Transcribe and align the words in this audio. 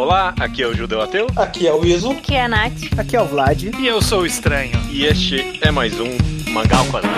Olá, 0.00 0.34
aqui 0.40 0.62
é 0.62 0.66
o 0.66 0.74
Judeu 0.74 1.02
Ateu. 1.02 1.26
Aqui 1.36 1.66
é 1.66 1.74
o 1.74 1.84
Iso. 1.84 2.12
Aqui 2.12 2.34
é 2.34 2.44
a 2.44 2.48
Nath. 2.48 2.72
Aqui 2.96 3.14
é 3.14 3.20
o 3.20 3.26
Vlad. 3.26 3.64
E 3.64 3.86
eu 3.86 4.00
sou 4.00 4.22
o 4.22 4.26
Estranho. 4.26 4.72
E 4.90 5.04
este 5.04 5.60
é 5.60 5.70
mais 5.70 5.92
um 6.00 6.08
Mangal 6.50 6.86
Quadrado. 6.86 7.14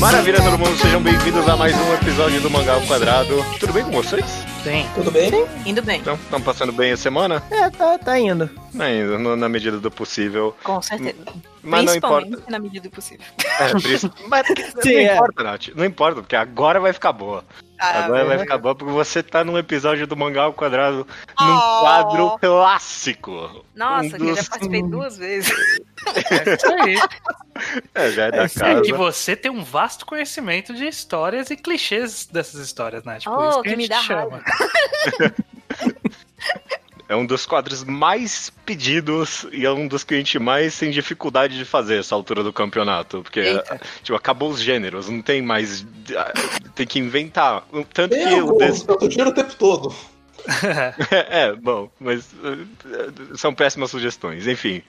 Maravilha, 0.00 0.40
todo 0.42 0.58
mundo, 0.58 0.78
sejam 0.78 1.02
bem-vindos 1.02 1.46
a 1.46 1.56
mais 1.58 1.76
um 1.76 1.92
episódio 1.92 2.40
do 2.40 2.48
Mangal 2.48 2.80
Quadrado. 2.86 3.44
Tudo 3.60 3.74
bem 3.74 3.84
com 3.84 3.90
vocês? 3.90 4.47
Sim. 4.62 4.86
Tudo 4.94 5.10
bem? 5.10 5.30
Indo 5.64 5.82
bem. 5.82 6.00
Então, 6.00 6.14
estão 6.14 6.40
passando 6.40 6.72
bem 6.72 6.92
a 6.92 6.96
semana? 6.96 7.42
É, 7.50 7.70
tá, 7.70 7.98
tá 7.98 8.18
indo. 8.18 8.50
Ainda, 8.78 9.18
no- 9.18 9.36
na 9.36 9.48
medida 9.48 9.78
do 9.78 9.90
possível. 9.90 10.56
Com 10.64 10.80
certeza. 10.82 11.16
Mas 11.62 11.80
não 11.84 11.92
Principalmente 11.92 12.28
importa. 12.32 12.50
na 12.50 12.58
medida 12.58 12.88
do 12.88 12.94
possível. 12.94 13.26
É, 13.60 13.68
por 13.68 13.80
Mas 14.28 14.46
Sim, 14.82 14.92
não 14.92 15.00
é. 15.00 15.14
importa, 15.14 15.42
Nath. 15.42 15.68
Não 15.74 15.84
importa, 15.84 16.20
porque 16.22 16.36
agora 16.36 16.80
vai 16.80 16.92
ficar 16.92 17.12
boa. 17.12 17.44
Ah, 17.80 18.04
Agora 18.04 18.24
vai 18.24 18.38
ficar 18.38 18.58
boa 18.58 18.74
porque 18.74 18.92
você 18.92 19.22
tá 19.22 19.44
num 19.44 19.56
episódio 19.56 20.04
do 20.06 20.16
Mangá 20.16 20.42
ao 20.42 20.52
Quadrado 20.52 21.06
num 21.40 21.56
Oh. 21.56 21.80
quadro 21.80 22.38
clássico. 22.40 23.64
Nossa, 23.74 24.06
Um 24.06 24.10
que 24.10 24.16
eu 24.22 24.26
já 24.34 24.34
dos- 24.40 24.48
participei 24.48 24.82
duas 24.88 25.16
vezes. 25.18 25.52
É 26.30 26.54
isso 26.54 26.72
aí. 26.74 26.98
É, 27.94 28.10
já 28.10 28.24
é 28.26 28.30
da 28.32 28.42
É, 28.42 28.44
É 28.44 28.48
casa. 28.48 28.82
que 28.82 28.92
você 28.92 29.36
tem 29.36 29.50
um 29.50 29.62
vasto 29.62 30.04
conhecimento 30.06 30.74
de 30.74 30.86
histórias 30.88 31.50
e 31.50 31.56
clichês 31.56 32.26
dessas 32.26 32.60
histórias, 32.60 33.04
né? 33.04 33.18
Tipo, 33.18 33.36
Oh, 33.36 33.48
isso 33.50 33.62
que, 33.62 33.68
que 33.68 33.74
a 33.74 33.76
me 33.76 33.82
gente 33.84 33.90
dá 33.90 34.02
chama. 34.02 34.42
É 37.08 37.16
um 37.16 37.24
dos 37.24 37.46
quadros 37.46 37.82
mais 37.84 38.50
pedidos 38.66 39.46
e 39.50 39.64
é 39.64 39.70
um 39.70 39.88
dos 39.88 40.04
que 40.04 40.14
a 40.14 40.18
gente 40.18 40.38
mais 40.38 40.78
tem 40.78 40.90
dificuldade 40.90 41.56
de 41.56 41.64
fazer 41.64 42.00
essa 42.00 42.14
altura 42.14 42.42
do 42.42 42.52
campeonato. 42.52 43.22
Porque, 43.22 43.40
Eita. 43.40 43.80
tipo, 44.02 44.14
acabou 44.14 44.50
os 44.50 44.60
gêneros, 44.60 45.08
não 45.08 45.22
tem 45.22 45.40
mais. 45.40 45.86
Tem 46.74 46.86
que 46.86 46.98
inventar. 46.98 47.64
Tanto 47.94 48.14
Tem 48.14 48.28
que 48.28 48.42
o 48.42 48.52
desse. 48.58 48.86
eu 48.86 48.96
tô 48.96 49.08
tirando 49.08 49.28
o 49.28 49.34
tempo 49.34 49.54
todo. 49.54 49.94
É, 51.10 51.52
bom, 51.52 51.90
mas 52.00 52.32
uh, 52.32 53.36
são 53.36 53.52
péssimas 53.54 53.90
sugestões. 53.90 54.46
Enfim, 54.46 54.82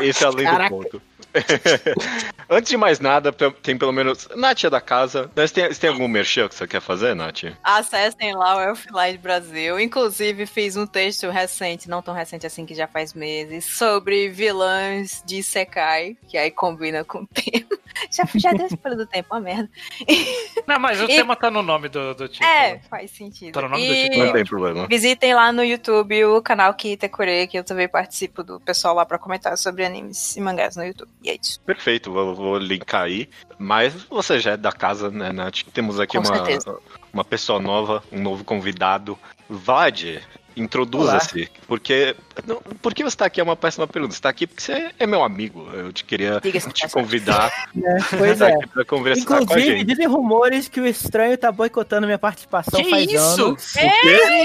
esse 0.00 0.24
é 0.24 0.26
além 0.26 0.44
Caraca. 0.44 0.70
do 0.70 0.82
ponto. 0.82 1.02
Antes 2.48 2.70
de 2.70 2.76
mais 2.76 3.00
nada, 3.00 3.32
tem 3.62 3.76
pelo 3.76 3.92
menos. 3.92 4.28
Nath 4.36 4.64
é 4.64 4.70
da 4.70 4.80
casa. 4.80 5.30
Mas 5.34 5.50
tem, 5.50 5.66
você 5.66 5.80
tem 5.80 5.90
algum 5.90 6.08
merchan 6.08 6.48
que 6.48 6.54
você 6.54 6.66
quer 6.66 6.80
fazer, 6.80 7.14
Nath? 7.14 7.44
Acessem 7.62 8.34
lá 8.34 8.56
o 8.56 8.60
Elflight 8.60 9.18
Brasil. 9.18 9.80
Inclusive, 9.80 10.46
fiz 10.46 10.76
um 10.76 10.86
texto 10.86 11.28
recente, 11.30 11.88
não 11.88 12.02
tão 12.02 12.14
recente 12.14 12.46
assim 12.46 12.66
que 12.66 12.74
já 12.74 12.86
faz 12.86 13.14
meses, 13.14 13.64
sobre 13.64 14.28
vilãs 14.28 15.22
de 15.24 15.42
Sekai, 15.42 16.16
que 16.28 16.36
aí 16.36 16.50
combina 16.50 17.04
com 17.04 17.18
o 17.22 17.26
tema. 17.32 17.81
Já, 18.10 18.24
já 18.34 18.52
deu 18.52 18.66
spoiler 18.66 18.98
do 18.98 19.06
tempo, 19.06 19.28
uma 19.34 19.40
merda. 19.40 19.70
Não, 20.66 20.78
mas 20.78 21.00
o 21.00 21.04
E- 21.04 21.08
tema 21.08 21.34
tá 21.36 21.50
no 21.50 21.62
nome 21.62 21.88
do, 21.88 22.14
do 22.14 22.28
título. 22.28 22.48
É, 22.50 22.78
faz 22.90 23.10
sentido. 23.10 23.52
Tá 23.52 23.62
no 23.62 23.68
nome 23.68 23.86
do 23.86 23.92
E- 23.94 24.02
título. 24.04 24.24
Não 24.26 24.32
tem 24.32 24.44
problema. 24.44 24.86
Visitem 24.86 25.34
lá 25.34 25.50
no 25.52 25.64
YouTube 25.64 26.24
o 26.26 26.42
canal 26.42 26.72
Kitekure, 26.74 27.46
que 27.46 27.58
eu 27.58 27.64
também 27.64 27.88
participo 27.88 28.42
do 28.42 28.60
pessoal 28.60 28.94
lá 28.94 29.04
pra 29.06 29.18
comentar 29.18 29.56
sobre 29.56 29.84
animes 29.84 30.36
e 30.36 30.40
mangás 30.40 30.76
no 30.76 30.84
YouTube. 30.84 31.10
E 31.22 31.30
é 31.30 31.38
isso. 31.40 31.60
Perfeito, 31.62 32.12
vou, 32.12 32.34
vou 32.34 32.58
linkar 32.58 33.02
aí. 33.02 33.28
Mas 33.58 33.94
você 34.04 34.38
já 34.40 34.52
é 34.52 34.56
da 34.56 34.72
casa, 34.72 35.10
né, 35.10 35.32
Nath? 35.32 35.62
Temos 35.72 35.98
aqui 36.00 36.16
Com 36.18 36.24
uma, 36.26 36.34
certeza. 36.36 36.78
uma 37.12 37.24
pessoa 37.24 37.60
nova, 37.60 38.02
um 38.12 38.20
novo 38.20 38.44
convidado. 38.44 39.18
Vlad, 39.48 40.18
introduza-se. 40.56 41.48
Porque. 41.66 42.16
Não, 42.46 42.56
por 42.80 42.94
que 42.94 43.04
você 43.04 43.16
tá 43.16 43.26
aqui 43.26 43.40
é 43.40 43.44
uma 43.44 43.56
péssima 43.56 43.86
pergunta. 43.86 44.14
Você 44.14 44.20
tá 44.20 44.28
aqui 44.28 44.46
porque 44.46 44.62
você 44.62 44.90
é 44.98 45.06
meu 45.06 45.22
amigo. 45.22 45.68
Eu 45.72 45.92
te 45.92 46.04
queria 46.04 46.40
te 46.40 46.88
convidar 46.88 47.52
né? 47.74 47.98
Pois 48.16 48.38
tá 48.38 48.50
é. 48.50 48.54
aqui 48.54 48.66
pra 48.68 48.84
conversar 48.84 49.26
com 49.26 49.34
a 49.34 49.42
Inclusive, 49.42 49.78
gente. 49.78 49.84
dizem 49.86 50.06
rumores 50.06 50.68
que 50.68 50.80
o 50.80 50.86
estranho 50.86 51.36
tá 51.38 51.50
boicotando 51.52 52.06
minha 52.06 52.18
participação 52.18 52.82
Que 52.82 52.90
faz 52.90 53.10
isso? 53.10 53.44
anos. 53.44 53.72
Que 53.72 53.86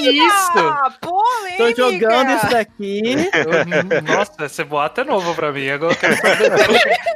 isso? 0.09 0.51
Polêmica! 1.01 1.57
Tô 1.57 1.75
jogando 1.75 2.31
isso 2.37 2.49
daqui. 2.49 3.01
Nossa, 4.03 4.45
esse 4.45 4.63
boato 4.63 5.01
é 5.01 5.03
novo 5.03 5.33
pra 5.35 5.51
mim. 5.51 5.69
Agora 5.69 5.93
eu 5.93 5.97
quero, 5.97 6.15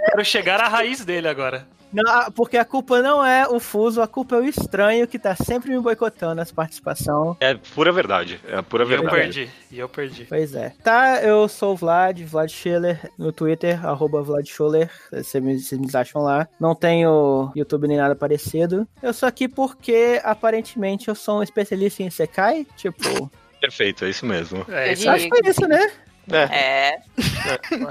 quero, 0.09 0.25
chegar 0.25 0.59
à 0.61 0.67
raiz 0.67 1.03
dele 1.05 1.27
agora. 1.27 1.67
Não, 1.91 2.31
porque 2.31 2.55
a 2.57 2.63
culpa 2.63 3.01
não 3.01 3.25
é 3.25 3.45
o 3.47 3.59
Fuso, 3.59 4.01
a 4.01 4.07
culpa 4.07 4.35
é 4.35 4.39
o 4.39 4.45
estranho 4.45 5.05
que 5.05 5.19
tá 5.19 5.35
sempre 5.35 5.71
me 5.71 5.79
boicotando 5.79 6.39
essa 6.41 6.53
participação. 6.53 7.35
É 7.41 7.53
pura 7.75 7.91
verdade. 7.91 8.39
É 8.47 8.61
pura 8.61 8.83
E 8.83 8.85
eu 8.85 8.89
verdade. 8.89 9.15
perdi. 9.15 9.49
E 9.71 9.79
eu 9.79 9.89
perdi. 9.89 10.25
Pois 10.29 10.55
é. 10.55 10.60
Tá, 10.83 11.21
eu 11.21 11.47
sou 11.47 11.73
o 11.73 11.75
Vlad, 11.75 12.19
Vlad 12.21 12.49
Schiller, 12.49 13.11
no 13.17 13.31
Twitter, 13.31 13.85
arroba 13.85 14.21
Vlad 14.21 14.47
Schuller, 14.47 14.89
vocês 15.11 15.43
me, 15.43 15.59
vocês 15.59 15.79
me 15.79 15.87
acham 15.93 16.21
lá. 16.21 16.47
Não 16.59 16.75
tenho 16.75 17.51
YouTube 17.55 17.87
nem 17.87 17.97
nada 17.97 18.15
parecido. 18.15 18.87
Eu 19.01 19.13
sou 19.13 19.27
aqui 19.27 19.47
porque, 19.47 20.21
aparentemente, 20.23 21.07
eu 21.07 21.15
sou 21.15 21.39
um 21.39 21.43
especialista 21.43 22.03
em 22.03 22.09
Sekai, 22.09 22.65
tipo... 22.75 23.29
Perfeito, 23.59 24.05
é 24.05 24.09
isso 24.09 24.25
mesmo. 24.25 24.65
É, 24.69 24.89
Eu 24.89 24.93
isso 24.93 25.09
Acho 25.09 25.29
que 25.29 25.29
foi 25.29 25.49
isso, 25.49 25.67
né? 25.67 25.91
É, 26.29 26.43
É, 26.43 27.01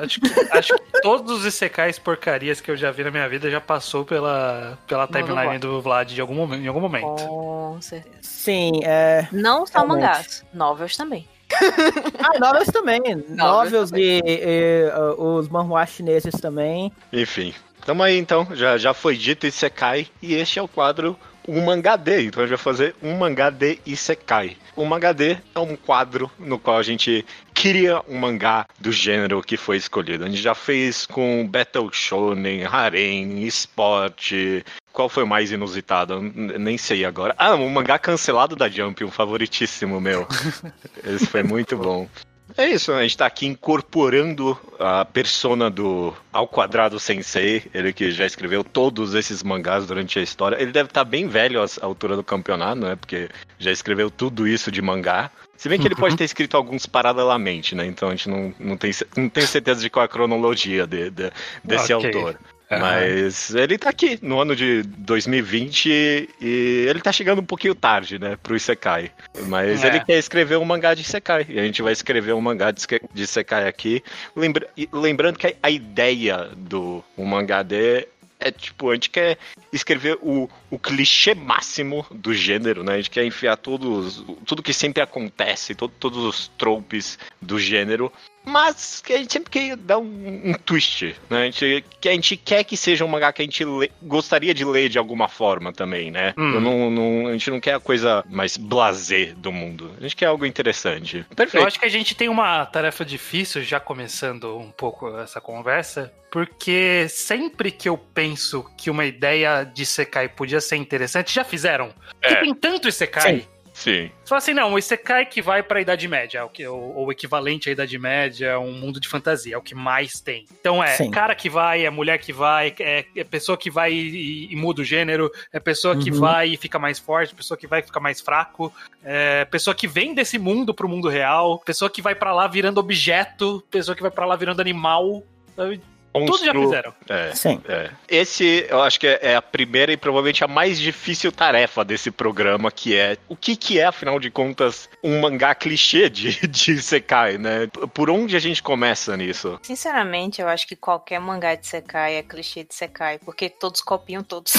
Acho 0.02 0.20
que, 0.20 0.40
acho 0.52 0.74
que 0.74 1.02
todos 1.02 1.38
os 1.38 1.44
Isekais 1.44 1.98
porcarias 1.98 2.60
que 2.60 2.70
eu 2.70 2.76
já 2.76 2.90
vi 2.90 3.04
na 3.04 3.10
minha 3.10 3.28
vida 3.28 3.50
já 3.50 3.60
passou 3.60 4.04
pela, 4.04 4.78
pela 4.86 5.06
timeline 5.06 5.58
do 5.58 5.80
Vlad 5.82 6.12
de 6.12 6.20
algum 6.20 6.34
momento, 6.34 6.62
em 6.62 6.68
algum 6.68 6.80
momento. 6.80 7.26
com 7.26 7.78
certeza. 7.80 8.16
Sim, 8.22 8.80
é... 8.84 9.28
Não 9.32 9.66
só 9.66 9.80
Realmente. 9.80 10.02
mangás, 10.02 10.44
novels 10.52 10.96
também. 10.96 11.28
Ah, 12.22 12.38
novels 12.38 12.68
também. 12.68 13.00
Novels 13.28 13.90
também. 13.90 14.20
e, 14.24 14.40
e, 14.44 14.90
uh, 14.94 15.36
os 15.36 15.48
manhwas 15.48 15.90
chineses 15.90 16.34
também. 16.40 16.92
enfim. 17.12 17.54
Tamo 17.84 18.02
aí 18.02 18.18
então, 18.18 18.46
já, 18.52 18.76
já 18.76 18.92
foi 18.92 19.16
dito 19.16 19.46
Isekai, 19.46 20.06
e 20.22 20.34
este 20.34 20.58
é 20.58 20.62
o 20.62 20.68
quadro 20.68 21.16
Um 21.48 21.64
Mangá 21.64 21.96
D. 21.96 22.26
Então 22.26 22.42
a 22.42 22.46
gente 22.46 22.56
vai 22.56 22.62
fazer 22.62 22.94
um 23.02 23.16
mangá 23.16 23.48
de 23.48 23.78
Isekai. 23.86 24.56
O 24.76 24.84
mangá 24.84 25.12
D 25.12 25.38
é 25.54 25.58
um 25.58 25.74
quadro 25.76 26.30
no 26.38 26.58
qual 26.58 26.76
a 26.76 26.82
gente 26.82 27.24
cria 27.54 28.00
um 28.06 28.18
mangá 28.18 28.66
do 28.78 28.92
gênero 28.92 29.42
que 29.42 29.56
foi 29.56 29.76
escolhido. 29.78 30.24
A 30.24 30.28
gente 30.28 30.40
já 30.42 30.54
fez 30.54 31.06
com 31.06 31.46
Battle 31.48 31.90
Shonen, 31.92 32.64
Harem, 32.64 33.44
esporte. 33.44 34.64
Qual 34.92 35.08
foi 35.08 35.22
o 35.22 35.26
mais 35.26 35.52
inusitado? 35.52 36.20
Nem 36.20 36.76
sei 36.76 37.04
agora. 37.04 37.34
Ah, 37.38 37.54
um 37.54 37.68
mangá 37.70 37.98
cancelado 37.98 38.56
da 38.56 38.68
Jump, 38.68 39.04
um 39.04 39.10
favoritíssimo 39.10 40.00
meu. 40.00 40.26
Esse 41.04 41.26
foi 41.26 41.42
muito 41.42 41.76
bom. 41.76 42.08
É 42.56 42.66
isso, 42.68 42.92
a 42.92 43.00
gente 43.02 43.16
tá 43.16 43.26
aqui 43.26 43.46
incorporando 43.46 44.58
a 44.78 45.04
persona 45.04 45.70
do 45.70 46.12
Ao 46.32 46.48
Quadrado 46.48 46.98
Sensei, 46.98 47.62
ele 47.72 47.92
que 47.92 48.10
já 48.10 48.26
escreveu 48.26 48.64
todos 48.64 49.14
esses 49.14 49.40
mangás 49.44 49.86
durante 49.86 50.18
a 50.18 50.22
história. 50.22 50.60
Ele 50.60 50.72
deve 50.72 50.88
estar 50.88 51.04
bem 51.04 51.28
velho 51.28 51.62
à 51.62 51.66
altura 51.80 52.16
do 52.16 52.24
campeonato, 52.24 52.80
né? 52.80 52.96
Porque 52.96 53.28
já 53.56 53.70
escreveu 53.70 54.10
tudo 54.10 54.48
isso 54.48 54.72
de 54.72 54.82
mangá. 54.82 55.30
Se 55.56 55.68
bem 55.68 55.78
que 55.78 55.86
ele 55.86 55.94
pode 55.94 56.16
ter 56.16 56.24
escrito 56.24 56.56
alguns 56.56 56.86
paralelamente, 56.86 57.76
né? 57.76 57.86
Então 57.86 58.08
a 58.08 58.10
gente 58.12 58.28
não, 58.28 58.52
não, 58.58 58.76
tem, 58.76 58.90
não 59.16 59.28
tem 59.28 59.46
certeza 59.46 59.80
de 59.80 59.88
qual 59.88 60.02
é 60.02 60.06
a 60.06 60.08
cronologia 60.08 60.86
de- 60.88 61.10
de- 61.10 61.30
desse 61.62 61.92
Ok. 61.94 62.06
autor. 62.12 62.36
Mas 62.78 63.54
ele 63.54 63.76
tá 63.76 63.90
aqui 63.90 64.18
no 64.22 64.40
ano 64.40 64.54
de 64.54 64.82
2020 64.82 66.28
e 66.40 66.86
ele 66.88 67.00
tá 67.00 67.10
chegando 67.12 67.40
um 67.40 67.44
pouquinho 67.44 67.74
tarde, 67.74 68.18
né, 68.18 68.36
pro 68.42 68.54
Isekai. 68.56 69.10
Mas 69.46 69.82
É. 69.82 69.88
ele 69.88 70.00
quer 70.04 70.18
escrever 70.18 70.56
um 70.56 70.64
mangá 70.64 70.94
de 70.94 71.02
Isekai. 71.02 71.46
E 71.48 71.58
a 71.58 71.64
gente 71.64 71.82
vai 71.82 71.92
escrever 71.92 72.32
um 72.34 72.40
mangá 72.40 72.70
de 72.70 72.86
Isekai 73.14 73.66
aqui. 73.66 74.02
Lembra- 74.36 74.68
lembrando 74.92 75.38
que 75.38 75.56
a 75.62 75.70
ideia 75.70 76.48
do 76.56 77.02
um 77.18 77.24
mangá 77.24 77.62
de 77.62 78.06
é 78.42 78.50
tipo, 78.50 78.88
a 78.90 78.94
gente 78.94 79.10
quer 79.10 79.36
escrever 79.70 80.16
o, 80.22 80.48
o 80.70 80.78
clichê 80.78 81.34
máximo 81.34 82.06
do 82.10 82.32
gênero, 82.32 82.82
né? 82.82 82.94
A 82.94 82.96
gente 82.96 83.10
quer 83.10 83.22
enfiar 83.26 83.54
todos, 83.58 84.24
tudo 84.46 84.62
que 84.62 84.72
sempre 84.72 85.02
acontece, 85.02 85.74
to- 85.74 85.88
todos 85.88 86.24
os 86.24 86.48
tropes 86.56 87.18
do 87.42 87.58
gênero, 87.58 88.10
mas 88.50 89.00
que 89.04 89.12
a 89.12 89.18
gente 89.18 89.32
sempre 89.32 89.50
quer 89.50 89.76
dar 89.76 89.98
um, 89.98 90.50
um 90.50 90.52
twist, 90.54 91.14
né? 91.30 91.42
A 91.42 91.44
gente, 91.44 91.84
que 92.00 92.08
a 92.08 92.12
gente 92.12 92.36
quer 92.36 92.64
que 92.64 92.76
seja 92.76 93.04
um 93.04 93.08
mangá 93.08 93.32
que 93.32 93.42
a 93.42 93.44
gente 93.44 93.64
lê- 93.64 93.90
gostaria 94.02 94.52
de 94.52 94.64
ler 94.64 94.88
de 94.88 94.98
alguma 94.98 95.28
forma 95.28 95.72
também, 95.72 96.10
né? 96.10 96.34
Hum. 96.36 96.54
Eu 96.54 96.60
não- 96.60 96.90
não- 96.90 97.26
a 97.28 97.32
gente 97.32 97.50
não 97.50 97.60
quer 97.60 97.74
a 97.74 97.80
coisa 97.80 98.24
mais 98.28 98.56
blasé 98.56 99.26
do 99.36 99.52
mundo. 99.52 99.92
A 99.98 100.02
gente 100.02 100.16
quer 100.16 100.26
algo 100.26 100.44
interessante. 100.44 101.24
Eu 101.30 101.36
Perfeito. 101.36 101.66
acho 101.66 101.78
que 101.80 101.86
a 101.86 101.90
gente 101.90 102.14
tem 102.14 102.28
uma 102.28 102.66
tarefa 102.66 103.04
difícil, 103.04 103.62
já 103.62 103.78
começando 103.80 104.56
um 104.58 104.70
pouco 104.70 105.16
essa 105.18 105.40
conversa, 105.40 106.12
porque 106.30 107.06
sempre 107.08 107.70
que 107.70 107.88
eu 107.88 107.96
penso 107.98 108.64
que 108.76 108.90
uma 108.90 109.04
ideia 109.04 109.64
de 109.64 109.84
Sekai 109.86 110.28
podia 110.28 110.60
ser 110.60 110.76
interessante, 110.76 111.32
já 111.34 111.44
fizeram. 111.44 111.92
Porque 112.20 112.34
É. 112.34 112.40
tem 112.40 112.54
tanto 112.54 112.88
Isekai. 112.88 113.40
Sim. 113.40 113.46
Você 113.80 114.28
fala 114.28 114.38
assim, 114.38 114.54
não, 114.54 114.72
o 114.74 114.78
Isekai 114.78 115.26
que 115.26 115.40
vai 115.40 115.62
pra 115.62 115.80
Idade 115.80 116.06
Média, 116.06 116.38
é 116.58 116.68
ou, 116.68 117.06
o 117.06 117.12
equivalente 117.12 117.68
à 117.68 117.72
Idade 117.72 117.98
Média, 117.98 118.58
um 118.58 118.72
mundo 118.72 119.00
de 119.00 119.08
fantasia, 119.08 119.54
é 119.54 119.58
o 119.58 119.62
que 119.62 119.74
mais 119.74 120.20
tem. 120.20 120.44
Então 120.60 120.82
é 120.82 120.88
Sim. 120.96 121.10
cara 121.10 121.34
que 121.34 121.48
vai, 121.48 121.84
é 121.84 121.90
mulher 121.90 122.18
que 122.18 122.32
vai, 122.32 122.74
é, 122.78 123.04
é 123.16 123.24
pessoa 123.24 123.56
que 123.56 123.70
vai 123.70 123.92
e, 123.92 124.52
e 124.52 124.56
muda 124.56 124.82
o 124.82 124.84
gênero, 124.84 125.30
é 125.52 125.58
pessoa 125.58 125.96
que 125.96 126.10
Uhum. 126.10 126.20
vai 126.20 126.48
e 126.50 126.56
fica 126.56 126.78
mais 126.78 126.98
forte, 126.98 127.34
pessoa 127.34 127.56
que 127.56 127.66
vai 127.66 127.80
e 127.80 127.82
fica 127.82 128.00
mais 128.00 128.20
fraco, 128.20 128.72
é 129.02 129.44
pessoa 129.46 129.74
que 129.74 129.88
vem 129.88 130.14
desse 130.14 130.38
mundo 130.38 130.74
pro 130.74 130.88
mundo 130.88 131.08
real, 131.08 131.58
pessoa 131.58 131.90
que 131.90 132.02
vai 132.02 132.14
pra 132.14 132.34
lá 132.34 132.46
virando 132.46 132.78
objeto, 132.78 133.64
pessoa 133.70 133.94
que 133.96 134.02
vai 134.02 134.10
pra 134.10 134.26
lá 134.26 134.36
virando 134.36 134.60
animal. 134.60 135.22
sabe? 135.56 135.80
Tudo 136.12 136.44
já 136.44 136.52
fizeram. 136.52 136.94
É. 137.08 137.34
Sim. 137.34 137.60
É. 137.68 137.90
Esse, 138.08 138.66
eu 138.68 138.82
acho 138.82 138.98
que 138.98 139.06
é 139.06 139.30
é 139.30 139.36
a 139.36 139.42
primeira 139.42 139.92
e 139.92 139.96
provavelmente 139.96 140.42
a 140.42 140.48
mais 140.48 140.78
difícil 140.78 141.30
tarefa 141.30 141.84
desse 141.84 142.10
programa, 142.10 142.70
que 142.70 142.96
é 142.96 143.16
o 143.28 143.36
que, 143.36 143.56
que 143.56 143.78
é, 143.78 143.84
afinal 143.84 144.18
de 144.18 144.30
contas, 144.30 144.88
um 145.02 145.20
mangá 145.20 145.54
clichê 145.54 146.08
de, 146.08 146.32
de 146.48 146.82
Sekai, 146.82 147.38
né? 147.38 147.68
Por 147.94 148.10
onde 148.10 148.36
a 148.36 148.40
gente 148.40 148.62
começa 148.62 149.16
nisso? 149.16 149.58
Sinceramente, 149.62 150.40
eu 150.40 150.48
acho 150.48 150.66
que 150.66 150.76
qualquer 150.76 151.20
mangá 151.20 151.54
de 151.54 151.66
Sekai 151.66 152.16
é 152.16 152.22
clichê 152.22 152.64
de 152.64 152.74
Sekai, 152.74 153.18
porque 153.18 153.48
todos 153.48 153.80
copiam 153.80 154.22
todos. 154.22 154.54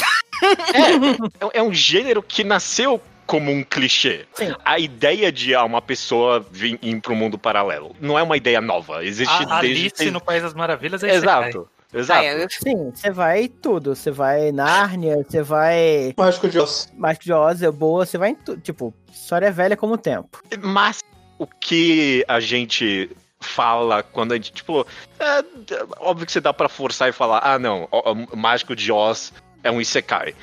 É, 0.74 1.60
é 1.60 1.62
um 1.64 1.74
gênero 1.74 2.24
que 2.24 2.44
nasceu 2.44 3.00
como 3.32 3.50
um 3.50 3.64
clichê. 3.64 4.26
Sim. 4.34 4.54
A 4.66 4.78
ideia 4.78 5.32
de 5.32 5.56
ah, 5.56 5.64
uma 5.64 5.82
pessoa 5.82 6.46
vir 6.52 6.78
ir 6.82 7.00
para 7.00 7.14
um 7.14 7.16
mundo 7.16 7.38
paralelo 7.38 7.96
não 8.02 8.20
é 8.20 8.24
uma 8.24 8.36
ideia 8.36 8.60
nova. 8.60 9.06
Existe 9.06 9.34
A 9.50 9.62
desde. 9.62 9.84
Alice 9.86 10.12
no 10.12 10.20
País 10.20 10.44
das 10.44 10.54
Maravilhas 10.54 11.02
é. 11.02 11.16
Exato. 11.16 11.70
Exato. 11.94 12.20
Ah, 12.20 12.26
eu- 12.26 12.48
Sim, 12.50 12.92
você 12.94 13.10
vai 13.10 13.44
em 13.44 13.48
tudo. 13.48 13.96
Você 13.96 14.12
vai 14.12 14.52
Nárnia, 14.52 15.16
você 15.26 15.42
vai 15.42 16.14
Mágico 16.18 16.50
de 16.50 16.60
Oz. 16.60 16.92
Mágico 16.98 17.24
de 17.26 17.32
Oz, 17.34 17.62
é 17.62 17.72
boa, 17.72 18.06
você 18.06 18.18
vai 18.18 18.32
em 18.32 18.36
tudo. 18.36 18.60
Tipo, 18.62 18.94
história 19.10 19.46
é 19.48 19.52
velha 19.52 19.78
como 19.78 19.94
o 19.94 19.98
tempo. 19.98 20.42
Mas 20.62 21.00
o 21.40 21.48
que 21.48 22.26
a 22.28 22.40
gente 22.42 23.10
fala 23.40 24.04
quando 24.04 24.34
a 24.34 24.36
gente, 24.36 24.52
tipo, 24.52 24.86
é, 25.20 25.42
d- 25.42 25.86
óbvio 26.00 26.26
que 26.26 26.32
você 26.32 26.42
dá 26.42 26.54
pra 26.54 26.68
forçar 26.70 27.08
e 27.10 27.12
falar, 27.14 27.40
ah, 27.44 27.58
não, 27.58 27.88
o, 27.92 28.12
o 28.34 28.38
Mágico 28.38 28.76
de 28.76 28.92
Oz 28.92 29.34
é 29.64 29.72
um 29.72 29.80
Isekai. 29.82 30.36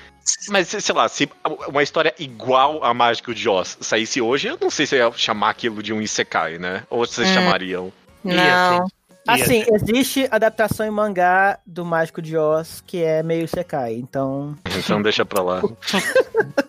Mas, 0.49 0.69
sei 0.69 0.95
lá, 0.95 1.09
se 1.09 1.29
uma 1.69 1.83
história 1.83 2.15
igual 2.19 2.83
a 2.85 2.93
Mágico 2.95 3.35
de 3.35 3.49
Oz 3.49 3.77
saísse 3.81 4.21
hoje, 4.21 4.49
eu 4.49 4.59
não 4.61 4.71
sei 4.71 4.87
se 4.87 4.97
eu 4.97 5.09
ia 5.09 5.13
chamar 5.17 5.51
aquilo 5.51 5.83
de 5.83 5.93
um 5.93 6.01
Isekai, 6.01 6.59
né? 6.59 6.85
Ou 6.91 7.07
vocês 7.07 7.29
Hum. 7.29 7.35
chamariam. 7.35 7.93
Não. 8.25 8.35
Ia 8.37 9.35
Assim, 9.35 9.63
ser. 9.63 9.75
existe 9.75 10.29
adaptação 10.31 10.87
em 10.87 10.91
mangá 10.91 11.59
do 11.67 11.85
Mágico 11.85 12.23
de 12.23 12.35
Oz 12.37 12.83
que 12.87 13.03
é 13.03 13.23
meio 13.23 13.47
Sekai, 13.47 13.95
então. 13.95 14.57
Então 14.79 15.03
deixa 15.03 15.25
pra 15.27 15.43
lá. 15.43 15.61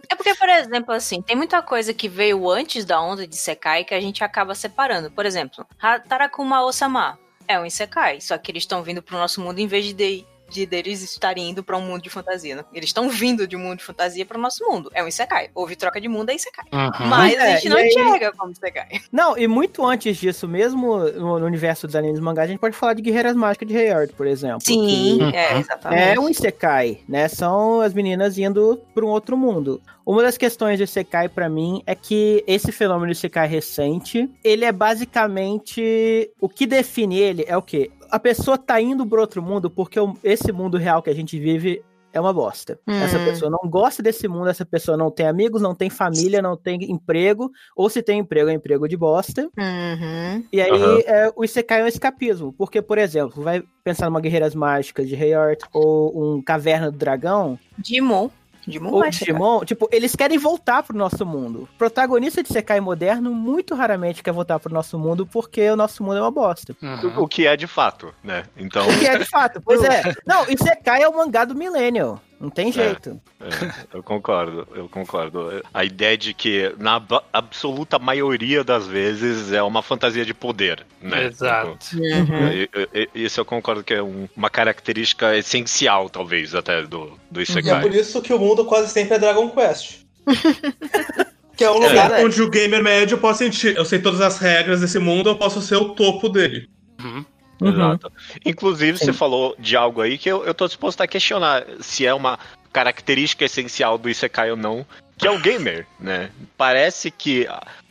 É 0.09 0.15
porque, 0.15 0.35
por 0.35 0.49
exemplo, 0.49 0.93
assim, 0.93 1.21
tem 1.21 1.37
muita 1.37 1.61
coisa 1.61 1.93
que 1.93 2.09
veio 2.09 2.49
antes 2.49 2.83
da 2.83 2.99
onda 3.01 3.25
de 3.25 3.37
Sekai 3.37 3.85
que 3.85 3.93
a 3.93 4.01
gente 4.01 4.23
acaba 4.25 4.53
separando. 4.55 5.09
Por 5.09 5.25
exemplo, 5.25 5.65
Tarakuma 6.09 6.61
Osama 6.65 7.17
é 7.47 7.57
um 7.57 7.65
Isekai, 7.65 8.19
só 8.19 8.37
que 8.37 8.51
eles 8.51 8.63
estão 8.63 8.83
vindo 8.83 9.01
pro 9.01 9.17
nosso 9.17 9.39
mundo 9.39 9.59
em 9.59 9.67
vez 9.67 9.93
de, 9.93 10.25
de, 10.49 10.59
de 10.59 10.65
deles 10.65 11.01
estarem 11.01 11.49
indo 11.49 11.63
pra 11.63 11.77
um 11.77 11.81
mundo 11.81 12.01
de 12.01 12.09
fantasia. 12.09 12.55
né? 12.55 12.65
Eles 12.73 12.89
estão 12.89 13.09
vindo 13.09 13.47
de 13.47 13.55
um 13.55 13.59
mundo 13.59 13.77
de 13.79 13.83
fantasia 13.83 14.25
pro 14.25 14.39
nosso 14.39 14.63
mundo. 14.65 14.89
É 14.93 15.03
um 15.03 15.07
Isekai. 15.07 15.49
Houve 15.53 15.75
troca 15.75 15.99
de 16.01 16.07
mundo, 16.07 16.29
é 16.29 16.35
Isekai. 16.35 16.65
Uhum. 16.71 17.07
Mas 17.07 17.33
É, 17.35 17.41
a 17.41 17.55
gente 17.55 17.69
não 17.69 17.77
aí- 17.77 17.87
enxerga 17.87 18.31
como 18.37 18.51
Isekai. 18.51 18.87
Não, 19.11 19.37
e 19.37 19.47
muito 19.47 19.85
antes 19.85 20.17
disso, 20.17 20.47
mesmo 20.47 20.97
no, 20.97 21.39
no 21.39 21.45
universo 21.45 21.87
dos 21.87 21.95
animes 21.95 22.19
e 22.19 22.21
mangás, 22.21 22.47
a 22.49 22.51
gente 22.51 22.59
pode 22.59 22.75
falar 22.75 22.93
de 22.93 23.01
Guerreiras 23.01 23.35
Mágicas 23.35 23.67
de 23.67 23.75
Heart, 23.75 24.11
por 24.13 24.27
exemplo. 24.27 24.61
Sim, 24.61 25.19
é, 25.33 25.57
exatamente. 25.59 26.17
É 26.17 26.19
um 26.19 26.29
Isekai, 26.29 27.01
né? 27.07 27.27
São 27.27 27.81
as 27.81 27.93
meninas 27.93 28.37
indo 28.37 28.81
para 28.93 29.05
um 29.05 29.09
outro 29.09 29.37
mundo. 29.37 29.81
Uma 30.09 30.23
das 30.23 30.39
questões 30.39 30.79
do 30.79 30.85
Isekai 30.85 31.29
pra 31.29 31.47
mim 31.47 31.83
é 31.85 31.93
que 31.93 32.43
esse 32.47 32.71
fenômeno 32.71 33.11
Isekai 33.11 33.47
recente, 33.47 34.27
ele 34.43 34.65
é 34.65 34.71
basicamente 34.71 36.33
o 36.41 36.49
que 36.49 36.65
define 36.65 37.19
ele 37.19 37.45
é 37.47 37.55
o 37.55 37.61
quê? 37.61 37.91
A 38.09 38.17
pessoa 38.17 38.57
tá 38.57 38.81
indo 38.81 39.05
pro 39.05 39.21
outro 39.21 39.39
mundo 39.39 39.69
porque 39.69 39.99
esse 40.23 40.51
mundo 40.51 40.79
real 40.79 41.03
que 41.03 41.11
a 41.11 41.13
gente 41.13 41.37
vive 41.39 41.83
é 42.11 42.19
uma 42.19 42.33
bosta. 42.33 42.79
Hum. 42.87 42.99
Essa 42.99 43.19
pessoa 43.19 43.51
não 43.51 43.69
gosta 43.69 44.01
desse 44.01 44.27
mundo, 44.27 44.49
essa 44.49 44.65
pessoa 44.65 44.97
não 44.97 45.11
tem 45.11 45.27
amigos, 45.27 45.61
não 45.61 45.75
tem 45.75 45.91
família, 45.91 46.41
não 46.41 46.57
tem 46.57 46.91
emprego, 46.91 47.51
ou 47.75 47.87
se 47.87 48.01
tem 48.01 48.17
emprego, 48.17 48.49
é 48.49 48.53
emprego 48.53 48.87
de 48.87 48.97
bosta. 48.97 49.43
Uhum. 49.43 50.43
E 50.51 50.59
aí, 50.59 50.71
Aham. 50.71 50.99
é, 51.05 51.31
o 51.35 51.43
Isekai 51.45 51.81
é 51.81 51.83
um 51.83 51.87
escapismo. 51.87 52.51
Porque, 52.53 52.81
por 52.81 52.97
exemplo, 52.97 53.43
vai 53.43 53.61
pensar 53.83 54.07
numa 54.07 54.19
Guerreiras 54.19 54.55
Mágicas 54.55 55.07
de 55.07 55.13
Heart 55.13 55.61
ou 55.71 56.35
um 56.35 56.41
Caverna 56.41 56.89
do 56.89 56.97
Dragão, 56.97 57.59
Digimon. 57.77 58.29
Digimon 58.69 58.91
ou 58.91 59.05
Isekai. 59.05 59.11
Digimon, 59.11 59.65
tipo, 59.65 59.89
eles 59.91 60.15
querem 60.15 60.37
voltar 60.37 60.83
pro 60.83 60.97
nosso 60.97 61.25
mundo. 61.25 61.63
O 61.63 61.77
protagonista 61.77 62.41
de 62.41 62.49
Isekai 62.49 62.79
moderno 62.79 63.33
muito 63.33 63.75
raramente 63.75 64.23
quer 64.23 64.31
voltar 64.31 64.59
pro 64.59 64.73
nosso 64.73 64.97
mundo 64.97 65.25
porque 65.25 65.69
o 65.69 65.75
nosso 65.75 66.03
mundo 66.03 66.17
é 66.17 66.21
uma 66.21 66.31
bosta. 66.31 66.75
Uhum. 66.81 67.17
O, 67.17 67.23
o 67.23 67.27
que 67.27 67.45
é 67.45 67.55
de 67.57 67.67
fato, 67.67 68.13
né? 68.23 68.43
Então, 68.57 68.87
O 68.87 68.99
que 68.99 69.05
é 69.05 69.17
de 69.17 69.25
fato, 69.25 69.61
pois 69.61 69.81
é. 69.83 70.01
Não, 70.25 70.49
Isekai 70.49 71.03
é 71.03 71.09
o 71.09 71.15
mangá 71.15 71.45
do 71.45 71.55
Millennial. 71.55 72.21
Não 72.39 72.49
tem 72.49 72.71
jeito. 72.71 73.19
é, 73.41 73.97
eu 73.97 74.01
concordo, 74.01 74.65
eu 74.73 74.87
concordo. 74.87 75.61
A 75.73 75.83
ideia 75.83 76.17
de 76.17 76.33
que, 76.33 76.73
na 76.79 77.01
absoluta 77.33 77.99
maioria 77.99 78.63
das 78.63 78.87
vezes, 78.87 79.51
é 79.51 79.61
uma 79.61 79.81
fantasia 79.81 80.23
de 80.23 80.33
poder, 80.33 80.85
né? 81.01 81.25
Exato. 81.25 81.77
Uhum. 81.95 82.47
E- 82.47 82.69
e- 82.93 83.09
Isso 83.25 83.41
eu 83.41 83.45
concordo 83.45 83.83
que 83.83 83.93
é 83.93 84.01
um- 84.01 84.29
uma 84.37 84.49
característica 84.49 85.35
essencial, 85.35 86.09
talvez, 86.09 86.55
até 86.55 86.81
do, 86.83 87.19
do 87.29 87.41
E 87.41 87.43
é 87.43 87.43
Isekai. 87.43 87.81
por 87.81 87.93
isso 87.93 88.21
que 88.21 88.33
o 88.33 88.39
mundo 88.39 88.63
quase 88.63 88.89
sempre 88.89 89.15
é 89.15 89.19
Dragon 89.19 89.49
Quest. 89.49 90.05
que 91.57 91.63
é 91.65 91.69
um 91.71 91.75
É. 91.83 91.89
lugar 91.89 92.07
verdade. 92.09 92.23
Onde 92.25 92.41
o 92.41 92.49
gamer 92.49 92.81
médio 92.81 93.17
pode 93.17 93.37
sentir, 93.37 93.75
eu 93.75 93.83
sei 93.83 93.99
todas 93.99 94.21
as 94.21 94.37
regras 94.39 94.79
desse 94.79 94.97
mundo, 94.97 95.29
eu 95.29 95.35
posso 95.35 95.61
ser 95.61 95.75
o 95.75 95.89
topo 95.93 96.29
dele. 96.29 96.69
Uhum. 97.03 97.25
Uhum. 97.61 97.69
Exato. 97.69 98.11
Inclusive, 98.45 98.97
Sim. 98.97 99.05
você 99.05 99.13
falou 99.13 99.55
de 99.59 99.75
algo 99.75 100.01
aí 100.01 100.17
que 100.17 100.29
eu, 100.29 100.45
eu 100.45 100.53
tô 100.53 100.65
disposto 100.67 101.01
a 101.01 101.07
questionar 101.07 101.65
se 101.81 102.05
é 102.05 102.13
uma 102.13 102.39
característica 102.71 103.45
essencial 103.45 103.97
do 103.97 104.09
Isekai 104.09 104.51
ou 104.51 104.57
não, 104.57 104.85
que 105.17 105.27
é 105.27 105.31
o 105.31 105.39
gamer, 105.39 105.85
né? 105.99 106.29
Parece 106.57 107.11
que, 107.11 107.47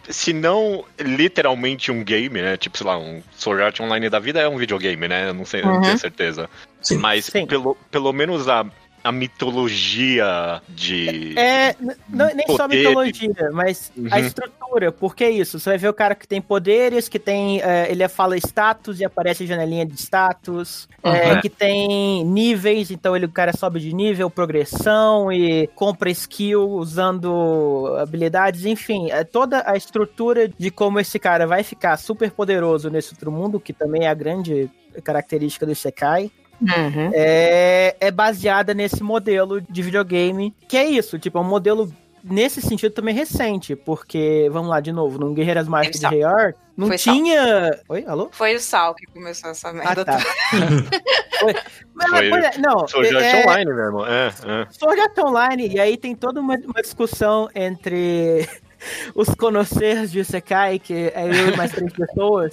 se 0.09 0.33
não 0.33 0.85
literalmente 0.99 1.91
um 1.93 2.03
game, 2.03 2.41
né? 2.41 2.57
Tipo, 2.57 2.79
sei 2.79 2.87
lá, 2.87 2.97
um 2.97 3.23
Sword 3.37 3.63
Art 3.63 3.81
Online 3.81 4.09
da 4.09 4.19
vida 4.19 4.41
é 4.41 4.49
um 4.49 4.57
videogame, 4.57 5.07
né? 5.09 5.29
Eu 5.29 5.35
não 5.35 5.45
sei, 5.45 5.61
eu 5.61 5.67
não 5.67 5.75
Uhum. 5.75 5.81
tenho 5.83 5.99
certeza. 5.99 6.49
Sim. 6.81 6.97
Mas 6.99 7.27
Sim. 7.27 7.45
Pelo, 7.47 7.77
pelo 7.91 8.13
menos 8.13 8.49
a, 8.49 8.65
a 9.09 9.13
mitologia 9.13 10.61
de. 10.69 11.39
É, 11.39 11.75
não- 12.09 12.35
nem 12.35 12.47
só 12.49 12.65
a 12.65 12.69
Poder. 12.69 12.77
mitologia, 12.89 13.51
mas 13.53 13.93
a 14.11 14.17
Uhum. 14.19 14.27
estrutura. 14.27 14.93
Porque 14.93 15.25
é 15.25 15.31
isso, 15.31 15.59
você 15.59 15.71
vai 15.71 15.79
ver 15.79 15.89
o 15.89 15.95
cara 15.95 16.15
que 16.15 16.29
tem 16.29 16.41
poderes, 16.43 17.09
que 17.09 17.19
tem. 17.19 17.61
é, 17.63 17.91
ele 17.91 18.07
fala 18.09 18.37
status 18.37 19.01
e 19.01 19.05
aparece 19.05 19.47
janelinha 19.47 19.85
de 19.87 19.95
status. 20.01 20.87
é, 21.03 21.33
Uhum. 21.35 21.41
que 21.41 21.49
tem 21.49 22.25
níveis, 22.25 22.91
então 22.91 23.17
ele, 23.17 23.25
o 23.27 23.31
cara 23.31 23.57
sobe 23.57 23.79
de 23.81 23.95
nível, 23.95 24.29
progressão 24.29 25.33
e 25.33 25.67
compra 25.75 26.11
skill 26.11 26.69
usando 26.71 27.95
habilidades, 27.99 28.65
enfim. 28.67 29.11
É 29.11 29.25
toda 29.25 29.63
a 29.67 29.77
estrutura 29.77 30.49
de 30.49 30.71
como 30.71 30.99
esse 31.01 31.19
cara 31.19 31.47
vai 31.47 31.63
ficar 31.63 31.97
super 31.97 32.31
poderoso 32.33 32.91
nesse 32.91 33.15
outro 33.15 33.31
mundo, 33.31 33.61
que 33.61 33.73
também 33.73 34.05
é 34.05 34.09
a 34.09 34.15
grande 34.15 34.69
característica 35.05 35.65
do 35.65 35.73
Isekai 35.73 36.31
Uhum. 36.61 37.11
é, 37.15 37.97
é 38.01 38.11
baseada 38.11 38.75
nesse 38.75 39.03
modelo 39.03 39.61
de 39.61 39.83
videogame, 39.83 40.55
que 40.69 40.77
é 40.77 40.85
isso, 40.87 41.19
tipo, 41.19 41.39
é 41.39 41.41
um 41.41 41.45
modelo 41.45 41.93
nesse 42.25 42.61
sentido 42.61 42.93
também 42.93 43.15
recente, 43.15 43.77
porque, 43.77 44.49
vamos 44.51 44.69
lá, 44.69 44.81
de 44.81 44.91
novo, 44.93 45.19
no 45.19 45.33
Guerreiras 45.33 45.69
Mágicas 45.69 46.01
de 46.01 46.09
Teve 46.09 46.23
Rayar, 46.25 46.55
não 46.77 46.89
Foi 46.89 46.99
Sal. 46.99 47.15
tinha... 47.15 47.81
Oi, 47.89 48.05
alô? 48.07 48.29
Foi 48.33 48.55
o 48.55 48.61
Sal 48.61 48.95
que 48.95 49.07
começou 49.07 49.51
essa 49.51 49.69
Ah, 49.69 49.73
merda. 49.73 50.05
tá. 50.05 50.19
Foi- 51.41 51.55
Mas, 51.95 52.11
Foi- 52.11 52.31
pois 52.31 52.45
é, 52.45 52.59
não, 52.59 52.87
Sword 52.89 53.17
Art 53.17 53.25
é, 53.25 53.43
Online 53.47 53.73
mesmo. 53.73 54.05
É, 54.07 54.27
é. 54.27 54.67
Sword 54.71 55.01
Art 55.01 55.19
Online, 55.19 55.69
e 55.69 55.81
aí 55.81 55.97
tem 55.97 56.15
toda 56.15 56.41
uma, 56.41 56.57
uma 56.57 56.83
discussão 56.83 57.49
entre 57.55 58.49
os 59.15 59.29
conhecers 59.31 60.11
de 60.11 60.25
Sekai, 60.25 60.79
que 60.79 61.13
é 61.15 61.25
eu 61.27 61.49
e 61.55 61.57
mais 61.57 61.71
três 61.73 61.93
pessoas, 61.93 62.51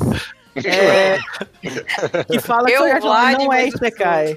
é, 0.63 1.19
que 2.29 2.39
fala 2.39 2.65
que 2.67 2.73
Eu, 2.73 2.83
Art 2.83 3.03
Online 3.03 3.35
Vlad, 3.35 3.37
não 3.45 3.53
é 3.53 3.67
Isekai. 3.67 4.27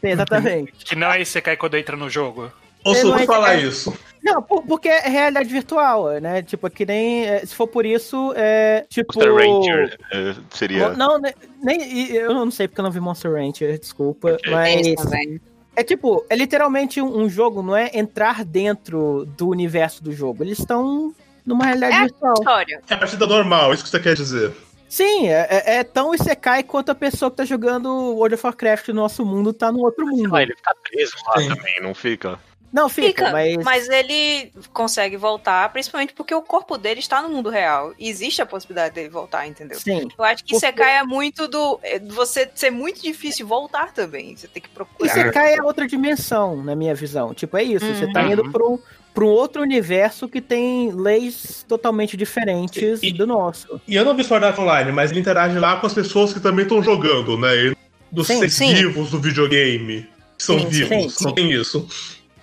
Sim, 0.00 0.08
exatamente. 0.10 0.72
Que 0.84 0.94
não 0.96 1.10
é 1.12 1.20
Isekai 1.22 1.56
quando 1.56 1.76
entra 1.76 1.96
no 1.96 2.10
jogo. 2.10 2.52
Ouço 2.84 3.02
não 3.04 3.10
muito 3.12 3.22
é- 3.22 3.26
falar 3.26 3.54
é- 3.56 3.60
isso. 3.60 3.96
Não, 4.22 4.42
por- 4.42 4.62
porque 4.62 4.88
é 4.88 5.00
realidade 5.08 5.48
virtual, 5.50 6.08
né? 6.20 6.42
Tipo, 6.42 6.68
que 6.70 6.84
nem. 6.86 7.26
é, 7.26 7.44
Se 7.44 7.54
for 7.54 7.66
por 7.66 7.84
isso, 7.84 8.32
é. 8.36 8.86
Tipo. 8.88 9.12
Monster 9.14 9.34
Ranger 9.34 9.98
é, 10.12 10.34
seria. 10.50 10.90
Não, 10.90 11.18
ne- 11.18 11.34
nem. 11.62 12.10
Eu 12.12 12.32
não 12.34 12.50
sei 12.50 12.66
porque 12.68 12.80
eu 12.80 12.84
não 12.84 12.90
vi 12.90 13.00
Monster 13.00 13.32
Rancher, 13.32 13.78
desculpa. 13.78 14.32
Ok. 14.32 14.50
Mas. 14.52 14.94
Também. 14.96 15.40
É 15.76 15.82
tipo, 15.82 16.24
é 16.30 16.36
literalmente 16.36 17.00
um, 17.00 17.18
um 17.22 17.28
jogo, 17.28 17.60
não 17.62 17.76
é 17.76 17.90
entrar 17.94 18.44
dentro 18.44 19.26
do 19.36 19.48
universo 19.48 20.02
do 20.04 20.12
jogo. 20.12 20.42
Eles 20.44 20.58
estão 20.58 21.12
numa 21.44 21.64
realidade 21.64 21.94
É. 21.96 22.00
virtual. 22.02 22.34
História. 22.38 22.80
É 22.88 22.94
a 22.94 22.96
partida 22.96 23.26
normal, 23.26 23.74
isso 23.74 23.82
que 23.82 23.90
você 23.90 23.98
quer 24.00 24.14
dizer. 24.14 24.52
Sim, 24.94 25.26
é, 25.28 25.48
é, 25.50 25.74
é 25.78 25.82
tão 25.84 26.14
Isekai 26.14 26.62
quanto 26.62 26.90
a 26.90 26.94
pessoa 26.94 27.28
que 27.28 27.38
tá 27.38 27.44
jogando 27.44 27.88
World 28.14 28.36
of 28.36 28.46
Warcraft 28.46 28.88
no 28.90 28.94
nosso 28.94 29.26
mundo 29.26 29.52
tá 29.52 29.72
no 29.72 29.80
outro 29.80 30.06
mundo. 30.06 30.38
Ele 30.38 30.54
fica 30.54 30.72
preso 30.88 31.14
lá 31.26 31.40
Sim. 31.40 31.48
também, 31.48 31.80
não 31.82 31.92
fica? 31.92 32.38
Não, 32.72 32.88
fica, 32.88 33.06
Fica, 33.08 33.30
mas. 33.32 33.56
mas... 33.64 33.88
ele 33.88 34.52
consegue 34.72 35.16
voltar, 35.16 35.72
principalmente 35.72 36.12
porque 36.12 36.32
o 36.34 36.42
corpo 36.42 36.76
dele 36.78 37.00
está 37.00 37.20
no 37.22 37.28
mundo 37.28 37.50
real. 37.50 37.92
Existe 37.98 38.40
a 38.42 38.46
possibilidade 38.46 38.94
dele 38.94 39.08
voltar, 39.08 39.46
entendeu? 39.48 39.78
Sim. 39.80 40.08
Eu 40.16 40.24
acho 40.24 40.44
que 40.44 40.52
Porque- 40.52 40.66
Isekai 40.66 40.96
é 40.98 41.02
muito 41.04 41.48
do. 41.48 41.78
é, 41.82 41.98
Você 41.98 42.48
ser 42.54 42.70
muito 42.70 43.02
difícil 43.02 43.46
voltar 43.48 43.92
também. 43.92 44.36
Você 44.36 44.46
tem 44.46 44.62
que 44.62 44.68
procurar. 44.68 45.32
cai 45.32 45.54
é 45.54 45.62
outra 45.62 45.88
dimensão, 45.88 46.62
na 46.62 46.76
minha 46.76 46.94
visão. 46.94 47.34
Tipo, 47.34 47.56
é 47.56 47.64
isso. 47.64 47.86
Você 47.86 48.12
tá 48.12 48.22
Uhum. 48.22 48.32
indo 48.32 48.50
pra 48.52 48.64
um, 48.64 48.78
pra 49.14 49.24
um 49.24 49.28
outro 49.28 49.62
universo 49.62 50.28
que 50.28 50.40
tem 50.40 50.90
leis 50.92 51.64
totalmente 51.68 52.16
diferentes 52.16 53.00
E- 53.02 53.12
do 53.12 53.26
nosso. 53.26 53.80
E 53.86 53.94
eu 53.94 54.04
não 54.04 54.14
vi 54.16 54.24
Sword 54.24 54.44
Art 54.44 54.58
Online, 54.58 54.90
mas 54.92 55.10
ele 55.12 55.20
interage 55.20 55.56
lá 55.58 55.76
com 55.76 55.86
as 55.86 55.94
pessoas 55.94 56.32
que 56.32 56.40
também 56.40 56.64
estão 56.64 56.82
jogando, 56.82 57.38
né? 57.38 57.72
Dos 58.10 58.26
Sim, 58.26 58.38
seres 58.38 58.54
sim. 58.54 58.74
vivos 58.74 59.10
do 59.10 59.20
videogame. 59.20 60.06
Que 60.36 60.42
são 60.44 60.58
Sim, 60.58 60.66
vivos, 60.66 61.14
sim. 61.14 61.24
não 61.24 61.32
tem 61.32 61.52
isso. 61.52 61.86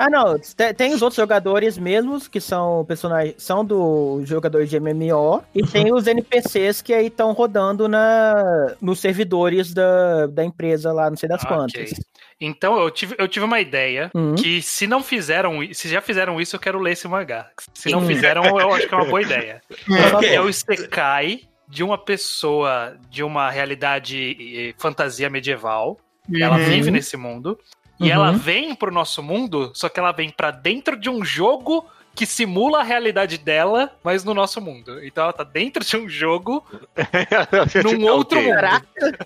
Ah, 0.01 0.09
não. 0.09 0.37
te- 0.39 0.73
Tem 0.73 0.93
os 0.93 1.01
outros 1.01 1.17
jogadores 1.17 1.77
mesmos, 1.77 2.27
que 2.27 2.39
são 2.41 2.83
personagens. 2.85 3.35
São 3.37 3.63
do 3.63 4.21
jogador 4.25 4.65
de 4.65 4.79
MMO. 4.79 5.43
E 5.53 5.61
tem 5.63 5.93
os 5.93 6.07
NPCs 6.07 6.81
que 6.81 6.93
aí 6.93 7.07
estão 7.07 7.31
rodando 7.33 7.87
na, 7.87 8.75
nos 8.81 8.99
servidores 8.99 9.73
da, 9.73 10.27
da 10.27 10.43
empresa 10.43 10.91
lá, 10.91 11.09
não 11.09 11.17
sei 11.17 11.29
das 11.29 11.43
Ah, 11.43 11.47
quantas. 11.47 11.91
Então 12.39 12.79
eu 12.79 12.89
tive, 12.89 13.15
eu 13.19 13.27
tive 13.27 13.45
uma 13.45 13.59
ideia 13.59 14.09
Uhum. 14.15 14.33
que 14.35 14.61
se 14.61 14.87
não 14.87 15.03
fizeram, 15.03 15.59
se 15.73 15.87
já 15.87 16.01
fizeram 16.01 16.41
isso, 16.41 16.55
eu 16.55 16.59
quero 16.59 16.79
ler 16.79 16.93
esse 16.93 17.07
mangá. 17.07 17.47
Se 17.73 17.91
não 17.91 18.01
fizeram, 18.05 18.43
eu 18.59 18.73
acho 18.73 18.87
que 18.87 18.93
é 18.93 18.97
uma 18.97 19.05
boa 19.05 19.21
ideia. 19.21 19.61
Por 19.85 19.97
favor. 20.09 20.23
É 20.25 20.41
o 20.41 20.49
Isekai 20.49 21.41
de 21.67 21.83
uma 21.83 21.97
pessoa 21.97 22.97
de 23.09 23.23
uma 23.23 23.49
realidade 23.49 24.35
eh, 24.39 24.73
fantasia 24.77 25.29
medieval. 25.29 25.97
Ela 26.33 26.57
Uhum. 26.57 26.63
vive 26.65 26.91
nesse 26.91 27.15
mundo. 27.17 27.57
E 28.01 28.05
Uhum. 28.05 28.09
ela 28.09 28.31
vem 28.31 28.73
pro 28.75 28.91
nosso 28.91 29.21
mundo, 29.21 29.71
só 29.75 29.87
que 29.87 29.99
ela 29.99 30.11
vem 30.11 30.29
pra 30.29 30.49
dentro 30.51 30.99
de 30.99 31.09
um 31.09 31.23
jogo 31.23 31.85
que 32.13 32.25
simula 32.25 32.79
a 32.79 32.83
realidade 32.83 33.37
dela, 33.37 33.91
mas 34.03 34.23
no 34.23 34.33
nosso 34.33 34.59
mundo. 34.61 35.03
Então 35.03 35.23
ela 35.23 35.33
tá 35.33 35.43
dentro 35.43 35.83
de 35.83 35.97
um 35.97 36.07
jogo 36.09 36.63
num 37.97 38.05
outro 38.07 38.37
Ok. 38.39 38.51
mundo. 38.53 39.17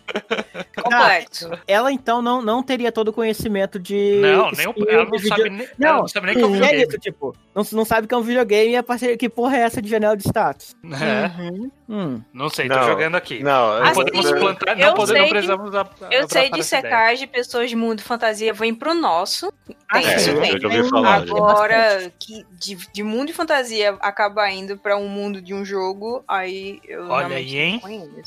Complexo. 0.82 1.50
Ela 1.68 1.92
então 1.92 2.22
não, 2.22 2.42
não 2.42 2.62
teria 2.64 2.92
todo 2.92 3.10
o 3.10 3.14
conhecimento 3.14 3.80
de. 3.80 4.20
Não, 4.22 4.52
nem 4.52 4.68
o, 4.68 4.72
skill 4.72 4.90
ela 4.90 5.06
não 5.06 5.20
sabe 5.20 5.50
nem, 5.50 5.68
Não, 5.78 5.88
ela 5.90 5.98
não 6.00 6.08
sabe 6.08 6.26
nem 6.28 6.36
que 6.36 6.42
é 6.42 6.46
um 6.46 6.50
É 6.50 6.54
videogame. 6.60 6.84
isso, 6.88 6.98
tipo, 7.00 7.36
não, 7.54 7.64
não 7.72 7.86
sabe 7.86 8.08
que 8.08 8.14
é 8.14 8.18
um 8.18 8.22
videogame 8.22 8.72
e 8.72 8.76
a 8.76 8.84
parceria, 8.84 9.18
que 9.18 9.30
porra 9.30 9.58
é 9.58 9.62
essa 9.62 9.82
de 9.82 9.90
janela 9.90 10.16
de 10.16 10.24
status? 10.28 10.76
É, 10.84 11.26
Uhum. 11.42 11.72
Hum. 11.88 12.22
não 12.34 12.50
sei, 12.50 12.68
tô 12.68 12.76
Não. 12.76 12.84
jogando 12.84 13.16
aqui. 13.16 13.44
Não, 13.44 13.80
Não 13.80 13.84
Assim, 13.84 13.94
podemos 13.96 14.32
plantar, 14.32 14.80
eu 14.80 14.88
não, 14.88 14.94
podemos, 14.96 15.10
sei 15.10 15.18
não 15.20 15.26
de- 15.26 15.32
precisamos 15.32 15.76
a- 15.76 15.88
Eu 16.12 16.30
sei 16.30 16.50
de 16.50 16.64
secais 16.64 17.20
de 17.20 17.28
pessoas 17.28 17.70
de 17.70 17.76
mundo 17.76 18.02
fantasia 18.02 18.54
vêm 18.54 18.74
pro 18.74 18.94
nosso. 18.94 19.52
Ah, 19.90 20.00
Tem 20.00 20.08
é, 20.12 20.16
isso, 20.16 20.30
eu 20.32 20.42
tem. 20.42 20.60
já 20.60 20.68
ouvi 20.68 20.90
falar. 20.90 21.16
Agora, 21.22 22.12
que 22.20 22.46
de, 22.54 22.75
de 22.76 23.04
mundo 23.04 23.28
de 23.28 23.34
fantasia 23.34 23.98
acaba 24.02 24.50
indo 24.52 24.78
pra 24.78 24.98
um 24.98 25.08
mundo 25.08 25.42
de 25.42 25.54
um 25.54 25.64
jogo, 25.66 26.24
aí 26.28 26.80
eu 26.88 27.08
Olha 27.10 27.38
aí, 27.38 27.58
hein? 27.58 27.82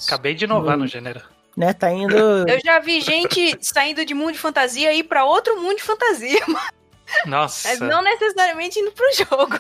Acabei 0.07 0.35
de 0.35 0.45
inovar 0.45 0.76
Hum. 0.76 0.81
no 0.81 0.87
gênero. 0.87 1.21
Né, 1.57 1.73
tá 1.73 1.90
indo. 1.90 2.14
Eu 2.49 2.61
já 2.64 2.78
vi 2.78 3.00
gente 3.00 3.57
saindo 3.61 4.05
de 4.05 4.14
mundo 4.14 4.33
de 4.33 4.38
fantasia 4.38 4.93
e 4.93 5.00
ir 5.00 5.05
pra 5.05 5.25
outro 5.25 5.61
mundo 5.61 5.76
de 5.76 5.83
fantasia, 5.83 6.38
Nossa. 7.26 7.69
mas 7.69 7.81
não 7.81 8.02
necessariamente 8.02 8.78
indo 8.78 8.93
pro 8.93 9.07
jogo. 9.14 9.57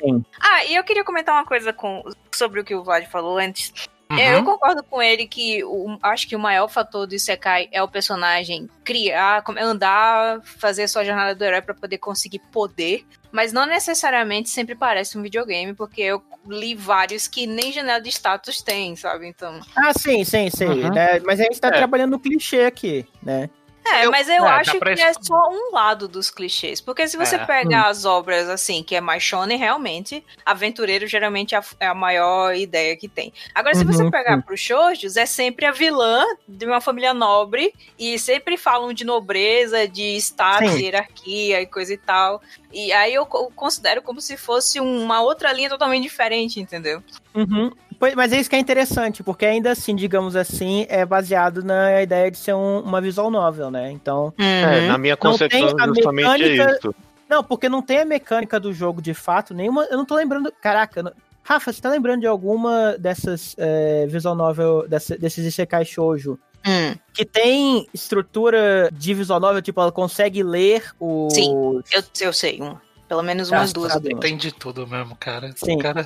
Sim. 0.00 0.24
Ah, 0.40 0.64
e 0.64 0.74
eu 0.76 0.84
queria 0.84 1.04
comentar 1.04 1.34
uma 1.34 1.44
coisa 1.44 1.72
com, 1.72 2.02
sobre 2.34 2.60
o 2.60 2.64
que 2.64 2.74
o 2.74 2.82
Vlad 2.84 3.04
falou 3.08 3.36
antes. 3.38 3.72
Uhum. 4.10 4.18
É, 4.18 4.36
Eu 4.36 4.42
concordo 4.44 4.82
com 4.82 5.02
ele 5.02 5.26
que 5.26 5.62
o- 5.64 5.98
acho 6.02 6.26
que 6.26 6.34
o 6.34 6.38
maior 6.38 6.66
fator 6.68 7.06
do 7.06 7.14
Isekai 7.14 7.68
é 7.72 7.82
o 7.82 7.88
personagem 7.88 8.66
criar, 8.82 9.44
andar, 9.58 10.40
fazer 10.42 10.88
sua 10.88 11.04
jornada 11.04 11.34
do 11.34 11.44
herói 11.44 11.60
pra 11.60 11.74
poder 11.74 11.98
conseguir 11.98 12.38
poder, 12.50 13.04
mas 13.32 13.52
não 13.52 13.66
necessariamente 13.66 14.48
sempre 14.48 14.74
parece 14.74 15.18
um 15.18 15.22
videogame, 15.22 15.74
porque 15.74 16.02
eu 16.02 16.22
li 16.46 16.74
vários 16.74 17.26
que 17.28 17.46
nem 17.46 17.72
janela 17.72 18.00
de 18.00 18.08
status 18.08 18.62
tem, 18.62 18.96
sabe? 18.96 19.26
Então. 19.28 19.60
Ah, 19.76 19.92
sim, 19.92 20.24
sim, 20.24 20.48
sim. 20.50 20.66
Uhum. 20.66 20.90
né, 20.94 21.20
Mas 21.20 21.40
a 21.40 21.44
gente 21.44 21.60
tá 21.60 21.68
É. 21.68 21.72
trabalhando 21.72 22.12
no 22.12 22.20
clichê 22.20 22.62
aqui, 22.62 23.06
né? 23.22 23.50
É, 23.94 24.06
Eu- 24.06 24.10
mas 24.10 24.28
eu 24.28 24.44
é, 24.46 24.50
acho 24.50 24.78
que 24.78 25.00
é 25.00 25.12
só 25.14 25.48
um 25.50 25.72
lado 25.72 26.06
dos 26.08 26.30
clichês. 26.30 26.80
Porque 26.80 27.06
se 27.08 27.16
você 27.16 27.36
É. 27.36 27.44
pegar 27.46 27.86
as 27.88 28.04
obras, 28.04 28.48
assim, 28.48 28.82
que 28.82 28.94
é 28.94 29.00
mais 29.00 29.22
shonen, 29.22 29.56
realmente, 29.58 30.24
aventureiro 30.44 31.06
geralmente 31.06 31.54
é 31.54 31.58
a, 31.58 31.64
é 31.80 31.94
maior 31.94 32.54
ideia 32.54 32.96
que 32.96 33.08
tem. 33.08 33.32
Agora, 33.54 33.74
se 33.74 33.84
você 33.84 34.02
Uhum, 34.04 34.10
pegar 34.10 34.42
pros 34.42 34.60
shoujos, 34.60 35.16
é 35.16 35.26
sempre 35.26 35.66
a 35.66 35.70
vilã 35.72 36.24
de 36.46 36.66
uma 36.66 36.80
família 36.80 37.12
nobre 37.14 37.72
e 37.98 38.18
sempre 38.18 38.56
falam 38.56 38.92
de 38.92 39.04
nobreza, 39.04 39.86
de 39.88 40.16
status, 40.16 40.72
Sim. 40.72 40.82
hierarquia 40.82 41.60
e 41.62 41.66
coisa 41.66 41.92
e 41.94 41.98
tal. 41.98 42.40
E 42.72 42.92
aí 42.92 43.14
eu 43.14 43.24
co- 43.26 43.50
considero 43.54 44.02
como 44.02 44.20
se 44.20 44.36
fosse 44.36 44.78
uma 44.80 45.20
outra 45.22 45.52
linha 45.52 45.68
totalmente 45.70 46.02
diferente, 46.02 46.60
entendeu? 46.60 47.02
Uhum. 47.34 47.70
Pois- 47.98 48.14
Mas 48.14 48.32
é 48.32 48.38
isso 48.40 48.48
que 48.48 48.56
é 48.56 48.58
interessante, 48.58 49.22
porque 49.22 49.44
ainda 49.44 49.72
assim, 49.72 49.94
digamos 49.96 50.36
assim, 50.36 50.86
é 50.88 51.04
baseado 51.04 51.64
na 51.64 52.00
ideia 52.02 52.30
de 52.30 52.38
ser 52.38 52.54
um- 52.54 52.80
uma 52.80 53.00
visual 53.00 53.30
novel, 53.30 53.70
né? 53.70 53.90
Então. 53.90 54.32
É, 54.38 54.86
na 54.86 54.96
minha 54.98 55.16
concepção, 55.16 55.60
justamente 55.68 56.06
é 56.06 56.12
mecânica- 56.12 56.76
isso. 56.78 56.94
Não, 57.28 57.42
porque 57.44 57.68
não 57.68 57.82
tem 57.82 57.98
a 57.98 58.04
mecânica 58.04 58.58
do 58.58 58.72
jogo 58.72 59.02
de 59.02 59.12
fato, 59.14 59.52
nenhuma. 59.52 59.84
Eu 59.90 59.98
não 59.98 60.04
tô 60.04 60.14
lembrando. 60.14 60.52
Caraca, 60.62 61.02
não- 61.02 61.12
Rafa, 61.42 61.72
você 61.72 61.80
tá 61.80 61.88
lembrando 61.90 62.20
de 62.20 62.26
alguma 62.26 62.96
dessas 62.98 63.54
é, 63.58 64.06
visual 64.06 64.34
novel, 64.34 64.86
dessa- 64.88 65.16
desses 65.18 65.44
Isekai 65.44 65.84
Shoujo? 65.84 66.38
Que 67.14 67.24
tem 67.24 67.86
estrutura 67.94 68.90
de 68.92 69.14
visual 69.14 69.40
novel, 69.40 69.62
tipo, 69.62 69.80
ela 69.80 69.90
consegue 69.92 70.42
ler 70.42 70.84
o. 71.00 71.28
Sim. 71.30 71.52
Eu, 71.92 72.02
eu 72.20 72.32
sei, 72.32 72.60
um. 72.60 72.76
Pelo 73.08 73.22
menos 73.22 73.50
umas 73.50 73.70
Ah, 73.70 73.72
duas. 73.72 73.92
sabe. 73.92 74.14
Tem 74.20 74.36
de 74.36 74.52
tudo 74.52 74.86
mesmo, 74.86 75.16
cara. 75.16 75.52
Sim. 75.56 75.76
O 75.78 75.82
cara, 75.82 76.04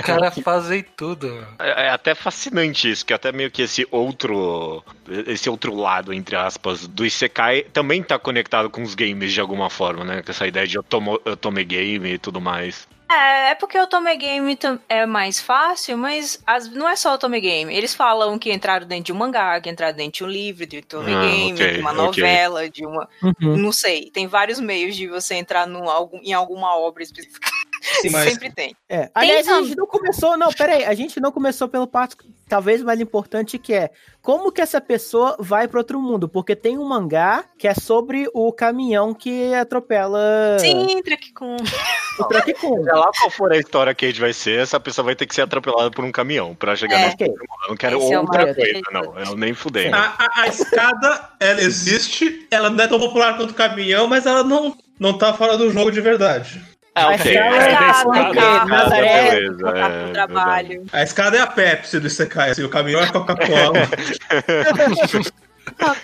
o 0.00 0.02
cara 0.02 0.30
fazem 0.30 0.84
tudo. 0.96 1.46
É, 1.58 1.86
é 1.86 1.90
até 1.90 2.14
fascinante 2.14 2.90
isso, 2.90 3.06
que 3.06 3.12
até 3.14 3.30
meio 3.30 3.50
que 3.50 3.62
esse 3.62 3.86
outro. 3.90 4.82
Esse 5.26 5.48
outro 5.48 5.74
lado, 5.74 6.12
entre 6.12 6.34
aspas, 6.36 6.86
do 6.86 7.04
Isekai 7.06 7.62
também 7.72 8.02
tá 8.02 8.18
conectado 8.18 8.68
com 8.70 8.82
os 8.82 8.94
games 8.94 9.32
de 9.32 9.40
alguma 9.40 9.68
forma, 9.70 10.04
né? 10.04 10.22
Com 10.22 10.30
essa 10.30 10.46
ideia 10.46 10.66
de 10.66 10.78
otome, 10.78 11.10
otome 11.24 11.64
game 11.64 12.12
e 12.14 12.18
tudo 12.18 12.40
mais. 12.40 12.88
É, 13.12 13.50
é 13.50 13.54
porque 13.54 13.78
o 13.78 13.82
Otome 13.82 14.16
Game 14.16 14.58
é 14.88 15.04
mais 15.06 15.40
fácil, 15.40 15.96
mas 15.98 16.40
as- 16.46 16.68
não 16.70 16.88
é 16.88 16.96
só 16.96 17.10
o 17.10 17.14
Otome 17.14 17.40
Game. 17.40 17.74
Eles 17.74 17.94
falam 17.94 18.38
que 18.38 18.52
entraram 18.52 18.86
dentro 18.86 19.04
de 19.04 19.12
um 19.12 19.16
mangá, 19.16 19.60
que 19.60 19.68
entraram 19.70 19.96
dentro 19.96 20.18
de 20.18 20.24
um 20.24 20.28
livro, 20.28 20.66
de 20.66 20.78
Otome 20.78 21.12
Ah, 21.12 21.20
Game, 21.22 21.52
ok, 21.54 21.72
de 21.74 21.80
uma 21.80 21.92
novela, 21.92 22.68
de 22.70 22.86
uma. 22.86 23.08
Uhum. 23.22 23.56
Não 23.56 23.72
sei. 23.72 24.10
Tem 24.10 24.26
vários 24.26 24.58
meios 24.60 24.96
de 24.96 25.06
você 25.08 25.34
entrar 25.34 25.68
algum, 25.68 26.18
em 26.22 26.32
alguma 26.32 26.76
obra 26.76 27.02
específica. 27.02 27.48
Sim, 28.00 28.10
mas 28.10 28.32
Sempre 28.32 28.50
tem. 28.52 28.74
É. 28.88 29.10
Aliás, 29.14 29.46
a 29.48 29.52
tam- 29.52 29.64
gente 29.64 29.76
não 29.76 29.86
começou. 29.86 30.36
Não, 30.36 30.52
peraí. 30.52 30.84
A 30.84 30.94
gente 30.94 31.20
não 31.20 31.32
começou 31.32 31.68
pelo 31.68 31.86
passo 31.86 32.16
talvez 32.48 32.82
mais 32.82 33.00
importante 33.00 33.58
que 33.58 33.72
é 33.72 33.90
como 34.20 34.52
que 34.52 34.60
essa 34.60 34.80
pessoa 34.80 35.36
vai 35.38 35.66
para 35.66 35.78
outro 35.80 36.00
mundo? 36.00 36.28
Porque 36.28 36.54
tem 36.54 36.76
um 36.78 36.84
mangá 36.84 37.44
que 37.58 37.66
é 37.66 37.74
sobre 37.74 38.28
o 38.34 38.52
caminhão 38.52 39.14
que 39.14 39.52
atropela 39.54 40.58
Sim, 40.60 40.86
entra 40.92 41.16
Kun. 42.60 42.76
Seja 42.78 42.92
lá 42.94 43.10
qual 43.18 43.30
for 43.30 43.52
a 43.52 43.58
história 43.58 43.94
que 43.94 44.04
a 44.04 44.08
gente 44.08 44.20
vai 44.20 44.32
ser, 44.32 44.60
essa 44.60 44.78
pessoa 44.80 45.04
vai 45.06 45.14
ter 45.14 45.26
que 45.26 45.34
ser 45.34 45.42
atropelada 45.42 45.90
por 45.90 46.04
um 46.04 46.12
caminhão 46.12 46.54
pra 46.54 46.74
chegar 46.76 46.96
É. 47.00 47.06
no 47.06 47.12
Ok. 47.12 47.26
Eu 47.28 47.68
não 47.68 47.76
quero 47.76 47.98
Esse 47.98 48.12
é 48.12 48.18
o 48.18 48.20
outra 48.22 48.42
maior 48.42 48.54
coisa, 48.54 48.80
não. 48.92 49.18
Eu 49.18 49.36
nem 49.36 49.54
fudei. 49.54 49.92
a, 49.92 50.14
a- 50.18 50.42
a 50.42 50.48
escada, 50.48 51.28
ela 51.40 51.60
existe, 51.60 52.46
ela 52.50 52.70
não 52.70 52.82
é 52.84 52.88
tão 52.88 52.98
popular 52.98 53.36
quanto 53.36 53.50
o 53.50 53.54
caminhão, 53.54 54.06
mas 54.08 54.26
ela 54.26 54.42
não, 54.44 54.76
não 54.98 55.16
tá 55.16 55.32
fora 55.34 55.56
do 55.56 55.70
jogo 55.70 55.90
de 55.90 56.00
verdade. 56.00 56.60
Ah, 56.94 57.06
Mas 57.06 57.20
ok. 57.22 57.34
ela 57.36 57.46
É, 57.56 57.58
é 57.58 57.70
Escada, 57.72 57.90
escada, 57.90 58.34
carro, 58.34 58.68
Nazaré, 58.68 59.30
beleza, 59.30 59.62
voltar 59.62 59.90
é, 59.90 60.02
pro 60.04 60.12
trabalho. 60.12 60.84
A 60.92 61.02
escada 61.02 61.36
é 61.38 61.40
a 61.40 61.46
Pepsi 61.46 61.98
do 62.00 62.06
Isekai, 62.06 62.50
assim, 62.50 62.62
o 62.64 62.68
caminhão 62.68 63.00
é 63.00 63.04
a 63.04 63.10
Coca-Cola. 63.12 63.72
Tá, 65.78 65.96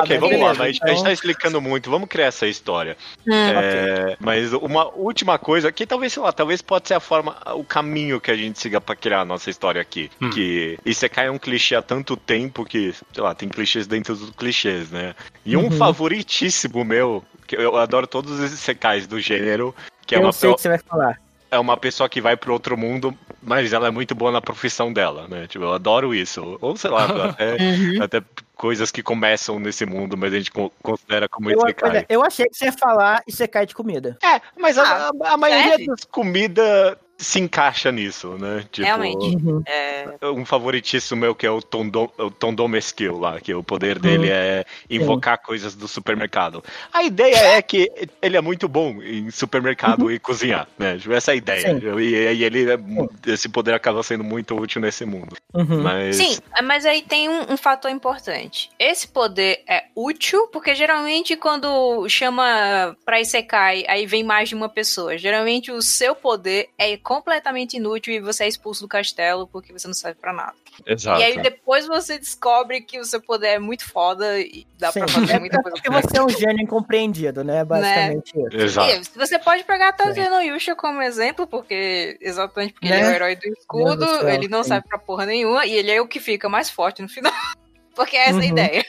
ok, 0.00 0.18
vamos 0.18 0.40
lá, 0.40 0.48
mas 0.48 0.60
a 0.60 0.66
gente 0.66 0.80
então- 0.82 1.02
tá 1.04 1.12
explicando 1.12 1.60
muito, 1.60 1.90
vamos 1.90 2.08
criar 2.08 2.26
essa 2.26 2.46
história. 2.46 2.96
Hum. 3.26 3.32
É, 3.32 4.16
Mas 4.20 4.52
uma 4.52 4.86
última 4.94 5.38
coisa, 5.38 5.70
que 5.72 5.86
talvez, 5.86 6.12
sei 6.12 6.22
lá, 6.22 6.32
talvez 6.32 6.60
pode 6.62 6.88
ser 6.88 6.94
a 6.94 7.00
forma, 7.00 7.36
o 7.54 7.64
caminho 7.64 8.20
que 8.20 8.30
a 8.30 8.36
gente 8.36 8.58
siga 8.58 8.80
pra 8.80 8.94
criar 8.96 9.20
a 9.20 9.24
nossa 9.24 9.50
história 9.50 9.80
aqui. 9.80 10.10
Hum. 10.20 10.30
Que 10.30 10.78
Isekai 10.84 11.26
é 11.26 11.30
um 11.30 11.38
clichê 11.38 11.74
há 11.74 11.82
tanto 11.82 12.16
tempo 12.16 12.64
que, 12.64 12.92
sei 13.12 13.22
lá, 13.22 13.34
tem 13.34 13.48
clichês 13.48 13.86
dentro 13.86 14.14
dos 14.14 14.30
clichês, 14.30 14.90
né? 14.90 15.14
E 15.44 15.56
um 15.56 15.64
Uhum. 15.64 15.70
favoritíssimo 15.72 16.84
meu, 16.84 17.24
que 17.46 17.56
eu 17.56 17.76
adoro 17.76 18.06
todos 18.06 18.38
os 18.38 18.52
Isekais 18.52 19.06
do 19.06 19.20
gênero, 19.20 19.74
que 20.06 20.14
é 20.14 20.18
Eu 20.18 20.22
uma, 20.22 20.32
sei 20.32 20.50
o 20.50 20.54
que 20.54 20.62
você 20.62 20.68
vai 20.68 20.78
falar. 20.78 21.18
É 21.54 21.58
uma 21.58 21.76
pessoa 21.76 22.08
que 22.08 22.20
vai 22.20 22.36
pro 22.36 22.52
outro 22.52 22.76
mundo, 22.76 23.16
mas 23.42 23.72
ela 23.72 23.88
é 23.88 23.90
muito 23.90 24.14
boa 24.14 24.30
na 24.32 24.40
profissão 24.40 24.92
dela, 24.92 25.26
né? 25.28 25.46
Tipo, 25.46 25.64
eu 25.64 25.72
adoro 25.72 26.14
isso. 26.14 26.58
Ou 26.60 26.76
sei 26.76 26.90
lá, 26.90 27.04
até, 27.36 27.52
Uhum. 27.62 28.02
até 28.02 28.22
coisas 28.56 28.90
que 28.90 29.02
começam 29.02 29.58
nesse 29.58 29.84
mundo, 29.86 30.16
mas 30.16 30.32
a 30.32 30.36
gente 30.36 30.50
co- 30.50 30.72
considera 30.82 31.28
como 31.28 31.50
Eu, 31.50 31.58
Isekai. 31.58 31.90
olha, 31.90 32.06
eu 32.08 32.22
achei 32.24 32.46
que 32.46 32.56
você 32.56 32.66
ia 32.66 32.72
falar 32.72 33.22
e 33.26 33.32
você 33.32 33.46
cai 33.48 33.66
de 33.66 33.74
comida. 33.74 34.16
É, 34.22 34.40
mas 34.58 34.78
a, 34.78 34.82
Ah, 34.82 35.10
a- 35.24 35.32
a 35.32 35.36
maioria 35.36 35.86
das 35.86 36.04
comidas 36.04 36.96
se 37.24 37.40
encaixa 37.40 37.90
nisso, 37.90 38.36
né? 38.38 38.64
Tipo, 38.70 38.86
Realmente. 38.86 39.36
Uhum. 39.36 39.62
É, 39.66 40.06
um 40.22 40.44
favoritíssimo 40.44 41.20
meu 41.20 41.34
que 41.34 41.46
é 41.46 41.50
o 41.50 41.60
Tondom, 41.60 42.10
o 42.18 42.76
Skill 42.76 43.18
lá, 43.18 43.40
que 43.40 43.54
o 43.54 43.62
poder 43.62 43.98
dele 43.98 44.28
é 44.30 44.64
invocar 44.88 45.38
coisas 45.38 45.74
do 45.74 45.88
supermercado. 45.88 46.62
A 46.92 47.02
ideia 47.02 47.56
é 47.56 47.62
que 47.62 47.90
ele 48.20 48.36
é 48.36 48.40
muito 48.40 48.68
bom 48.68 49.02
em 49.02 49.30
supermercado 49.30 50.10
e 50.10 50.18
cozinhar, 50.18 50.68
né? 50.78 50.98
Tipo, 50.98 51.14
Essa 51.14 51.32
é 51.32 51.34
a 51.34 51.36
ideia. 51.36 51.80
Sim. 51.80 51.98
E, 51.98 52.32
e 52.34 52.44
ele 52.44 52.70
é 52.70 52.78
esse 53.26 53.48
poder 53.48 53.74
acaba 53.74 54.02
sendo 54.02 54.22
muito 54.22 54.54
útil 54.54 54.80
nesse 54.80 55.04
mundo. 55.04 55.36
Uhum. 55.52 55.82
Mas 55.82 56.16
Sim, 56.16 56.38
mas 56.62 56.84
aí 56.84 57.02
tem 57.02 57.28
um, 57.28 57.52
um 57.52 57.56
fator 57.56 57.90
importante. 57.90 58.70
Esse 58.78 59.08
poder 59.08 59.62
é 59.68 59.84
útil, 59.94 60.48
porque 60.48 60.74
geralmente 60.74 61.36
quando 61.36 62.08
chama 62.08 62.96
pra 63.04 63.20
Isekai, 63.20 63.84
aí 63.88 64.06
vem 64.06 64.22
mais 64.22 64.48
de 64.48 64.54
uma 64.54 64.68
pessoa. 64.68 65.16
Geralmente 65.16 65.70
o 65.72 65.80
seu 65.80 66.14
poder 66.14 66.68
é 66.78 66.90
completamente 67.14 67.76
inútil 67.76 68.12
e 68.14 68.20
você 68.20 68.44
é 68.44 68.48
expulso 68.48 68.82
do 68.82 68.88
castelo 68.88 69.46
porque 69.46 69.72
você 69.72 69.86
não 69.86 69.94
serve 69.94 70.18
pra 70.20 70.32
nada. 70.32 70.54
exato. 70.86 71.20
E 71.20 71.24
aí 71.24 71.40
depois 71.40 71.86
você 71.86 72.18
descobre 72.18 72.80
que 72.80 72.98
o 72.98 73.04
seu 73.04 73.20
poder 73.20 73.48
é 73.48 73.58
muito 73.58 73.84
foda 73.88 74.38
e 74.40 74.66
dá 74.78 74.90
pra 74.92 75.06
Sim. 75.06 75.14
fazer 75.14 75.38
muita 75.40 75.62
coisa 75.62 75.76
Porque 75.76 75.90
você 75.90 76.18
é 76.18 76.22
um 76.22 76.28
gênio 76.28 76.62
incompreendido, 76.62 77.44
né? 77.44 77.64
Basicamente 77.64 78.32
isso. 78.36 78.56
Exato. 78.56 78.90
E 79.14 79.18
você 79.18 79.38
pode 79.38 79.62
pegar 79.64 79.88
até 79.90 80.04
o 80.04 80.08
Sim. 80.14 80.22
Zenoyusha 80.22 80.74
como 80.74 81.00
exemplo, 81.00 81.46
porque 81.46 82.18
exatamente 82.20 82.72
porque 82.74 82.88
Né? 82.88 82.96
ele 82.98 83.04
é 83.06 83.08
o 83.10 83.14
herói 83.14 83.36
do 83.36 83.46
escudo, 83.48 83.96
do 83.96 84.06
céu, 84.20 84.28
ele 84.28 84.48
não 84.48 84.62
sim. 84.62 84.70
serve 84.70 84.88
pra 84.88 84.98
porra 84.98 85.24
nenhuma, 85.26 85.64
e 85.66 85.72
ele 85.72 85.90
é 85.92 86.00
o 86.00 86.08
que 86.08 86.18
fica 86.18 86.48
mais 86.48 86.68
forte 86.68 87.00
no 87.02 87.08
final. 87.08 87.32
porque 87.94 88.16
essa 88.16 88.30
é 88.30 88.32
a 88.32 88.36
Uhum. 88.36 88.42
ideia. 88.42 88.84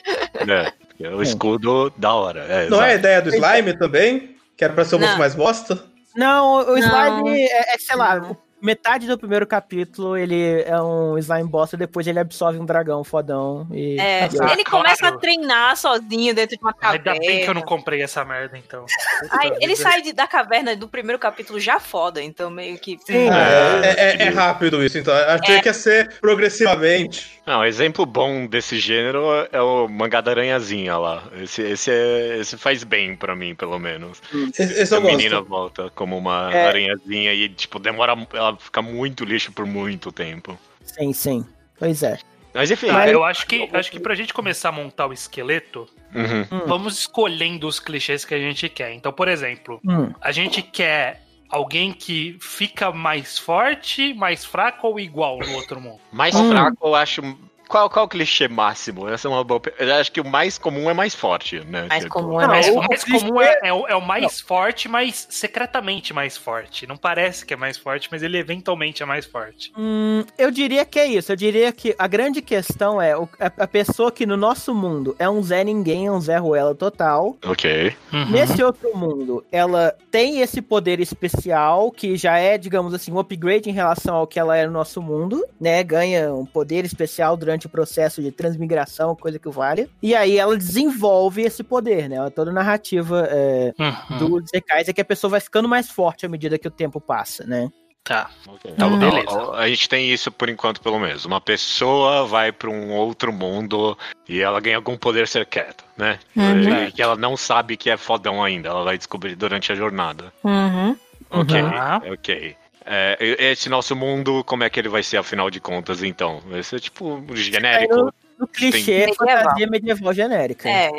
É, 0.98 1.08
o 1.10 1.22
escudo 1.22 1.90
da 1.96 2.12
hora. 2.14 2.40
É, 2.48 2.68
Não 2.68 2.78
é 2.82 2.86
a 2.86 2.88
exato. 2.94 2.98
ideia 2.98 3.22
do 3.22 3.28
slime 3.30 3.78
também? 3.78 4.36
Que 4.56 4.64
era 4.64 4.72
pra 4.72 4.84
ser 4.84 4.96
o 4.96 4.98
moço 4.98 5.18
mais 5.18 5.34
bosta? 5.34 5.84
Não, 6.16 6.72
o 6.72 6.78
slime 6.78 7.42
é, 7.42 7.74
é, 7.74 7.78
sei 7.78 7.96
lá. 7.96 8.20
Metade 8.60 9.06
do 9.06 9.18
primeiro 9.18 9.46
capítulo 9.46 10.16
ele 10.16 10.62
é 10.62 10.80
um 10.80 11.16
slime 11.18 11.48
bosta, 11.48 11.76
depois 11.76 12.06
ele 12.06 12.18
absorve 12.18 12.58
um 12.58 12.64
dragão 12.64 13.02
fodão 13.04 13.66
e. 13.72 13.98
É, 14.00 14.26
e- 14.26 14.40
Ah, 14.40 14.52
ele 14.52 14.64
começa 14.64 14.96
claro. 14.98 15.16
a 15.16 15.18
treinar 15.18 15.76
sozinho 15.76 16.34
dentro 16.34 16.56
de 16.56 16.62
uma 16.62 16.72
caverna. 16.72 17.12
Ainda 17.12 17.26
bem 17.26 17.44
que 17.44 17.50
eu 17.50 17.54
não 17.54 17.62
comprei 17.62 18.02
essa 18.02 18.24
merda, 18.24 18.56
então. 18.58 18.84
Puta 19.20 19.56
ele 19.60 19.76
sai 19.76 20.02
de- 20.02 20.12
da 20.12 20.26
caverna 20.26 20.74
do 20.76 20.88
primeiro 20.88 21.18
capítulo 21.18 21.58
já 21.60 21.78
foda, 21.78 22.22
então 22.22 22.50
meio 22.50 22.78
que. 22.78 22.98
Sim. 23.06 23.28
Ah, 23.28 23.80
É, 23.84 23.88
é, 23.88 24.16
é- 24.16 24.22
é 24.22 24.28
rápido 24.30 24.82
isso, 24.84 24.98
então. 24.98 25.14
Achei 25.14 25.56
É. 25.56 25.60
que 25.60 25.68
ia 25.68 25.74
ser 25.74 26.18
progressivamente. 26.20 27.40
Não, 27.46 27.64
exemplo 27.64 28.04
bom 28.04 28.46
desse 28.46 28.78
gênero 28.78 29.24
é 29.52 29.60
o 29.62 29.86
mangá 29.88 30.20
da 30.20 30.32
aranhazinha 30.32 30.96
lá. 30.96 31.22
Esse, 31.40 31.62
esse, 31.62 31.90
é- 31.90 32.38
esse 32.38 32.56
faz 32.56 32.82
bem 32.82 33.14
pra 33.14 33.36
mim, 33.36 33.54
pelo 33.54 33.78
menos. 33.78 34.20
Esse, 34.58 34.62
esse 34.82 34.94
a 34.94 34.98
gosto. 34.98 35.16
menina 35.16 35.40
volta 35.40 35.90
como 35.94 36.16
uma 36.18 36.50
É. 36.52 36.66
aranhazinha 36.68 37.32
e, 37.32 37.48
tipo, 37.48 37.78
demora. 37.78 38.16
Ela 38.48 38.56
fica 38.58 38.80
muito 38.82 39.24
lixo 39.24 39.52
por 39.52 39.66
muito 39.66 40.10
tempo. 40.12 40.58
Sim, 40.84 41.12
sim. 41.12 41.46
Pois 41.78 42.02
é. 42.02 42.18
Mas 42.54 42.70
enfim. 42.70 42.88
É- 42.88 43.12
eu 43.12 43.22
acho 43.24 43.46
que, 43.46 43.68
acho 43.72 43.90
que 43.90 44.00
pra 44.00 44.14
gente 44.14 44.32
começar 44.32 44.70
a 44.70 44.72
montar 44.72 45.06
o 45.06 45.12
esqueleto, 45.12 45.86
Uhum. 46.14 46.46
Hum. 46.50 46.62
vamos 46.66 46.98
escolhendo 47.00 47.66
os 47.68 47.78
clichês 47.78 48.24
que 48.24 48.34
a 48.34 48.38
gente 48.38 48.68
quer. 48.68 48.94
Então, 48.94 49.12
por 49.12 49.28
exemplo, 49.28 49.78
Hum. 49.84 50.10
a 50.20 50.32
gente 50.32 50.62
quer 50.62 51.22
alguém 51.50 51.92
que 51.92 52.38
fica 52.40 52.90
mais 52.90 53.38
forte, 53.38 54.14
mais 54.14 54.44
fraco 54.44 54.86
ou 54.88 54.98
igual 54.98 55.38
no 55.38 55.52
outro 55.54 55.80
mundo? 55.80 56.00
Mais 56.12 56.34
Hum. 56.34 56.50
fraco, 56.50 56.78
eu 56.88 56.94
acho. 56.94 57.20
Qual, 57.68 57.90
qual 57.90 58.04
é 58.04 58.06
o 58.06 58.08
clichê 58.08 58.48
máximo? 58.48 59.08
Essa 59.08 59.28
é 59.28 59.30
uma 59.30 59.42
boa. 59.42 59.60
Eu 59.78 59.94
acho 59.94 60.12
que 60.12 60.20
o 60.20 60.24
mais 60.24 60.56
comum 60.58 60.88
é 60.88 60.94
mais 60.94 61.14
forte, 61.14 61.60
né? 61.60 61.86
Mais 61.88 62.02
Tipo, 62.04 62.14
comum 62.14 62.40
é 62.40 62.44
Não, 62.44 62.48
mais 62.50 62.68
o 62.68 62.72
o 62.78 62.82
mais 62.84 63.04
comum 63.04 63.40
é, 63.40 63.58
é 63.64 63.72
o, 63.72 63.86
é 63.88 63.96
o 63.96 64.00
mais 64.00 64.40
forte, 64.40 64.88
mas 64.88 65.26
secretamente 65.30 66.12
mais 66.14 66.36
forte. 66.36 66.86
Não 66.86 66.96
parece 66.96 67.44
que 67.44 67.54
é 67.54 67.56
mais 67.56 67.76
forte, 67.76 68.08
mas 68.12 68.22
ele 68.22 68.38
eventualmente 68.38 69.02
é 69.02 69.06
mais 69.06 69.24
forte. 69.26 69.72
Hum, 69.76 70.24
eu 70.38 70.50
diria 70.50 70.84
que 70.84 70.98
é 70.98 71.06
isso. 71.06 71.32
Eu 71.32 71.36
diria 71.36 71.72
que 71.72 71.94
a 71.98 72.06
grande 72.06 72.40
questão 72.40 73.00
é 73.02 73.16
o- 73.16 73.28
a, 73.40 73.64
a 73.64 73.66
pessoa 73.66 74.12
que 74.12 74.26
no 74.26 74.36
nosso 74.36 74.74
mundo 74.74 75.16
é 75.18 75.28
um 75.28 75.42
Zé 75.42 75.64
Ninguém, 75.64 76.06
é 76.06 76.12
um 76.12 76.20
Zé 76.20 76.36
Ruela 76.36 76.74
total. 76.74 77.36
Ok. 77.44 77.94
Uhum. 78.12 78.30
Nesse 78.30 78.62
outro 78.62 78.96
mundo, 78.96 79.44
ela 79.50 79.94
tem 80.10 80.40
esse 80.40 80.62
poder 80.62 81.00
especial 81.00 81.90
que 81.90 82.16
já 82.16 82.38
é, 82.38 82.56
digamos 82.58 82.94
assim, 82.94 83.10
um 83.12 83.18
upgrade 83.18 83.68
em 83.68 83.72
relação 83.72 84.14
ao 84.14 84.26
que 84.26 84.38
ela 84.38 84.56
é 84.56 84.66
no 84.66 84.72
nosso 84.72 85.02
mundo, 85.02 85.44
né? 85.60 85.82
Ganha 85.82 86.32
um 86.32 86.44
poder 86.46 86.84
especial 86.84 87.36
durante 87.36 87.55
o 87.64 87.70
processo 87.70 88.20
de 88.20 88.30
transmigração, 88.30 89.16
coisa 89.16 89.38
que 89.38 89.48
vale. 89.48 89.88
E 90.02 90.14
aí 90.14 90.36
ela 90.36 90.54
desenvolve 90.56 91.40
esse 91.42 91.64
poder, 91.64 92.08
né? 92.10 92.28
Toda 92.30 92.50
a 92.50 92.54
narrativa 92.54 93.26
é, 93.30 93.72
Uhum. 93.78 94.18
do 94.40 94.46
Zekais 94.46 94.88
é 94.88 94.92
que 94.92 95.00
a 95.00 95.04
pessoa 95.04 95.30
vai 95.30 95.40
ficando 95.40 95.66
mais 95.68 95.88
forte 95.90 96.26
à 96.26 96.28
medida 96.28 96.58
que 96.58 96.68
o 96.68 96.70
tempo 96.70 97.00
passa, 97.00 97.44
né? 97.46 97.70
Tá. 98.04 98.30
Ok. 98.46 98.72
Tá, 98.74 98.86
Hum. 98.86 98.98
beleza. 99.00 99.50
A 99.54 99.68
gente 99.68 99.88
tem 99.88 100.08
isso 100.12 100.30
por 100.30 100.48
enquanto, 100.48 100.80
pelo 100.80 100.98
menos. 101.00 101.24
Uma 101.24 101.40
pessoa 101.40 102.24
vai 102.24 102.52
pra 102.52 102.70
um 102.70 102.92
outro 102.92 103.32
mundo 103.32 103.98
e 104.28 104.40
ela 104.40 104.60
ganha 104.60 104.76
algum 104.76 104.96
poder 104.96 105.26
secreto, 105.26 105.82
né? 105.96 106.20
Uhum. 106.36 106.84
E 106.86 106.92
que 106.92 107.02
ela 107.02 107.16
não 107.16 107.36
sabe 107.36 107.76
que 107.76 107.90
é 107.90 107.96
fodão 107.96 108.44
ainda. 108.44 108.68
Ela 108.68 108.84
vai 108.84 108.96
descobrir 108.96 109.34
durante 109.34 109.72
a 109.72 109.74
jornada. 109.74 110.32
Uhum. 110.44 110.96
Ok, 111.30 111.60
Tá. 111.60 112.00
ok. 112.12 112.56
É, 112.86 113.16
esse 113.50 113.68
nosso 113.68 113.96
mundo, 113.96 114.44
como 114.44 114.62
é 114.62 114.70
que 114.70 114.78
ele 114.78 114.88
vai 114.88 115.02
ser, 115.02 115.16
afinal 115.16 115.50
de 115.50 115.58
contas, 115.60 116.02
então? 116.02 116.40
Vai 116.46 116.62
ser 116.62 116.78
tipo 116.80 117.20
genérico, 117.34 118.12
No 118.38 118.46
clichê, 118.46 119.06
Medieval. 119.06 119.14
fantasia 119.16 119.66
medieval 119.66 120.12
genérica. 120.14 120.68
É, 120.68 120.90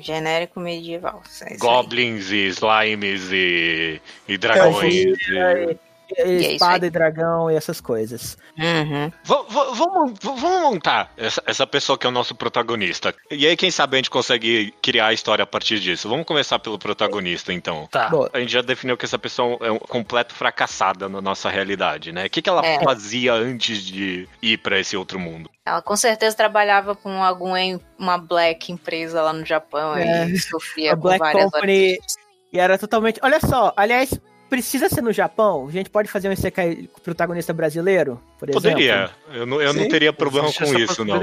genérico 0.00 0.58
medieval. 0.58 1.22
É 1.42 1.56
goblins 1.56 2.30
e 2.32 2.46
slimes 2.48 3.30
e, 3.30 4.00
e 4.26 4.36
dragões. 4.38 4.94
e- 4.94 5.14
E- 5.30 5.85
E 6.16 6.20
é 6.20 6.28
isso 6.34 6.50
espada 6.52 6.86
e 6.86 6.90
dragão 6.90 7.50
e 7.50 7.54
essas 7.56 7.80
coisas. 7.80 8.36
Uhum. 8.58 9.10
Va- 9.24 9.42
va- 9.48 9.64
Vamos, 9.72 10.12
vamos 10.22 10.40
montar 10.42 11.12
essa, 11.16 11.42
essa 11.46 11.66
pessoa 11.66 11.98
que 11.98 12.06
é 12.06 12.08
o 12.08 12.12
nosso 12.12 12.34
protagonista. 12.34 13.14
E 13.30 13.46
aí, 13.46 13.56
quem 13.56 13.70
sabe 13.70 13.96
a 13.96 13.98
gente 13.98 14.10
consegue 14.10 14.72
criar 14.80 15.06
a 15.08 15.12
história 15.12 15.42
a 15.42 15.46
partir 15.46 15.80
disso. 15.80 16.08
Vamos 16.08 16.24
começar 16.26 16.58
pelo 16.58 16.78
protagonista, 16.78 17.52
então. 17.52 17.88
Tá. 17.90 18.08
Boa. 18.08 18.30
A 18.32 18.38
gente 18.40 18.52
já 18.52 18.62
definiu 18.62 18.96
que 18.96 19.04
essa 19.04 19.18
pessoa 19.18 19.58
é 19.60 19.70
um 19.70 19.78
completo 19.78 20.34
fracassada 20.34 21.08
na 21.08 21.20
nossa 21.20 21.48
realidade, 21.50 22.12
né? 22.12 22.26
O 22.26 22.30
que, 22.30 22.40
que 22.42 22.48
ela 22.48 22.64
É. 22.64 22.82
fazia 22.82 23.32
antes 23.34 23.82
de 23.82 24.28
ir 24.40 24.58
pra 24.58 24.78
esse 24.78 24.96
outro 24.96 25.18
mundo? 25.18 25.50
Ela 25.64 25.82
com 25.82 25.96
certeza 25.96 26.36
trabalhava 26.36 26.94
com 26.94 27.22
alguma 27.22 27.56
uma 27.98 28.16
black 28.18 28.70
empresa 28.70 29.20
lá 29.22 29.32
no 29.32 29.44
Japão 29.44 29.96
É. 29.96 30.26
e 30.28 30.38
sofria 30.38 30.92
A 30.92 30.96
com 30.96 31.02
Black 31.02 31.18
várias 31.18 31.50
Company- 31.50 31.92
horas. 31.98 32.16
E 32.52 32.58
era 32.60 32.78
totalmente. 32.78 33.18
Olha 33.22 33.40
só, 33.40 33.72
aliás, 33.76 34.10
precisa 34.48 34.88
ser 34.88 35.02
no 35.02 35.12
Japão? 35.12 35.66
A 35.68 35.72
gente 35.72 35.90
pode 35.90 36.08
fazer 36.08 36.28
um 36.28 36.32
Isekai 36.32 36.88
protagonista 37.02 37.52
brasileiro, 37.52 38.20
por 38.38 38.48
exemplo? 38.48 38.70
Poderia. 38.70 39.10
Eu 39.32 39.46
não, 39.46 39.60
eu 39.60 39.72
não 39.72 39.88
teria 39.88 40.12
problema 40.12 40.52
com 40.52 40.74
isso, 40.78 41.04
não. 41.04 41.20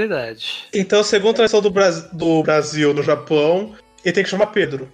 Então, 0.73 1.03
segundo 1.03 1.31
a 1.31 1.35
tradição 1.35 1.61
do, 1.61 1.69
Bras- 1.71 2.09
do 2.11 2.43
Brasil 2.43 2.93
no 2.93 3.03
Japão, 3.03 3.73
ele 4.03 4.13
tem 4.13 4.23
que 4.23 4.29
chamar 4.29 4.47
Pedro. 4.47 4.91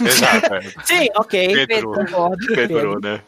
Exato. 0.00 0.54
é. 0.54 0.60
Sim, 0.84 1.08
ok. 1.16 1.66
Pedro. 1.66 1.92
Concordo. 1.92 2.46
Pedro, 2.54 3.00
né? 3.02 3.20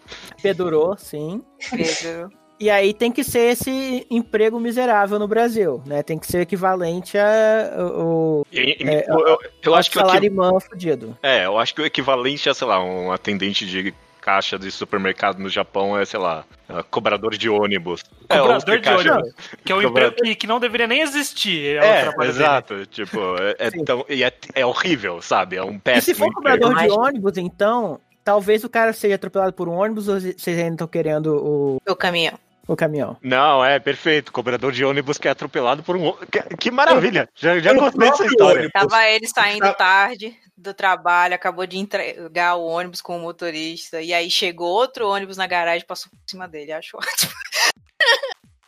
Pedurou, 0.43 0.97
sim. 0.97 1.43
Pedro. 1.71 2.31
E 2.59 2.71
aí 2.71 2.95
tem 2.95 3.13
que 3.13 3.23
ser 3.23 3.51
esse 3.53 4.07
emprego 4.11 4.59
miserável 4.59 5.19
no 5.19 5.29
Brasil, 5.29 5.83
né? 5.85 6.03
Tem 6.03 6.19
que 6.19 6.27
ser 6.27 6.41
equivalente 6.41 7.19
a 7.19 7.71
o, 7.79 8.47
É, 8.51 9.05
eu, 9.11 9.27
eu- 9.27 9.39
eu 9.63 9.75
acho 9.75 9.91
que 9.91 9.99
salário 9.99 10.33
mão 10.33 10.59
fudido. 10.59 11.19
É, 11.23 11.45
eu 11.45 11.59
acho 11.59 11.75
que 11.75 11.83
o 11.83 11.85
equivalente 11.87 12.49
a, 12.49 12.55
sei 12.55 12.67
lá, 12.67 12.83
um 12.83 13.13
atendente 13.13 13.67
de 13.67 13.93
caixa 14.27 14.59
de 14.59 14.69
supermercado 14.73 15.39
no 15.39 15.49
Japão 15.49 15.97
é, 15.97 16.05
sei 16.05 16.19
lá, 16.19 16.45
uh, 16.69 16.83
cobrador 16.91 17.37
de 17.37 17.49
ônibus. 17.49 18.03
É, 18.29 18.37
Cobrador 18.39 18.79
de 18.81 18.89
ônibus. 18.91 19.35
Que 19.65 19.71
é 19.73 19.77
um 19.77 19.83
Cobra- 19.83 20.07
emprego 20.09 20.17
que, 20.25 20.35
que 20.35 20.47
não 20.49 20.59
deveria 20.59 20.89
nem 20.89 21.01
existir. 21.01 21.77
É, 21.77 21.87
É, 21.87 22.01
trabalho 22.03 22.33
dele. 22.33 22.43
exato. 22.45 22.87
Tipo, 22.87 23.21
é, 23.41 23.55
é 23.69 23.71
tão, 23.85 24.05
e 24.09 24.25
é, 24.25 24.33
é 24.53 24.67
horrível, 24.67 25.23
sabe? 25.23 25.55
É 25.57 25.63
um 25.63 25.75
E 25.75 25.79
péssimo 25.79 26.15
se 26.15 26.19
for 26.21 26.27
emprego. 26.29 26.61
cobrador 26.65 26.77
de 26.83 26.91
ônibus, 26.91 27.37
então, 27.39 28.01
talvez 28.25 28.65
o 28.65 28.69
cara 28.69 28.93
seja 28.93 29.15
atropelado 29.15 29.53
por 29.53 29.69
um 29.69 29.75
ônibus 29.75 30.09
ou 30.09 30.19
vocês 30.21 30.59
ainda 30.59 30.73
estão 30.73 30.89
querendo 30.89 31.37
o, 31.37 31.77
O 31.89 31.95
caminhão. 31.95 32.35
o 32.67 32.75
caminhão? 32.75 33.17
Não, 33.23 33.65
é 33.65 33.79
perfeito. 33.79 34.33
Cobrador 34.33 34.73
de 34.73 34.85
ônibus 34.85 35.19
que 35.19 35.29
é 35.29 35.31
atropelado 35.31 35.85
por 35.85 35.97
um. 35.97 36.13
Que, 36.31 36.43
que 36.57 36.71
maravilha! 36.73 37.29
Já, 37.37 37.61
já 37.61 37.73
gostei 37.73 38.11
dessa 38.11 38.27
história. 38.27 38.69
Tava 38.73 39.07
ele 39.09 39.29
saindo 39.29 39.67
Ah. 39.67 39.73
tarde 39.73 40.37
do 40.57 40.73
trabalho, 40.73 41.35
acabou 41.35 41.67
de 41.67 41.79
entregar 41.79 42.57
o 42.57 42.65
ônibus 42.67 43.03
com 43.03 43.17
o 43.17 43.21
motorista, 43.21 44.01
e 44.01 44.15
aí 44.15 44.31
chegou 44.31 44.69
outro 44.69 45.09
ônibus 45.09 45.37
na 45.37 45.47
garagem 45.47 45.83
e 45.83 45.87
passou 45.87 46.11
por 46.11 46.19
cima 46.31 46.49
dele. 46.49 46.73
Acho 46.73 46.97
ótimo. 46.99 47.33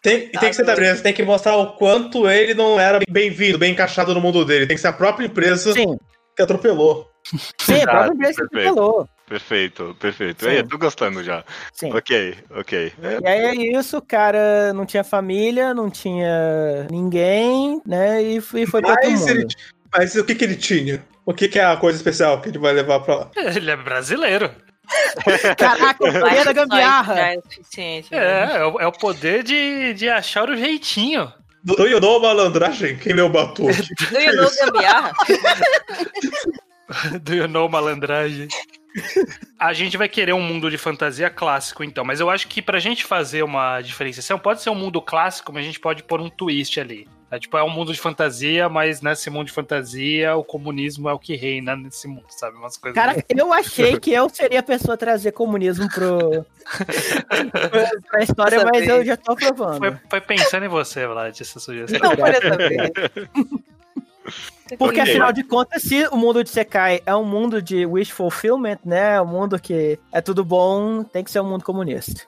Tem, 0.02 0.26
e 0.26 0.38
tem 0.38 0.50
que 0.50 0.52
ser 0.54 0.64
da 0.64 0.72
empresa, 0.74 1.02
tem 1.02 1.12
que 1.12 1.22
mostrar 1.24 1.56
o 1.56 1.72
quanto 1.76 2.28
ele 2.28 2.54
não 2.54 2.78
era 2.78 3.00
bem-vindo, 3.10 3.58
bem 3.58 3.72
encaixado 3.72 4.14
no 4.14 4.20
mundo 4.20 4.44
dele. 4.44 4.66
Tem 4.66 4.76
que 4.76 4.80
ser 4.80 4.88
a 4.88 4.92
própria 4.92 5.26
empresa 5.26 5.72
Sim, 5.72 5.98
que 6.36 6.42
atropelou. 6.42 7.10
sim, 7.24 7.74
Exato, 7.74 7.90
próprio 7.90 8.14
empresa 8.14 8.42
que 8.42 8.48
perfeito. 8.48 8.74
falou. 8.74 9.08
Perfeito, 9.26 9.96
perfeito. 10.00 10.44
Sim. 10.44 10.50
Aí, 10.50 10.56
eu 10.58 10.68
tô 10.68 10.78
gostando 10.78 11.22
já. 11.22 11.44
Sim. 11.72 11.92
Ok, 11.92 12.34
ok. 12.52 12.92
É, 13.02 13.18
E 13.20 13.26
aí 13.26 13.44
é 13.44 13.78
isso, 13.78 13.98
o 13.98 14.02
cara 14.02 14.72
não 14.72 14.86
tinha 14.86 15.02
família, 15.04 15.74
não 15.74 15.90
tinha 15.90 16.86
ninguém, 16.90 17.82
né? 17.84 18.22
E 18.22 18.40
foi, 18.40 18.64
foi 18.66 18.80
pra 18.80 18.90
outro 18.92 19.10
Mas, 19.10 19.20
mundo. 19.20 19.30
ele, 19.30 19.46
mas 19.92 20.14
o 20.14 20.24
que, 20.24 20.34
que 20.34 20.44
ele 20.44 20.56
tinha? 20.56 21.04
O 21.28 21.34
que, 21.34 21.46
que 21.46 21.58
é 21.58 21.64
a 21.66 21.76
coisa 21.76 21.98
especial 21.98 22.40
que 22.40 22.48
ele 22.48 22.58
vai 22.58 22.72
levar 22.72 23.00
pra 23.00 23.16
lá? 23.16 23.30
Ele 23.36 23.70
é 23.70 23.76
brasileiro. 23.76 24.50
Caraca, 25.58 26.02
o 26.08 26.10
poder 26.10 26.44
da 26.46 26.52
gambiarra. 26.54 27.20
É 27.20 27.36
né? 27.36 27.42
É, 28.10 28.56
é 28.56 28.64
o, 28.64 28.80
é 28.80 28.90
poder 28.92 29.42
de, 29.42 29.92
de 29.92 30.08
achar 30.08 30.48
o 30.48 30.56
jeitinho. 30.56 31.30
Do 31.64 31.86
you 31.86 32.00
know 32.00 32.18
malandragem? 32.18 32.96
Quem 32.96 33.12
leu 33.12 33.28
Batuque? 33.28 33.76
Do 34.10 34.18
you 34.18 34.36
know 34.36 34.50
gambiarra? 34.56 35.12
Do 37.20 37.34
you 37.34 37.46
know 37.46 37.68
malandragem? 37.68 38.48
A 39.58 39.74
gente 39.74 39.98
vai 39.98 40.08
querer 40.08 40.32
um 40.32 40.40
mundo 40.40 40.70
de 40.70 40.78
fantasia 40.78 41.28
clássico, 41.28 41.84
então. 41.84 42.06
Mas 42.06 42.20
eu 42.20 42.30
acho 42.30 42.48
que 42.48 42.62
pra 42.62 42.78
gente 42.78 43.04
fazer 43.04 43.42
uma 43.42 43.82
diferenciação, 43.82 44.38
pode 44.38 44.62
ser 44.62 44.70
um 44.70 44.74
mundo 44.74 45.02
clássico, 45.02 45.52
mas 45.52 45.62
a 45.62 45.66
gente 45.66 45.78
pode 45.78 46.02
pôr 46.04 46.22
um 46.22 46.30
twist 46.30 46.80
ali. 46.80 47.06
É, 47.30 47.38
tipo, 47.38 47.56
é 47.58 47.62
um 47.62 47.68
mundo 47.68 47.92
de 47.92 48.00
fantasia, 48.00 48.68
mas 48.70 49.02
nesse 49.02 49.28
mundo 49.28 49.48
de 49.48 49.52
fantasia, 49.52 50.34
o 50.34 50.42
comunismo 50.42 51.10
é 51.10 51.12
o 51.12 51.18
que 51.18 51.36
reina 51.36 51.76
nesse 51.76 52.08
mundo, 52.08 52.24
sabe? 52.30 52.56
Umas 52.56 52.78
coisas. 52.78 52.94
Cara, 52.94 53.22
eu 53.28 53.52
achei 53.52 54.00
que 54.00 54.12
eu 54.12 54.28
seria 54.30 54.60
a 54.60 54.62
pessoa 54.62 54.94
a 54.94 54.96
trazer 54.96 55.32
comunismo 55.32 55.86
pro, 55.90 56.46
pra- 58.10 58.22
história, 58.22 58.64
mas 58.64 58.88
eu 58.88 59.04
já 59.04 59.16
tô 59.16 59.36
provando. 59.36 59.78
Foi, 59.78 59.96
foi 60.08 60.20
pensando 60.22 60.64
em 60.64 60.68
você, 60.68 61.06
Vlad, 61.06 61.38
essa 61.38 61.60
sugestão. 61.60 62.00
Não 62.00 62.16
foi 62.16 62.32
dessa 62.32 62.56
vez. 62.56 62.90
Porque 64.78 65.00
afinal 65.00 65.32
de 65.32 65.42
contas, 65.42 65.82
se 65.82 66.06
o 66.08 66.16
mundo 66.16 66.44
de 66.44 66.50
Sekai 66.50 67.00
é 67.06 67.14
um 67.14 67.24
mundo 67.24 67.62
de 67.62 67.86
wish 67.86 68.12
fulfillment, 68.12 68.78
né? 68.84 69.20
Um 69.20 69.26
mundo 69.26 69.58
que 69.58 69.98
é 70.12 70.20
tudo 70.20 70.44
bom, 70.44 71.02
tem 71.02 71.24
que 71.24 71.30
ser 71.30 71.40
um 71.40 71.48
mundo 71.48 71.64
comunista. 71.64 72.22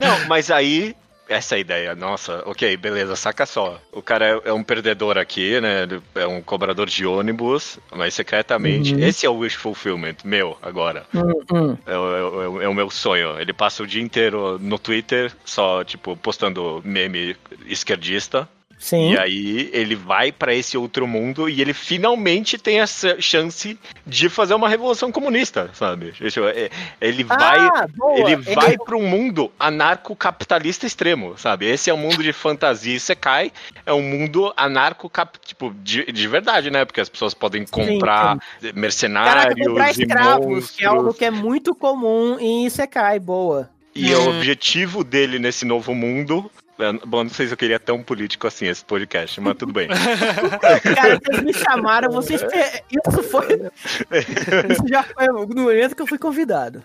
Não, 0.00 0.28
mas 0.28 0.50
aí. 0.50 0.94
Essa 1.30 1.54
é 1.54 1.58
a 1.58 1.60
ideia, 1.60 1.94
nossa, 1.94 2.42
ok, 2.44 2.76
beleza, 2.76 3.14
saca 3.14 3.46
só. 3.46 3.80
O 3.92 4.02
cara 4.02 4.26
é, 4.44 4.48
é 4.48 4.52
um 4.52 4.64
perdedor 4.64 5.16
aqui, 5.16 5.60
né? 5.60 5.86
É 6.16 6.26
um 6.26 6.42
cobrador 6.42 6.88
de 6.88 7.06
ônibus, 7.06 7.78
mas 7.94 8.14
secretamente. 8.14 8.92
Uhum. 8.94 9.00
Esse 9.00 9.24
é 9.26 9.30
o 9.30 9.36
wish 9.36 9.56
fulfillment, 9.56 10.16
meu, 10.24 10.58
agora. 10.60 11.06
Hum, 11.14 11.42
hum. 11.52 11.78
É, 11.86 11.92
é 11.92 11.96
o- 11.96 12.62
é 12.62 12.68
o 12.68 12.74
meu 12.74 12.90
sonho. 12.90 13.40
Ele 13.40 13.52
passa 13.52 13.80
o 13.82 13.86
dia 13.86 14.02
inteiro 14.02 14.58
no 14.58 14.76
Twitter, 14.76 15.32
só, 15.44 15.84
tipo, 15.84 16.16
postando 16.16 16.82
meme 16.84 17.36
esquerdista. 17.66 18.48
Sim. 18.80 19.12
E 19.12 19.18
aí 19.18 19.70
ele 19.74 19.94
vai 19.94 20.32
pra 20.32 20.54
esse 20.54 20.76
outro 20.78 21.06
mundo 21.06 21.50
e 21.50 21.60
ele 21.60 21.74
finalmente 21.74 22.56
tem 22.56 22.80
essa 22.80 23.20
chance 23.20 23.78
de 24.06 24.30
fazer 24.30 24.54
uma 24.54 24.70
revolução 24.70 25.12
comunista, 25.12 25.70
sabe? 25.74 26.14
É- 26.54 26.70
Ele 26.98 27.22
vai. 27.22 27.58
Ah. 27.58 27.86
Ele 28.16 28.36
vai 28.36 28.78
para 28.78 28.96
um 28.96 29.06
mundo 29.06 29.52
anarcocapitalista 29.60 30.86
extremo, 30.86 31.36
sabe? 31.36 31.66
Esse 31.66 31.90
é 31.90 31.94
um 31.94 31.98
mundo 31.98 32.22
de 32.22 32.32
fantasia 32.32 32.96
e 32.96 32.98
Sekai 32.98 33.52
é 33.84 33.92
um 33.92 34.02
mundo 34.02 34.50
anarcocap... 34.56 35.38
tipo, 35.44 35.74
de, 35.82 36.10
de 36.10 36.26
verdade, 36.26 36.70
né? 36.70 36.86
Porque 36.86 37.02
as 37.02 37.10
pessoas 37.10 37.34
podem 37.34 37.66
comprar 37.66 38.38
Caraca, 38.38 38.80
mercenários 38.80 39.66
comprar 39.66 39.88
e 39.88 39.90
escravos, 39.90 40.70
que 40.70 40.84
é 40.84 40.86
algo 40.86 41.02
monstros. 41.02 41.18
que 41.18 41.24
é 41.26 41.30
muito 41.30 41.74
comum 41.74 42.38
em 42.40 42.64
Isekai, 42.64 43.20
boa. 43.20 43.68
E 43.94 44.14
o 44.14 44.30
objetivo 44.30 45.04
dele 45.04 45.38
nesse 45.38 45.66
novo 45.66 45.94
mundo... 45.94 46.50
é, 46.80 46.92
Bom, 47.06 47.24
não 47.24 47.30
sei 47.30 47.46
se 47.46 47.52
eu 47.52 47.56
queria 47.56 47.78
tão 47.78 48.02
político 48.02 48.46
assim 48.46 48.66
esse 48.66 48.84
podcast, 48.84 49.40
mas 49.40 49.56
tudo 49.56 49.72
bem. 49.72 49.88
Cara, 50.94 51.18
vocês 51.18 51.42
me 51.42 51.52
chamaram, 51.52 52.10
vocês. 52.10 52.42
Isso 52.42 53.22
foi. 53.24 53.46
Isso 54.70 54.88
já 54.88 55.02
foi 55.02 55.26
no 55.26 55.62
momento 55.62 55.94
que 55.94 56.02
eu 56.02 56.06
fui 56.06 56.18
convidado. 56.18 56.82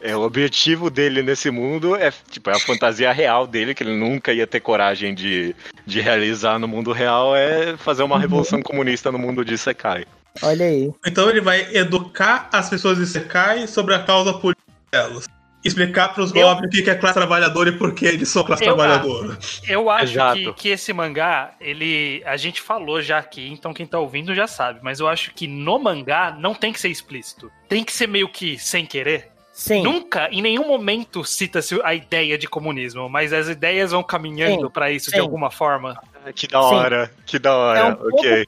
É, 0.00 0.16
o 0.16 0.22
objetivo 0.22 0.90
dele 0.90 1.22
nesse 1.22 1.50
mundo 1.50 1.96
é, 1.96 2.12
tipo, 2.30 2.50
é 2.50 2.54
a 2.54 2.60
fantasia 2.60 3.12
real 3.12 3.46
dele, 3.46 3.74
que 3.74 3.82
ele 3.82 3.96
nunca 3.96 4.32
ia 4.32 4.46
ter 4.46 4.60
coragem 4.60 5.14
de, 5.14 5.54
de 5.86 6.00
realizar 6.00 6.58
no 6.58 6.68
mundo 6.68 6.92
real, 6.92 7.36
é 7.36 7.76
fazer 7.76 8.02
uma 8.02 8.18
revolução 8.18 8.62
comunista 8.62 9.12
no 9.12 9.18
mundo 9.18 9.44
de 9.44 9.56
Sekai. 9.58 10.04
Olha 10.40 10.66
aí. 10.66 10.90
Então 11.06 11.28
ele 11.28 11.40
vai 11.40 11.74
educar 11.74 12.48
as 12.52 12.70
pessoas 12.70 12.98
de 12.98 13.06
Sekai 13.06 13.66
sobre 13.66 13.94
a 13.94 14.02
causa 14.02 14.32
política 14.32 14.72
delas. 14.90 15.26
Explicar 15.64 16.08
pros 16.14 16.34
Eu- 16.34 16.42
goblins 16.46 16.78
o 16.80 16.84
que 16.84 16.90
é 16.90 16.94
classe 16.94 17.14
trabalhadora 17.14 17.68
e 17.70 17.72
por 17.78 17.94
que 17.94 18.04
eles 18.04 18.28
são 18.28 18.42
classe 18.42 18.64
Eu- 18.64 18.74
trabalhadora. 18.74 19.38
Eu 19.68 19.88
acho 19.88 20.12
Exato. 20.14 20.38
que, 20.38 20.52
que 20.54 20.68
esse 20.70 20.92
mangá, 20.92 21.54
ele. 21.60 22.22
A 22.26 22.36
gente 22.36 22.60
falou 22.60 23.00
já 23.00 23.18
aqui, 23.18 23.48
então 23.52 23.72
quem 23.72 23.86
tá 23.86 23.98
ouvindo 23.98 24.34
já 24.34 24.46
sabe. 24.46 24.80
Mas 24.82 24.98
eu 25.00 25.06
acho 25.08 25.32
que 25.34 25.46
no 25.46 25.78
mangá 25.78 26.36
não 26.38 26.54
tem 26.54 26.72
que 26.72 26.80
ser 26.80 26.88
explícito. 26.88 27.50
Tem 27.68 27.84
que 27.84 27.92
ser 27.92 28.06
meio 28.08 28.28
que 28.28 28.58
sem 28.58 28.84
querer. 28.84 29.30
Sim. 29.54 29.82
Nunca, 29.82 30.28
em 30.32 30.40
nenhum 30.40 30.66
momento, 30.66 31.22
cita-se 31.26 31.78
a 31.84 31.94
ideia 31.94 32.38
de 32.38 32.48
comunismo, 32.48 33.06
mas 33.10 33.34
as 33.34 33.48
ideias 33.48 33.90
vão 33.92 34.02
caminhando 34.02 34.62
Sim, 34.66 34.72
pra 34.72 34.90
isso 34.90 35.10
sim. 35.10 35.16
de 35.16 35.20
alguma 35.20 35.50
forma. 35.50 35.94
Que 36.34 36.46
da 36.48 36.62
Sim. 36.62 36.74
hora, 36.74 37.10
que 37.26 37.38
da 37.38 37.54
hora, 37.54 37.78
É 37.78 37.84
um 37.84 37.94
pouco- 37.96 38.16
ok. 38.18 38.30
É, 38.32 38.46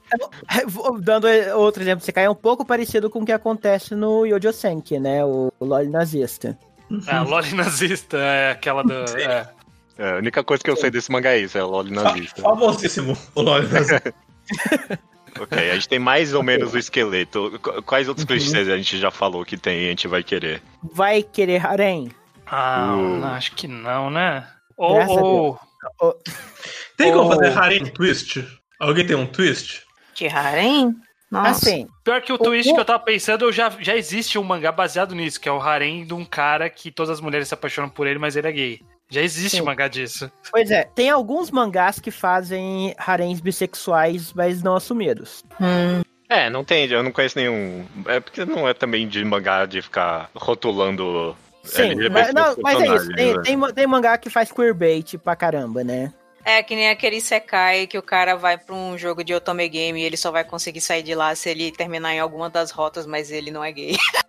Dando 1.01 1.27
outro 1.57 1.83
exemplo, 1.83 2.03
você 2.03 2.11
cai 2.11 2.25
é 2.25 2.29
um 2.29 2.33
pouco 2.35 2.65
parecido 2.65 3.07
com 3.09 3.19
o 3.19 3.25
que 3.25 3.31
acontece 3.31 3.93
no 3.93 4.25
Yojo 4.25 4.51
Senki, 4.51 4.97
né? 4.99 5.23
O, 5.23 5.51
o 5.59 5.65
LOL 5.65 5.85
nazista. 5.89 6.57
A 7.07 7.21
Loli 7.21 7.53
nazista 7.53 8.17
é 8.17 8.51
aquela 8.51 8.83
do. 8.83 8.93
é. 8.93 9.49
É, 9.97 10.11
a 10.11 10.15
única 10.17 10.43
coisa 10.43 10.61
que 10.61 10.69
eu 10.69 10.75
sei 10.75 10.91
desse 10.91 11.09
mangá 11.11 11.31
é 11.31 11.39
isso, 11.39 11.57
é 11.57 11.63
o 11.63 11.67
LOL 11.67 11.85
nazista. 11.85 12.41
Famosíssimo 12.41 13.17
o 13.33 13.41
Loli 13.41 13.67
nazista. 13.69 14.13
ok, 15.39 15.71
a 15.71 15.73
gente 15.75 15.87
tem 15.89 15.99
mais 15.99 16.33
ou 16.33 16.43
menos 16.43 16.73
o 16.73 16.77
esqueleto. 16.77 17.57
Qu- 17.61 17.81
Quais 17.83 18.07
outros 18.09 18.25
clichês 18.25 18.67
a 18.69 18.75
gente 18.77 18.97
já 18.97 19.09
falou 19.09 19.45
que 19.45 19.55
tem 19.57 19.83
e 19.83 19.85
a 19.85 19.89
gente 19.89 20.07
vai 20.07 20.21
querer? 20.23 20.61
Vai 20.93 21.23
querer 21.23 21.65
harem? 21.65 22.11
Ah, 22.45 22.93
Uh. 22.93 23.17
não, 23.19 23.27
acho 23.29 23.53
que 23.53 23.67
não, 23.67 24.09
né? 24.09 24.45
Ou. 24.77 24.99
A 25.01 25.05
ou- 26.01 26.21
Tem 26.97 27.11
como 27.13 27.29
Oh. 27.29 27.31
fazer 27.35 27.57
harem 27.57 27.85
twist? 27.85 28.45
Alguém 28.79 29.07
tem 29.07 29.15
um 29.15 29.25
twist? 29.25 29.81
De 30.13 30.27
harem? 30.27 30.93
Nossa. 31.35 31.49
Assim, 31.49 31.87
Pior 32.03 32.21
que 32.21 32.31
o 32.31 32.37
twist 32.37 32.73
que 32.73 32.79
eu 32.79 32.85
tava 32.85 32.99
pensando, 32.99 33.45
eu 33.45 33.51
já, 33.51 33.69
já 33.79 33.95
existe 33.95 34.39
um 34.39 34.43
mangá 34.43 34.71
baseado 34.71 35.13
nisso, 35.13 35.39
que 35.39 35.49
é 35.49 35.51
o 35.51 35.59
harem 35.59 36.05
de 36.05 36.13
um 36.13 36.23
cara 36.23 36.69
que 36.69 36.89
todas 36.91 37.09
as 37.09 37.19
mulheres 37.19 37.49
se 37.49 37.53
apaixonam 37.53 37.89
por 37.89 38.07
ele, 38.07 38.17
mas 38.17 38.35
ele 38.35 38.47
é 38.47 38.51
gay. 38.51 38.79
Já 39.09 39.21
existe 39.21 39.57
Sim. 39.57 39.61
um 39.61 39.65
mangá 39.65 39.87
disso. 39.87 40.31
pois 40.49 40.71
é, 40.71 40.83
tem 40.95 41.09
alguns 41.09 41.51
mangás 41.51 41.99
que 41.99 42.09
fazem 42.09 42.95
haréns 42.97 43.39
bissexuais, 43.39 44.33
mas 44.33 44.63
não 44.63 44.75
assumidos. 44.75 45.43
Hum, 45.61 46.01
É, 46.29 46.49
não 46.49 46.63
tem, 46.63 46.89
eu 46.89 47.03
não 47.03 47.11
conheço 47.11 47.37
nenhum. 47.37 47.85
É 48.07 48.19
porque 48.19 48.45
não 48.45 48.67
é 48.67 48.73
também 48.73 49.07
de 49.07 49.23
mangá 49.23 49.65
de 49.65 49.81
ficar 49.81 50.29
rotulando. 50.33 51.35
Sim, 51.63 51.83
LGBT 51.83 52.09
mas, 52.09 52.33
não, 52.33 52.55
mas 52.61 52.81
é 52.81 52.95
isso. 52.95 53.09
Tem, 53.13 53.33
né? 53.33 53.41
tem, 53.43 53.73
tem 53.73 53.87
mangá 53.87 54.17
que 54.17 54.29
faz 54.29 54.51
queerbait 54.51 55.17
pra 55.17 55.35
caramba, 55.35 55.83
né? 55.83 56.11
É 56.45 56.61
que 56.61 56.75
nem 56.75 56.89
aquele 56.89 57.19
Sekai 57.19 57.87
que 57.87 57.97
o 57.97 58.03
cara 58.03 58.35
vai 58.35 58.55
pra 58.55 58.75
um 58.75 58.95
jogo 58.95 59.23
de 59.23 59.33
Otome 59.33 59.67
Game 59.67 59.99
e 59.99 60.03
ele 60.03 60.15
só 60.15 60.29
vai 60.29 60.43
conseguir 60.43 60.79
sair 60.79 61.01
de 61.01 61.15
lá 61.15 61.33
se 61.33 61.49
ele 61.49 61.71
terminar 61.71 62.13
em 62.13 62.19
alguma 62.19 62.51
das 62.51 62.69
rotas, 62.69 63.07
mas 63.07 63.31
ele 63.31 63.49
não 63.49 63.63
é 63.63 63.71
gay. 63.71 63.97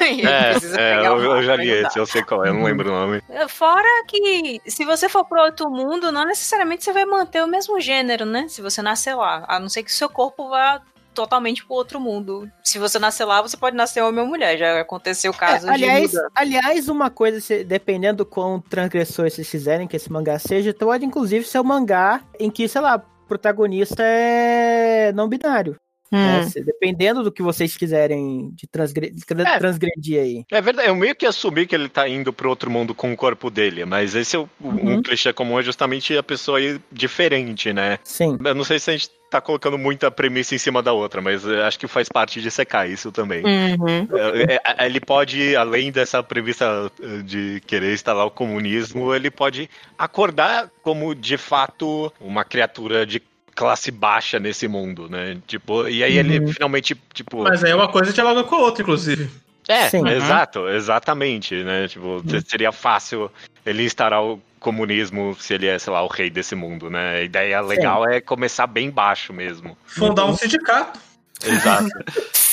E 0.00 0.26
É, 0.26 0.52
é, 0.78 1.06
eu, 1.06 1.20
eu 1.20 1.42
já 1.42 1.56
li 1.56 1.68
esse, 1.68 1.98
eu 1.98 2.06
sei 2.06 2.22
qual 2.22 2.44
é, 2.44 2.48
eu 2.48 2.54
não 2.54 2.62
lembro 2.62 2.88
o 2.88 2.92
nome. 2.92 3.22
Fora 3.48 3.88
que 4.06 4.60
se 4.66 4.84
você 4.84 5.08
for 5.08 5.24
pro 5.24 5.42
outro 5.42 5.70
mundo, 5.70 6.10
não 6.10 6.24
necessariamente 6.24 6.84
você 6.84 6.92
vai 6.92 7.04
manter 7.04 7.42
o 7.42 7.46
mesmo 7.46 7.80
gênero, 7.80 8.24
né? 8.24 8.46
Se 8.48 8.62
você 8.62 8.80
nascer 8.80 9.14
lá. 9.14 9.44
A 9.46 9.60
não 9.60 9.68
ser 9.68 9.82
que 9.82 9.90
o 9.90 9.94
seu 9.94 10.08
corpo 10.08 10.48
vá 10.48 10.80
totalmente 11.18 11.64
pro 11.64 11.74
outro 11.74 11.98
mundo. 11.98 12.48
Se 12.62 12.78
você 12.78 12.96
nascer 12.98 13.24
lá, 13.24 13.42
você 13.42 13.56
pode 13.56 13.74
nascer 13.74 14.00
homem 14.02 14.20
ou 14.20 14.26
mulher. 14.26 14.56
Já 14.56 14.80
aconteceu 14.80 15.32
casos 15.34 15.68
É, 15.68 15.72
aliás, 15.72 16.12
de 16.12 16.18
aliás, 16.34 16.88
uma 16.88 17.10
coisa, 17.10 17.40
se- 17.40 17.64
dependendo 17.64 18.18
do 18.18 18.26
quão 18.26 18.60
transgressor 18.60 19.28
vocês 19.28 19.50
quiserem 19.50 19.88
que 19.88 19.96
esse 19.96 20.12
mangá 20.12 20.38
seja, 20.38 20.72
pode 20.72 21.04
inclusive 21.04 21.44
ser 21.44 21.58
um 21.58 21.64
mangá 21.64 22.20
em 22.38 22.48
que, 22.50 22.68
sei 22.68 22.80
lá, 22.80 22.96
o 22.96 23.26
protagonista 23.26 24.02
é 24.02 25.12
não 25.12 25.28
binário. 25.28 25.74
Né? 26.10 26.40
Hum. 26.40 26.48
Se- 26.48 26.64
Dependendo 26.64 27.22
do 27.22 27.32
que 27.32 27.42
vocês 27.42 27.76
quiserem 27.76 28.50
de 28.54 28.66
transgre- 28.66 29.12
tra- 29.26 29.54
É. 29.54 29.58
transgredir 29.58 30.20
aí. 30.20 30.44
É 30.50 30.60
verdade, 30.60 30.88
eu 30.88 30.94
meio 30.96 31.14
que 31.14 31.26
assumi 31.26 31.66
que 31.66 31.74
ele 31.74 31.88
tá 31.88 32.08
indo 32.08 32.32
pro 32.32 32.48
outro 32.48 32.70
mundo 32.70 32.94
com 32.94 33.12
o 33.12 33.16
corpo 33.16 33.50
dele, 33.50 33.84
mas 33.84 34.14
esse 34.14 34.36
é 34.36 34.38
o, 34.38 34.48
um 34.60 34.68
Uhum. 34.68 35.02
clichê 35.02 35.32
comum, 35.32 35.58
é 35.58 35.62
justamente 35.62 36.16
a 36.16 36.22
pessoa 36.22 36.60
ir 36.60 36.80
diferente, 36.90 37.72
né? 37.72 37.98
Sim. 38.04 38.38
Eu 38.44 38.54
não 38.54 38.64
sei 38.64 38.78
se 38.78 38.90
a 38.90 38.92
gente 38.96 39.10
tá 39.30 39.40
colocando 39.42 39.76
muita 39.76 40.10
premissa 40.10 40.54
em 40.54 40.58
cima 40.58 40.82
da 40.82 40.92
outra, 40.92 41.20
mas 41.20 41.44
eu 41.44 41.62
acho 41.64 41.78
que 41.78 41.86
faz 41.86 42.08
parte 42.08 42.40
de 42.40 42.50
secar 42.50 42.88
isso 42.88 43.12
também. 43.12 43.42
Uhum. 43.44 44.08
É, 44.48 44.54
é, 44.82 44.86
Ele 44.86 45.00
pode, 45.00 45.54
além 45.54 45.92
dessa 45.92 46.22
premissa 46.22 46.90
eh, 47.02 47.22
de 47.22 47.62
querer 47.66 47.92
instalar 47.92 48.24
o 48.24 48.30
comunismo, 48.30 49.14
ele 49.14 49.30
pode 49.30 49.68
acordar 49.98 50.70
como 50.82 51.14
de 51.14 51.36
fato 51.36 52.10
uma 52.20 52.42
criatura 52.44 53.04
de 53.04 53.20
classe 53.58 53.90
baixa 53.90 54.38
nesse 54.38 54.68
mundo, 54.68 55.08
né? 55.10 55.36
Tipo, 55.46 55.88
e 55.88 56.04
aí 56.04 56.16
ele 56.16 56.38
Uhum. 56.38 56.52
finalmente, 56.52 56.94
tipo. 57.12 57.42
Mas 57.42 57.64
aí 57.64 57.74
uma 57.74 57.88
coisa 57.88 58.12
dialoga 58.12 58.44
com 58.44 58.54
a 58.54 58.58
outra, 58.60 58.82
inclusive. 58.82 59.28
É, 59.66 59.88
Sim. 59.90 59.98
Uhum. 60.02 60.06
exato, 60.08 60.68
exatamente, 60.68 61.54
né? 61.64 61.88
Tipo, 61.88 62.22
seria 62.46 62.70
fácil 62.72 63.30
ele 63.66 63.84
instaurar 63.84 64.22
o 64.24 64.40
comunismo 64.60 65.36
se 65.38 65.52
ele 65.54 65.66
é, 65.66 65.78
sei 65.78 65.92
lá, 65.92 66.02
o 66.02 66.06
rei 66.06 66.30
desse 66.30 66.54
mundo, 66.54 66.88
né? 66.88 67.16
A 67.18 67.22
ideia 67.22 67.60
legal 67.60 68.08
é 68.08 68.20
começar 68.20 68.66
bem 68.66 68.90
baixo 68.90 69.32
mesmo. 69.32 69.76
Fundar 69.84 70.24
Uhum. 70.24 70.30
um 70.30 70.36
sindicato. 70.36 71.00
Exato. 71.44 71.88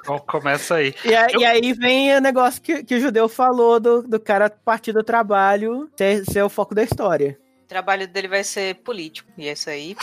Então 0.00 0.18
começa 0.18 0.74
aí. 0.76 0.92
E, 1.04 1.14
a- 1.14 1.28
Eu- 1.30 1.40
e 1.40 1.44
aí 1.44 1.72
vem 1.72 2.16
o 2.16 2.20
negócio 2.20 2.60
que, 2.60 2.82
que 2.82 2.96
o 2.96 3.00
judeu 3.00 3.28
falou 3.28 3.78
do, 3.78 4.02
do 4.02 4.18
cara 4.18 4.50
partir 4.50 4.92
do 4.92 5.04
trabalho 5.04 5.88
ser, 5.96 6.24
ser 6.24 6.42
o 6.42 6.48
foco 6.48 6.74
da 6.74 6.82
história. 6.82 7.38
O 7.64 7.68
trabalho 7.68 8.08
dele 8.08 8.26
vai 8.26 8.42
ser 8.42 8.74
político. 8.76 9.30
E 9.38 9.48
isso 9.48 9.70
aí. 9.70 9.94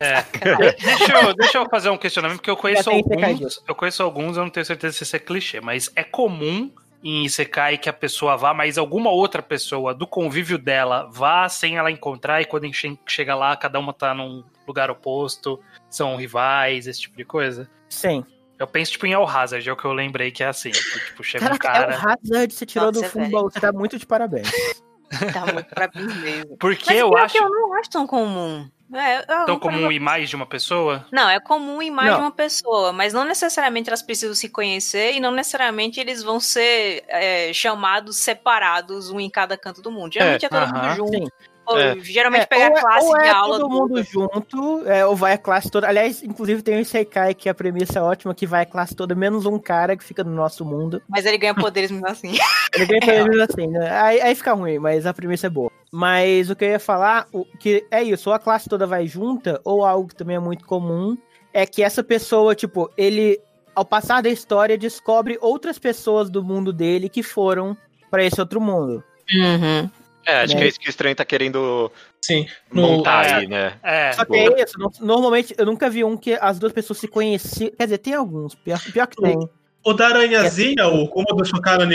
É. 0.00 0.22
deixa, 0.80 1.12
eu, 1.20 1.34
deixa 1.34 1.58
eu 1.58 1.68
fazer 1.68 1.90
um 1.90 1.96
questionamento, 1.98 2.38
porque 2.38 2.50
eu 2.50 2.56
conheço 2.56 2.88
alguns. 2.90 3.62
Eu 3.66 3.74
conheço 3.74 4.02
alguns, 4.02 4.36
eu 4.36 4.44
não 4.44 4.50
tenho 4.50 4.64
certeza 4.66 4.96
se 4.96 5.02
isso 5.02 5.16
é 5.16 5.18
clichê, 5.18 5.60
mas 5.60 5.90
é 5.96 6.04
comum 6.04 6.70
em 7.02 7.24
Isekai 7.24 7.78
que 7.78 7.88
a 7.88 7.92
pessoa 7.92 8.36
vá, 8.36 8.52
mas 8.52 8.76
alguma 8.76 9.10
outra 9.10 9.40
pessoa 9.42 9.94
do 9.94 10.06
convívio 10.06 10.58
dela 10.58 11.08
vá 11.12 11.48
sem 11.48 11.76
ela 11.76 11.90
encontrar 11.90 12.40
e 12.40 12.44
quando 12.44 12.72
che- 12.72 12.98
chega 13.06 13.34
lá, 13.34 13.56
cada 13.56 13.78
uma 13.78 13.92
tá 13.92 14.12
num 14.12 14.42
lugar 14.66 14.90
oposto, 14.90 15.60
são 15.88 16.16
rivais, 16.16 16.86
esse 16.86 17.00
tipo 17.02 17.16
de 17.16 17.24
coisa? 17.24 17.70
Sim. 17.88 18.24
Eu 18.58 18.66
penso, 18.66 18.90
tipo, 18.90 19.06
em 19.06 19.12
El 19.12 19.24
Hazard, 19.26 19.68
é 19.68 19.72
o 19.72 19.76
que 19.76 19.84
eu 19.84 19.92
lembrei 19.92 20.32
que 20.32 20.42
é 20.42 20.48
assim. 20.48 20.72
Que, 20.72 20.80
tipo, 21.06 21.22
chega 21.22 21.44
um 21.44 21.56
Caraca, 21.56 21.68
é 21.68 21.70
o 21.96 22.00
cara. 22.00 22.16
Hazard, 22.20 22.52
você 22.52 22.66
tirou 22.66 22.88
Nossa, 22.88 23.00
do 23.02 23.08
fundo 23.08 23.26
do 23.26 23.30
baú. 23.30 23.50
Você 23.50 23.60
tá 23.60 23.72
muito 23.72 23.98
de 23.98 24.06
parabéns. 24.06 24.50
Tá 25.32 25.50
muito 25.50 25.74
pra 25.74 25.88
mim 25.94 26.04
mesmo. 26.20 26.56
Porque 26.58 26.84
Mas 26.86 26.98
eu 26.98 27.16
acho 27.16 27.32
que 27.32 27.42
eu 27.42 27.48
não 27.48 27.72
acho 27.78 27.88
tão 27.88 28.06
comum. 28.06 28.68
É, 28.92 29.22
tão 29.44 29.58
comum 29.58 29.82
parei 29.82 29.96
em 29.98 30.00
mais 30.00 30.30
de 30.30 30.36
uma 30.36 30.46
pessoa. 30.46 31.06
Não, 31.12 31.28
é 31.28 31.38
comum 31.38 31.82
em 31.82 31.90
mais 31.90 32.08
Não. 32.10 32.16
de 32.16 32.22
uma 32.22 32.30
pessoa, 32.30 32.92
mas 32.92 33.12
não 33.12 33.24
necessariamente 33.24 33.90
elas 33.90 34.02
precisam 34.02 34.34
se 34.34 34.48
conhecer 34.48 35.12
e 35.12 35.20
não 35.20 35.30
necessariamente 35.30 36.00
eles 36.00 36.22
vão 36.22 36.40
ser 36.40 37.04
é, 37.08 37.52
chamados 37.52 38.16
separados, 38.16 39.10
um 39.10 39.20
em 39.20 39.28
cada 39.28 39.58
canto 39.58 39.82
do 39.82 39.90
mundo. 39.90 40.14
Geralmente 40.14 40.46
é, 40.46 40.48
todo 40.48 40.62
aham, 40.62 40.72
mundo 40.72 40.94
junto. 40.96 41.12
sim. 41.12 41.47
Ou, 41.68 41.78
É. 41.78 41.98
Geralmente 42.00 42.42
É, 42.42 42.46
pega 42.46 42.70
ou 42.70 42.76
a 42.76 42.78
é- 42.78 42.82
classe 42.82 43.06
ou 43.06 43.18
de 43.18 43.24
é 43.24 43.30
aula 43.30 43.58
todo 43.58 43.68
do- 43.68 43.74
mundo 43.74 44.02
junto, 44.02 44.82
é, 44.86 45.04
ou 45.06 45.14
vai 45.14 45.34
a 45.34 45.38
classe 45.38 45.70
toda. 45.70 45.86
Aliás, 45.86 46.22
inclusive 46.22 46.62
tem 46.62 46.76
o 46.76 46.80
Isekai, 46.80 47.34
que 47.34 47.48
a 47.48 47.54
premissa 47.54 47.98
é 47.98 48.02
ótima, 48.02 48.34
que 48.34 48.46
vai 48.46 48.62
a 48.62 48.66
classe 48.66 48.94
toda, 48.94 49.14
menos 49.14 49.44
um 49.46 49.58
cara 49.58 49.96
que 49.96 50.02
fica 50.04 50.24
no 50.24 50.30
nosso 50.34 50.64
mundo. 50.64 51.02
Mas 51.08 51.26
ele 51.26 51.36
ganha 51.38 51.54
poderes 51.54 51.90
mesmo 51.90 52.06
assim. 52.08 52.32
Ele 52.74 52.86
ganha 52.86 53.00
premissa 53.24 53.44
assim, 53.50 53.66
né? 53.66 53.90
Aí, 54.00 54.20
aí 54.20 54.34
fica 54.34 54.52
ruim, 54.52 54.78
mas 54.78 55.06
a 55.06 55.14
premissa 55.14 55.46
é 55.46 55.50
boa. 55.50 55.70
Mas 55.90 56.50
o 56.50 56.54
que 56.56 56.64
eu 56.66 56.68
ia 56.70 56.78
falar, 56.78 57.26
o, 57.32 57.44
que 57.58 57.84
é 57.90 58.02
isso, 58.02 58.28
ou 58.28 58.34
a 58.36 58.38
classe 58.38 58.68
toda 58.68 58.86
vai 58.86 59.06
junta, 59.06 59.58
ou 59.64 59.84
algo 59.86 60.08
que 60.08 60.14
também 60.14 60.36
é 60.36 60.40
muito 60.40 60.66
comum, 60.66 61.16
é 61.52 61.64
que 61.64 61.82
essa 61.82 62.04
pessoa, 62.04 62.54
tipo, 62.54 62.90
ele, 62.96 63.40
ao 63.74 63.84
passar 63.86 64.22
da 64.22 64.28
história, 64.28 64.76
descobre 64.76 65.38
outras 65.40 65.78
pessoas 65.78 66.28
do 66.28 66.44
mundo 66.44 66.72
dele 66.74 67.08
que 67.08 67.22
foram 67.22 67.74
pra 68.10 68.22
esse 68.22 68.38
outro 68.38 68.60
mundo. 68.60 69.02
Uhum. 69.34 69.90
É, 70.26 70.42
acho 70.42 70.52
Né? 70.54 70.58
que 70.60 70.64
é 70.64 70.68
isso 70.68 70.80
que 70.80 70.88
o 70.88 70.90
Estranho 70.90 71.16
tá 71.16 71.24
querendo 71.24 71.90
Sim. 72.20 72.46
No, 72.72 72.82
montar 72.82 73.26
É. 73.26 73.34
aí, 73.34 73.46
né? 73.46 73.74
É. 73.82 74.12
Só 74.12 74.24
que 74.24 74.36
é 74.36 74.62
isso, 74.62 74.78
no- 74.78 74.92
normalmente 75.00 75.54
eu 75.56 75.64
nunca 75.64 75.88
vi 75.88 76.04
um 76.04 76.16
que 76.16 76.34
as 76.34 76.58
duas 76.58 76.72
pessoas 76.72 76.98
se 76.98 77.08
conheciam. 77.08 77.70
Quer 77.76 77.84
dizer, 77.84 77.98
tem 77.98 78.14
alguns, 78.14 78.54
pior, 78.54 78.78
pior 78.92 79.06
que 79.06 79.16
tem. 79.22 79.38
o 79.84 79.92
da 79.94 80.08
Aranhazinha, 80.08 80.86
o 80.88 81.08
como 81.08 81.26
do 81.34 81.44
Shokara 81.44 81.86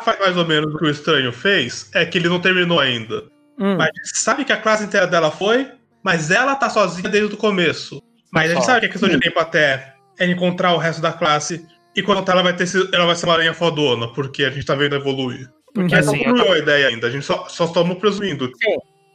faz 0.00 0.18
mais 0.18 0.36
ou 0.36 0.46
menos 0.46 0.74
o 0.74 0.78
que 0.78 0.84
o 0.86 0.90
Estranho 0.90 1.32
fez, 1.32 1.90
é 1.94 2.06
que 2.06 2.16
ele 2.16 2.28
não 2.28 2.40
terminou 2.40 2.80
ainda. 2.80 3.24
Hum, 3.58 3.76
Mas 3.76 3.90
a 3.90 4.04
gente 4.06 4.18
sabe 4.18 4.44
que 4.44 4.52
a 4.52 4.56
classe 4.56 4.84
inteira 4.84 5.06
dela 5.06 5.30
foi, 5.30 5.70
mas 6.02 6.30
ela 6.30 6.54
tá 6.54 6.70
sozinha 6.70 7.08
desde 7.10 7.34
o 7.34 7.36
começo. 7.36 8.02
Mas 8.32 8.50
a 8.50 8.54
gente 8.54 8.64
sabe 8.64 8.80
que 8.80 8.86
é 8.86 8.88
questão 8.88 9.08
de 9.08 9.18
tempo 9.20 9.38
até 9.38 9.94
é 10.18 10.26
encontrar 10.26 10.72
o 10.72 10.78
resto 10.78 11.02
da 11.02 11.12
classe. 11.12 11.66
E 11.94 12.02
quando 12.02 12.26
ela 12.30 12.42
vai 12.42 12.56
ter 12.56 12.66
ela 12.92 13.04
vai 13.04 13.14
ser 13.14 13.26
uma 13.26 13.34
aranha 13.34 13.52
fodona, 13.52 14.08
porque 14.14 14.44
a 14.44 14.50
gente 14.50 14.64
tá 14.64 14.74
vendo 14.74 14.96
evoluir. 14.96 15.50
Porque 15.72 15.94
uhum. 15.94 16.00
Mas 16.00 16.06
não 16.06 16.14
assim, 16.14 16.24
eu 16.24 16.30
concluiu 16.30 16.52
a 16.52 16.58
ideia 16.58 16.88
ainda, 16.88 17.06
a 17.06 17.10
gente 17.10 17.24
só, 17.24 17.48
só 17.48 17.64
estamos 17.64 17.98
presumindo. 17.98 18.50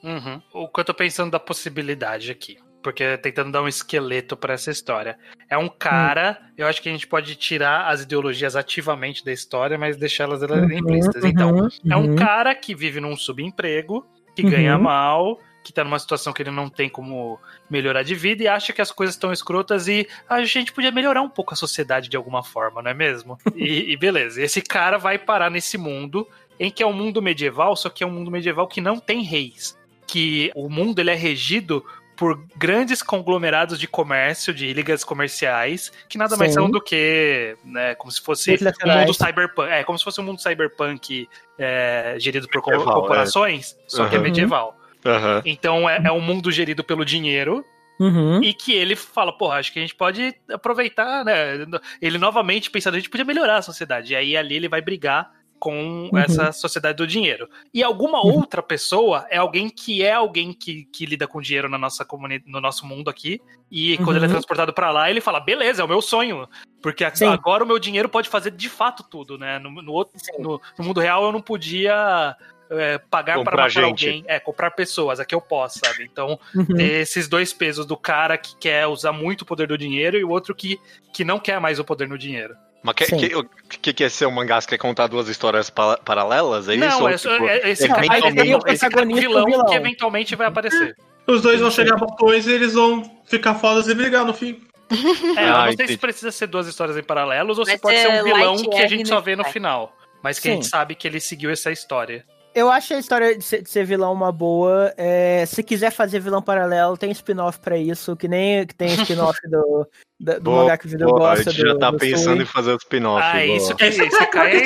Uhum. 0.04 0.42
O 0.54 0.70
que 0.70 0.80
eu 0.80 0.86
tô 0.86 0.94
pensando 0.94 1.32
da 1.32 1.40
possibilidade 1.40 2.32
aqui. 2.32 2.58
Porque 2.82 3.18
tentando 3.18 3.52
dar 3.52 3.62
um 3.62 3.68
esqueleto 3.68 4.38
pra 4.38 4.54
essa 4.54 4.72
história. 4.72 5.18
É 5.50 5.58
um 5.58 5.68
cara, 5.68 6.40
eu 6.58 6.68
acho 6.68 6.82
que 6.82 6.88
a 6.88 6.92
gente 6.92 7.08
pode 7.08 7.36
tirar 7.36 7.88
as 7.88 8.04
ideologias 8.04 8.56
ativamente 8.56 9.26
da 9.26 9.32
história, 9.32 9.78
mas 9.78 9.98
deixá-las 9.98 10.42
Uhum, 10.42 10.72
implícitas. 10.72 11.24
Então, 11.26 11.52
uhum, 11.52 11.68
é 11.90 11.98
um 11.98 12.10
uhum. 12.12 12.16
cara 12.16 12.56
que 12.56 12.74
vive 12.74 13.02
num 13.02 13.16
subemprego, 13.16 14.06
que 14.36 14.44
Uhum. 14.44 14.50
ganha 14.50 14.78
mal, 14.78 15.40
que 15.68 15.74
tá 15.74 15.84
numa 15.84 16.00
situação 16.00 16.32
que 16.32 16.42
ele 16.42 16.52
não 16.52 16.70
tem 16.70 16.88
como 16.88 17.38
melhorar 17.70 18.02
de 18.02 18.16
vida 18.16 18.42
e 18.42 18.48
acha 18.48 18.72
que 18.72 18.82
as 18.82 18.90
coisas 18.90 19.16
estão 19.16 19.34
escrotas 19.34 19.90
e 19.90 20.08
a 20.30 20.42
gente 20.46 20.72
podia 20.72 20.92
melhorar 20.92 21.22
um 21.22 21.28
pouco 21.28 21.54
a 21.54 21.58
sociedade 21.58 22.08
de 22.08 22.16
alguma 22.16 22.42
forma, 22.42 22.82
não 22.82 22.90
é 22.90 22.94
mesmo? 22.94 23.38
E, 23.54 23.92
e 23.92 23.98
beleza, 23.98 24.42
esse 24.42 24.62
cara 24.62 24.98
vai 24.98 25.20
parar 25.20 25.50
nesse 25.50 25.78
mundo 25.78 26.26
em 26.60 26.72
que 26.72 26.82
é 26.84 26.88
um 26.88 26.94
mundo 26.94 27.22
medieval, 27.22 27.76
só 27.76 27.90
que 27.90 28.04
é 28.04 28.08
um 28.08 28.12
mundo 28.12 28.32
medieval 28.32 28.68
que 28.68 28.82
não 28.82 29.00
tem 29.00 29.22
reis. 29.22 29.78
Que 30.06 30.52
o 30.56 30.70
mundo 30.70 31.00
ele 31.00 31.12
é 31.12 31.16
regido 31.16 31.86
por 32.16 32.44
grandes 32.56 33.04
conglomerados 33.04 33.80
de 33.80 33.88
comércio, 33.88 34.52
de 34.54 34.74
ligas 34.74 35.04
comerciais, 35.04 35.92
que 36.10 36.18
nada 36.18 36.36
mais 36.36 36.52
Sim. 36.52 36.62
são 36.62 36.70
do 36.70 36.82
que, 36.82 37.56
né, 37.64 37.94
como 37.94 38.12
se 38.12 38.20
fosse 38.20 38.58
um 38.84 39.00
mundo 39.00 39.14
cyberpunk. 39.14 39.70
É, 39.72 39.84
como 39.84 39.98
se 40.00 40.04
fosse 40.04 40.20
um 40.20 40.24
mundo 40.24 40.42
cyberpunk 40.42 41.30
é, 41.60 42.16
gerido 42.18 42.48
por 42.48 42.66
Medieval, 42.66 42.94
corporações, 43.02 43.78
só 43.88 44.08
que 44.08 44.16
é 44.16 44.18
Uhum. 44.18 44.24
medieval. 44.24 44.76
Aham. 45.06 45.42
Então 45.46 45.88
é, 45.88 46.02
é 46.06 46.12
um 46.12 46.20
mundo 46.20 46.52
gerido 46.52 46.84
pelo 46.84 47.06
dinheiro 47.06 47.64
Uhum. 48.00 48.44
e 48.44 48.54
que 48.54 48.74
ele 48.74 48.96
fala, 48.96 49.36
porra, 49.36 49.58
acho 49.58 49.72
que 49.72 49.80
a 49.80 49.82
gente 49.82 49.96
pode 49.96 50.34
aproveitar, 50.52 51.24
né? 51.24 51.66
Ele 52.02 52.18
novamente 52.18 52.70
pensando, 52.72 52.96
a 52.96 52.98
gente 52.98 53.10
podia 53.10 53.26
melhorar 53.26 53.58
a 53.58 53.62
sociedade. 53.62 54.14
E 54.14 54.16
aí 54.16 54.36
ali 54.36 54.56
ele 54.56 54.68
vai 54.68 54.82
brigar 54.82 55.32
com 55.60 56.10
Uhum. 56.12 56.18
essa 56.18 56.52
sociedade 56.52 56.98
do 56.98 57.08
dinheiro. 57.08 57.50
E 57.74 57.84
alguma 57.84 58.20
Uhum. 58.24 58.38
outra 58.38 58.62
pessoa 58.62 59.26
é 59.30 59.38
alguém 59.38 59.70
que 59.70 60.04
é 60.04 60.14
alguém 60.14 60.54
que, 60.54 60.86
que 60.86 61.06
lida 61.06 61.28
com 61.28 61.42
dinheiro 61.42 61.68
na 61.70 61.78
nossa 61.78 62.06
comunidade, 62.06 62.50
no 62.52 62.62
nosso 62.62 62.86
mundo 62.86 63.10
aqui. 63.10 63.42
E 63.72 63.98
quando 63.98 64.18
ele 64.18 64.26
é 64.26 64.28
Uhum. 64.28 64.34
transportado 64.34 64.72
pra 64.74 64.92
lá, 64.92 65.10
ele 65.10 65.20
fala, 65.22 65.40
beleza, 65.40 65.82
é 65.82 65.86
o 65.86 65.88
meu 65.88 66.02
sonho. 66.02 66.48
Porque 66.82 67.10
Sim. 67.16 67.26
agora 67.26 67.64
o 67.64 67.68
meu 67.68 67.80
dinheiro 67.80 68.08
pode 68.08 68.30
fazer 68.30 68.52
de 68.52 68.70
fato 68.70 69.04
tudo, 69.04 69.38
né? 69.38 69.58
No, 69.60 69.70
no 69.82 69.92
outro, 69.92 70.14
no, 70.40 70.62
no 70.78 70.86
mundo 70.86 71.00
real 71.00 71.24
eu 71.26 71.32
não 71.32 71.42
podia 71.42 72.36
é, 72.70 72.98
pagar 72.98 73.36
Comprar 73.38 73.52
para 73.52 73.62
matar 73.64 73.70
gente. 73.70 74.08
alguém. 74.08 74.24
É, 74.28 74.40
comprar 74.42 74.72
pessoas. 74.72 75.20
Aqui 75.22 75.34
eu 75.34 75.40
posso, 75.42 75.80
sabe? 75.80 76.04
Então, 76.04 76.38
Uhum. 76.54 76.66
ter 76.66 77.02
esses 77.02 77.28
dois 77.28 77.54
pesos 77.54 77.86
do 77.86 77.96
cara 77.96 78.38
que 78.38 78.56
quer 78.58 78.86
usar 78.88 79.14
muito 79.14 79.42
o 79.42 79.46
poder 79.46 79.68
do 79.68 79.78
dinheiro 79.78 80.18
e 80.18 80.24
o 80.26 80.30
outro 80.30 80.54
que, 80.54 80.78
que 81.14 81.24
não 81.24 81.40
quer 81.40 81.60
mais 81.62 81.80
o 81.80 81.86
poder 81.86 82.08
no 82.10 82.18
dinheiro. 82.18 82.56
Mas 82.88 82.96
que, 82.96 83.06
Sim. 83.06 83.18
que, 83.18 83.36
o 83.36 83.44
que, 83.82 83.94
que 83.94 84.04
é 84.04 84.10
ser 84.10 84.26
um 84.26 84.32
mangá? 84.32 84.60
Você 84.62 84.68
quer 84.68 84.78
contar 84.78 85.08
duas 85.08 85.28
histórias 85.28 85.70
pa- 85.70 85.98
paralelas? 85.98 86.70
É 86.70 86.76
isso? 86.76 86.86
não, 86.86 87.02
Ou, 87.02 87.10
é, 87.10 87.18
tipo, 87.18 87.30
é- 87.48 87.70
esse 87.70 87.84
é 87.86 87.88
cara, 87.90 88.02
o- 88.02 88.08
comum. 88.22 88.60
esse 88.68 88.80
cara 88.80 88.92
Protagonista 88.92 89.20
e 89.20 89.28
vilão, 89.28 89.46
vilão. 89.46 89.66
que 89.66 89.74
eventualmente 89.76 90.36
vai 90.36 90.48
aparecer. 90.48 90.96
Os 91.28 91.42
dois 91.42 91.60
vão 91.60 91.70
chegar 91.70 91.98
botões 91.98 92.48
e 92.48 92.52
eles 92.54 92.74
vão 92.74 93.04
ficar 93.26 93.56
fodas 93.56 93.88
e 93.90 93.94
brigar 93.94 94.24
no 94.24 94.34
fim. 94.34 94.62
É, 94.90 94.96
eu 94.96 95.54
Ah, 95.54 95.58
não 95.58 95.64
sei 95.66 95.74
entendi. 95.74 95.92
se 95.92 95.98
precisa 95.98 96.32
ser 96.32 96.48
duas 96.48 96.66
histórias 96.68 96.96
em 96.98 97.04
paralelos 97.04 97.60
ou 97.60 97.66
se 97.66 97.72
Vai 97.72 97.80
pode 97.80 97.98
ser 98.00 98.22
um 98.22 98.24
vilão 98.24 98.56
que 98.56 98.78
a 98.82 98.88
gente 98.88 99.10
só 99.10 99.20
vê 99.20 99.36
no 99.36 99.44
final. 99.44 99.94
Mas 100.24 100.40
que 100.40 100.48
a 100.48 100.54
gente 100.54 100.64
Sim. 100.64 100.70
sabe 100.72 100.96
que 100.96 101.06
ele 101.08 101.20
seguiu 101.20 101.50
essa 101.52 101.70
história. 101.72 102.24
Eu 102.58 102.72
acho 102.72 102.94
a 102.96 102.98
história 103.00 103.38
de 103.38 103.44
ser, 103.44 103.62
de 103.62 103.70
ser 103.70 103.86
vilão 103.86 104.12
uma 104.12 104.32
boa. 104.32 104.92
É, 104.98 105.46
se 105.46 105.62
quiser 105.62 105.92
fazer 105.92 106.20
vilão 106.20 106.42
paralelo, 106.42 106.98
tem 106.98 107.12
spin-off 107.12 107.60
pra 107.60 107.78
isso, 107.78 108.16
que 108.16 108.28
nem 108.28 108.66
que 108.66 108.74
tem 108.74 108.88
spin-off 108.96 109.40
do, 109.48 109.88
do 110.20 110.42
Boa, 110.42 110.62
mangá 110.64 110.78
que 110.78 110.88
o 110.88 110.90
Judeu 110.90 111.08
gosta. 111.10 111.50
a 111.50 111.54
gente 111.54 111.62
já 111.62 111.74
do- 111.74 111.80
tá 111.80 111.92
do 111.92 111.98
pensando 112.00 112.34
Sui. 112.36 112.44
em 112.44 112.46
fazer 112.48 112.72
o 112.74 112.78
spin-off. 112.78 113.24
Ah, 113.24 113.34
boa. 113.34 113.44
isso 113.58 113.76
que 113.76 113.84
é 113.84 113.88
tá 113.90 113.94
isso 113.96 114.02
aí. 114.02 114.08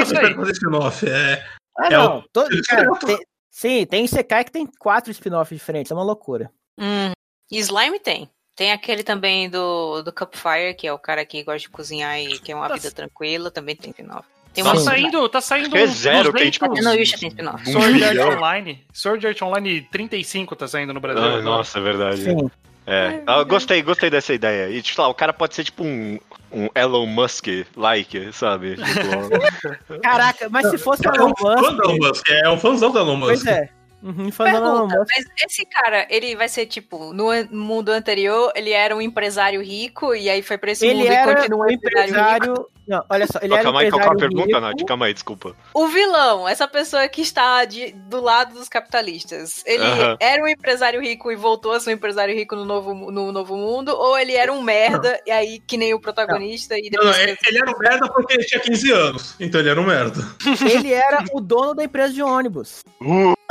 esperando 0.02 0.36
fazer 0.38 0.52
spin-off? 0.54 1.06
É, 1.10 1.46
Ah, 1.78 1.88
É 1.88 1.90
não. 1.90 2.24
Todo, 2.32 2.50
cara, 2.68 2.96
tem- 3.00 3.20
sim, 3.50 3.86
tem 3.86 4.08
Sekai 4.08 4.44
que 4.46 4.52
tem 4.52 4.66
quatro 4.80 5.12
spin-offs 5.12 5.58
diferentes, 5.58 5.92
é 5.92 5.96
uma 5.96 6.04
loucura. 6.04 6.50
Hum. 6.80 7.12
E 7.52 7.60
Slime 7.60 8.00
tem. 8.00 8.30
Tem 8.56 8.72
aquele 8.72 9.04
também 9.04 9.50
do, 9.50 10.02
do 10.02 10.14
Cupfire, 10.14 10.76
que 10.78 10.88
é 10.88 10.94
o 10.94 11.00
cara 11.00 11.26
que 11.26 11.44
gosta 11.44 11.60
de 11.60 11.70
cozinhar 11.70 12.18
e 12.22 12.40
quer 12.40 12.56
uma 12.56 12.70
Nossa. 12.70 12.82
vida 12.82 12.96
tranquila, 12.96 13.52
também 13.52 13.76
tem 13.76 13.90
spin-off. 13.92 14.28
Tem 14.54 14.64
Tá 14.64 14.76
saindo, 14.76 15.30
tá 15.30 15.40
saindo 15.42 15.70
que 15.70 15.78
é 15.78 15.88
zero, 15.88 16.32
leite- 16.34 16.52
tipo, 16.60 16.66
Até 16.66 16.82
no 16.82 16.94
Yusha 16.94 17.18
tem 17.18 17.30
spin-off. 17.30 17.70
um 17.70 17.72
Sword 17.72 18.04
Art. 18.04 18.38
Online. 18.38 18.84
Sword 18.94 19.28
Art 19.28 19.42
Online 19.42 19.82
35 19.92 20.56
tá 20.56 20.68
saindo 20.68 20.94
no 20.94 21.00
Brasil. 21.00 21.24
Ah, 21.24 21.42
nossa, 21.42 21.80
é 21.80 21.82
verdade. 21.82 22.24
Sim. 22.24 22.52
É. 22.86 23.22
Ah, 23.28 23.38
eu 23.38 23.46
gostei, 23.46 23.82
gostei 23.82 24.10
dessa 24.10 24.34
ideia. 24.34 24.70
E, 24.70 24.82
tipo, 24.82 25.02
lá, 25.02 25.08
o 25.08 25.14
cara 25.14 25.32
pode 25.32 25.54
ser 25.56 25.64
tipo 25.64 25.84
um, 25.84 26.20
um 26.52 26.68
Elon 26.76 27.06
Musk-like, 27.06 28.32
sabe? 28.34 28.76
Tipo, 28.76 30.00
Caraca, 30.02 30.50
mas 30.50 30.70
se 30.70 30.78
fosse 30.78 31.08
é 31.08 31.12
Elon 31.16 31.30
um 31.32 31.36
fã 31.36 31.56
do 31.74 31.84
Elon 31.84 31.98
Musk. 31.98 32.02
Musk, 32.08 32.30
é 32.30 32.50
um 32.50 32.60
fãzão 32.60 32.92
do 32.92 33.00
Elon 33.00 33.16
Musk. 33.16 33.28
Pois 33.30 33.46
é. 33.48 33.70
Uhum, 34.04 34.32
fã 34.32 34.46
do 34.46 34.50
Elon 34.58 34.88
Pergunta, 34.88 34.98
Musk. 35.00 35.08
mas 35.16 35.26
esse 35.46 35.66
cara, 35.68 36.08
ele 36.10 36.36
vai 36.36 36.50
ser 36.50 36.66
tipo, 36.66 37.14
no 37.14 37.30
an- 37.30 37.48
mundo 37.52 37.90
anterior, 37.90 38.52
ele 38.56 38.72
era 38.72 38.96
um 38.96 39.02
empresário 39.02 39.62
rico 39.62 40.16
e 40.16 40.28
aí 40.30 40.42
foi 40.42 40.58
pra 40.58 40.72
esse 40.72 40.86
Ele 40.86 40.96
mundo 41.04 41.06
e 41.12 41.14
era 41.16 41.36
continua 41.36 41.66
um 41.68 41.70
empresário 41.70 42.08
rico. 42.14 42.20
empresário. 42.20 42.68
Não, 42.88 43.04
olha 43.10 43.28
só, 43.28 43.40
ele 43.42 43.54
um 43.54 43.62
calma 43.64 43.82
aí, 43.82 43.90
qual 43.90 44.00
que 44.02 44.08
é 44.08 44.10
a 44.10 44.14
empresário 44.14 44.20
pergunta, 44.20 44.58
rico. 44.58 44.60
Nath? 44.80 44.88
Calma 44.88 45.06
aí, 45.06 45.14
desculpa. 45.14 45.56
O 45.74 45.88
vilão, 45.88 46.48
essa 46.48 46.68
pessoa 46.68 47.08
que 47.08 47.22
está 47.22 47.64
de- 47.66 47.92
do 47.94 48.20
lado 48.22 48.54
dos 48.54 48.68
capitalistas, 48.68 49.64
ele 49.66 49.84
Aham. 49.84 50.18
era 50.20 50.44
um 50.44 50.48
empresário 50.48 51.00
rico 51.02 51.32
e 51.32 51.36
voltou 51.36 51.74
a 51.74 51.80
ser 51.80 51.92
um 51.92 51.94
empresário 51.94 52.36
rico 52.36 52.56
no 52.56 52.66
novo, 52.66 52.94
no 53.12 53.32
novo 53.32 53.56
mundo, 53.56 53.90
ou 53.96 54.18
ele 54.18 54.34
era 54.36 54.52
um 54.52 54.62
merda, 54.62 55.20
e 55.26 55.32
aí 55.32 55.60
que 55.60 55.78
nem 55.78 55.94
o 55.94 56.00
protagonista, 56.00 56.76
e 56.78 56.90
Não, 56.92 57.04
não, 57.04 57.12
depois... 57.12 57.28
ele 57.30 57.38
ele 57.48 57.58
era 57.60 57.72
um 57.72 57.78
merda 57.80 58.08
porque 58.12 58.34
ele 58.34 58.44
tinha 58.46 58.60
15 58.62 58.92
anos. 58.92 59.36
Então 59.40 59.60
ele 59.62 59.70
era 59.70 59.80
um 59.80 59.86
merda. 59.86 60.20
Ele 60.72 60.92
era 60.94 61.24
o 61.34 61.40
dono 61.42 61.74
da 61.76 61.84
empresa 61.84 62.14
de 62.14 62.22
ônibus. 62.24 62.80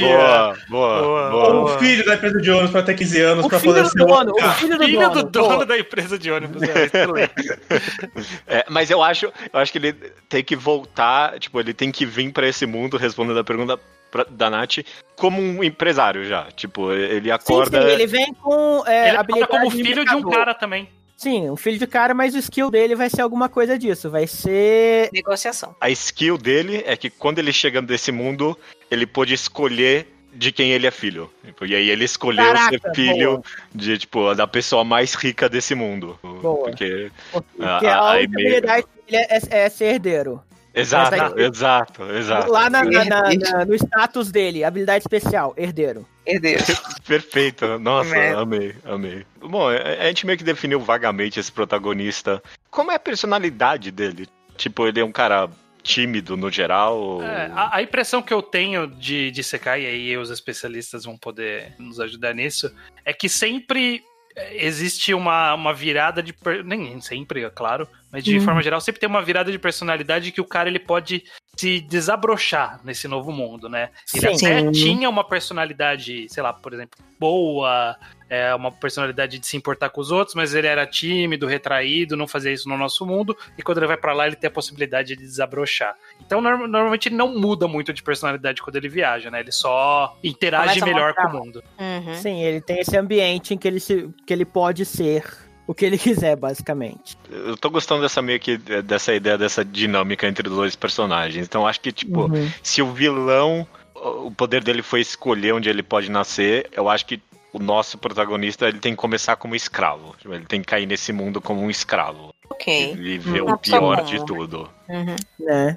Boa, 0.00 0.56
boa, 0.68 1.02
Boa. 1.02 1.30
boa. 1.30 1.54
Ou 1.54 1.64
o 1.64 1.78
filho 1.78 2.04
da 2.04 2.14
empresa 2.14 2.40
de 2.40 2.50
ônibus 2.50 2.70
pra 2.70 2.82
ter 2.82 2.94
15 2.94 3.20
anos 3.20 3.44
O 3.44 3.48
pra 3.48 3.58
filho 3.60 3.72
poder 3.72 3.82
do 3.84 3.90
ser 3.90 4.02
um 4.02 4.06
dono, 4.06 4.32
o 4.32 4.52
filho 4.52 4.78
do 4.78 4.84
Filho 4.84 5.00
dono. 5.00 5.14
do 5.22 5.30
dono 5.30 5.64
da 5.66 5.78
empresa 5.78 6.18
de 6.18 6.30
ônibus. 6.30 6.62
É. 6.62 6.88
É, 8.46 8.64
mas 8.68 8.90
eu 8.90 9.02
acho, 9.02 9.26
eu 9.52 9.60
acho 9.60 9.70
que 9.72 9.78
ele 9.78 9.92
tem 10.28 10.42
que 10.42 10.56
voltar, 10.56 11.38
tipo, 11.38 11.58
ele 11.60 11.72
tem 11.74 11.90
que 11.92 12.04
vir 12.06 12.32
pra 12.32 12.46
esse 12.48 12.66
mundo, 12.66 12.96
respondendo 12.96 13.38
a 13.38 13.44
pergunta 13.44 13.78
pra- 14.10 14.26
da 14.28 14.48
Nath, 14.50 14.78
como 15.16 15.40
um 15.40 15.62
empresário 15.62 16.24
já. 16.24 16.46
Tipo, 16.56 16.92
ele 16.92 17.26
Sim, 17.26 17.30
acorda. 17.30 17.82
sim, 17.82 17.88
ele 17.88 18.06
vem 18.06 18.32
com 18.34 18.82
é, 18.86 19.08
Ele 19.10 19.16
acorda 19.18 19.46
como 19.46 19.70
de 19.70 19.76
filho 19.76 20.04
de 20.04 20.10
um 20.10 20.14
mercador. 20.14 20.32
cara 20.32 20.54
também. 20.54 20.88
Sim, 21.18 21.50
um 21.50 21.56
filho 21.56 21.80
de 21.80 21.86
cara, 21.88 22.14
mas 22.14 22.32
o 22.36 22.38
skill 22.38 22.70
dele 22.70 22.94
vai 22.94 23.10
ser 23.10 23.22
alguma 23.22 23.48
coisa 23.48 23.76
disso. 23.76 24.08
Vai 24.08 24.28
ser. 24.28 25.10
Negociação. 25.12 25.74
A 25.80 25.90
skill 25.90 26.38
dele 26.38 26.84
é 26.86 26.96
que 26.96 27.10
quando 27.10 27.40
ele 27.40 27.52
chega 27.52 27.82
desse 27.82 28.12
mundo, 28.12 28.56
ele 28.88 29.04
pôde 29.04 29.34
escolher 29.34 30.06
de 30.32 30.52
quem 30.52 30.70
ele 30.70 30.86
é 30.86 30.92
filho. 30.92 31.28
E 31.62 31.74
aí 31.74 31.90
ele 31.90 32.04
escolheu 32.04 32.44
Caraca, 32.44 32.78
ser 32.78 32.94
filho 32.94 33.30
boa. 33.32 33.42
de, 33.74 33.98
tipo, 33.98 34.32
da 34.36 34.46
pessoa 34.46 34.84
mais 34.84 35.14
rica 35.14 35.48
desse 35.48 35.74
mundo. 35.74 36.16
Boa. 36.22 36.66
Porque. 36.68 37.10
Porque 37.32 37.62
a 37.62 38.12
única 38.12 38.28
meio- 38.28 38.48
habilidade 38.48 38.86
dele 39.10 39.26
é, 39.50 39.64
é 39.64 39.68
ser 39.68 39.84
herdeiro. 39.86 40.40
Exato, 40.72 41.14
aí- 41.20 41.44
exato, 41.44 42.04
exato. 42.12 42.52
Lá 42.52 42.70
na- 42.70 42.84
na- 42.84 43.04
na- 43.04 43.22
na- 43.34 43.64
no 43.64 43.74
status 43.74 44.30
dele, 44.30 44.62
habilidade 44.62 45.02
especial, 45.02 45.52
herdeiro. 45.56 46.06
Herdeiro. 46.28 46.62
Perfeito. 47.06 47.78
Nossa, 47.78 48.10
Merda. 48.10 48.40
amei, 48.42 48.74
amei. 48.84 49.26
Bom, 49.40 49.68
a 49.68 49.76
a 50.04 50.06
gente 50.08 50.26
meio 50.26 50.36
que 50.38 50.44
definiu 50.44 50.78
vagamente 50.80 51.40
esse 51.40 51.50
protagonista. 51.50 52.42
Como 52.70 52.90
é 52.92 52.96
a 52.96 53.00
personalidade 53.00 53.90
dele? 53.90 54.28
Tipo, 54.56 54.86
ele 54.86 55.00
é 55.00 55.04
um 55.04 55.12
cara 55.12 55.48
tímido 55.82 56.36
no 56.36 56.50
geral? 56.50 56.98
ou- 56.98 57.22
É, 57.22 57.46
a, 57.54 57.76
a 57.76 57.82
impressão 57.82 58.20
que 58.20 58.32
eu 58.34 58.42
tenho 58.42 58.86
de, 58.86 59.30
de 59.30 59.42
Sekai, 59.42 59.82
e 59.82 59.86
aí 59.86 60.16
os 60.18 60.28
especialistas 60.30 61.04
vão 61.04 61.16
poder 61.16 61.74
nos 61.78 61.98
ajudar 62.00 62.34
nisso, 62.34 62.70
é 63.04 63.12
que 63.12 63.28
sempre 63.28 64.02
é, 64.36 64.66
existe 64.66 65.14
uma, 65.14 65.54
uma 65.54 65.72
virada 65.72 66.22
de. 66.22 66.32
per- 66.32 66.62
Nem 66.64 67.00
sempre, 67.00 67.42
é 67.44 67.50
claro, 67.50 67.88
mas 68.12 68.22
de 68.24 68.36
Uhum. 68.38 68.44
forma 68.44 68.62
geral, 68.62 68.80
sempre 68.80 69.00
tem 69.00 69.08
uma 69.08 69.22
virada 69.22 69.50
de 69.50 69.58
personalidade 69.58 70.30
que 70.32 70.40
o 70.40 70.44
cara 70.46 70.68
ele 70.68 70.78
pode 70.80 71.22
se 71.58 71.80
desabrochar 71.80 72.80
nesse 72.84 73.08
novo 73.08 73.32
mundo, 73.32 73.68
né? 73.68 73.90
Ele 74.14 74.36
Sim. 74.36 74.46
até 74.46 74.60
Sim. 74.60 74.70
tinha 74.72 75.08
uma 75.10 75.24
personalidade, 75.24 76.26
sei 76.28 76.42
lá, 76.42 76.52
por 76.52 76.72
exemplo, 76.72 76.98
boa, 77.18 77.96
é, 78.30 78.54
uma 78.54 78.70
personalidade 78.70 79.38
de 79.40 79.46
se 79.46 79.56
importar 79.56 79.90
com 79.90 80.00
os 80.00 80.12
outros, 80.12 80.36
mas 80.36 80.54
ele 80.54 80.68
era 80.68 80.86
tímido, 80.86 81.46
retraído, 81.48 82.16
não 82.16 82.28
fazia 82.28 82.52
isso 82.52 82.68
no 82.68 82.76
nosso 82.78 83.04
mundo, 83.04 83.36
e 83.56 83.62
quando 83.62 83.78
ele 83.78 83.88
vai 83.88 83.96
pra 83.96 84.12
lá, 84.12 84.26
ele 84.26 84.36
tem 84.36 84.46
a 84.46 84.52
possibilidade 84.52 85.16
de 85.16 85.22
desabrochar. 85.22 85.96
Então, 86.20 86.40
norm- 86.40 86.68
normalmente 86.68 87.08
ele 87.08 87.16
não 87.16 87.36
muda 87.36 87.66
muito 87.66 87.92
de 87.92 88.02
personalidade 88.04 88.62
quando 88.62 88.76
ele 88.76 88.88
viaja, 88.88 89.28
né? 89.30 89.40
Ele 89.40 89.50
só 89.52 90.16
interage 90.22 90.78
Começa 90.80 90.86
melhor 90.86 91.14
com 91.14 91.26
o 91.26 91.32
mundo. 91.32 91.62
Uhum. 91.78 92.14
Sim, 92.14 92.40
ele 92.40 92.60
tem 92.60 92.78
esse 92.78 92.96
ambiente 92.96 93.52
em 93.52 93.58
que 93.58 93.66
ele, 93.66 93.80
se, 93.80 94.08
que 94.24 94.32
ele 94.32 94.44
pode 94.44 94.84
ser 94.84 95.24
o 95.68 95.74
que 95.74 95.84
ele 95.84 95.96
quiser, 95.98 96.34
basicamente. 96.34 97.16
Eu 97.30 97.56
tô 97.56 97.70
gostando 97.70 98.02
dessa 98.02 98.20
meio 98.20 98.40
que 98.40 98.56
dessa 98.56 99.14
ideia 99.14 99.38
dessa 99.38 99.64
dinâmica 99.64 100.26
entre 100.26 100.48
os 100.48 100.54
dois 100.56 100.74
personagens. 100.74 101.46
Então 101.46 101.66
acho 101.66 101.80
que 101.80 101.92
tipo, 101.92 102.22
Uhum. 102.22 102.50
se 102.62 102.82
o 102.82 102.90
vilão 102.92 103.64
o 103.94 104.30
poder 104.30 104.64
dele 104.64 104.82
foi 104.82 105.00
escolher 105.00 105.52
onde 105.52 105.68
ele 105.68 105.82
pode 105.82 106.10
nascer, 106.10 106.68
eu 106.72 106.88
acho 106.88 107.04
que 107.04 107.20
o 107.52 107.58
nosso 107.58 107.98
protagonista 107.98 108.68
ele 108.68 108.78
tem 108.78 108.92
que 108.92 108.96
começar 108.98 109.34
como 109.36 109.54
escravo. 109.56 110.14
Tipo, 110.18 110.34
Ele 110.34 110.44
tem 110.44 110.60
que 110.60 110.66
cair 110.66 110.86
nesse 110.86 111.12
mundo 111.12 111.40
como 111.40 111.60
um 111.62 111.70
escravo 111.70 112.32
Ok. 112.50 112.94
e 112.98 113.18
ver 113.18 113.42
Uma 113.42 113.54
o 113.54 113.58
pior 113.58 114.04
de 114.04 114.24
tudo. 114.24 114.70
Uhum. 114.88 115.16
Né? 115.40 115.76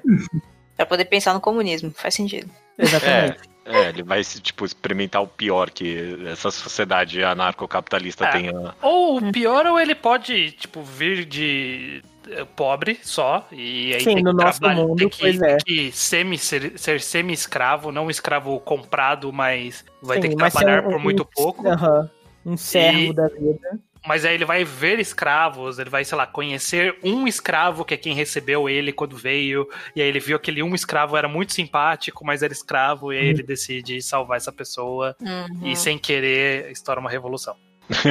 Pra 0.76 0.86
poder 0.86 1.06
pensar 1.06 1.32
no 1.34 1.40
comunismo. 1.40 1.90
Faz 1.96 2.14
sentido. 2.14 2.48
Exatamente. 2.78 3.38
É, 3.38 3.51
ele 3.64 4.02
vai 4.02 4.22
tipo 4.24 4.64
experimentar 4.64 5.22
o 5.22 5.26
pior 5.26 5.70
que 5.70 6.18
essa 6.26 6.50
sociedade 6.50 7.22
anarcocapitalista 7.22 8.24
É. 8.26 8.30
tenha. 8.32 8.74
Ou 8.82 9.18
o 9.18 9.32
pior, 9.32 9.66
ou 9.66 9.78
ele 9.78 9.94
pode, 9.94 10.50
tipo, 10.52 10.82
vir 10.82 11.24
de 11.24 12.02
eh, 12.30 12.44
pobre 12.56 12.98
só, 13.02 13.46
e 13.52 13.94
aí 13.94 14.00
Sim, 14.00 14.14
tem 14.16 14.22
no 14.24 14.30
que 14.36 14.42
nosso 14.44 14.60
trabalhar, 14.60 14.82
mundo, 14.86 14.96
tem 14.96 15.08
que, 15.08 15.18
pois 15.18 15.40
é. 15.42 15.56
tem 15.56 15.64
que 15.64 15.92
semi, 15.92 16.38
ser, 16.38 16.78
ser 16.78 17.00
semi-escravo, 17.00 17.90
não 17.92 18.08
escravo 18.10 18.58
comprado, 18.60 19.32
mas 19.32 19.84
vai 20.00 20.18
ter 20.20 20.28
Sim, 20.30 20.36
que 20.36 20.42
mas 20.42 20.52
ser 20.52 20.58
trabalhar 20.60 20.86
um- 20.86 20.90
por 20.92 21.00
muito 21.00 21.22
um- 21.22 21.26
pouco. 21.26 21.68
Aham. 21.68 22.10
Um 22.44 22.56
servo 22.56 22.98
E- 22.98 23.12
da 23.14 23.28
vida. 23.28 23.78
Mas 24.06 24.24
aí 24.24 24.34
ele 24.34 24.44
vai 24.44 24.64
ver 24.64 24.98
escravos, 24.98 25.78
ele 25.78 25.88
vai, 25.90 26.04
sei 26.04 26.18
lá, 26.18 26.26
conhecer 26.26 26.96
um 27.04 27.26
escravo 27.26 27.84
que 27.84 27.94
é 27.94 27.96
quem 27.96 28.14
recebeu 28.14 28.68
ele 28.68 28.92
quando 28.92 29.16
veio, 29.16 29.68
e 29.94 30.02
aí 30.02 30.08
ele 30.08 30.18
viu 30.20 30.36
aquele 30.36 30.62
um 30.62 30.74
escravo 30.74 31.16
era 31.16 31.28
muito 31.28 31.52
simpático, 31.52 32.24
mas 32.24 32.42
era 32.42 32.52
escravo, 32.52 33.12
e 33.12 33.18
aí 33.18 33.26
ele 33.26 33.42
decide 33.42 34.02
salvar 34.02 34.36
essa 34.38 34.52
pessoa, 34.52 35.14
Uhum. 35.20 35.60
e 35.70 35.76
sem 35.76 35.96
querer 35.98 36.70
estoura 36.72 36.98
uma 37.00 37.10
revolução. 37.10 37.56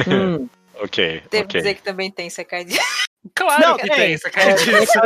Hum. 0.08 0.48
Ok, 0.80 1.22
Devo 1.30 1.44
ok. 1.44 1.60
dizer 1.60 1.74
que 1.74 1.82
também 1.82 2.10
tem 2.10 2.28
Sekai. 2.30 2.64
Claro 3.36 3.60
Não, 3.62 3.76
que 3.76 3.86
tem. 3.86 3.94
tem, 3.96 4.16
você 4.18 4.30
quer 4.30 4.48
É, 4.48 4.54
disso. 4.54 4.98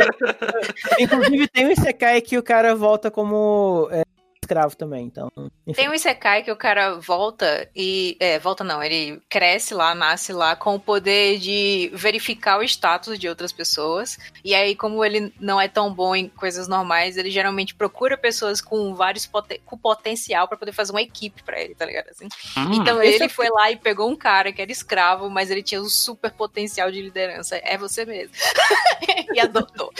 Inclusive, 0.99 1.47
tem 1.49 1.67
um 1.67 1.71
Isekai 1.71 2.19
que 2.21 2.37
o 2.37 2.41
cara 2.41 2.73
volta 2.73 3.11
como 3.11 3.87
é, 3.91 4.01
escravo 4.47 4.75
também, 4.75 5.05
então. 5.05 5.29
enfim. 5.67 5.81
Tem 5.81 5.89
um 5.89 5.93
Isekai 5.93 6.41
que 6.41 6.51
o 6.51 6.55
cara 6.55 6.95
volta 6.95 7.69
e. 7.75 8.15
É, 8.19 8.39
volta 8.39 8.63
não, 8.63 8.81
ele 8.81 9.21
cresce 9.29 9.73
lá, 9.73 9.93
nasce 9.93 10.31
lá 10.31 10.55
com 10.55 10.75
o 10.75 10.79
poder 10.79 11.37
de 11.37 11.91
verificar 11.93 12.57
o 12.57 12.63
status 12.63 13.19
de 13.19 13.27
outras 13.27 13.51
pessoas. 13.51 14.17
E 14.43 14.55
aí, 14.55 14.75
como 14.75 15.03
ele 15.03 15.33
não 15.39 15.59
é 15.59 15.67
tão 15.67 15.93
bom 15.93 16.15
em 16.15 16.29
coisas 16.29 16.67
normais, 16.67 17.17
ele 17.17 17.29
geralmente 17.29 17.75
procura 17.75 18.17
pessoas 18.17 18.61
com 18.61 18.95
vários 18.95 19.25
poten 19.25 19.59
com 19.65 19.77
potencial 19.77 20.47
pra 20.47 20.57
poder 20.57 20.71
fazer 20.71 20.91
uma 20.93 21.01
equipe 21.01 21.43
pra 21.43 21.59
ele, 21.59 21.75
tá 21.75 21.85
ligado? 21.85 22.09
Assim. 22.09 22.27
Hum. 22.57 22.73
Então 22.73 23.03
ele 23.03 23.25
é- 23.25 23.29
foi 23.29 23.49
lá 23.49 23.69
e 23.69 23.75
pegou 23.75 24.09
um 24.09 24.15
cara 24.15 24.53
que 24.53 24.61
era 24.61 24.71
escravo, 24.71 25.29
mas 25.29 25.51
ele 25.51 25.61
tinha 25.61 25.81
um 25.81 25.89
super 25.89 26.31
potencial 26.31 26.89
de 26.89 27.01
liderança. 27.01 27.57
É 27.63 27.77
você 27.77 28.05
mesmo. 28.05 28.33
e 29.35 29.39
adotou. 29.39 29.91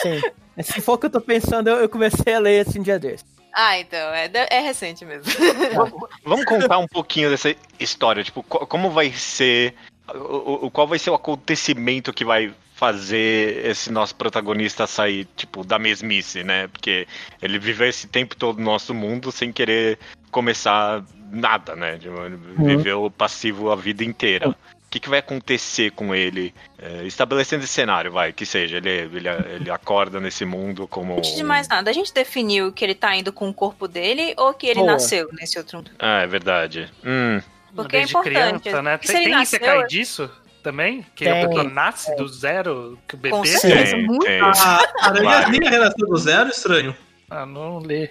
Sim. 0.00 0.20
Se 0.62 0.80
for 0.80 0.94
o 0.94 0.98
que 0.98 1.06
eu 1.06 1.10
tô 1.10 1.20
pensando, 1.20 1.68
eu, 1.68 1.76
eu 1.76 1.88
comecei 1.88 2.34
a 2.34 2.38
ler 2.38 2.66
esse 2.66 2.78
um 2.78 2.82
dia 2.82 2.98
desse. 2.98 3.24
Ah, 3.54 3.78
então, 3.78 3.98
é, 4.14 4.30
é 4.50 4.60
recente 4.60 5.04
mesmo. 5.04 5.24
Vamos 6.24 6.44
contar 6.44 6.78
um 6.78 6.86
pouquinho 6.86 7.28
dessa 7.30 7.54
história, 7.78 8.24
tipo, 8.24 8.42
co- 8.42 8.66
como 8.66 8.90
vai 8.90 9.10
ser, 9.12 9.74
o, 10.14 10.66
o- 10.66 10.70
qual 10.70 10.86
vai 10.86 10.98
ser 10.98 11.10
o 11.10 11.14
acontecimento 11.14 12.12
que 12.12 12.24
vai 12.24 12.52
fazer 12.74 13.64
esse 13.66 13.92
nosso 13.92 14.14
protagonista 14.16 14.86
sair, 14.86 15.26
tipo, 15.36 15.64
da 15.64 15.78
mesmice, 15.78 16.42
né? 16.42 16.66
Porque 16.68 17.06
ele 17.40 17.58
viveu 17.58 17.88
esse 17.88 18.08
tempo 18.08 18.34
todo 18.34 18.58
no 18.58 18.64
nosso 18.64 18.92
mundo 18.94 19.30
sem 19.30 19.52
querer 19.52 19.98
começar 20.30 21.04
nada, 21.30 21.76
né? 21.76 21.98
Tipo, 21.98 22.20
Ele 22.24 22.36
viveu 22.76 23.10
passivo 23.10 23.70
a 23.70 23.76
vida 23.76 24.02
inteira. 24.02 24.56
O 24.92 24.94
que, 24.94 25.00
que 25.00 25.08
vai 25.08 25.20
acontecer 25.20 25.90
com 25.92 26.14
ele? 26.14 26.54
É, 26.78 27.04
estabelecendo 27.04 27.64
esse 27.64 27.72
cenário, 27.72 28.12
vai, 28.12 28.30
que 28.30 28.44
seja. 28.44 28.76
Ele, 28.76 28.90
ele, 28.90 29.26
ele 29.54 29.70
acorda 29.70 30.20
nesse 30.20 30.44
mundo 30.44 30.86
como. 30.86 31.16
Antes 31.16 31.34
de 31.34 31.42
mais 31.42 31.66
nada, 31.66 31.88
a 31.88 31.94
gente 31.94 32.12
definiu 32.12 32.70
que 32.70 32.84
ele 32.84 32.94
tá 32.94 33.16
indo 33.16 33.32
com 33.32 33.48
o 33.48 33.54
corpo 33.54 33.88
dele 33.88 34.34
ou 34.36 34.52
que 34.52 34.66
ele 34.66 34.80
Boa. 34.80 34.92
nasceu 34.92 35.30
nesse 35.32 35.56
outro 35.56 35.78
mundo? 35.78 35.90
Ah, 35.98 36.20
é 36.20 36.26
verdade. 36.26 36.90
Hum, 37.02 37.40
Porque 37.74 37.96
é 37.96 38.00
Desde 38.00 38.16
importante. 38.18 38.60
criança, 38.60 38.82
né? 38.82 38.98
Tem, 38.98 39.06
se 39.08 39.16
ele 39.16 39.24
tem 39.24 39.32
nasceu- 39.32 39.58
Isekai 39.60 39.86
disso 39.86 40.30
também? 40.62 41.06
Que 41.14 41.26
a 41.26 41.32
Tem. 41.32 41.46
pessoa 41.48 41.64
nasce 41.64 42.14
do 42.16 42.28
zero, 42.28 42.98
que 43.08 43.14
o 43.14 43.16
bebê... 43.18 43.34
Com 43.34 43.44
certeza, 43.46 43.96
tem, 43.96 44.06
muito. 44.06 44.26
tem. 44.26 44.40
A 44.42 44.78
aranhazinha 45.00 45.70
renasceu 45.70 46.06
do 46.06 46.16
zero, 46.18 46.50
estranho. 46.50 46.94
Ah, 47.30 47.46
não 47.46 47.78
lê. 47.78 48.10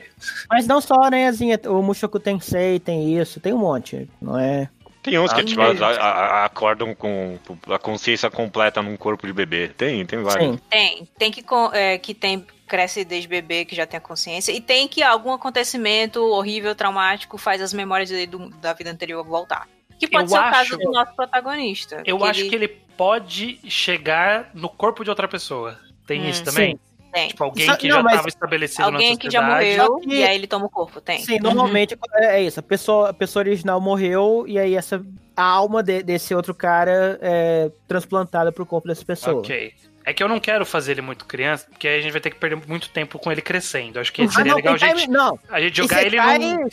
Mas 0.50 0.65
não 0.65 0.82
só 0.82 0.96
a 0.96 1.06
aranhazinha, 1.06 1.60
o 1.67 1.84
Mushoku 1.84 2.20
Tensei 2.20 2.80
tem 2.80 3.20
isso, 3.20 3.39
tem 3.39 3.54
um 3.54 3.60
monte, 3.60 4.10
não 4.20 4.39
é? 4.39 4.67
Tem 5.04 5.18
uns 5.18 5.34
que 5.34 5.42
Ah, 5.42 5.44
tipo, 5.44 5.62
mesmo. 5.62 5.84
a- 5.84 5.90
a- 5.90 6.46
acordam 6.46 6.94
com 6.94 7.38
a 7.70 7.80
consciência 7.80 8.30
completa 8.30 8.82
num 8.82 8.96
corpo 8.96 9.26
de 9.26 9.34
bebê. 9.34 9.68
Tem, 9.70 10.06
tem 10.06 10.22
vários. 10.22 10.52
Sim. 10.56 10.60
Tem. 10.70 11.08
Tem 11.18 11.32
que, 11.32 11.44
é, 11.74 11.98
que 11.98 12.14
tem, 12.14 12.46
cresce 12.68 13.04
desde 13.04 13.28
bebê, 13.28 13.66
que 13.66 13.76
já 13.76 13.86
tem 13.86 13.98
a 13.98 14.02
consciência. 14.02 14.52
E 14.52 14.62
tem 14.62 14.88
que 14.88 15.02
algum 15.02 15.32
acontecimento 15.34 16.22
horrível, 16.24 16.76
traumático, 16.76 17.38
faz 17.38 17.62
as 17.62 17.74
memórias 17.74 18.10
dele 18.10 18.28
do- 18.28 18.50
da 18.58 18.74
vida 18.74 18.92
anterior 18.92 19.24
voltar. 19.26 19.68
Que 20.00 20.08
pode 20.08 20.26
Eu 20.26 20.30
ser 20.30 20.36
o 20.36 20.40
acho- 20.40 20.52
caso 20.52 20.78
do 20.78 20.92
nosso 20.92 21.16
protagonista. 21.16 22.02
Eu 22.06 22.24
acho 22.24 22.48
que 22.48 22.56
ele 22.56 22.68
pode 22.68 23.60
chegar 23.70 24.50
no 24.54 24.70
corpo 24.70 25.04
de 25.04 25.10
outra 25.10 25.28
pessoa. 25.28 25.80
Tem 26.08 26.22
Hum, 26.22 26.30
isso 26.30 26.44
também? 26.44 26.80
Tem. 27.12 27.28
Tipo, 27.30 27.43
alguém 27.43 27.65
Só- 27.65 27.76
que 27.76 27.88
não, 27.88 28.02
já 28.02 28.10
estava 28.10 28.28
estabelecido 28.28 28.84
Alguém 28.84 29.12
na 29.13 29.17
que 29.19 29.30
já 29.30 29.39
sociedade. 29.41 29.78
morreu 29.78 30.00
que- 30.00 30.10
e 30.15 30.24
aí 30.24 30.36
ele 30.36 30.47
toma 30.47 30.65
o 30.65 30.69
corpo. 30.69 31.00
Tem. 31.02 31.19
Sim, 31.19 31.39
normalmente 31.39 31.97
é 32.15 32.26
é 32.38 32.41
isso. 32.43 32.60
A 32.60 32.63
pessoa, 32.63 33.10
a 33.10 33.13
pessoa 33.13 33.41
original 33.41 33.80
morreu 33.82 34.45
e 34.47 34.58
aí 34.60 34.76
essa 34.76 35.04
a 35.36 35.43
alma 35.43 35.82
de- 35.82 36.04
desse 36.04 36.36
outro 36.36 36.54
cara 36.54 37.17
é 37.21 37.71
transplantada 37.88 38.52
pro 38.52 38.65
corpo 38.65 38.88
dessa 38.88 39.04
pessoa. 39.06 39.39
Ok. 39.39 39.74
É 40.04 40.14
que 40.14 40.24
eu 40.24 40.28
não 40.28 40.40
quero 40.40 40.66
fazer 40.66 40.94
ele 40.94 41.02
muito 41.02 41.26
criança, 41.26 41.68
porque 41.70 41.88
aí 41.88 42.00
a 42.00 42.02
gente 42.02 42.12
vai 42.12 42.22
ter 42.22 42.32
que 42.32 42.36
perder 42.38 42.60
muito 42.68 42.90
tempo 42.90 43.20
com 43.20 43.32
ele 43.32 43.42
crescendo. 43.42 44.00
Acho 44.00 44.12
que 44.12 44.24
Ah, 44.24 44.30
seria 44.32 44.50
não, 44.52 44.56
legal 44.58 44.74
a 44.74 44.78
gente, 44.78 45.02
time- 45.04 45.14
não, 45.14 45.40
a 45.50 45.62
gente 45.62 45.78
jogar 45.78 46.02
ele 46.02 46.18
Sekai, 46.18 46.40
num... 46.40 46.68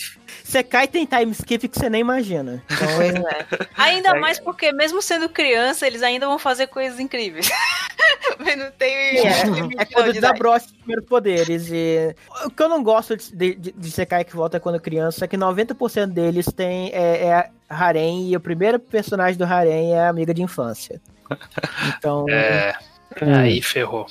Sekai 0.44 0.88
tem 0.88 1.04
time 1.04 1.32
skip 1.32 1.68
que 1.68 1.78
você 1.78 1.90
nem 1.90 2.00
imagina. 2.00 2.62
Então, 2.70 2.88
é- 3.02 3.68
Ainda 3.76 4.10
É. 4.16 4.18
mais 4.18 4.38
porque, 4.38 4.72
mesmo 4.72 5.02
sendo 5.02 5.28
criança, 5.28 5.86
eles 5.86 6.02
ainda 6.02 6.26
vão 6.26 6.38
fazer 6.38 6.68
coisas 6.68 6.98
incríveis. 6.98 7.48
Mas 8.38 8.56
não 8.56 8.70
tem. 8.72 8.88
É, 9.18 9.22
é 9.82 9.84
quando 9.84 10.12
desabrocha 10.12 10.66
os 10.66 10.72
primeiros 10.72 11.04
poderes. 11.06 11.68
E... 11.70 12.14
O 12.44 12.50
que 12.50 12.62
eu 12.62 12.68
não 12.68 12.82
gosto 12.82 13.16
de, 13.16 13.54
de, 13.54 13.72
de 13.72 13.90
Sekai 13.90 14.24
que 14.24 14.34
volta 14.34 14.58
quando 14.58 14.80
criança 14.80 15.24
é 15.24 15.28
que 15.28 15.36
90% 15.36 16.06
deles 16.06 16.46
tem 16.46 16.90
é, 16.94 17.26
é 17.26 17.50
harem 17.68 18.28
e 18.30 18.36
o 18.36 18.40
primeiro 18.40 18.78
personagem 18.78 19.36
do 19.36 19.44
harem 19.44 19.92
é 19.92 20.00
a 20.00 20.08
amiga 20.08 20.32
de 20.32 20.42
infância. 20.42 21.00
Então, 21.88 22.24
É, 22.30 22.74
aí 23.24 23.60
ferrou. 23.62 24.06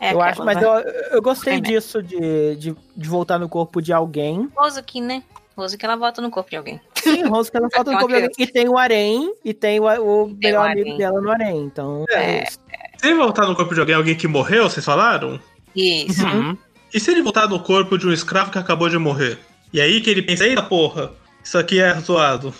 É 0.00 0.12
eu 0.12 0.20
aquela, 0.20 0.26
acho, 0.30 0.44
mas 0.44 0.60
eu, 0.60 0.70
eu 1.12 1.22
gostei 1.22 1.54
É, 1.54 1.60
disso 1.60 2.02
de, 2.02 2.56
de, 2.56 2.76
de 2.96 3.08
voltar 3.08 3.38
no 3.38 3.48
corpo 3.48 3.80
de 3.80 3.92
alguém. 3.92 4.48
Ozuki, 4.56 5.00
né? 5.00 5.22
Ozuki 5.56 5.84
ela 5.84 5.96
volta 5.96 6.20
no 6.20 6.30
corpo 6.30 6.50
de 6.50 6.56
alguém. 6.56 6.80
Sim, 6.94 7.24
Rose 7.24 7.50
Clan 7.52 7.68
falta 7.72 7.92
no 7.92 7.98
corpo 8.00 8.08
de 8.14 8.22
alguém. 8.22 8.30
E 8.38 8.46
tem 8.46 8.68
o 8.68 8.76
Arém, 8.78 9.32
e 9.44 9.54
tem 9.54 9.78
o, 9.78 9.84
o 9.84 10.26
Tem 10.28 10.50
melhor 10.50 10.68
o 10.68 10.72
amigo 10.72 10.96
dela 10.96 11.20
no 11.20 11.30
Arém. 11.30 11.60
Então, 11.62 12.04
É. 12.10 12.14
é 12.14 12.42
isso. 12.48 12.58
Se 12.98 13.06
ele 13.08 13.14
voltar 13.16 13.46
no 13.46 13.54
corpo 13.54 13.74
de 13.74 13.80
alguém, 13.80 13.94
alguém 13.94 14.14
que 14.16 14.26
morreu, 14.26 14.68
vocês 14.68 14.84
falaram? 14.84 15.38
Isso. 15.74 16.24
Uhum. 16.26 16.56
E 16.92 16.98
se 17.00 17.10
ele 17.10 17.22
voltar 17.22 17.48
no 17.48 17.60
corpo 17.60 17.96
de 17.96 18.06
um 18.06 18.12
escravo 18.12 18.50
que 18.50 18.58
acabou 18.58 18.88
de 18.88 18.98
morrer? 18.98 19.38
E 19.72 19.80
aí 19.80 20.00
que 20.00 20.10
ele 20.10 20.22
pensa, 20.22 20.46
eita 20.46 20.62
porra, 20.62 21.12
isso 21.42 21.56
aqui 21.58 21.80
é 21.80 21.94
zoado. 22.00 22.52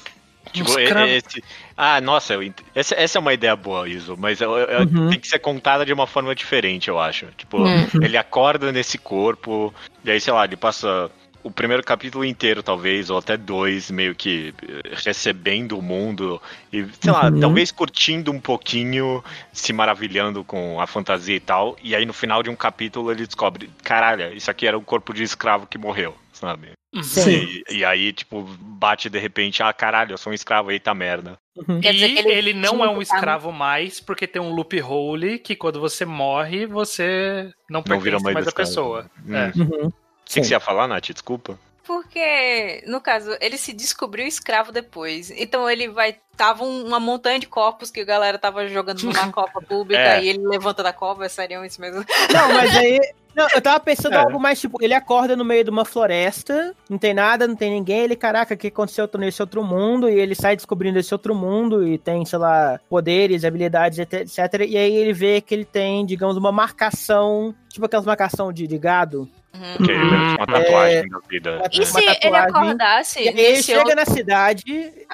Tipo, 0.52 0.74
cravos. 0.74 1.10
esse. 1.10 1.44
Ah, 1.76 2.00
nossa, 2.00 2.34
eu 2.34 2.52
essa, 2.74 2.94
essa 2.94 3.18
é 3.18 3.20
uma 3.20 3.32
ideia 3.32 3.56
boa, 3.56 3.88
Iso, 3.88 4.16
mas 4.18 4.40
eu- 4.40 4.56
eu- 4.56 4.80
Uhum. 4.86 5.08
tem 5.10 5.18
que 5.18 5.26
ser 5.28 5.38
contada 5.38 5.84
de 5.84 5.92
uma 5.92 6.06
forma 6.06 6.34
diferente, 6.34 6.88
eu 6.88 6.98
acho. 7.00 7.26
Tipo, 7.36 7.66
Hum. 7.66 7.86
ele 8.02 8.16
acorda 8.16 8.70
nesse 8.70 8.98
corpo, 8.98 9.72
e 10.04 10.10
aí, 10.10 10.20
sei 10.20 10.32
lá, 10.32 10.44
ele 10.44 10.56
passa 10.56 11.10
o 11.44 11.50
primeiro 11.50 11.82
capítulo 11.82 12.24
inteiro, 12.24 12.62
talvez, 12.62 13.10
ou 13.10 13.18
até 13.18 13.36
dois, 13.36 13.90
meio 13.90 14.14
que 14.14 14.54
eh, 14.62 14.90
recebendo 15.04 15.76
o 15.76 15.82
mundo, 15.82 16.40
e, 16.72 16.86
sei 17.00 17.12
lá, 17.12 17.30
Uhum. 17.30 17.40
talvez 17.40 17.72
curtindo 17.72 18.30
um 18.30 18.38
pouquinho, 18.38 19.24
se 19.52 19.72
maravilhando 19.72 20.44
com 20.44 20.80
a 20.80 20.86
fantasia 20.86 21.34
e 21.34 21.40
tal, 21.40 21.76
e 21.82 21.96
aí 21.96 22.06
no 22.06 22.12
final 22.12 22.44
de 22.44 22.50
um 22.50 22.54
capítulo 22.54 23.10
ele 23.10 23.26
descobre, 23.26 23.68
caralho, 23.82 24.32
isso 24.36 24.50
aqui 24.52 24.68
era 24.68 24.78
um 24.78 24.84
corpo 24.84 25.12
de 25.12 25.24
escravo 25.24 25.66
que 25.66 25.76
morreu, 25.76 26.14
sabe? 26.32 26.70
Sim. 27.02 27.62
E, 27.70 27.76
e 27.78 27.84
aí, 27.84 28.12
tipo, 28.12 28.42
bate 28.60 29.08
de 29.08 29.18
repente, 29.18 29.62
ah, 29.62 29.72
caralho, 29.72 30.12
eu 30.12 30.18
sou 30.18 30.30
um 30.30 30.34
escravo, 30.34 30.70
eita 30.70 30.92
merda. 30.92 31.38
Uhum. 31.56 31.80
Quer 31.80 31.92
dizer 31.92 32.08
e 32.08 32.14
que 32.14 32.20
ele 32.28 32.50
ele, 32.50 32.52
não 32.54 32.84
é 32.84 32.88
um 32.88 32.96
tá 32.96 33.02
escravo 33.02 33.52
mais, 33.52 34.00
porque 34.00 34.26
tem 34.26 34.40
um 34.42 34.54
loophole 34.54 35.38
que 35.38 35.56
quando 35.56 35.80
você 35.80 36.04
morre, 36.04 36.66
você 36.66 37.50
não 37.68 37.78
Não 37.78 37.82
pertence 37.82 38.22
mais 38.22 38.34
mais 38.34 38.48
a 38.48 38.52
pessoa. 38.52 39.10
Hum. 39.26 39.34
É. 39.34 39.52
Uhum. 39.56 39.86
O 39.88 39.92
que, 40.24 40.40
que 40.40 40.46
você 40.46 40.54
ia 40.54 40.60
falar, 40.60 40.86
Nath? 40.88 41.10
Desculpa. 41.12 41.58
Porque, 41.84 42.82
no 42.86 43.00
caso, 43.00 43.36
ele 43.40 43.58
se 43.58 43.72
descobriu 43.72 44.26
escravo 44.26 44.70
depois. 44.70 45.30
Então 45.32 45.68
ele 45.68 45.88
vai. 45.88 46.16
Tava 46.36 46.64
um- 46.64 46.86
uma 46.86 47.00
montanha 47.00 47.38
de 47.38 47.46
corpos 47.46 47.90
que 47.90 48.00
a 48.00 48.04
galera 48.04 48.38
tava 48.38 48.66
jogando 48.68 49.02
numa 49.02 49.12
copa 49.32 49.60
pública 49.60 50.00
É. 50.00 50.22
e 50.24 50.28
ele 50.28 50.46
levanta 50.46 50.82
da 50.82 50.92
cova, 50.92 51.28
seriam 51.28 51.64
isso 51.64 51.80
mesmo. 51.80 52.04
Não, 52.32 52.52
mas 52.54 52.76
aí. 52.76 53.00
Não, 53.34 53.46
eu 53.54 53.60
tava 53.62 53.80
pensando 53.80 54.14
É. 54.14 54.18
algo 54.18 54.38
mais 54.38 54.60
tipo, 54.60 54.82
ele 54.82 54.92
acorda 54.94 55.34
no 55.34 55.44
meio 55.44 55.64
de 55.64 55.70
uma 55.70 55.84
floresta, 55.84 56.74
não 56.88 56.98
tem 56.98 57.14
nada, 57.14 57.46
não 57.48 57.56
tem 57.56 57.70
ninguém, 57.70 58.00
ele, 58.00 58.14
caraca, 58.16 58.54
o 58.54 58.56
que 58.56 58.68
aconteceu 58.68 59.04
Eu 59.04 59.08
tô 59.08 59.18
nesse 59.18 59.40
outro 59.42 59.62
mundo? 59.64 60.08
E 60.08 60.18
ele 60.18 60.34
sai 60.34 60.54
descobrindo 60.56 60.98
esse 60.98 61.12
outro 61.14 61.34
mundo 61.34 61.86
e 61.86 61.96
tem, 61.98 62.24
sei 62.24 62.38
lá, 62.38 62.78
poderes, 62.88 63.44
habilidades, 63.44 63.98
etc. 63.98 64.38
E 64.68 64.76
aí 64.76 64.94
ele 64.94 65.12
vê 65.12 65.40
que 65.40 65.54
ele 65.54 65.64
tem, 65.64 66.04
digamos, 66.04 66.36
uma 66.36 66.52
marcação, 66.52 67.54
tipo 67.68 67.86
aquelas 67.86 68.06
marcação 68.06 68.52
de, 68.52 68.66
de 68.66 68.78
gado. 68.78 69.28
Uhum. 69.54 69.84
Que 69.86 69.92
ele 69.92 70.02
Uhum. 70.02 70.34
uma 70.36 70.46
tatuagem 70.46 71.08
da 71.08 71.18
vida. 71.28 71.62
E 71.72 71.84
se 71.86 71.98
ele 72.22 72.36
acordasse 72.36 73.20
E 73.20 73.28
ele 73.28 73.62
chega 73.62 73.80
outro... 73.80 73.96
na 73.96 74.04
cidade 74.06 74.62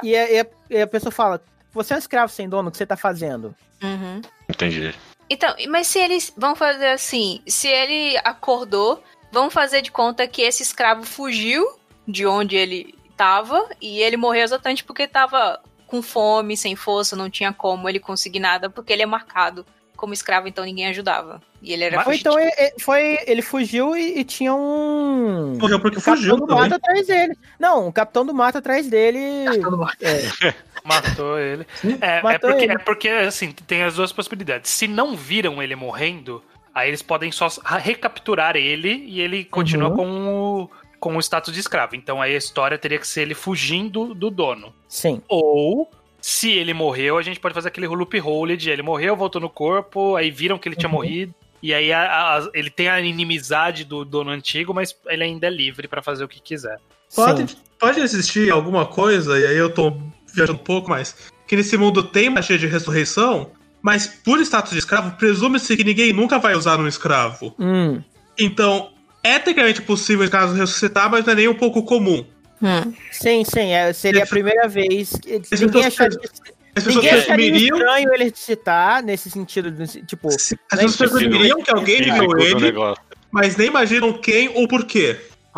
e 0.02 0.16
a, 0.16 0.30
e 0.30 0.40
a- 0.40 0.46
e 0.70 0.80
a 0.82 0.86
pessoa 0.86 1.10
fala: 1.10 1.40
Você 1.72 1.92
é 1.92 1.96
um 1.96 1.98
escravo 1.98 2.32
sem 2.32 2.48
dono, 2.48 2.68
o 2.68 2.70
que 2.72 2.78
você 2.78 2.86
tá 2.86 2.96
fazendo? 2.96 3.54
Uhum. 3.82 4.20
Entendi. 4.48 4.94
Então, 5.30 5.54
mas 5.68 5.86
se 5.86 5.98
eles 5.98 6.32
vão 6.36 6.54
fazer 6.56 6.88
assim, 6.88 7.40
se 7.46 7.68
ele 7.68 8.16
acordou, 8.24 9.02
vão 9.30 9.50
fazer 9.50 9.82
de 9.82 9.90
conta 9.90 10.26
que 10.26 10.42
esse 10.42 10.62
escravo 10.62 11.02
fugiu 11.04 11.66
de 12.06 12.26
onde 12.26 12.56
ele 12.56 12.94
tava 13.16 13.68
e 13.80 14.00
ele 14.00 14.16
morreu 14.16 14.42
exatamente 14.44 14.84
porque 14.84 15.06
tava 15.06 15.60
com 15.86 16.00
fome, 16.02 16.56
sem 16.56 16.76
força, 16.76 17.16
não 17.16 17.28
tinha 17.28 17.52
como 17.52 17.88
ele 17.88 17.98
conseguir 17.98 18.40
nada, 18.40 18.70
porque 18.70 18.92
ele 18.92 19.02
é 19.02 19.06
marcado 19.06 19.64
como 19.96 20.14
escravo, 20.14 20.46
então 20.46 20.64
ninguém 20.64 20.86
ajudava. 20.86 21.42
E 21.60 21.72
ele 21.72 21.82
era 21.82 21.96
Mas- 21.96 22.04
fugitivo. 22.04 22.38
então 22.38 22.40
ele, 22.40 22.74
foi, 22.78 23.18
ele 23.26 23.42
fugiu 23.42 23.96
e, 23.96 24.20
e 24.20 24.24
tinha 24.24 24.54
um. 24.54 25.56
Morreu 25.60 25.80
porque 25.80 25.98
o 25.98 26.00
capitão 26.00 26.14
fugiu 26.16 26.36
do 26.36 26.46
também. 26.46 26.62
mato 26.62 26.74
atrás 26.76 27.06
dele. 27.06 27.36
Não, 27.58 27.88
o 27.88 27.92
capitão 27.92 28.24
do 28.24 28.32
mato 28.32 28.58
atrás 28.58 28.86
dele. 28.88 29.18
É, 30.00 30.54
Matou 30.88 31.38
ele. 31.38 31.66
É, 32.00 32.18
é, 32.18 32.22
Matou 32.22 32.50
porque, 32.50 32.64
ele. 32.64 32.72
é 32.72 32.78
porque, 32.78 33.08
assim, 33.08 33.52
tem 33.52 33.82
as 33.82 33.94
duas 33.94 34.12
possibilidades. 34.12 34.70
Se 34.70 34.88
não 34.88 35.14
viram 35.16 35.62
ele 35.62 35.76
morrendo, 35.76 36.42
aí 36.74 36.88
eles 36.88 37.02
podem 37.02 37.30
só 37.30 37.48
recapturar 37.82 38.56
ele 38.56 39.04
e 39.06 39.20
ele 39.20 39.44
continua 39.44 39.90
Uhum. 39.90 39.96
com 39.96 40.28
o, 40.64 40.70
com 41.00 41.16
o 41.16 41.20
status 41.20 41.52
de 41.54 41.60
escravo. 41.60 41.94
Então 41.96 42.20
aí 42.20 42.34
a 42.34 42.38
história 42.38 42.76
teria 42.78 42.98
que 42.98 43.06
ser 43.06 43.22
ele 43.22 43.34
fugindo 43.34 44.14
do 44.14 44.30
dono. 44.30 44.74
sim. 44.88 45.20
Ou, 45.28 45.90
se 46.20 46.50
ele 46.50 46.74
morreu, 46.74 47.16
a 47.16 47.22
gente 47.22 47.38
pode 47.38 47.54
fazer 47.54 47.68
aquele 47.68 47.86
loophole 47.86 48.56
de 48.56 48.70
ele 48.70 48.82
morreu, 48.82 49.14
voltou 49.16 49.40
no 49.40 49.48
corpo, 49.48 50.16
aí 50.16 50.30
viram 50.30 50.58
que 50.58 50.68
ele 50.68 50.74
tinha 50.76 50.88
Uhum. 50.88 50.94
morrido. 50.96 51.34
E 51.62 51.72
aí 51.74 51.92
a- 51.92 52.36
a- 52.38 52.50
ele 52.54 52.70
tem 52.70 52.88
a 52.88 53.00
inimizade 53.00 53.84
do 53.84 54.04
dono 54.04 54.30
antigo, 54.30 54.72
mas 54.74 54.96
ele 55.06 55.24
ainda 55.24 55.46
é 55.46 55.50
livre 55.50 55.86
pra 55.88 56.02
fazer 56.02 56.24
o 56.24 56.28
que 56.28 56.40
quiser. 56.40 56.78
Pode, 57.14 57.50
sim. 57.50 57.56
pode 57.78 58.00
existir 58.00 58.50
alguma 58.52 58.84
coisa, 58.86 59.38
e 59.40 59.46
aí 59.46 59.56
eu 59.56 59.72
tô 59.72 59.96
viajando 60.34 60.58
um 60.58 60.62
pouco 60.62 60.88
mais, 60.90 61.14
que 61.46 61.56
nesse 61.56 61.76
mundo 61.76 62.02
tem 62.02 62.28
magia 62.30 62.58
de 62.58 62.66
ressurreição, 62.66 63.50
mas 63.82 64.06
por 64.06 64.40
status 64.40 64.72
de 64.72 64.78
escravo, 64.78 65.16
presume-se 65.16 65.76
que 65.76 65.84
ninguém 65.84 66.12
nunca 66.12 66.38
vai 66.38 66.54
usar 66.54 66.78
um 66.78 66.86
escravo. 66.88 67.54
Hum, 67.58 68.02
Então, 68.38 68.90
é 69.22 69.38
tecnicamente 69.38 69.82
possível 69.82 70.20
o 70.22 70.24
escravo 70.24 70.54
ressuscitar, 70.54 71.10
mas 71.10 71.24
não 71.24 71.32
é 71.32 71.36
nem 71.36 71.48
um 71.48 71.54
pouco 71.54 71.82
comum. 71.82 72.24
Hum. 72.60 72.92
sim, 73.12 73.44
sim. 73.44 73.72
é, 73.72 73.92
seria 73.92 74.24
a 74.24 74.26
primeira 74.26 74.66
vez. 74.66 75.10
Que, 75.22 75.34
As 75.52 75.60
ninguém 75.60 75.68
pessoas 75.82 75.86
acharia, 75.86 76.18
As 76.74 76.84
pessoas 76.84 77.04
ninguém 77.04 77.22
presumiriam, 77.22 77.78
estranho 77.78 78.14
ele 78.14 78.32
citar 78.34 79.02
nesse 79.02 79.30
sentido. 79.30 79.70
nesse- 79.70 80.02
Tipo, 80.02 80.28
as 80.28 80.48
pessoas 80.70 80.96
presumiriam 80.96 81.62
que 81.62 81.70
alguém 81.70 82.02
viu 82.02 82.26
do 82.26 82.40
ele, 82.40 82.72
mas 83.30 83.56
nem 83.56 83.68
imaginam 83.68 84.12
quem 84.12 84.48
ou 84.56 84.66
por 84.66 84.84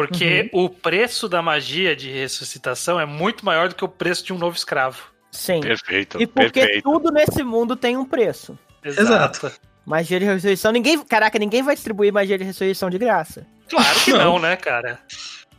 Porque 0.09 0.51
o 0.53 0.69
preço 0.69 1.29
da 1.29 1.41
magia 1.43 1.95
de 1.97 2.11
ressuscitação 2.11 2.99
é 3.01 3.07
muito 3.07 3.45
maior 3.45 3.69
do 3.69 3.75
que 3.75 3.85
o 3.85 3.89
preço 3.89 4.25
de 4.25 4.33
um 4.33 4.39
novo 4.39 4.57
escravo. 4.57 5.03
sim. 5.31 5.61
Perfeito, 5.61 6.21
E 6.21 6.27
porque 6.27 6.61
perfeito. 6.61 6.83
tudo 6.83 7.11
nesse 7.13 7.43
mundo 7.43 7.77
tem 7.77 7.97
um 7.97 8.05
preço. 8.05 8.59
Exato. 8.85 9.51
Magia 9.87 10.19
de 10.21 10.27
ressurreição, 10.27 10.73
ninguém. 10.73 11.03
Caraca, 11.05 11.39
ninguém 11.39 11.63
vai 11.63 11.75
distribuir 11.75 12.13
magia 12.13 12.37
de 12.39 12.45
ressurreição 12.45 12.89
de 12.91 12.99
graça. 12.99 13.47
Claro 13.69 14.01
que 14.05 14.13
não, 14.13 14.39
né, 14.39 14.57
cara? 14.57 14.99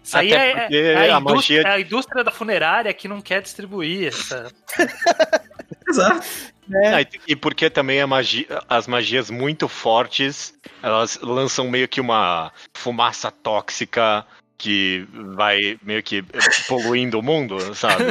Isso 0.04 0.18
aí 0.18 0.34
Até 0.34 0.68
é, 0.74 1.06
é 1.06 1.12
a, 1.12 1.18
a 1.18 1.20
indústria, 1.20 1.58
magia- 1.58 1.62
é 1.62 1.76
a 1.76 1.80
indústria 1.80 2.24
da 2.24 2.32
funerária 2.32 2.94
que 2.94 3.08
não 3.08 3.22
quer 3.22 3.42
distribuir 3.42 4.08
essa. 4.08 4.52
Exato. 5.88 6.26
Né? 6.72 6.96
Ah, 6.96 7.02
e- 7.28 7.36
porque 7.36 7.70
também 7.70 8.04
magia, 8.06 8.48
as 8.70 8.88
magias 8.88 9.30
muito 9.30 9.68
fortes, 9.68 10.54
elas 10.82 11.20
lançam 11.22 11.70
meio 11.70 11.88
que 11.88 12.00
uma 12.00 12.52
fumaça 12.74 13.30
tóxica 13.30 14.26
que 14.58 15.06
vai 15.36 15.78
meio 15.84 16.02
que 16.04 16.24
poluindo 16.68 17.18
o 17.20 17.24
mundo, 17.24 17.74
sabe? 17.76 18.04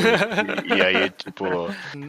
E, 0.66 0.74
e 0.76 0.82
aí, 0.82 1.10
tipo, 1.10 1.44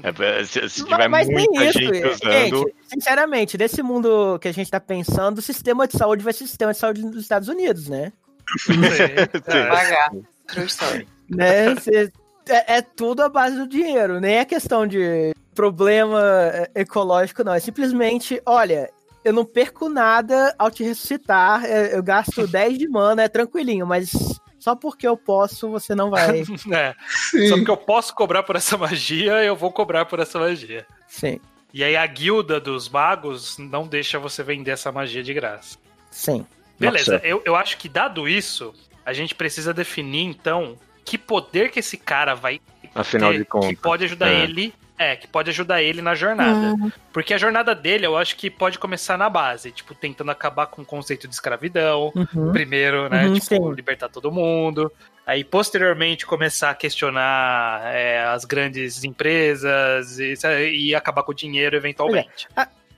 é, 0.02 0.44
se, 0.44 0.68
se 0.68 0.84
tiver 0.84 1.08
Mas 1.08 1.28
nem 1.28 1.48
muita 1.48 1.64
isso, 1.66 1.80
gente 1.80 2.06
usando. 2.08 2.32
gente. 2.58 2.76
Sinceramente, 2.92 3.58
nesse 3.58 3.82
mundo 3.84 4.40
que 4.40 4.48
a 4.48 4.52
gente 4.52 4.70
tá 4.70 4.80
pensando, 4.80 5.38
o 5.38 5.42
sistema 5.44 5.88
de 5.88 5.96
saúde 5.98 6.24
vai 6.24 6.34
ser 6.34 6.44
o 6.44 6.48
sistema 6.48 6.74
de 6.74 6.80
saúde 6.80 7.02
dos 7.04 7.22
Estados 7.22 7.48
Unidos, 7.48 7.88
né? 7.88 8.12
É. 9.48 9.68
Pagar. 9.68 10.12
True 10.48 10.66
story. 10.66 11.08
né? 11.30 11.76
Cê- 11.76 12.12
é, 12.50 12.78
é 12.78 12.82
tudo 12.82 13.22
a 13.22 13.30
base 13.30 13.56
do 13.56 13.68
dinheiro, 13.68 14.20
nem 14.20 14.38
é 14.38 14.44
questão 14.46 14.86
de 14.88 15.32
problema 15.56 16.22
é, 16.54 16.72
ecológico, 16.76 17.44
não. 17.44 17.54
É 17.54 17.60
simplesmente, 17.60 18.42
olha, 18.46 18.90
eu 19.24 19.34
não 19.34 19.46
perco 19.46 19.90
nada 19.90 20.54
ao 20.58 20.72
te 20.72 20.84
ressuscitar, 20.84 21.66
é, 21.66 21.96
eu 21.96 22.04
gasto 22.04 22.46
10 22.48 22.78
de 22.78 22.88
mana, 22.88 23.24
é 23.24 23.28
tranquilinho, 23.30 23.86
mas 23.86 24.12
só 24.60 24.76
porque 24.76 25.08
eu 25.08 25.18
posso, 25.18 25.70
você 25.70 25.94
não 25.96 26.10
vai. 26.10 26.44
É. 26.72 26.96
Só 27.50 27.56
porque 27.58 27.72
eu 27.72 27.78
posso 27.78 28.14
cobrar 28.16 28.44
por 28.44 28.56
essa 28.56 28.78
magia, 28.78 29.44
eu 29.44 29.56
vou 29.56 29.72
cobrar 29.72 30.06
por 30.06 30.20
essa 30.20 30.40
magia. 30.40 30.86
Sim, 31.08 31.40
E 31.74 31.84
aí 31.84 31.96
a 31.98 32.06
guilda 32.06 32.60
dos 32.60 32.88
magos 32.88 33.58
não 33.58 33.88
deixa 33.88 34.18
você 34.20 34.44
vender 34.44 34.72
essa 34.72 34.92
magia 34.92 35.24
de 35.24 35.34
graça. 35.34 35.78
sim. 36.10 36.46
Beleza, 36.80 37.14
Nossa. 37.14 37.28
eu, 37.28 37.44
eu 37.46 37.56
acho 37.56 37.78
que 37.78 37.88
dado 37.88 38.28
isso, 38.28 38.74
a 39.06 39.14
gente 39.14 39.36
precisa 39.36 39.72
definir 39.72 40.24
então 40.26 40.76
que 41.06 41.16
poder 41.16 41.70
que 41.70 41.78
esse 41.80 41.96
cara 41.96 42.34
vai 42.34 42.60
Afinal 42.96 43.32
ter 43.32 43.38
de 43.38 43.44
que 43.44 43.50
contas. 43.52 43.80
pode 43.80 44.04
ajudar 44.06 44.30
é. 44.32 44.44
ele. 44.44 44.74
É, 45.02 45.16
que 45.16 45.28
pode 45.28 45.50
ajudar 45.50 45.82
ele 45.82 46.02
na 46.02 46.14
jornada. 46.14 46.76
Hum. 46.76 46.92
Porque 47.12 47.34
a 47.34 47.38
jornada 47.38 47.74
dele, 47.74 48.06
eu 48.06 48.16
acho 48.16 48.36
que 48.36 48.50
pode 48.50 48.78
começar 48.78 49.18
na 49.18 49.30
base, 49.30 49.72
tipo, 49.72 49.96
tentando 49.96 50.30
acabar 50.30 50.68
com 50.68 50.84
o 50.84 50.86
conceito 50.86 51.28
de 51.28 51.34
escravidão. 51.34 52.12
Uhum. 52.16 52.52
Primeiro, 52.52 53.10
né? 53.10 53.26
Uhum, 53.26 53.34
tipo, 53.34 53.46
sim. 53.48 53.74
libertar 53.74 54.10
todo 54.10 54.32
mundo. 54.32 54.92
Aí, 55.26 55.44
posteriormente, 55.44 56.26
começar 56.26 56.70
a 56.70 56.76
questionar 56.76 57.82
é, 57.96 58.24
as 58.26 58.46
grandes 58.46 59.04
empresas 59.04 60.20
e, 60.20 60.36
e 60.72 60.96
acabar 60.96 61.24
com 61.24 61.32
o 61.32 61.36
dinheiro 61.36 61.76
eventualmente. 61.76 62.48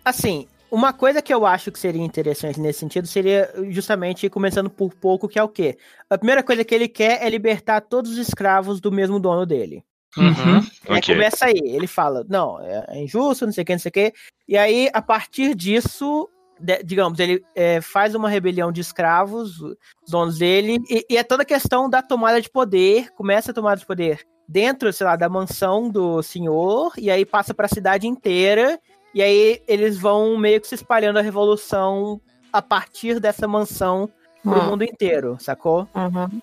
Assim, 0.04 0.48
uma 0.74 0.92
coisa 0.92 1.22
que 1.22 1.32
eu 1.32 1.46
acho 1.46 1.72
que 1.72 1.78
seria 1.78 2.02
interessante 2.02 2.60
nesse 2.60 2.80
sentido 2.80 3.08
seria 3.08 3.54
justamente 3.70 4.28
começando 4.28 4.72
por 4.72 4.92
pouco, 4.92 5.28
que 5.28 5.38
é 5.38 5.44
o 5.44 5.48
quê? 5.48 5.78
A 6.10 6.18
primeira 6.18 6.42
coisa 6.42 6.66
que 6.66 6.74
ele 6.74 6.88
quer 6.88 7.24
é 7.24 7.30
libertar 7.30 7.82
todos 7.82 8.12
os 8.12 8.18
escravos 8.18 8.82
do 8.82 8.92
mesmo 8.92 9.20
dono 9.20 9.46
dele. 9.46 9.84
Uhum. 10.18 10.60
Aí 10.90 10.98
Ok. 11.00 11.16
começa 11.16 11.46
aí, 11.46 11.60
ele 11.64 11.88
fala, 11.88 12.26
não, 12.30 12.60
é 12.62 12.86
é 12.90 13.04
injusto, 13.04 13.46
não 13.46 13.54
sei 13.54 13.64
o 13.64 13.66
que, 13.66 13.72
não 13.74 13.80
sei 13.80 13.90
o 13.90 13.94
que. 13.94 14.14
E 14.48 14.58
aí, 14.58 14.90
a 14.94 15.02
partir 15.02 15.56
disso, 15.56 16.30
de- 16.60 16.84
digamos, 16.84 17.20
ele 17.20 17.44
é, 17.56 17.82
faz 17.82 18.14
uma 18.16 18.30
rebelião 18.30 18.72
de 18.72 18.82
escravos, 18.82 19.60
os 19.62 19.76
donos 20.10 20.38
dele, 20.38 20.78
e, 20.90 21.06
e 21.10 21.18
é 21.18 21.24
toda 21.24 21.44
a 21.44 21.46
questão 21.46 21.90
da 21.90 22.02
tomada 22.02 22.42
de 22.42 22.50
poder, 22.50 23.10
começa 23.16 23.52
a 23.52 23.54
tomada 23.54 23.78
de 23.80 23.86
poder 23.86 24.20
dentro, 24.48 24.92
sei 24.94 25.08
lá, 25.08 25.16
da 25.16 25.30
mansão 25.30 25.90
do 25.90 26.22
senhor, 26.22 26.92
e 26.98 27.10
aí 27.10 27.26
passa 27.26 27.54
pra 27.54 27.68
cidade 27.68 28.06
inteira, 28.08 28.80
e 29.16 29.22
aí 29.24 29.62
eles 29.68 29.98
vão 29.98 30.38
meio 30.38 30.60
que 30.60 30.68
se 30.68 30.76
espalhando 30.76 31.18
a 31.18 31.22
revolução 31.22 32.20
a 32.52 32.62
partir 32.62 33.20
dessa 33.20 33.48
mansão 33.48 34.10
pro 34.44 34.60
Hum. 34.60 34.66
mundo 34.72 34.84
inteiro, 34.84 35.38
sacou? 35.40 35.88
Uhum. 35.96 36.42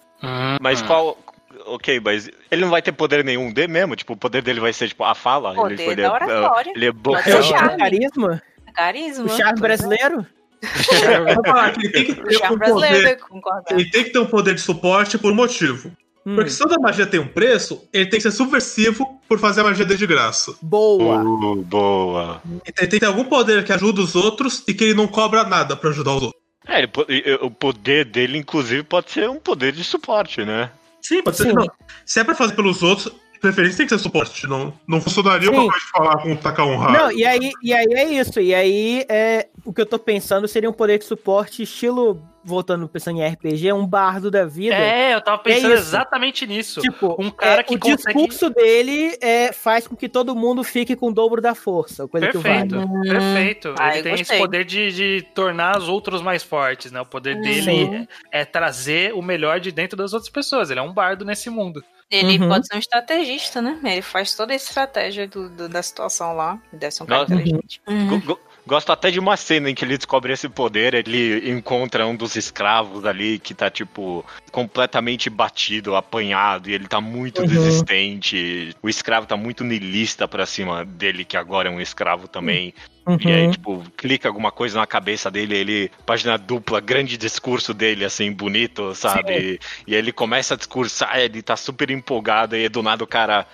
Mas 0.61 0.81
qual. 0.83 1.17
Ok, 1.67 2.01
mas 2.01 2.31
ele 2.51 2.63
não 2.63 2.71
vai 2.71 2.81
ter 2.83 2.93
poder 2.93 3.25
nenhum 3.25 3.53
de 3.53 3.67
mesmo? 3.67 3.97
Tipo, 3.97 4.13
o 4.13 4.17
poder 4.17 4.43
dele 4.43 4.61
vai 4.61 4.73
ser, 4.73 4.89
tipo, 4.89 5.05
a 5.05 5.15
fala? 5.15 5.55
Poder 5.55 5.75
ele, 5.75 5.83
ele, 5.85 6.03
da 6.03 6.13
oratória. 6.13 6.73
Ele 6.75 6.87
é 6.87 6.93
bom. 6.93 7.17
É 7.17 7.37
o 7.37 7.43
charme. 7.43 7.79
carisma, 7.79 8.43
Carisma. 8.75 9.25
o 9.25 9.29
charme 9.29 9.61
brasileiro. 9.61 10.27
Vamos 10.63 11.49
falar 11.49 11.73
que 11.73 11.87
ele 11.87 11.93
tem 11.93 12.05
que 12.05 12.13
O 12.13 12.25
ter 12.25 12.39
charme 12.39 12.57
um 12.57 12.59
brasileiro, 12.59 13.19
poder. 13.29 13.65
Ele 13.71 13.91
tem 13.91 14.05
que 14.05 14.11
ter 14.11 14.19
um 14.19 14.27
poder 14.27 14.55
de 14.55 14.61
suporte 14.61 15.19
por 15.19 15.33
um 15.33 15.35
motivo. 15.35 15.91
Hum, 16.25 16.35
Porque 16.35 16.51
se 16.51 16.59
toda 16.59 16.79
magia 16.79 17.07
tem 17.07 17.19
um 17.19 17.27
preço, 17.27 17.89
ele 17.93 18.07
tem 18.07 18.19
que 18.19 18.23
ser 18.23 18.31
subversivo 18.31 19.21
por 19.27 19.39
fazer 19.39 19.63
a 19.63 19.65
magia 19.65 19.87
de 19.87 20.07
graça. 20.07 20.55
boa. 20.61 21.23
Uh, 21.23 21.63
boa. 21.63 22.43
Então 22.45 22.61
ele 22.67 22.73
tem 22.75 22.89
que 22.89 23.01
ter 23.01 23.07
algum 23.07 23.25
poder 23.25 23.65
que 23.65 23.73
ajuda 23.73 24.03
os 24.03 24.15
outros 24.15 24.63
e 24.69 24.75
que 24.75 24.85
ele 24.85 24.95
não 24.95 25.09
cobra 25.09 25.45
nada 25.45 25.75
pra 25.77 25.91
ajudar 25.91 26.15
os 26.17 26.23
outros. 26.25 26.41
É, 26.69 26.81
ele 27.09 27.39
o 27.41 27.51
poder 27.51 28.05
dele, 28.05 28.37
inclusive, 28.37 28.83
pode 28.83 29.11
ser 29.11 29.29
um 29.31 29.41
poder 29.41 29.73
de 29.73 29.83
suporte, 29.83 30.45
né? 30.45 30.71
Sim, 31.01 31.23
pode 31.23 31.37
ser. 31.37 31.49
Sim. 31.49 31.55
Não. 31.55 31.67
Se 32.05 32.21
é 32.21 32.25
pra 32.25 32.35
fazer 32.35 32.55
pelos 32.55 32.83
outros, 32.83 33.13
preferência 33.41 33.79
tem 33.79 33.87
que 33.87 33.97
ser 33.97 33.99
suporte. 33.99 34.47
Não, 34.47 34.73
não 34.87 35.01
funcionaria 35.01 35.49
Sim. 35.49 35.55
coisa 35.55 35.73
de 35.73 35.91
falar 35.91 36.19
com 36.19 36.31
um 36.31 36.77
raio. 36.77 36.99
Não, 36.99 37.13
e 37.13 37.25
aí, 37.25 37.53
e 37.63 37.73
aí 37.73 37.87
é 37.93 38.05
isso. 38.05 38.41
E 38.41 38.55
aí 38.55 39.05
é, 39.09 39.49
o 39.65 39.73
que 39.73 39.81
eu 39.81 39.87
tô 39.87 39.99
pensando 39.99 40.47
seria 40.47 40.69
um 40.69 40.73
poder 40.73 40.99
de 40.99 41.05
suporte 41.05 41.63
estilo, 41.63 42.23
voltando 42.43 42.89
pensando 42.89 43.19
em 43.21 43.27
RPG, 43.27 43.73
um 43.73 43.87
bardo 43.87 44.31
da 44.31 44.45
vida. 44.47 44.75
É, 44.75 45.15
eu 45.15 45.21
tava 45.21 45.39
pensando 45.43 45.73
É 45.73 45.75
exatamente 45.75 46.47
nisso. 46.47 46.81
Tipo, 46.81 47.15
um 47.19 47.31
cara 47.31 47.61
é, 47.61 47.63
que 47.65 47.75
o 47.75 47.79
consegue- 47.79 47.97
discurso 48.05 48.51
dele 48.51 49.17
é, 49.21 49.53
faz 49.53 49.87
com 49.87 49.95
que 49.95 50.09
todo 50.09 50.35
mundo 50.35 50.65
fique 50.65 50.97
com 50.97 51.09
o 51.09 51.13
dobro 51.13 51.41
da 51.43 51.55
força, 51.55 52.09
coisa 52.09 52.27
Perfeito, 52.33 52.69
que 52.81 52.87
vale. 52.87 53.11
perfeito. 53.11 53.75
Ah, 53.79 53.93
ele 53.95 54.03
tem 54.03 54.13
esse 54.15 54.23
gostei. 54.23 54.39
poder 54.39 54.65
de, 54.65 54.93
de 54.93 55.23
tornar 55.35 55.77
os 55.79 55.89
outros 55.89 56.23
mais 56.23 56.43
fortes, 56.43 56.91
né? 56.91 57.01
O 57.01 57.07
poder 57.07 57.41
dele 57.41 58.07
é, 58.33 58.41
é 58.41 58.45
trazer 58.45 59.13
o 59.15 59.21
melhor 59.23 59.61
de 59.61 59.71
dentro 59.71 59.97
das 59.97 60.13
outras 60.13 60.31
pessoas. 60.31 60.71
Ele 60.71 60.81
é 60.81 60.83
um 60.83 60.93
bardo 60.93 61.25
nesse 61.25 61.51
mundo. 61.51 61.85
Ele 62.11 62.39
Uhum. 62.43 62.49
pode 62.49 62.67
ser 62.67 62.75
um 62.75 62.79
estrategista, 62.79 63.63
né? 63.63 63.79
Ele 63.85 64.03
faz 64.03 64.35
toda 64.35 64.53
a 64.53 64.57
estratégia 64.57 65.29
do, 65.29 65.49
do- 65.49 65.69
da 65.69 65.81
situação 65.81 66.35
lá. 66.35 66.59
Deve 66.73 66.91
ser 66.93 67.03
um 67.05 67.07
cara 67.07 67.21
Nossa. 67.21 67.35
inteligente. 67.35 67.81
Uhum. 67.87 68.21
Go- 68.71 68.75
go- 68.77 68.81
Gosto 68.81 68.93
até 68.93 69.11
de 69.11 69.19
uma 69.19 69.37
cena 69.37 69.69
em 69.69 69.75
que 69.75 69.85
ele 69.85 69.97
descobre 69.97 70.33
esse 70.33 70.49
poder, 70.49 70.95
ele 70.95 71.51
encontra 71.51 72.07
um 72.07 72.15
dos 72.17 72.37
escravos 72.37 73.05
ali 73.05 73.39
que 73.39 73.53
tá, 73.53 73.69
tipo, 73.69 74.25
completamente 74.51 75.29
batido, 75.29 75.97
apanhado, 75.97 76.71
e 76.71 76.73
ele 76.73 76.87
tá 76.87 77.01
muito 77.01 77.41
Uhum. 77.43 77.47
desistente. 77.49 78.75
O 78.83 78.89
escravo 78.89 79.27
tá 79.27 79.37
muito 79.37 79.65
niilista 79.65 80.27
pra 80.29 80.47
cima 80.47 80.85
dele, 80.85 81.25
que 81.25 81.37
agora 81.37 81.69
é 81.69 81.73
um 81.73 81.81
escravo 81.81 82.27
também. 82.29 82.73
E 83.23 83.33
aí, 83.33 83.45
Uhum. 83.47 83.51
tipo, 83.51 83.85
clica 83.97 84.29
alguma 84.29 84.51
coisa 84.53 84.79
na 84.79 84.87
cabeça 84.87 85.31
dele, 85.31 85.57
ele, 85.57 85.91
página 86.07 86.39
dupla, 86.39 86.81
grande 86.81 87.17
discurso 87.17 87.75
dele, 87.75 88.05
assim, 88.05 88.33
bonito, 88.33 88.95
sabe? 88.95 89.59
E, 89.87 89.95
aí 89.95 89.99
ele 90.01 90.13
começa 90.13 90.55
a 90.55 90.57
discursar, 90.57 91.19
ele 91.19 91.43
tá 91.43 91.57
super 91.57 91.91
empolgado, 91.91 92.57
e 92.57 92.69
do 92.69 92.83
nada 92.83 93.03
o 93.03 93.07
cara. 93.07 93.47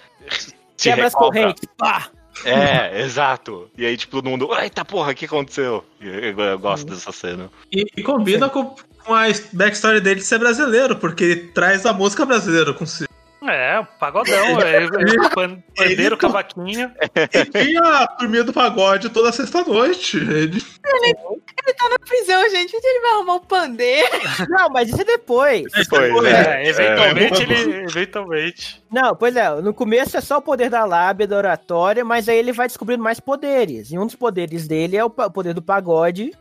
Se 0.77 0.91
Quebra 0.91 1.07
as 1.07 1.15
correntes. 1.15 1.65
Pá! 1.77 2.11
É, 2.45 3.01
exato. 3.05 3.69
E 3.77 3.85
aí, 3.87 3.97
tipo, 3.97 4.17
todo 4.17 4.29
mundo, 4.31 4.49
eita 4.61 4.85
porra, 4.85 5.13
o 5.13 5.15
que 5.15 5.25
aconteceu? 5.25 5.85
Eu, 6.01 6.13
eu- 6.15 6.41
eu 6.41 6.59
gosto 6.59 6.87
dessa 6.87 7.13
cena. 7.13 7.51
E, 7.73 7.87
e 7.97 8.03
combina 8.03 8.49
com, 8.49 8.75
com 9.05 9.15
a 9.15 9.25
backstory 9.53 10.01
dele 10.01 10.21
de 10.21 10.27
ser 10.27 10.39
brasileiro, 10.39 10.97
porque 10.97 11.25
ele 11.25 11.37
traz 11.49 11.85
a 11.87 11.93
música 11.93 12.25
brasileira 12.27 12.73
consigo. 12.75 13.06
É, 13.49 13.87
pagodão, 13.99 14.61
é, 14.61 14.85
é, 14.85 15.29
pan- 15.35 15.63
pandeiro, 15.77 16.17
cavaquinho. 16.17 16.91
Ele 17.33 17.65
tinha 17.67 17.81
a 17.83 18.07
turminha 18.07 18.45
do 18.45 18.53
pagode 18.53 19.09
toda 19.11 19.33
sexta-noite. 19.33 20.17
Ele 20.19 20.63
Ele 20.63 21.75
tá 21.75 21.89
na 21.89 21.99
prisão, 21.99 22.49
gente. 22.51 22.77
Onde 22.77 22.87
ele 22.87 23.01
vai 23.01 23.11
arrumar 23.13 23.35
o 23.37 23.41
pandeiro? 23.41 24.09
Não, 24.49 24.69
mas 24.71 24.89
isso 24.89 25.01
é 25.01 25.05
depois. 25.05 25.65
Pois 25.89 26.25
É, 26.25 26.63
é. 26.63 26.69
eventualmente 26.69 27.43
ele. 27.43 27.75
Eventualmente. 27.85 28.83
Não, 28.91 29.15
pois 29.17 29.35
é, 29.37 29.49
no 29.61 29.75
começo 29.75 30.17
é 30.17 30.21
só 30.21 30.39
o 30.39 30.43
poder 30.43 30.71
da 30.71 30.85
lábia, 30.85 31.27
da 31.27 31.37
oratória, 31.37 32.05
mas 32.05 32.29
aí 32.29 32.39
ele 32.39 32.53
vai 32.53 32.67
descobrindo 32.69 33.03
mais 33.03 33.19
poderes. 33.21 33.91
E 33.91 33.99
um 33.99 34.07
dos 34.07 34.15
poderes 34.15 34.67
dele 34.69 34.97
é 34.97 35.05
o 35.05 35.11
poder 35.11 35.55
do 35.55 35.63
pagode. 35.63 36.33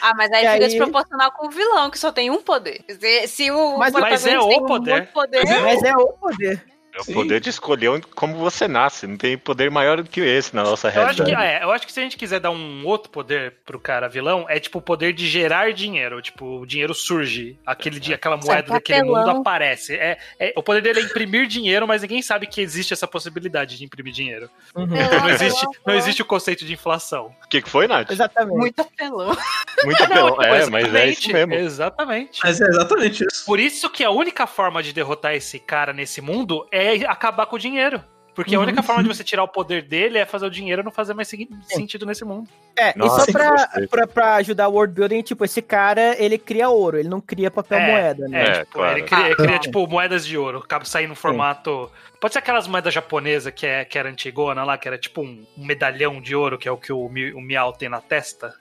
Ah, 0.00 0.14
mas 0.16 0.30
aí 0.32 0.44
E 0.44 0.52
fica 0.52 0.64
aí- 0.64 0.70
desproporcional 0.70 1.32
com 1.32 1.46
o 1.46 1.50
vilão, 1.50 1.90
que 1.90 1.98
só 1.98 2.10
tem 2.12 2.30
um 2.30 2.42
poder. 2.42 2.84
Se, 2.88 3.26
se 3.28 3.50
o 3.50 3.76
Mas- 3.78 3.92
mas 3.94 4.26
é 4.26 4.38
o 4.38 4.64
poder. 4.66 5.06
poder 5.12 5.44
Mas 5.62 5.82
é 5.82 5.96
o 5.96 6.08
poder. 6.14 6.64
É 6.94 7.00
o 7.00 7.04
Sim. 7.04 7.14
poder 7.14 7.40
de 7.40 7.48
escolher 7.48 8.04
como 8.14 8.36
você 8.36 8.68
nasce. 8.68 9.06
Não 9.06 9.16
tem 9.16 9.38
poder 9.38 9.70
maior 9.70 10.02
do 10.02 10.08
que 10.08 10.20
esse 10.20 10.54
na 10.54 10.62
nossa 10.62 10.90
Eu 10.90 11.02
acho, 11.06 11.24
que, 11.24 11.34
é, 11.34 11.62
eu 11.62 11.70
acho 11.70 11.86
que 11.86 11.92
se 11.92 12.00
a 12.00 12.02
gente 12.02 12.18
quiser 12.18 12.38
dar 12.38 12.50
um 12.50 12.84
outro 12.84 13.10
poder 13.10 13.54
pro 13.64 13.80
cara 13.80 14.08
vilão, 14.08 14.44
é 14.48 14.60
tipo 14.60 14.78
o 14.78 14.82
poder 14.82 15.14
de 15.14 15.26
gerar 15.26 15.72
dinheiro. 15.72 16.20
Tipo, 16.20 16.60
o 16.60 16.66
dinheiro 16.66 16.94
surge. 16.94 17.58
Aquele 17.64 17.98
dia, 17.98 18.16
aquela 18.16 18.36
moeda 18.36 18.52
Sai 18.52 18.62
daquele 18.62 19.04
mundo 19.04 19.30
aparece. 19.30 19.94
É, 19.94 20.18
é- 20.38 20.52
o 20.54 20.62
poder 20.62 20.82
dele 20.82 21.00
é 21.00 21.02
imprimir 21.02 21.46
dinheiro, 21.46 21.88
mas 21.88 22.02
ninguém 22.02 22.20
sabe 22.20 22.46
que 22.46 22.60
existe 22.60 22.92
essa 22.92 23.08
possibilidade 23.08 23.78
de 23.78 23.84
imprimir 23.84 24.12
dinheiro. 24.12 24.50
Uhum. 24.74 24.86
Não 24.86 25.30
existe, 25.30 25.66
não 25.86 25.94
existe 25.94 26.20
o 26.20 26.26
conceito 26.26 26.64
de 26.66 26.74
inflação. 26.74 27.34
O 27.44 27.48
que, 27.48 27.62
que 27.62 27.70
foi, 27.70 27.88
Nath? 27.88 28.10
Exatamente. 28.10 28.56
muito 28.56 28.80
apelão. 28.80 29.34
Muito 29.84 30.04
apelão. 30.04 30.40
É, 30.42 30.66
mas 30.70 30.94
é 30.94 31.08
isso 31.08 31.30
Exatamente, 31.30 31.32
mesmo. 31.32 31.54
Exatamente. 31.54 32.40
Mas 32.44 32.60
é 32.60 32.66
exatamente 32.66 33.24
isso. 33.24 33.44
Por 33.44 33.58
isso 33.58 33.90
que 33.90 34.04
a 34.04 34.10
única 34.10 34.46
forma 34.46 34.82
de 34.82 34.92
derrotar 34.92 35.34
esse 35.34 35.58
cara 35.58 35.92
nesse 35.92 36.20
mundo 36.20 36.68
é 36.70 36.81
acabar 37.06 37.46
com 37.46 37.56
o 37.56 37.58
dinheiro. 37.58 38.02
Porque 38.34 38.54
a 38.54 38.58
Uhum. 38.58 38.64
única 38.64 38.82
forma 38.82 39.02
de 39.02 39.08
você 39.10 39.22
tirar 39.22 39.42
o 39.44 39.48
poder 39.48 39.82
dele 39.82 40.16
é 40.16 40.24
fazer 40.24 40.46
o 40.46 40.50
dinheiro 40.50 40.82
não 40.82 40.90
fazer 40.90 41.12
mais 41.12 41.28
segui- 41.28 41.50
sentido 41.66 42.06
nesse 42.06 42.24
mundo. 42.24 42.48
É, 42.74 42.96
Nossa, 42.96 43.28
e 43.28 43.32
só 43.32 43.38
pra, 43.38 43.68
pra, 43.90 44.06
pra 44.06 44.34
ajudar 44.36 44.68
o 44.68 44.72
world 44.72 44.94
building, 44.94 45.20
tipo, 45.20 45.44
esse 45.44 45.60
cara, 45.60 46.16
ele 46.18 46.38
cria 46.38 46.70
ouro, 46.70 46.96
ele 46.98 47.10
não 47.10 47.20
cria 47.20 47.50
papel 47.50 47.78
É, 47.78 47.86
moeda, 47.92 48.28
né? 48.28 48.40
É, 48.42 48.46
É, 48.48 48.52
tipo, 48.60 48.72
claro. 48.72 48.96
ele 48.98 49.06
cria, 49.06 49.24
ele 49.26 49.32
Ah, 49.34 49.36
cria, 49.36 49.50
não. 49.50 49.58
tipo, 49.58 49.86
moedas 49.86 50.26
de 50.26 50.38
ouro. 50.38 50.60
Acaba 50.64 50.82
saindo 50.86 51.10
no 51.10 51.14
formato. 51.14 51.92
Pode 52.18 52.32
ser 52.32 52.38
aquelas 52.38 52.66
moedas 52.66 52.94
japonesas 52.94 53.52
que, 53.52 53.66
é, 53.66 53.84
que 53.84 53.98
era 53.98 54.08
antigona 54.08 54.64
lá, 54.64 54.78
que 54.78 54.88
era 54.88 54.96
tipo 54.96 55.20
um, 55.20 55.44
medalhão 55.54 56.18
de 56.18 56.34
ouro, 56.34 56.56
que 56.56 56.66
é 56.66 56.72
o 56.72 56.78
que 56.78 56.90
o, 56.90 57.04
o 57.04 57.10
Miau 57.42 57.74
tem 57.74 57.90
na 57.90 58.00
testa. 58.00 58.54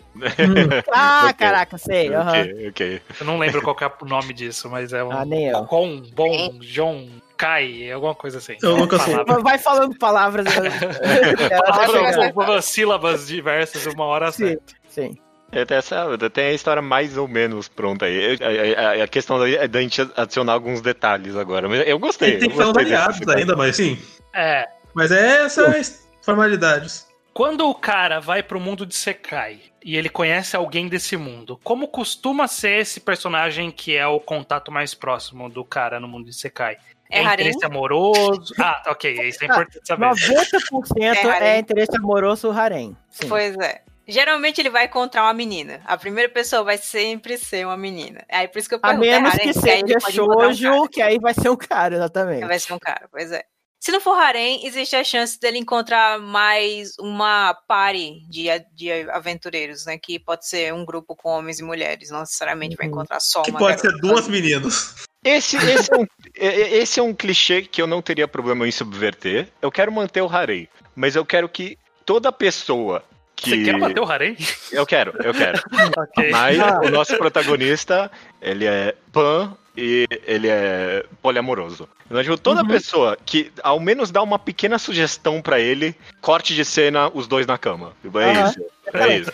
Ah, 0.91 1.28
Ok. 1.32 1.34
caraca, 1.38 1.78
sei. 1.78 2.13
aham. 2.13 2.41
Ok, 2.41 2.69
ok. 2.69 3.01
Eu 3.22 3.26
não 3.26 3.38
lembro 3.39 3.61
qual 3.61 3.76
que 3.76 3.86
é 3.86 3.91
o 4.01 4.05
nome 4.05 4.34
disso, 4.34 4.69
mas 4.69 4.91
é 4.91 5.01
um. 5.01 5.11
Ah, 5.13 5.24
nem 5.24 5.47
eu. 5.47 5.63
Com, 5.65 6.01
bom, 6.13 6.49
John, 6.59 7.07
Kai, 7.42 7.92
alguma 7.92 8.14
coisa 8.14 8.38
assim. 8.38 8.56
Nunca 8.62 9.00
sei. 9.00 9.14
Palavra- 9.16 9.42
Vai 9.44 9.58
falando 9.58 9.98
palavras. 9.98 10.46
Ela 10.56 11.72
vai 11.76 11.88
palavras- 11.88 12.16
chegar. 12.16 12.62
sílabas 12.62 13.28
diversas, 13.28 13.86
uma 13.88 14.06
hora 14.06 14.32
Sim, 14.32 14.48
certa. 14.50 14.74
sim. 14.88 15.18
É, 15.52 15.66
tem, 15.66 15.76
essa, 15.78 16.06
tem 16.30 16.46
a 16.46 16.54
história 16.54 16.82
mais 16.82 17.18
ou 17.18 17.28
menos 17.28 17.68
pronta 17.68 18.06
aí. 18.06 18.38
A, 18.78 19.02
a- 19.02 19.04
a 19.04 19.08
questão 19.08 19.38
da, 19.39 19.50
é 19.50 19.68
da 19.68 19.82
gente 19.82 20.02
adicionar 20.16 20.54
alguns 20.54 20.82
detalhes 20.82 21.36
agora. 21.36 21.68
Mas 21.68 21.86
eu 21.88 21.98
gostei. 22.00 22.30
Ele 22.34 22.38
tem 22.39 22.50
eu 22.50 22.52
que 22.52 22.58
ter 22.58 22.64
uns 22.64 22.68
gostei 22.68 22.84
desse 22.86 22.96
aliados 22.96 23.20
detalhe. 23.20 23.39
ainda, 23.42 23.56
mas 23.56 23.76
sim. 23.76 23.98
É. 24.34 24.68
Mas 24.94 25.12
é 25.12 25.44
essas 25.44 26.08
formalidades. 26.24 27.08
Quando 27.34 27.68
o 27.68 27.74
cara 27.76 28.20
vai 28.20 28.44
pro 28.44 28.60
mundo 28.60 28.86
de 28.86 28.94
Sekai 28.96 29.60
e 29.84 29.96
ele 29.98 30.10
conhece 30.10 30.56
alguém 30.56 30.88
desse 30.88 31.16
mundo, 31.18 31.60
como 31.64 31.88
costuma 31.88 32.48
ser 32.48 32.80
esse 32.82 33.00
personagem 33.00 33.72
que 33.72 33.96
é 33.96 34.06
o 34.06 34.20
contato 34.20 34.72
mais 34.72 34.94
próximo 34.94 35.50
do 35.50 35.64
cara 35.66 36.00
no 36.00 36.08
mundo 36.08 36.26
de 36.26 36.34
Sekai? 36.36 36.78
É 37.12 37.20
É 37.20 37.34
interesse 37.34 37.66
amoroso? 37.66 38.53
Ah, 38.59 38.82
ok, 38.88 39.28
isso 39.28 39.43
é 39.43 39.47
importante 39.47 39.86
saber. 39.86 40.05
90% 40.05 41.01
É 41.01 41.55
é, 41.55 41.59
interesse 41.59 41.97
amoroso 41.97 42.49
harém. 42.51 42.95
Sim. 43.09 43.28
Pois 43.28 43.55
é. 43.57 43.82
Geralmente 44.07 44.59
ele 44.59 44.70
vai 44.70 44.86
encontrar 44.86 45.24
uma 45.24 45.34
menina. 45.34 45.82
A 45.86 45.95
primeira 45.97 46.28
pessoa 46.30 46.64
vai 46.64 46.78
sempre 46.78 47.38
ser 47.38 47.66
uma 47.66 47.78
menina. 47.78 48.26
Aí 48.30 48.47
por 48.47 48.59
isso 48.59 48.68
que 48.68 48.76
eu 48.76 48.80
A 48.82 48.88
pergunto, 48.88 49.07
é 49.07 49.20
menos 49.20 49.32
que 49.36 49.53
Porque 49.53 49.70
aí 49.70 49.80
ele 49.80 49.99
seja 49.99 50.22
encontrar 50.22 50.47
um 50.47 50.53
shoujo, 50.53 50.89
que 50.89 51.01
aí 51.01 51.20
vai 51.20 51.34
ser 51.34 51.49
um 51.49 51.55
cara, 51.55 51.95
exatamente. 51.95 52.45
Vai 52.45 52.59
ser 52.59 52.74
um 52.74 52.80
cara, 52.80 53.07
pois 53.12 53.32
é. 53.32 53.43
Se 53.84 53.92
não 53.92 54.00
for 54.00 54.14
harém, 54.16 54.64
existe 54.64 54.96
a 54.96 55.04
chance 55.04 55.40
dele 55.40 55.58
encontrar 55.58 56.20
mais 56.20 56.94
uma 57.00 57.52
party 57.68 58.22
de, 58.30 58.46
de 58.76 58.92
aventureiros, 59.10 59.88
né? 59.88 59.98
Que 59.98 60.20
pode 60.20 60.48
ser 60.48 60.72
um 60.72 60.86
grupo 60.86 61.16
com 61.16 61.30
homens 61.30 61.60
e 61.60 61.64
mulheres. 61.64 62.12
Não 62.12 62.20
necessariamente 62.20 62.76
vai 62.76 62.86
Uhum. 62.86 62.92
encontrar 62.94 63.20
só 63.20 63.42
Que 63.42 63.50
uma 63.50 63.58
pode 63.58 63.82
ser 63.82 63.88
garota. 63.88 64.08
duas 64.08 64.28
meninas. 64.28 64.96
Esse, 65.26 65.58
esse, 65.58 65.92
é 65.92 65.98
um, 65.98 66.06
é- 66.38 66.78
esse 66.78 67.00
é 67.00 67.04
um 67.04 67.12
clichê 67.12 67.64
que 67.64 67.82
eu 67.82 67.88
não 67.88 68.04
teria 68.04 68.28
problema 68.28 68.68
em 68.68 68.72
subverter. 68.72 69.48
Eu 69.60 69.72
quero 69.72 69.92
manter 69.92 70.22
o 70.22 70.30
Harei, 70.30 70.70
mas 70.96 71.16
eu 71.16 71.26
quero 71.26 71.50
que 71.50 71.76
toda 72.06 72.32
pessoa 72.32 73.04
que. 73.36 73.50
Você 73.50 73.64
quer 73.64 73.80
bater 73.80 74.00
o 74.00 74.06
harém? 74.06 74.38
Eu 74.72 74.86
quero, 74.86 75.12
eu 75.24 75.34
quero. 75.34 75.60
ok. 75.98 76.30
Mas 76.30 76.60
Ah. 76.60 76.80
o 76.84 76.90
nosso 76.92 77.18
protagonista, 77.18 78.12
ele 78.40 78.66
é 78.68 78.96
pan 79.12 79.58
e 79.76 80.05
ele 80.26 80.47
é 80.49 81.05
poliamoroso. 81.22 81.88
Então, 82.05 82.22
tipo, 82.24 82.38
toda 82.38 82.61
Uhum. 82.61 82.67
pessoa 82.67 83.17
que 83.26 83.51
ao 83.63 83.80
menos 83.80 84.11
dá 84.11 84.22
uma 84.22 84.38
pequena 84.38 84.78
sugestão 84.78 85.41
pra 85.41 85.59
ele, 85.59 85.95
corte 86.19 86.53
de 86.53 86.65
cena, 86.65 87.09
os 87.13 87.26
dois 87.28 87.45
na 87.47 87.57
cama. 87.57 87.93
Tipo, 88.01 88.19
É 88.19 88.32
Aham. 88.32 88.49
isso. 88.49 88.65
É 88.93 89.17
isso. 89.17 89.32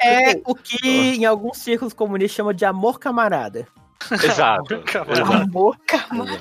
É, 0.00 0.32
é 0.32 0.40
o 0.44 0.54
que 0.54 0.86
em 1.16 1.24
alguns 1.24 1.58
círculos 1.58 1.94
comunistas 1.94 2.36
chama 2.36 2.52
de 2.52 2.64
amor 2.64 2.98
camarada. 3.00 3.66
Exato. 4.12 4.78
Camada. 4.84 5.12
exato. 5.12 5.32
Amor, 5.32 5.76
camada. 5.86 6.40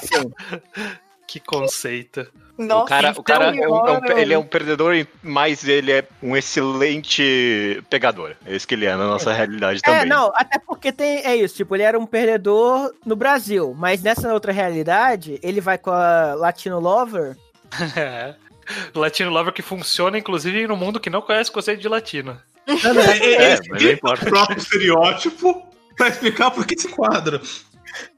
Sim. 0.00 0.30
Que 1.30 1.38
conceito. 1.38 2.26
Nossa, 2.58 2.82
o 2.82 2.86
cara, 2.88 3.08
o 3.08 3.10
então 3.12 3.22
cara 3.22 3.44
é 3.56 3.68
um- 3.68 3.86
é 3.86 3.92
um- 4.14 4.18
ele 4.18 4.34
é 4.34 4.38
um 4.38 4.42
perdedor, 4.42 4.94
mas 5.22 5.62
ele 5.66 5.92
é 5.92 6.04
um 6.20 6.36
excelente 6.36 7.80
pegador. 7.88 8.34
É 8.44 8.56
isso 8.56 8.66
que 8.66 8.74
ele 8.74 8.84
é 8.84 8.96
na 8.96 9.06
nossa 9.06 9.32
realidade 9.32 9.80
também. 9.80 10.00
É, 10.00 10.04
não, 10.04 10.32
até 10.34 10.58
porque 10.58 10.90
tem. 10.90 11.24
É 11.24 11.36
isso, 11.36 11.54
tipo, 11.54 11.76
ele 11.76 11.84
era 11.84 11.96
um 11.96 12.04
perdedor 12.04 12.92
no 13.06 13.14
Brasil, 13.14 13.72
mas 13.78 14.02
nessa 14.02 14.32
outra 14.34 14.50
realidade, 14.52 15.38
ele 15.40 15.60
vai 15.60 15.78
com 15.78 15.90
a 15.92 16.34
Latino 16.34 16.80
Lover. 16.80 17.36
É. 17.96 18.34
Latino 18.92 19.30
Lover 19.30 19.52
que 19.52 19.62
funciona, 19.62 20.18
inclusive, 20.18 20.66
no 20.66 20.76
mundo 20.76 20.98
que 20.98 21.08
não 21.10 21.22
conhece 21.22 21.50
o 21.50 21.52
conceito 21.52 21.80
de 21.80 21.88
latino. 21.88 22.36
É, 22.66 22.72
é, 22.72 23.52
É, 23.54 23.58
não 23.68 23.90
importa. 23.92 24.26
próprio 24.26 24.58
estereótipo 24.58 25.64
pra 25.96 26.08
explicar 26.08 26.50
por 26.50 26.66
que 26.66 26.74
esse 26.74 26.88
quadro. 26.88 27.40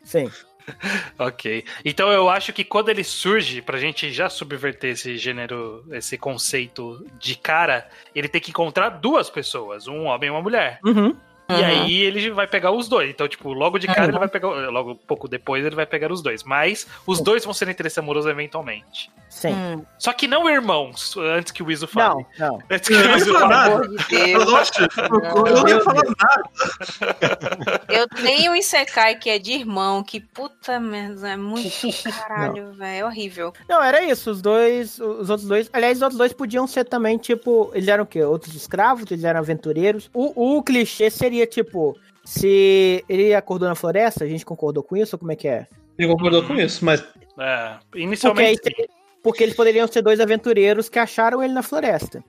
Sim. 0.02 0.30
Ok. 1.18 1.64
Então 1.84 2.10
eu 2.10 2.28
acho 2.28 2.52
que 2.52 2.64
quando 2.64 2.88
ele 2.88 3.04
surge, 3.04 3.62
pra 3.62 3.78
gente 3.78 4.12
já 4.12 4.28
subverter 4.28 4.90
esse 4.90 5.16
gênero, 5.16 5.84
esse 5.90 6.16
conceito 6.18 7.04
de 7.18 7.36
cara, 7.36 7.88
ele 8.14 8.28
tem 8.28 8.40
que 8.40 8.50
encontrar 8.50 8.88
duas 8.90 9.30
pessoas, 9.30 9.86
um 9.86 10.04
homem 10.04 10.28
e 10.28 10.30
uma 10.30 10.42
mulher. 10.42 10.80
Uhum. 10.84 11.16
E 11.58 11.62
Uhum. 11.62 11.82
aí 11.84 12.02
ele 12.02 12.30
vai 12.30 12.46
pegar 12.46 12.70
os 12.72 12.88
dois. 12.88 13.10
Então, 13.10 13.28
tipo, 13.28 13.52
logo 13.52 13.78
de 13.78 13.86
cara 13.86 14.04
ele 14.04 14.18
vai 14.18 14.28
pegar. 14.28 14.48
Logo 14.70 14.94
pouco 14.94 15.28
depois 15.28 15.64
ele 15.64 15.74
vai 15.76 15.86
pegar 15.86 16.10
os 16.12 16.22
dois. 16.22 16.42
Mas 16.42 16.86
os 17.06 17.20
dois 17.20 17.44
vão 17.44 17.52
ser 17.54 17.68
interesse 17.68 17.98
amoroso 18.00 18.28
eventualmente. 18.28 19.10
Sim. 19.28 19.52
Hum, 19.54 19.84
Só 19.98 20.12
que 20.12 20.28
não 20.28 20.48
irmãos, 20.48 21.16
antes 21.16 21.52
que 21.52 21.62
o 21.62 21.70
Iso 21.70 21.86
fale. 21.86 22.26
Não, 22.38 22.48
não. 22.48 22.58
Antes 22.70 22.88
que 22.88 22.94
Eu 22.94 23.12
o 23.12 23.16
Iso 23.16 23.32
fale. 23.38 23.70
Nossa, 23.70 24.82
eu 25.48 25.56
não 25.56 25.68
ia 25.68 25.80
falar 25.80 26.02
nada. 26.04 26.42
Eu 27.88 28.08
tenho 28.08 28.52
um 28.52 28.54
Isekai 28.56 29.14
que 29.16 29.30
é 29.30 29.38
de 29.38 29.52
irmão, 29.52 30.02
que 30.02 30.20
puta 30.20 30.78
merda, 30.80 31.30
é 31.30 31.36
muito 31.36 31.70
caralho, 32.26 32.72
velho. 32.72 32.92
É 33.02 33.04
horrível. 33.04 33.52
Não, 33.68 33.82
era 33.82 34.02
isso. 34.04 34.30
Os 34.30 34.42
dois, 34.42 34.98
os 34.98 35.30
outros 35.30 35.48
dois. 35.48 35.70
Aliás, 35.72 35.98
os 35.98 36.02
outros 36.02 36.18
dois 36.18 36.32
podiam 36.32 36.66
ser 36.66 36.84
também, 36.84 37.16
tipo, 37.18 37.70
eles 37.74 37.88
eram 37.88 38.04
o 38.04 38.06
quê? 38.06 38.22
Outros 38.22 38.54
escravos, 38.54 39.10
eles 39.10 39.24
eram 39.24 39.40
aventureiros. 39.40 40.10
O, 40.12 40.56
o 40.58 40.62
clichê 40.62 41.10
seria, 41.10 41.41
tipo, 41.46 41.96
se 42.24 43.04
ele 43.08 43.34
acordou 43.34 43.68
na 43.68 43.74
floresta, 43.74 44.24
a 44.24 44.28
gente 44.28 44.44
concordou 44.44 44.82
com 44.82 44.96
isso 44.96 45.16
ou 45.16 45.18
como 45.18 45.32
é 45.32 45.36
que 45.36 45.48
é? 45.48 45.66
Ele 45.98 46.08
concordou 46.08 46.42
com 46.44 46.54
isso, 46.54 46.84
mas 46.84 47.04
É, 47.38 47.76
Porque, 47.90 48.02
inicialmente. 48.04 48.60
tem- 48.60 48.86
porque 49.22 49.42
eles 49.42 49.54
poderiam 49.54 49.86
ser 49.86 50.02
dois 50.02 50.20
aventureiros 50.20 50.88
que 50.90 50.98
acharam 50.98 51.42
ele 51.42 51.54
na 51.54 51.62
floresta. 51.62 52.22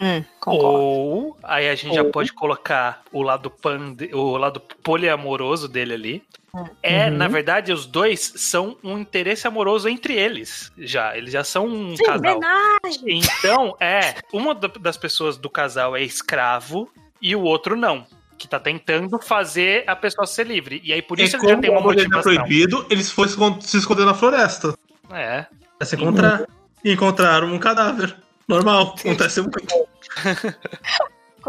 Hum, 0.00 0.24
concordo. 0.40 0.66
Ou 0.66 1.36
aí 1.42 1.68
a 1.68 1.74
gente 1.76 1.94
já 1.94 2.02
Ou- 2.02 2.10
pode 2.10 2.32
colocar 2.32 3.02
o 3.12 3.22
lado 3.22 3.48
pan, 3.50 3.94
de- 3.94 4.12
o 4.14 4.36
lado 4.36 4.60
poliamoroso 4.82 5.68
dele 5.68 5.94
ali. 5.94 6.22
É, 6.82 7.06
Uhum. 7.06 7.16
na 7.16 7.28
verdade, 7.28 7.72
os 7.72 7.84
dois 7.86 8.32
são 8.36 8.76
um 8.82 8.98
interesse 8.98 9.46
amoroso 9.46 9.88
entre 9.88 10.14
eles. 10.14 10.72
Já, 10.78 11.16
eles 11.16 11.32
já 11.32 11.44
são 11.44 11.66
um 11.66 11.96
Sim, 11.96 12.02
casal. 12.04 12.36
homenagem. 12.36 13.20
Então, 13.38 13.76
é, 13.80 14.14
uma 14.32 14.54
da- 14.54 14.68
das 14.80 14.96
pessoas 14.96 15.36
do 15.36 15.50
casal 15.50 15.94
é 15.96 16.02
escravo 16.02 16.88
e 17.20 17.36
o 17.36 17.42
outro 17.42 17.76
não. 17.76 18.06
Que 18.38 18.48
tá 18.48 18.58
tentando 18.58 19.18
fazer 19.20 19.84
a 19.88 19.94
pessoa 19.96 20.26
ser 20.26 20.46
livre. 20.46 20.80
E 20.84 20.92
aí, 20.92 21.00
por 21.02 21.18
isso 21.20 21.36
é 21.36 21.38
ele 21.40 21.48
já 21.48 21.56
tem 21.58 21.70
uma 21.70 21.78
o 21.78 21.80
amor 21.82 21.92
ele 21.92 22.00
é 22.02 22.04
motivação. 22.04 22.34
proibido, 22.34 22.86
eles 22.90 23.10
foram 23.10 23.28
se 23.28 23.34
escon- 23.34 23.60
se 23.60 23.76
esconder 23.78 24.04
na 24.04 24.14
floresta. 24.14 24.76
É. 25.12 25.46
Pra 25.78 25.86
se 25.86 25.96
encontrar. 25.96 26.44
E 26.84 26.92
encontraram 26.92 27.48
um 27.52 27.58
cadáver. 27.58 28.14
Normal, 28.48 28.94
acontece 29.00 29.40
muito. 29.40 29.74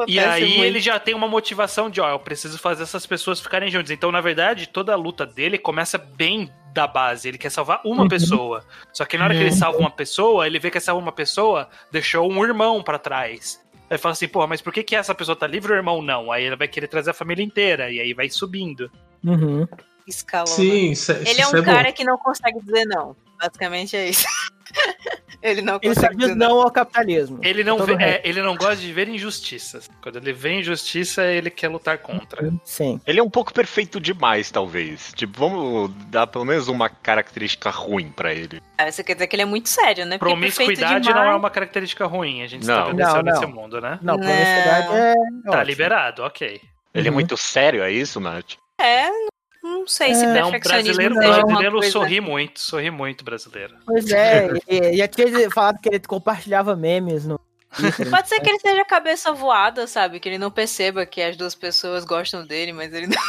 E 0.07 0.19
aí 0.19 0.45
muito. 0.49 0.63
ele 0.65 0.79
já 0.81 0.99
tem 0.99 1.15
uma 1.15 1.25
motivação 1.27 1.89
de, 1.89 2.01
ó, 2.01 2.09
eu 2.09 2.19
preciso 2.19 2.59
fazer 2.59 2.83
essas 2.83 3.05
pessoas 3.05 3.39
ficarem 3.39 3.71
juntas. 3.71 3.91
Então, 3.91 4.11
na 4.11 4.19
verdade, 4.19 4.67
toda 4.67 4.91
a 4.91 4.95
luta 4.97 5.25
dele 5.25 5.57
começa 5.57 5.97
bem 5.97 6.51
da 6.73 6.85
base. 6.85 7.29
Ele 7.29 7.37
quer 7.37 7.49
salvar 7.49 7.79
uma 7.85 8.01
Uhum. 8.03 8.09
pessoa. 8.09 8.61
Só 8.91 9.05
que 9.05 9.17
na 9.17 9.23
hora 9.23 9.33
que 9.33 9.39
ele 9.39 9.53
salva 9.53 9.79
uma 9.79 9.89
pessoa, 9.89 10.45
ele 10.45 10.59
vê 10.59 10.69
que 10.69 10.77
essa 10.77 10.93
uma 10.93 11.13
pessoa 11.13 11.69
deixou 11.93 12.29
um 12.29 12.43
irmão 12.43 12.83
pra 12.83 12.99
trás. 12.99 13.57
Aí 13.89 13.97
fala 13.97 14.13
assim, 14.13 14.27
porra, 14.27 14.47
mas 14.47 14.61
por 14.61 14.73
que, 14.73 14.83
que 14.83 14.95
essa 14.95 15.13
pessoa 15.13 15.35
tá 15.35 15.45
livre 15.45 15.71
e 15.71 15.75
o 15.75 15.77
irmão 15.77 16.01
não? 16.01 16.31
Aí 16.31 16.43
ele 16.45 16.55
vai 16.55 16.67
querer 16.67 16.87
trazer 16.87 17.11
a 17.11 17.13
família 17.13 17.43
inteira. 17.43 17.91
E 17.91 17.99
aí 17.99 18.13
vai 18.13 18.29
subindo. 18.29 18.89
Uhum. 19.23 19.67
Escalona. 20.07 20.47
Sim, 20.47 20.91
isso, 20.91 21.11
é- 21.11 21.19
Ele 21.21 21.29
é 21.29 21.43
isso 21.43 21.55
um 21.55 21.59
é 21.59 21.61
bom. 21.61 21.71
cara 21.71 21.91
que 21.91 22.03
não 22.03 22.17
consegue 22.17 22.59
dizer 22.61 22.85
não. 22.85 23.15
Basicamente 23.39 23.95
é 23.95 24.09
isso. 24.09 24.25
ele 25.49 25.61
não 25.61 25.79
Ele 25.81 25.93
dizer 25.95 26.35
não 26.35 26.61
ao 26.61 26.71
capitalismo. 26.71 27.39
Ele 27.43 27.63
não, 27.63 27.77
vê- 27.85 27.93
é, 28.03 28.21
ele 28.23 28.41
não 28.41 28.55
gosta 28.55 28.77
de 28.77 28.91
ver 28.91 29.07
injustiças. 29.07 29.89
Quando 30.01 30.17
ele 30.17 30.33
vê 30.33 30.59
injustiça, 30.59 31.23
ele 31.25 31.49
quer 31.49 31.67
lutar 31.69 31.97
contra. 31.99 32.51
Sim. 32.63 32.99
Ele 33.05 33.19
é 33.19 33.23
um 33.23 33.29
pouco 33.29 33.53
perfeito 33.53 33.99
demais, 33.99 34.49
talvez. 34.51 35.11
Tipo, 35.15 35.39
vamos 35.39 35.91
dar 36.07 36.27
pelo 36.27 36.45
menos 36.45 36.67
uma 36.67 36.89
característica 36.89 37.69
ruim 37.69 38.09
pra 38.11 38.33
ele. 38.33 38.61
Ah, 38.77 38.91
Você 38.91 39.03
quer 39.03 39.13
dizer 39.13 39.27
que 39.27 39.35
ele 39.35 39.43
é 39.43 39.45
muito 39.45 39.69
sério, 39.69 40.05
né? 40.05 40.17
Porque 40.17 40.33
perfeito 40.35 40.55
Promiscuidade 40.79 41.09
não 41.09 41.23
é 41.23 41.35
uma 41.35 41.49
característica 41.49 42.05
ruim. 42.05 42.41
A 42.41 42.47
gente 42.47 42.65
Não. 42.65 42.79
estabeleceu 42.91 43.15
Não, 43.15 43.23
não. 43.23 43.31
nesse 43.33 43.45
mundo, 43.45 43.81
né? 43.81 43.99
Não, 44.01 44.15
Não. 44.17 44.23
promiscuidade 44.23 44.87
é. 44.93 45.13
Tá 45.43 45.51
ótimo. 45.51 45.63
liberado, 45.63 46.23
ok. 46.23 46.61
Ele 46.93 47.07
é 47.07 47.11
Uhum. 47.11 47.15
muito 47.15 47.37
sério, 47.37 47.83
é 47.83 47.91
isso, 47.91 48.19
Nath? 48.19 48.53
É, 48.79 49.07
não 49.65 49.87
sei 49.87 50.13
se 50.13 50.23
É, 50.23 50.41
Não, 50.41 50.51
perfeccionismo 50.51 50.95
brasileiro, 50.95 51.15
seja 51.15 51.29
uma 51.29 51.45
brasileiro 51.45 51.77
coisa... 51.77 51.91
sorri 51.91 52.21
muito, 52.21 52.59
sorri 52.59 52.91
muito 52.91 53.23
brasileiro. 53.25 53.75
Pois 53.85 54.09
é, 54.11 54.49
e, 54.67 54.97
já 54.97 55.07
tinha 55.07 55.49
falado 55.51 55.79
que 55.79 55.89
ele 55.89 55.99
compartilhava 55.99 56.75
memes 56.75 57.25
no. 57.25 57.39
Pode 58.09 58.29
ser 58.29 58.39
que 58.39 58.49
ele 58.49 58.59
seja 58.59 58.85
cabeça 58.85 59.33
voada, 59.33 59.85
sabe? 59.85 60.19
Que 60.19 60.29
ele 60.29 60.37
não 60.37 60.49
perceba 60.49 61.05
que 61.05 61.21
as 61.21 61.35
duas 61.35 61.53
pessoas 61.53 62.05
gostam 62.05 62.45
dele, 62.45 62.71
mas 62.71 62.93
ele 62.93 63.07
não. 63.07 63.21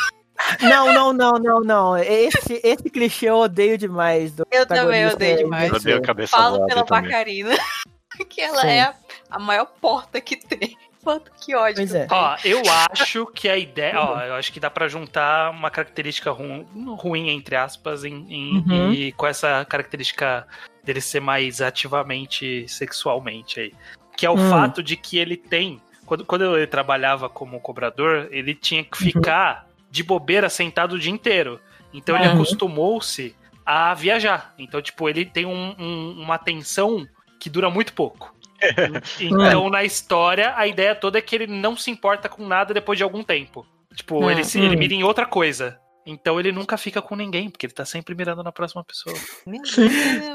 Não, 0.60 0.92
não, 0.92 1.12
não, 1.12 1.32
não, 1.32 1.60
não. 1.60 1.96
Esse, 1.96 2.60
esse 2.62 2.90
clichê 2.90 3.28
eu 3.28 3.36
odeio 3.36 3.78
demais. 3.78 4.32
Do 4.32 4.46
Eu 4.50 4.66
também 4.66 5.06
odeio 5.06 5.38
demais. 5.38 5.70
Eu 5.70 5.76
odeio 5.76 5.96
a 5.96 6.02
cabeça 6.02 6.36
Falo 6.36 6.58
voada 6.58 6.74
pela. 6.74 6.84
Bacarina, 6.84 7.56
que 8.28 8.40
ela 8.40 8.60
Sim. 8.60 8.68
é 8.68 8.82
a, 8.82 8.94
a 9.30 9.38
maior 9.38 9.66
porta 9.80 10.20
que 10.20 10.36
tem. 10.36 10.76
Puta, 11.06 11.30
que 11.40 11.54
ódio. 11.54 11.76
Pois 11.76 11.94
é. 11.94 12.08
Ó, 12.10 12.36
eu 12.44 12.60
acho 12.90 13.26
que 13.26 13.48
a 13.48 13.56
ideia. 13.56 14.00
Ó, 14.00 14.20
eu 14.20 14.34
acho 14.34 14.52
que 14.52 14.58
dá 14.58 14.68
pra 14.68 14.88
juntar 14.88 15.50
uma 15.52 15.70
característica 15.70 16.32
ru- 16.32 16.66
ruim, 16.96 17.28
entre 17.30 17.54
aspas, 17.54 18.04
em, 18.04 18.26
em- 18.28 18.58
Uhum. 18.58 18.92
e 18.92 19.12
com 19.12 19.24
essa 19.24 19.64
característica 19.64 20.44
dele 20.82 21.00
ser 21.00 21.20
mais 21.20 21.60
ativamente 21.62 22.66
sexualmente 22.68 23.60
aí. 23.60 23.72
Que 24.16 24.26
é 24.26 24.30
o 24.30 24.34
Hum. 24.34 24.50
fato 24.50 24.82
de 24.82 24.96
que 24.96 25.16
ele 25.18 25.36
tem. 25.36 25.80
Quando, 26.04 26.24
quando 26.24 26.56
ele 26.56 26.66
trabalhava 26.66 27.28
como 27.28 27.60
cobrador, 27.60 28.26
ele 28.32 28.52
tinha 28.54 28.82
Uhum. 28.82 28.88
que 28.90 28.98
ficar 28.98 29.66
de 29.90 30.02
bobeira 30.02 30.48
sentado 30.48 30.96
o 30.96 30.98
dia 30.98 31.12
inteiro. 31.12 31.60
Então 31.94 32.16
ele 32.16 32.26
Uhum. 32.26 32.34
acostumou-se 32.34 33.34
a 33.64 33.94
viajar. 33.94 34.54
Então, 34.58 34.82
tipo, 34.82 35.08
ele 35.08 35.24
tem 35.24 35.46
um- 35.46 35.74
um- 35.78 36.20
uma 36.20 36.34
atenção 36.34 37.06
que 37.38 37.48
dura 37.50 37.68
muito 37.70 37.92
pouco. 37.92 38.34
Então, 39.20 39.70
na 39.70 39.84
história, 39.84 40.52
a 40.56 40.66
ideia 40.66 40.94
toda 40.94 41.18
é 41.18 41.22
que 41.22 41.34
ele 41.34 41.46
não 41.46 41.76
se 41.76 41.90
importa 41.90 42.28
com 42.28 42.46
nada 42.46 42.72
depois 42.74 42.96
de 42.98 43.02
algum 43.04 43.22
tempo. 43.22 43.66
Tipo, 43.94 44.24
Hum. 44.24 44.30
ele, 44.30 44.44
se, 44.44 44.60
ele 44.60 44.76
mira 44.76 44.94
em 44.94 45.02
outra 45.04 45.26
coisa. 45.26 45.78
Então 46.08 46.38
ele 46.38 46.52
nunca 46.52 46.76
fica 46.76 47.02
com 47.02 47.16
ninguém, 47.16 47.50
porque 47.50 47.66
ele 47.66 47.72
tá 47.72 47.84
sempre 47.84 48.14
mirando 48.14 48.40
na 48.40 48.52
próxima 48.52 48.84
pessoa. 48.84 49.16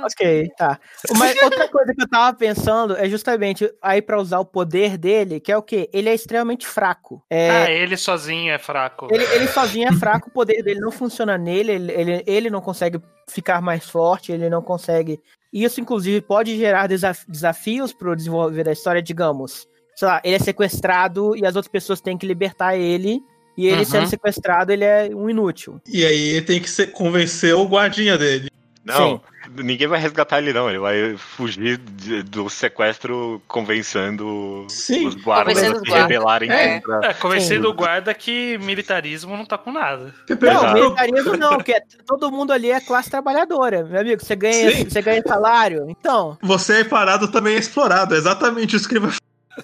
Ok, 0.04 0.50
tá. 0.58 0.78
Mas 1.18 1.42
outra 1.42 1.70
coisa 1.70 1.94
que 1.96 2.02
eu 2.04 2.10
tava 2.10 2.36
pensando 2.38 2.98
é 2.98 3.08
justamente 3.08 3.72
aí 3.82 4.02
pra 4.02 4.20
usar 4.20 4.40
o 4.40 4.46
poder 4.46 4.98
dele, 4.98 5.40
que 5.40 5.50
é 5.50 5.56
o 5.58 5.62
quê? 5.64 5.90
Ele 5.94 6.10
é 6.10 6.14
extremamente 6.14 6.68
fraco. 6.68 7.24
É, 7.30 7.50
Ah, 7.50 7.72
ele 7.72 7.96
sozinho 7.96 8.52
é 8.52 8.58
fraco. 8.60 9.08
ele, 9.12 9.24
ele 9.24 9.48
sozinho 9.48 9.88
é 9.88 9.94
fraco, 9.94 10.28
o 10.30 10.34
poder 10.34 10.62
dele 10.62 10.82
não 10.82 10.92
funciona 10.92 11.38
nele, 11.38 11.72
ele, 11.72 11.92
ele, 11.94 12.24
ele 12.28 12.50
não 12.50 12.60
consegue 12.60 13.00
ficar 13.30 13.62
mais 13.62 13.90
forte, 13.90 14.32
ele 14.34 14.50
não 14.50 14.62
consegue. 14.62 15.22
Isso, 15.52 15.82
inclusive, 15.82 16.22
pode 16.22 16.56
gerar 16.58 16.88
desaf- 16.88 17.26
desafios 17.28 17.92
pro 17.94 18.16
desenvolver 18.16 18.64
da 18.64 18.72
história, 18.72 19.02
digamos. 19.02 19.68
Sei 19.96 20.08
lá, 20.08 20.22
ele 20.24 20.36
é 20.36 20.40
sequestrado 20.40 21.36
e 21.36 21.46
as 21.46 21.56
outras 21.56 21.72
pessoas 21.72 22.00
têm 22.00 22.18
que 22.18 22.26
libertar 22.26 22.78
ele. 22.78 23.20
E 23.58 23.68
ele 23.68 23.80
Uhum. 23.80 23.86
sendo 23.86 24.08
sequestrado, 24.08 24.72
ele 24.72 24.86
é 24.86 25.10
um 25.14 25.30
inútil. 25.30 25.82
E 25.88 26.06
aí 26.06 26.30
ele 26.30 26.46
tem 26.46 26.60
que 26.62 26.70
ser, 26.70 26.88
convencer 26.94 27.54
o 27.54 27.66
guardinha 27.68 28.18
dele. 28.18 28.50
Não, 28.84 29.22
ninguém 29.58 29.86
vai 29.88 30.00
resgatar 30.00 30.40
ele, 30.40 30.52
não. 30.54 30.68
Ele 30.68 30.80
vai 30.80 31.16
fugir 31.16 31.78
de- 31.78 32.24
do 32.24 32.50
sequestro 32.50 33.40
convencendo 33.48 34.66
Sim. 34.70 35.06
os 35.08 35.14
guardas 35.16 35.54
Convencendo 35.54 35.78
a 35.78 35.80
se 35.82 35.86
guardas. 35.88 36.08
rebelarem 36.10 36.52
É. 36.52 36.80
contra. 36.80 37.10
É, 37.10 37.14
convencendo 37.14 37.68
Sim. 37.68 37.72
o 37.72 37.76
guarda 37.76 38.14
que 38.14 38.58
militarismo 38.58 39.38
não 39.38 39.46
tá 39.46 39.58
com 39.58 39.72
nada. 39.72 40.14
Não, 40.28 40.74
militarismo 40.74 41.38
não, 41.38 41.56
porque 41.58 41.80
todo 42.08 42.32
mundo 42.32 42.52
ali 42.52 42.72
é 42.72 42.80
classe 42.82 43.10
trabalhadora, 43.10 43.84
meu 43.84 44.02
amigo. 44.02 44.24
Você 44.26 44.36
ganha, 44.36 44.72
Sim. 44.72 44.90
você 44.90 45.02
ganha 45.02 45.22
salário, 45.28 45.86
então, 45.88 46.38
Você 46.42 46.82
é 46.82 46.84
parado 46.84 47.28
também 47.32 47.56
é 47.56 47.60
explorado. 47.60 48.16
É 48.16 48.18
exatamente 48.18 48.76
isso 48.76 48.88
que 48.90 48.96
ele 48.96 49.06
vai 49.06 49.12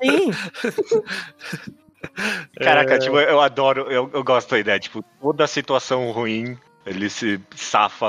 sim. 0.04 0.32
Caraca, 2.60 2.96
É. 2.96 3.00
tipo, 3.00 3.20
eu 3.20 3.42
adoro, 3.42 3.88
eu, 3.92 4.10
eu 4.14 4.24
gosto 4.24 4.50
da 4.52 4.60
ideia. 4.60 4.80
Tipo, 4.80 5.04
toda 5.22 5.46
situação 5.48 6.12
ruim, 6.12 6.58
ele 6.88 7.10
se 7.10 7.40
safa 7.56 8.08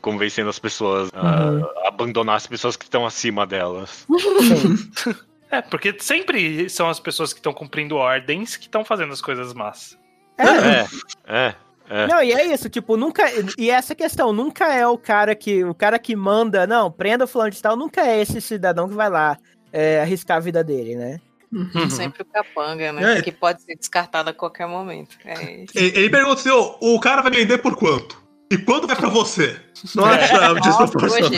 convencendo 0.00 0.48
as 0.48 0.58
pessoas 0.58 1.10
Uhum. 1.12 1.64
a 1.84 1.88
abandonar 1.88 2.36
as 2.36 2.46
pessoas 2.46 2.76
que 2.76 2.84
estão 2.84 3.04
acima 3.04 3.46
delas. 3.46 4.06
sim. 4.40 5.14
É, 5.50 5.62
porque 5.62 5.94
sempre 6.00 6.68
são 6.68 6.88
as 6.88 6.98
pessoas 6.98 7.32
que 7.32 7.38
estão 7.38 7.52
cumprindo 7.52 7.94
ordens 7.94 8.56
que 8.56 8.64
estão 8.64 8.84
fazendo 8.84 9.12
as 9.12 9.20
coisas 9.20 9.54
más. 9.54 9.96
É, 10.36 10.44
É, 10.44 10.86
é. 11.48 11.54
É. 11.88 12.06
Não, 12.06 12.22
e 12.22 12.32
é 12.32 12.46
isso, 12.52 12.68
tipo, 12.68 12.96
nunca. 12.96 13.22
E 13.58 13.70
essa 13.70 13.94
questão, 13.94 14.32
nunca 14.32 14.72
é 14.72 14.86
o 14.88 14.96
cara 14.96 15.34
que. 15.34 15.62
O 15.64 15.74
cara 15.74 15.98
que 15.98 16.16
manda, 16.16 16.66
não, 16.66 16.90
prenda 16.90 17.24
o 17.24 17.28
fulano 17.28 17.50
de 17.50 17.60
tal, 17.60 17.76
nunca 17.76 18.00
é 18.00 18.20
esse 18.22 18.40
cidadão 18.40 18.88
que 18.88 18.94
vai 18.94 19.10
lá 19.10 19.36
é, 19.70 20.00
arriscar 20.00 20.38
a 20.38 20.40
vida 20.40 20.64
dele, 20.64 20.96
né? 20.96 21.20
Uhum. 21.54 21.88
Sempre 21.88 22.22
o 22.22 22.24
capanga, 22.24 22.92
né? 22.92 23.18
É. 23.18 23.22
Que 23.22 23.30
pode 23.30 23.62
ser 23.62 23.76
descartado 23.76 24.28
a 24.30 24.34
qualquer 24.34 24.66
momento. 24.66 25.16
É 25.24 25.62
isso. 25.62 25.72
Ele, 25.78 26.10
pergunta 26.10 26.40
assim, 26.40 26.50
"Ô, 26.50 26.76
o 26.96 27.00
cara 27.00 27.22
vai 27.22 27.30
vender 27.30 27.58
por 27.58 27.76
quanto? 27.76 28.22
E 28.50 28.58
quanto 28.58 28.86
vai 28.86 28.96
pra 28.96 29.08
você? 29.08 29.56
Não 29.94 30.06
É. 30.12 30.16
Nossa, 30.54 30.60
desproporcional. 30.84 31.30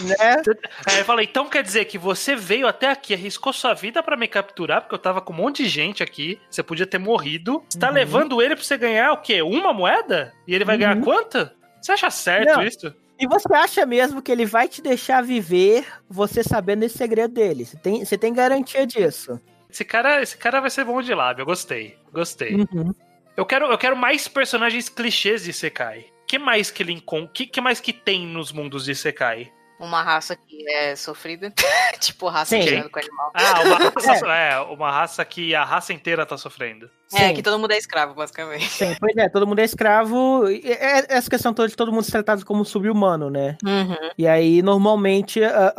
né? 0.00 0.42
Aí 0.86 0.98
eu 0.98 1.04
falei, 1.04 1.26
então 1.30 1.48
quer 1.48 1.62
dizer 1.62 1.84
que 1.86 1.96
você 1.98 2.34
veio 2.36 2.66
até 2.66 2.90
aqui, 2.90 3.14
arriscou 3.14 3.52
sua 3.52 3.74
vida 3.74 4.02
pra 4.02 4.16
me 4.16 4.26
capturar, 4.28 4.80
porque 4.82 4.94
eu 4.94 4.98
tava 4.98 5.20
com 5.20 5.32
um 5.32 5.36
monte 5.36 5.62
de 5.62 5.68
gente 5.68 6.02
aqui, 6.02 6.38
você 6.50 6.62
podia 6.62 6.86
ter 6.86 6.98
morrido. 6.98 7.62
Você 7.68 7.78
tá 7.78 7.88
Uhum. 7.88 7.94
levando 7.94 8.42
ele 8.42 8.54
pra 8.56 8.64
você 8.64 8.76
ganhar 8.76 9.12
o 9.12 9.18
quê? 9.18 9.40
Uma 9.42 9.72
moeda? 9.72 10.32
E 10.46 10.54
ele 10.54 10.64
vai 10.64 10.76
ganhar 10.76 10.96
Uhum. 10.96 11.02
quanta? 11.02 11.54
Você 11.80 11.92
acha 11.92 12.10
certo 12.10 12.54
Não. 12.56 12.62
isso? 12.62 12.94
E 13.18 13.26
você 13.26 13.52
acha 13.54 13.86
mesmo 13.86 14.20
que 14.20 14.32
ele 14.32 14.44
vai 14.44 14.68
te 14.68 14.82
deixar 14.82 15.22
viver 15.22 15.86
você 16.08 16.42
sabendo 16.42 16.82
esse 16.84 16.98
segredo 16.98 17.32
dele? 17.32 17.64
Você 17.64 17.76
tem, 17.76 18.04
você 18.04 18.18
tem 18.18 18.32
garantia 18.32 18.86
disso? 18.86 19.40
Esse 19.70 19.84
cara, 19.84 20.22
esse 20.22 20.36
cara 20.36 20.60
vai 20.60 20.70
ser 20.70 20.84
bom 20.84 21.00
de 21.00 21.14
lábio, 21.14 21.42
eu 21.42 21.46
gostei. 21.46 21.96
Gostei. 22.12 22.54
Uhum. 22.54 22.94
Eu 23.36 23.44
quero, 23.44 23.66
eu 23.66 23.78
quero 23.78 23.96
mais 23.96 24.28
personagens 24.28 24.88
clichês 24.88 25.44
de 25.44 25.52
Sekai. 25.52 26.06
Que 26.26 26.38
mais 26.38 26.70
que 26.70 26.82
ele 26.82 26.92
encontra? 26.92 27.30
Que, 27.32 27.46
que 27.46 27.60
mais 27.60 27.80
que 27.80 27.92
tem 27.92 28.26
nos 28.26 28.52
mundos 28.52 28.84
de 28.84 28.94
Sekai? 28.94 29.52
Uma 29.78 30.02
raça 30.02 30.36
que 30.36 30.68
é 30.70 30.94
sofrida. 30.94 31.52
tipo 32.00 32.28
raça 32.28 32.56
Sim. 32.56 32.62
tirando 32.62 32.90
com 32.90 32.98
animal. 32.98 33.32
Ah, 33.34 33.60
uma 33.62 33.78
raça, 33.78 34.26
é, 34.32 34.60
uma 34.60 34.90
raça 34.90 35.24
que 35.24 35.54
a 35.54 35.64
raça 35.64 35.92
inteira 35.92 36.24
tá 36.24 36.38
sofrendo. 36.38 36.88
É, 37.12 37.28
Sim. 37.28 37.34
que 37.34 37.42
todo 37.42 37.58
mundo 37.58 37.72
é 37.72 37.78
escravo, 37.78 38.14
basicamente. 38.14 38.68
Sim, 38.68 38.96
pois 38.98 39.16
é, 39.16 39.28
todo 39.28 39.46
mundo 39.46 39.58
é 39.58 39.64
escravo. 39.64 40.48
e 40.48 40.72
É 40.72 41.04
essa 41.08 41.28
questão 41.28 41.52
toda 41.52 41.68
de 41.68 41.76
todo 41.76 41.92
mundo 41.92 42.04
ser 42.04 42.12
tratado 42.12 42.44
como 42.44 42.64
sub-humano, 42.64 43.30
né? 43.30 43.56
Uhum. 43.64 44.10
E 44.16 44.26
aí, 44.26 44.62
normalmente, 44.62 45.42
a, 45.42 45.74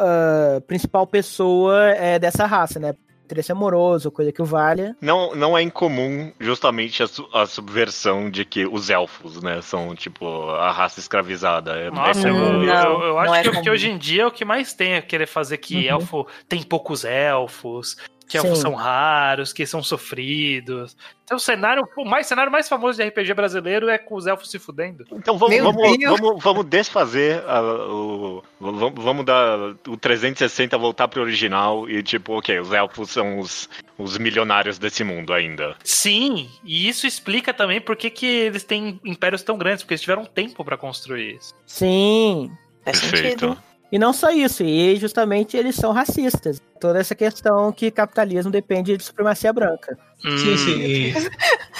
a 0.57 0.61
principal 0.61 1.07
pessoa 1.07 1.89
é 1.91 2.19
dessa 2.19 2.45
raça, 2.45 2.79
né? 2.79 2.93
Interesse 3.25 3.51
amoroso, 3.51 4.11
coisa 4.11 4.31
que 4.31 4.41
o 4.41 4.45
valha. 4.45 4.95
Não, 5.01 5.33
não 5.35 5.57
é 5.57 5.61
incomum 5.63 6.31
justamente 6.39 7.01
a, 7.01 7.07
su- 7.07 7.27
a 7.33 7.45
subversão 7.47 8.29
de 8.29 8.45
que 8.45 8.67
os 8.67 8.89
elfos, 8.91 9.41
né, 9.41 9.61
são 9.63 9.95
tipo 9.95 10.49
a 10.51 10.71
raça 10.71 10.99
escravizada. 10.99 11.71
É, 11.75 11.89
Nossa, 11.89 12.27
é 12.27 12.31
eu, 12.31 12.35
eu- 12.35 13.01
eu 13.01 13.17
acho 13.19 13.27
não 13.31 13.35
é 13.35 13.41
que, 13.43 13.61
que 13.61 13.69
hoje 13.69 13.89
em 13.89 13.97
dia 13.97 14.21
é 14.23 14.27
o 14.27 14.31
que 14.31 14.45
mais 14.45 14.73
tem 14.73 14.93
é 14.93 15.01
querer 15.01 15.25
fazer 15.25 15.57
que 15.57 15.75
Uhum. 15.75 15.81
elfo 15.95 16.27
tem 16.47 16.61
poucos 16.61 17.03
elfos, 17.03 17.97
que 18.27 18.37
elfos 18.37 18.57
Sim. 18.57 18.61
são 18.63 18.73
raros, 18.73 19.53
que 19.53 19.65
são 19.65 19.83
sofridos. 19.83 20.95
Então 21.23 21.37
o 21.37 21.39
cenário, 21.39 21.87
o 21.97 22.05
mais 22.05 22.27
cenário 22.27 22.51
mais 22.51 22.67
famoso 22.69 22.97
de 23.01 23.07
RPG 23.07 23.33
brasileiro 23.33 23.89
é 23.89 23.97
com 23.97 24.15
os 24.15 24.27
elfos 24.27 24.49
se 24.49 24.59
fudendo. 24.59 25.05
Então 25.11 25.37
vamos, 25.37 25.57
vamos, 25.59 25.97
vamos, 26.03 26.43
vamos 26.43 26.65
desfazer 26.65 27.43
a- 27.47 27.61
o. 27.61 28.43
Vamos, 28.59 29.03
vamos 29.03 29.25
dar 29.25 29.57
o 29.87 29.97
360 29.97 30.77
voltar 30.77 31.07
pro 31.07 31.21
original 31.21 31.89
e 31.89 32.01
tipo, 32.01 32.37
ok, 32.37 32.59
os 32.59 32.71
elfos 32.71 33.09
são 33.11 33.39
os, 33.39 33.69
os 33.97 34.17
milionários 34.17 34.77
desse 34.77 35.03
mundo 35.03 35.33
ainda. 35.33 35.75
Sim, 35.83 36.49
e 36.63 36.87
isso 36.87 37.05
explica 37.07 37.53
também 37.53 37.79
por 37.81 37.95
que, 37.95 38.09
que 38.09 38.25
eles 38.25 38.63
têm 38.63 38.99
impérios 39.03 39.43
tão 39.43 39.57
grandes, 39.57 39.83
porque 39.83 39.93
eles 39.93 40.01
tiveram 40.01 40.25
tempo 40.25 40.63
pra 40.63 40.77
construir 40.77 41.35
isso. 41.35 41.53
Sim. 41.65 42.51
Faz 42.83 42.99
Perfeito. 43.01 43.39
sentido. 43.47 43.63
E 43.91 43.99
não 43.99 44.11
só 44.11 44.31
isso, 44.31 44.63
e 44.63 44.95
justamente 44.95 45.55
eles 45.55 45.75
são 45.75 45.91
racistas. 45.91 46.61
Toda 46.79 46.99
essa 46.99 47.15
questão 47.15 47.71
que 47.71 47.91
capitalismo 47.91 48.51
depende 48.51 48.97
de 48.97 49.03
supremacia 49.03 49.53
branca. 49.53 49.97
Sim, 50.21 50.29
Hum, 50.29 50.57
sim. 50.57 50.81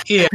E, 0.10 0.20
e 0.20 0.28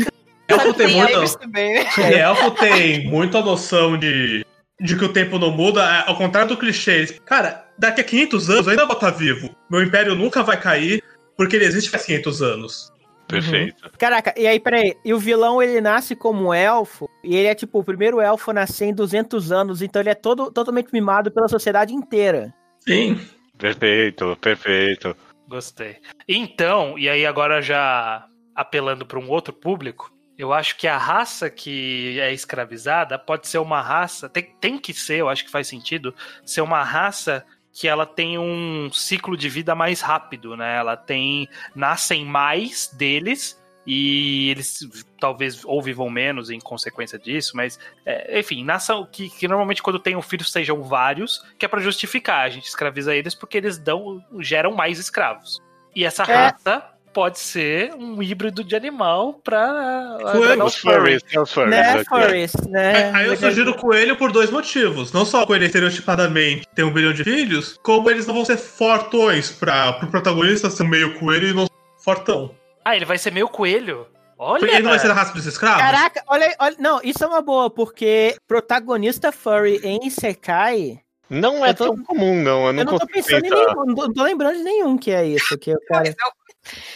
elfo 0.48 0.74
tem 0.74 0.94
muito. 0.94 1.38
também, 1.38 1.74
né? 1.74 1.90
E 1.96 2.14
elfo 2.14 2.50
tem 2.52 3.06
muita 3.08 3.40
noção 3.40 3.96
de, 3.96 4.44
de 4.80 4.96
que 4.96 5.04
o 5.04 5.12
tempo 5.12 5.38
não 5.38 5.50
muda, 5.52 5.80
é, 5.82 6.08
ao 6.08 6.16
contrário 6.16 6.48
do 6.48 6.56
clichê. 6.56 7.06
Cara, 7.24 7.64
daqui 7.78 8.00
a 8.00 8.04
500 8.04 8.50
anos 8.50 8.66
eu 8.66 8.70
ainda 8.72 8.86
vou 8.86 8.94
estar 8.94 9.10
vivo. 9.10 9.54
Meu 9.70 9.82
império 9.82 10.14
nunca 10.14 10.42
vai 10.42 10.60
cair, 10.60 11.02
porque 11.36 11.56
ele 11.56 11.64
existe 11.64 11.88
faz 11.90 12.04
500 12.04 12.42
anos. 12.42 12.92
Perfeito. 13.30 13.90
Caraca, 13.98 14.34
e 14.36 14.46
aí, 14.46 14.58
peraí, 14.58 14.96
e 15.04 15.14
o 15.14 15.18
vilão 15.18 15.62
ele 15.62 15.80
nasce 15.80 16.14
como 16.16 16.48
um 16.48 16.54
elfo, 16.54 17.08
e 17.22 17.36
ele 17.36 17.48
é 17.48 17.54
tipo 17.54 17.78
o 17.78 17.84
primeiro 17.84 18.20
elfo 18.20 18.50
a 18.50 18.54
nascer 18.54 18.86
em 18.86 18.94
200 18.94 19.52
anos, 19.52 19.82
então 19.82 20.00
ele 20.00 20.10
é 20.10 20.14
todo, 20.14 20.50
totalmente 20.50 20.92
mimado 20.92 21.30
pela 21.30 21.48
sociedade 21.48 21.94
inteira. 21.94 22.54
Sim. 22.80 23.20
Perfeito, 23.60 24.36
perfeito. 24.40 25.14
Gostei. 25.46 25.98
Então, 26.26 26.98
e 26.98 27.08
aí 27.08 27.26
agora 27.26 27.60
já 27.60 28.26
apelando 28.54 29.04
para 29.04 29.18
um 29.18 29.28
outro 29.28 29.52
público, 29.52 30.10
eu 30.38 30.52
acho 30.54 30.78
que 30.78 30.88
a 30.88 30.96
raça 30.96 31.50
que 31.50 32.18
é 32.18 32.32
escravizada 32.32 33.18
pode 33.18 33.46
ser 33.46 33.58
uma 33.58 33.82
raça, 33.82 34.28
tem, 34.28 34.54
tem 34.58 34.78
que 34.78 34.94
ser, 34.94 35.16
eu 35.16 35.28
acho 35.28 35.44
que 35.44 35.50
faz 35.50 35.68
sentido, 35.68 36.14
ser 36.44 36.62
uma 36.62 36.82
raça 36.82 37.44
que 37.80 37.88
ela 37.88 38.04
tem 38.04 38.38
um 38.38 38.90
ciclo 38.92 39.34
de 39.38 39.48
vida 39.48 39.74
mais 39.74 40.02
rápido, 40.02 40.54
né? 40.54 40.76
Ela 40.76 40.98
tem 40.98 41.48
nascem 41.74 42.26
mais 42.26 42.88
deles 42.92 43.58
e 43.86 44.50
eles 44.50 44.86
talvez 45.18 45.64
ou 45.64 45.80
vivam 45.80 46.10
menos 46.10 46.50
em 46.50 46.60
consequência 46.60 47.18
disso, 47.18 47.56
mas 47.56 47.78
é, 48.04 48.38
enfim, 48.38 48.62
nasçam 48.62 49.08
que, 49.10 49.30
que 49.30 49.48
normalmente 49.48 49.82
quando 49.82 49.98
tem 49.98 50.14
um 50.14 50.20
filho 50.20 50.44
sejam 50.44 50.82
vários, 50.82 51.42
que 51.58 51.64
é 51.64 51.68
pra 51.68 51.80
justificar, 51.80 52.44
a 52.44 52.50
gente 52.50 52.66
escraviza 52.66 53.16
eles 53.16 53.34
porque 53.34 53.56
eles 53.56 53.78
dão 53.78 54.22
geram 54.40 54.72
mais 54.72 54.98
escravos. 54.98 55.62
E 55.96 56.04
essa 56.04 56.24
É. 56.24 56.36
raça 56.36 56.84
pode 57.12 57.38
ser 57.38 57.92
um 57.94 58.22
híbrido 58.22 58.62
de 58.64 58.74
animal 58.76 59.34
pra 59.42 60.18
Coelho. 60.20 60.42
agradar 60.44 60.66
Os 60.66 60.76
furries, 60.76 61.22
é 61.32 61.40
os 61.40 61.52
furries. 61.52 61.70
né. 61.70 62.04
Furries, 62.04 62.52
né? 62.68 63.00
É, 63.00 63.12
aí 63.14 63.26
eu 63.26 63.36
sugiro 63.36 63.72
o 63.72 63.76
coelho 63.76 64.16
por 64.16 64.30
dois 64.32 64.50
motivos. 64.50 65.12
Não 65.12 65.24
só 65.24 65.42
o 65.42 65.46
coelho 65.46 65.64
estereotipadamente 65.64 66.66
tem 66.74 66.84
um 66.84 66.92
bilhão 66.92 67.12
de 67.12 67.24
filhos, 67.24 67.78
como 67.82 68.10
eles 68.10 68.26
não 68.26 68.34
vão 68.34 68.44
ser 68.44 68.56
fortões 68.56 69.50
para 69.50 69.92
pro 69.94 70.08
protagonista 70.08 70.70
ser 70.70 70.84
meio 70.84 71.18
coelho 71.18 71.48
e 71.48 71.52
não 71.54 71.66
fortão. 71.98 72.54
Ah, 72.84 72.96
ele 72.96 73.04
vai 73.04 73.18
ser 73.18 73.32
meio 73.32 73.48
coelho. 73.48 74.06
Olha! 74.38 74.64
Ele 74.64 74.82
não 74.82 74.90
vai 74.90 74.98
ser 74.98 75.08
da 75.08 75.14
raça 75.14 75.34
dos 75.34 75.44
escravos? 75.44 75.82
Caraca, 75.82 76.22
olha, 76.26 76.46
aí, 76.46 76.54
olha, 76.58 76.76
não, 76.78 77.00
isso 77.04 77.22
é 77.22 77.26
uma 77.26 77.42
boa, 77.42 77.68
porque 77.68 78.36
protagonista 78.48 79.30
furry 79.30 79.80
em 79.84 80.06
Isekai, 80.06 80.98
Não 81.28 81.62
é 81.64 81.74
tô- 81.74 81.94
tão 81.94 82.02
comum, 82.04 82.42
não. 82.42 82.66
Eu 82.68 82.72
não, 82.72 82.80
eu 82.80 82.84
não 82.86 82.98
tô 82.98 83.06
pensando 83.06 83.44
em 83.44 83.50
nenhum, 83.50 83.66
não 83.84 83.94
tô- 83.94 84.06
não 84.06 84.12
tô 84.14 84.22
lembrando 84.22 84.56
de 84.56 84.62
nenhum 84.62 84.96
que 84.96 85.10
é 85.10 85.26
isso, 85.26 85.58
que 85.58 85.74
o 85.74 85.80
cara... 85.86 86.14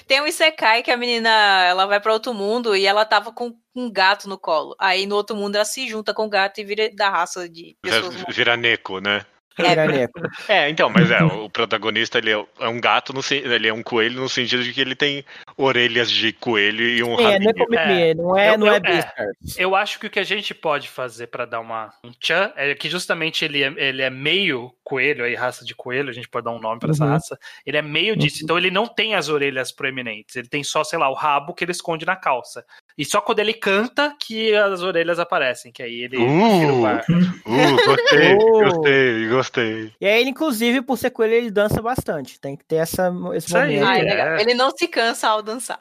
Tem 0.06 0.20
um 0.20 0.26
Isekai 0.26 0.82
que 0.82 0.90
a 0.90 0.96
menina 0.96 1.28
ela 1.64 1.86
vai 1.86 2.00
pra 2.00 2.12
outro 2.12 2.32
mundo 2.34 2.74
e 2.76 2.86
ela 2.86 3.04
tava 3.04 3.32
com 3.32 3.52
um 3.74 3.90
gato 3.90 4.28
no 4.28 4.38
colo. 4.38 4.74
Aí 4.78 5.06
no 5.06 5.16
outro 5.16 5.34
mundo 5.36 5.56
ela 5.56 5.64
se 5.64 5.88
junta 5.88 6.12
com 6.14 6.26
o 6.26 6.28
gato 6.28 6.60
e 6.60 6.64
vira 6.64 6.90
da 6.94 7.10
raça 7.10 7.48
de 7.48 7.76
pessoas. 7.80 8.14
Vira- 8.14 8.32
Vira 8.32 8.56
Neko, 8.56 9.00
né? 9.00 9.24
Iraneco. 9.58 10.20
É, 10.48 10.68
então, 10.68 10.90
mas 10.90 11.10
é, 11.10 11.22
o 11.22 11.48
protagonista 11.48 12.18
ele 12.18 12.32
é 12.32 12.44
é 12.60 12.68
um 12.68 12.80
gato, 12.80 13.12
no, 13.12 13.20
ele 13.30 13.68
é 13.68 13.72
um 13.72 13.82
coelho 13.82 14.20
no 14.20 14.28
sentido 14.28 14.62
de 14.64 14.72
que 14.72 14.80
ele 14.80 14.94
tem 14.94 15.24
orelhas 15.56 16.10
de 16.10 16.32
coelho 16.32 16.82
e 16.86 17.02
um 17.02 17.16
Sim, 17.16 17.24
é 17.24 17.30
rabinho. 17.36 18.16
Não 18.16 18.36
é, 18.38 18.50
Eu- 18.50 18.58
não 18.58 18.66
eu- 18.66 18.72
é 18.72 18.76
é. 18.76 18.80
Beastars. 18.80 19.58
Eu 19.58 19.74
acho 19.76 19.98
que 20.00 20.06
o 20.06 20.10
que 20.10 20.18
a 20.18 20.24
gente 20.24 20.54
pode 20.54 20.88
fazer 20.88 21.28
pra 21.28 21.44
dar 21.44 21.60
uma 21.60 21.92
um 22.04 22.10
tchan 22.12 22.52
é 22.56 22.74
que 22.74 22.88
justamente 22.88 23.44
ele 23.44 23.62
é, 23.62 23.72
ele 23.76 24.02
é 24.02 24.10
meio 24.10 24.72
coelho, 24.82 25.24
aí 25.24 25.34
raça 25.34 25.64
de 25.64 25.74
coelho, 25.74 26.10
a 26.10 26.12
gente 26.12 26.28
pode 26.28 26.44
dar 26.44 26.50
um 26.52 26.60
nome 26.60 26.78
pra 26.80 26.90
essa 26.90 27.04
Uhum. 27.04 27.10
raça. 27.10 27.38
Ele 27.64 27.76
é 27.76 27.82
meio 27.82 28.14
disso, 28.16 28.40
então 28.42 28.58
ele 28.58 28.70
não 28.70 28.86
tem 28.86 29.14
as 29.14 29.28
orelhas 29.28 29.72
proeminentes, 29.72 30.36
ele 30.36 30.48
tem 30.48 30.62
só, 30.62 30.84
sei 30.84 30.98
lá, 30.98 31.08
o 31.08 31.14
rabo 31.14 31.54
que 31.54 31.64
ele 31.64 31.72
esconde 31.72 32.04
na 32.04 32.16
calça. 32.16 32.64
E 32.96 33.04
só 33.04 33.20
quando 33.20 33.38
ele 33.40 33.54
canta 33.54 34.14
que 34.20 34.54
as 34.54 34.82
orelhas 34.82 35.18
aparecem, 35.18 35.72
que 35.72 35.82
aí 35.82 36.02
ele 36.02 36.18
Uh! 36.18 36.60
tira 36.60 36.72
o 36.72 36.82
bar. 36.82 37.04
Uh, 37.46 37.86
gostei, 37.86 38.36
gostei, 38.64 39.28
gostei. 39.44 39.92
E 40.00 40.06
aí, 40.06 40.20
ele, 40.20 40.30
inclusive, 40.30 40.80
por 40.82 40.96
ser 40.98 41.10
coelho, 41.10 41.34
ele 41.34 41.50
dança 41.50 41.80
bastante. 41.82 42.40
Tem 42.40 42.56
que 42.56 42.64
ter 42.64 42.76
essa, 42.76 43.12
esse 43.34 43.48
Isso 43.48 43.56
aí. 43.58 43.78
momento. 43.78 43.88
Ah, 43.88 43.98
é 43.98 44.38
É. 44.38 44.40
Ele 44.42 44.54
não 44.54 44.70
se 44.70 44.88
cansa 44.88 45.28
ao 45.28 45.42
dançar. 45.42 45.78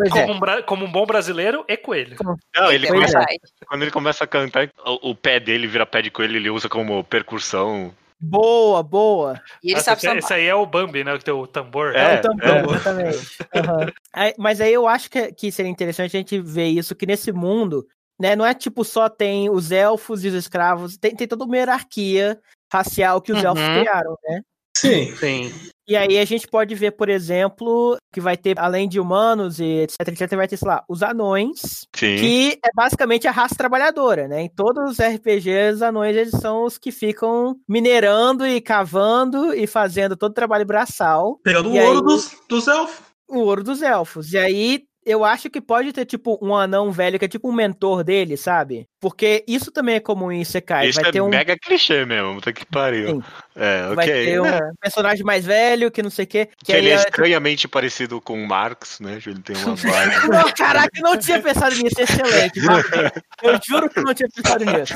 É. 0.00 0.10
Como 0.10 0.32
um, 0.32 0.40
bra- 0.40 0.62
como 0.62 0.84
um 0.84 0.90
bom 0.92 1.04
brasileiro 1.06 1.64
e 1.68 1.76
coelho. 1.76 2.16
Não, 2.54 2.70
ele 2.72 2.86
É 2.86 2.90
começa, 2.90 3.26
quando 3.66 3.82
ele 3.82 3.90
começa 3.90 4.24
a 4.24 4.26
cantar, 4.26 4.70
o, 4.86 5.10
o 5.10 5.14
pé 5.14 5.38
dele 5.40 5.66
vira 5.66 5.84
pé 5.86 6.02
de 6.02 6.10
coelho, 6.10 6.36
ele 6.36 6.50
usa 6.50 6.68
como 6.68 7.02
percussão. 7.04 7.92
Boa, 8.20 8.82
boa. 8.82 9.40
E 9.62 9.68
ele 9.68 9.74
Nossa, 9.74 9.94
sabe 9.96 10.18
esse, 10.18 10.18
esse 10.26 10.34
aí 10.34 10.46
é 10.46 10.54
o 10.54 10.66
Bambi, 10.66 11.04
né? 11.04 11.16
Que 11.18 11.24
tem 11.24 11.34
o 11.34 11.46
tambor. 11.46 11.94
É, 11.94 12.16
eu 12.16 12.20
também, 12.22 12.48
é. 12.48 12.60
exatamente. 12.64 13.94
Aí- 14.12 14.34
mas 14.36 14.60
aí 14.60 14.72
eu 14.72 14.88
acho 14.88 15.08
que, 15.10 15.32
que 15.32 15.52
seria 15.52 15.70
interessante 15.70 16.16
a 16.16 16.20
gente 16.20 16.40
ver 16.40 16.66
isso, 16.66 16.96
que 16.96 17.06
nesse 17.06 17.30
mundo, 17.30 17.86
né, 18.20 18.34
não 18.36 18.44
é 18.46 18.54
tipo 18.54 18.84
só 18.84 19.08
tem 19.08 19.48
os 19.50 19.70
elfos 19.70 20.24
e 20.24 20.28
os 20.28 20.34
escravos, 20.34 20.96
tem, 20.96 21.14
tem 21.14 21.26
toda 21.28 21.44
uma 21.44 21.56
hierarquia 21.56 22.38
racial 22.72 23.20
que 23.20 23.32
os 23.32 23.42
elfos 23.42 23.62
Uhum. 23.62 23.80
criaram, 23.80 24.16
né? 24.26 24.40
Sim. 24.76 25.16
Sim. 25.16 25.52
E 25.88 25.96
aí 25.96 26.18
a 26.18 26.24
gente 26.24 26.46
pode 26.46 26.74
ver, 26.74 26.92
por 26.92 27.08
exemplo, 27.08 27.96
que 28.12 28.20
vai 28.20 28.36
ter, 28.36 28.58
além 28.60 28.86
de 28.88 29.00
humanos 29.00 29.58
e 29.58 29.64
etc, 29.80 30.06
etc, 30.08 30.36
vai 30.36 30.46
ter, 30.46 30.56
sei 30.58 30.68
lá, 30.68 30.84
os 30.88 31.02
anões, 31.02 31.86
Sim. 31.96 32.16
que 32.16 32.58
é 32.64 32.68
basicamente 32.74 33.26
a 33.26 33.30
raça 33.32 33.54
trabalhadora, 33.56 34.28
né? 34.28 34.42
Em 34.42 34.48
todos 34.50 34.92
os 34.92 34.98
RPGs, 35.00 35.76
os 35.76 35.82
anões 35.82 36.14
eles 36.14 36.30
são 36.32 36.64
os 36.64 36.76
que 36.78 36.92
ficam 36.92 37.56
minerando 37.66 38.46
e 38.46 38.60
cavando 38.60 39.52
e 39.54 39.66
fazendo 39.66 40.14
todo 40.16 40.30
o 40.30 40.34
trabalho 40.34 40.66
braçal, 40.66 41.40
Pegando 41.42 41.70
o 41.70 41.74
ouro 41.76 41.98
aí- 41.98 42.04
dos, 42.04 42.36
dos 42.48 42.68
elfos. 42.68 43.00
o 43.28 43.38
ouro 43.38 43.64
dos 43.64 43.82
elfos. 43.82 44.32
E 44.34 44.38
aí 44.38 44.84
eu 45.08 45.24
acho 45.24 45.48
que 45.48 45.60
pode 45.60 45.92
ter, 45.92 46.04
tipo, 46.04 46.38
um 46.42 46.54
anão 46.54 46.92
velho 46.92 47.18
que 47.18 47.24
é 47.24 47.28
tipo 47.28 47.48
um 47.48 47.52
mentor 47.52 48.04
dele, 48.04 48.36
sabe? 48.36 48.86
Porque 49.00 49.44
isso 49.46 49.70
também 49.70 49.94
é 49.96 50.00
comum 50.00 50.30
em 50.30 50.40
Isekai. 50.42 50.88
Isso 50.88 51.00
vai 51.00 51.10
é 51.10 51.12
ter 51.12 51.20
um. 51.20 51.28
mega 51.28 51.56
clichê 51.56 52.04
mesmo, 52.04 52.34
puta 52.34 52.52
que 52.52 52.66
pariu. 52.66 53.08
Sim. 53.08 53.22
É, 53.56 53.84
ok. 53.86 53.94
Vai 53.96 54.06
ter 54.06 54.40
um 54.40 54.46
É. 54.46 54.60
personagem 54.80 55.24
mais 55.24 55.44
velho 55.44 55.90
que 55.90 56.02
não 56.02 56.10
sei 56.10 56.24
o 56.24 56.28
quê. 56.28 56.46
Que, 56.46 56.66
Que 56.66 56.72
ele 56.72 56.88
é 56.90 56.92
é, 56.92 56.96
estranhamente 56.96 57.66
parecido 57.68 58.20
com 58.20 58.42
o 58.42 58.46
Marx, 58.46 59.00
né? 59.00 59.18
Ele 59.24 59.40
tem 59.40 59.56
uma 59.56 59.74
vibe. 59.76 60.28
Não, 60.28 60.52
caraca, 60.52 60.90
eu 60.96 61.02
não 61.02 61.16
tinha 61.16 61.40
pensado 61.40 61.74
nisso, 61.76 62.00
excelente. 62.00 62.60
Marcos. 62.62 63.22
Eu 63.42 63.58
juro 63.68 63.88
que 63.88 63.98
eu 64.00 64.04
não 64.04 64.14
tinha 64.14 64.28
pensado 64.28 64.64
nisso. 64.64 64.94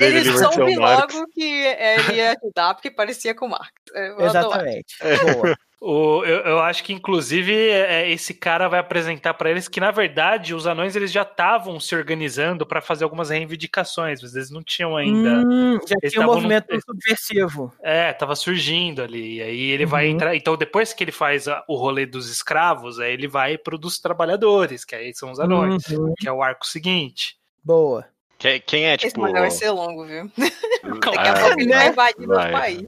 Ele 0.00 0.38
soube 0.38 0.76
logo 0.76 1.26
que 1.32 1.42
ele 1.42 2.16
ia 2.16 2.36
ajudar 2.40 2.74
porque 2.74 2.90
parecia 2.90 3.34
com 3.34 3.46
o 3.46 3.50
Marx. 3.50 3.72
Eu 3.94 4.12
adoro. 4.26 4.26
Exatamente. 4.28 4.94
Boa. 5.34 5.56
O, 5.84 6.24
eu, 6.24 6.38
eu 6.42 6.58
acho 6.60 6.84
que, 6.84 6.92
inclusive, 6.92 7.52
é, 7.52 8.08
esse 8.08 8.32
cara 8.32 8.68
vai 8.68 8.78
apresentar 8.78 9.34
pra 9.34 9.50
eles 9.50 9.66
que, 9.66 9.80
na 9.80 9.90
verdade, 9.90 10.54
os 10.54 10.64
anões 10.64 10.94
eles 10.94 11.10
já 11.10 11.22
estavam 11.22 11.80
se 11.80 11.92
organizando 11.96 12.64
pra 12.64 12.80
fazer 12.80 13.02
algumas 13.02 13.30
reivindicações, 13.30 14.22
mas 14.22 14.36
eles 14.36 14.48
não 14.48 14.62
tinham 14.62 14.96
ainda. 14.96 15.40
Hum, 15.44 15.80
já 15.84 15.96
Eles 16.00 16.12
tinha 16.12 16.24
um 16.24 16.32
movimento 16.32 16.72
no- 16.72 16.80
subversivo. 16.80 17.72
É, 17.82 18.12
tava 18.12 18.36
surgindo 18.36 19.02
ali. 19.02 19.38
E 19.38 19.42
aí 19.42 19.60
ele 19.70 19.84
vai 19.84 20.06
Uhum. 20.06 20.14
entrar. 20.14 20.36
Então, 20.36 20.56
depois 20.56 20.92
que 20.92 21.02
ele 21.02 21.10
faz 21.10 21.48
a- 21.48 21.64
o 21.66 21.74
rolê 21.74 22.06
dos 22.06 22.30
escravos, 22.30 23.00
aí 23.00 23.12
ele 23.12 23.26
vai 23.26 23.58
pro 23.58 23.76
dos 23.76 23.98
trabalhadores, 23.98 24.84
que 24.84 24.94
aí 24.94 25.12
são 25.12 25.32
os 25.32 25.40
anões, 25.40 25.84
Uhum, 25.88 26.14
que 26.16 26.28
é 26.28 26.32
o 26.32 26.44
arco 26.44 26.64
seguinte. 26.64 27.34
Boa. 27.64 28.06
Quem, 28.42 28.60
quem 28.66 28.86
é, 28.86 28.96
Esse 28.96 29.06
tipo. 29.06 29.20
mangá 29.20 29.38
vai 29.38 29.50
ser 29.52 29.70
longo, 29.70 30.04
viu? 30.04 30.28
Daqui 30.36 31.16
Ah, 31.16 31.30
a 31.32 31.40
pouco 31.40 31.60
ele 31.60 31.72
vai 31.72 31.88
invadir 31.88 32.26
vai. 32.26 32.36
nosso 32.50 32.60
país. 32.60 32.82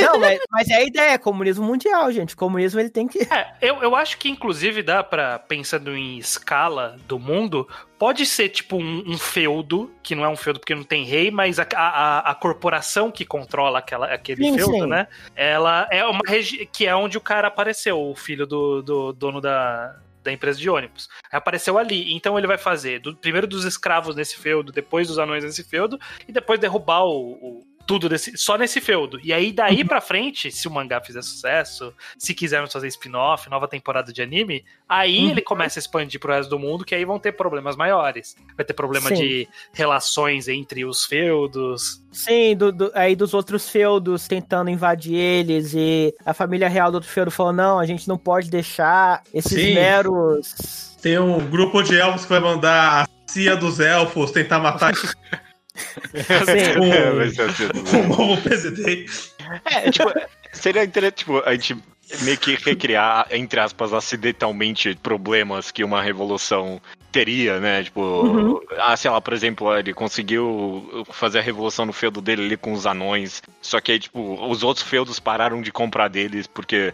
Não, 0.00 0.18
mas, 0.18 0.40
mas 0.50 0.70
é 0.70 0.76
a 0.76 0.82
ideia, 0.84 1.10
é 1.12 1.18
comunismo 1.18 1.66
mundial, 1.66 2.10
gente. 2.10 2.32
O 2.32 2.36
comunismo 2.36 2.80
ele 2.80 2.88
tem 2.88 3.06
que. 3.06 3.18
É, 3.30 3.54
eu, 3.60 3.76
eu 3.82 3.94
acho 3.94 4.16
que, 4.16 4.30
inclusive, 4.30 4.82
dá 4.82 5.04
pra, 5.04 5.38
pensando 5.38 5.94
em 5.94 6.16
escala 6.16 6.96
do 7.06 7.18
mundo, 7.18 7.68
pode 7.98 8.24
ser 8.24 8.48
tipo 8.48 8.76
um, 8.76 9.04
um 9.06 9.18
feudo, 9.18 9.92
que 10.02 10.14
não 10.14 10.24
é 10.24 10.28
um 10.30 10.36
feudo 10.36 10.60
porque 10.60 10.74
não 10.74 10.82
tem 10.82 11.04
rei, 11.04 11.30
mas 11.30 11.58
a, 11.58 11.66
a, 11.74 12.30
a 12.30 12.34
corporação 12.34 13.10
que 13.10 13.26
controla 13.26 13.80
aquela, 13.80 14.06
aquele 14.06 14.44
Sim, 14.44 14.56
feudo, 14.56 14.72
sim. 14.84 14.86
né? 14.86 15.08
Ela 15.34 15.86
é 15.90 16.06
uma 16.06 16.22
região 16.26 16.66
que 16.72 16.86
é 16.86 16.96
onde 16.96 17.18
o 17.18 17.20
cara 17.20 17.48
apareceu, 17.48 18.00
o 18.00 18.14
filho 18.14 18.46
do, 18.46 18.80
do 18.82 19.12
dono 19.12 19.42
da. 19.42 19.94
Da 20.26 20.32
empresa 20.32 20.58
de 20.58 20.68
ônibus. 20.68 21.08
Apareceu 21.30 21.78
ali. 21.78 22.12
Então 22.12 22.36
ele 22.36 22.48
vai 22.48 22.58
fazer 22.58 22.98
do- 22.98 23.14
primeiro 23.16 23.46
dos 23.46 23.64
escravos 23.64 24.16
nesse 24.16 24.36
feudo, 24.36 24.72
depois 24.72 25.06
dos 25.06 25.20
anões 25.20 25.44
nesse 25.44 25.62
feudo, 25.62 25.98
e 26.26 26.32
depois 26.32 26.58
derrubar 26.58 27.04
o, 27.04 27.32
o- 27.34 27.66
tudo 27.86 28.08
desse, 28.08 28.36
só 28.36 28.58
nesse 28.58 28.80
feudo. 28.80 29.18
E 29.22 29.32
aí, 29.32 29.52
daí 29.52 29.84
pra 29.84 30.00
frente, 30.00 30.50
se 30.50 30.66
o 30.66 30.70
mangá 30.70 31.00
fizer 31.00 31.22
sucesso, 31.22 31.94
se 32.18 32.34
quisermos 32.34 32.72
fazer 32.72 32.88
spin-off, 32.88 33.48
nova 33.48 33.68
temporada 33.68 34.12
de 34.12 34.20
anime, 34.20 34.64
aí 34.88 35.18
Uhum. 35.24 35.30
ele 35.30 35.40
começa 35.40 35.78
a 35.78 35.80
expandir 35.80 36.18
pro 36.18 36.32
resto 36.32 36.50
do 36.50 36.58
mundo, 36.58 36.84
que 36.84 36.94
aí 36.94 37.04
vão 37.04 37.18
ter 37.18 37.32
problemas 37.32 37.76
maiores. 37.76 38.34
Vai 38.56 38.64
ter 38.66 38.72
problema 38.74 39.08
Sim. 39.10 39.14
de 39.14 39.48
relações 39.72 40.48
entre 40.48 40.84
os 40.84 41.04
feudos. 41.04 42.02
Sim, 42.10 42.56
do- 42.56 42.72
do- 42.72 42.90
aí 42.94 43.14
dos 43.14 43.34
outros 43.34 43.68
feudos 43.68 44.26
tentando 44.26 44.70
invadir 44.70 45.14
eles 45.14 45.72
e 45.74 46.14
a 46.24 46.32
família 46.34 46.68
real 46.68 46.90
do 46.90 46.94
outro 46.96 47.10
feudo 47.10 47.30
falou: 47.30 47.52
não, 47.52 47.78
a 47.78 47.86
gente 47.86 48.08
não 48.08 48.18
pode 48.18 48.50
deixar 48.50 49.22
esses 49.32 49.52
Sim. 49.52 49.74
meros. 49.74 50.96
Tem 51.00 51.18
um 51.18 51.38
grupo 51.48 51.82
de 51.82 51.96
elfos 51.96 52.22
que 52.22 52.28
vai 52.30 52.40
mandar 52.40 53.04
a 53.04 53.30
CIA 53.30 53.54
dos 53.56 53.78
elfos 53.80 54.30
tentar 54.32 54.58
matar 54.58 54.92
Sim. 56.44 57.16
vai 57.16 57.28
ser 57.30 57.42
assim. 57.42 57.96
um 57.98 58.08
novo 58.08 58.42
presidente. 58.42 59.32
É, 59.64 59.90
tipo, 59.90 60.12
seria 60.52 60.84
interessante, 60.84 61.18
tipo, 61.18 61.38
a 61.44 61.52
gente 61.52 61.76
meio 62.22 62.38
que 62.38 62.54
recriar, 62.54 63.26
entre 63.30 63.58
aspas, 63.58 63.92
acidentalmente 63.92 64.94
problemas 65.02 65.70
que 65.70 65.82
uma 65.82 66.00
revolução 66.02 66.80
teria, 67.10 67.58
né? 67.58 67.82
Tipo, 67.82 68.00
Uhum. 68.00 68.60
ah, 68.78 68.96
sei 68.96 69.10
lá, 69.10 69.20
por 69.20 69.32
exemplo, 69.32 69.74
ele 69.76 69.92
conseguiu 69.94 71.04
fazer 71.10 71.38
a 71.38 71.42
revolução 71.42 71.86
no 71.86 71.92
feudo 71.92 72.20
dele 72.20 72.44
ali 72.44 72.56
com 72.56 72.72
os 72.72 72.86
anões, 72.86 73.42
só 73.62 73.80
que 73.80 73.92
aí, 73.92 73.98
tipo, 73.98 74.20
os 74.48 74.62
outros 74.62 74.86
feudos 74.86 75.18
pararam 75.18 75.62
de 75.62 75.72
comprar 75.72 76.08
deles 76.08 76.46
porque 76.46 76.92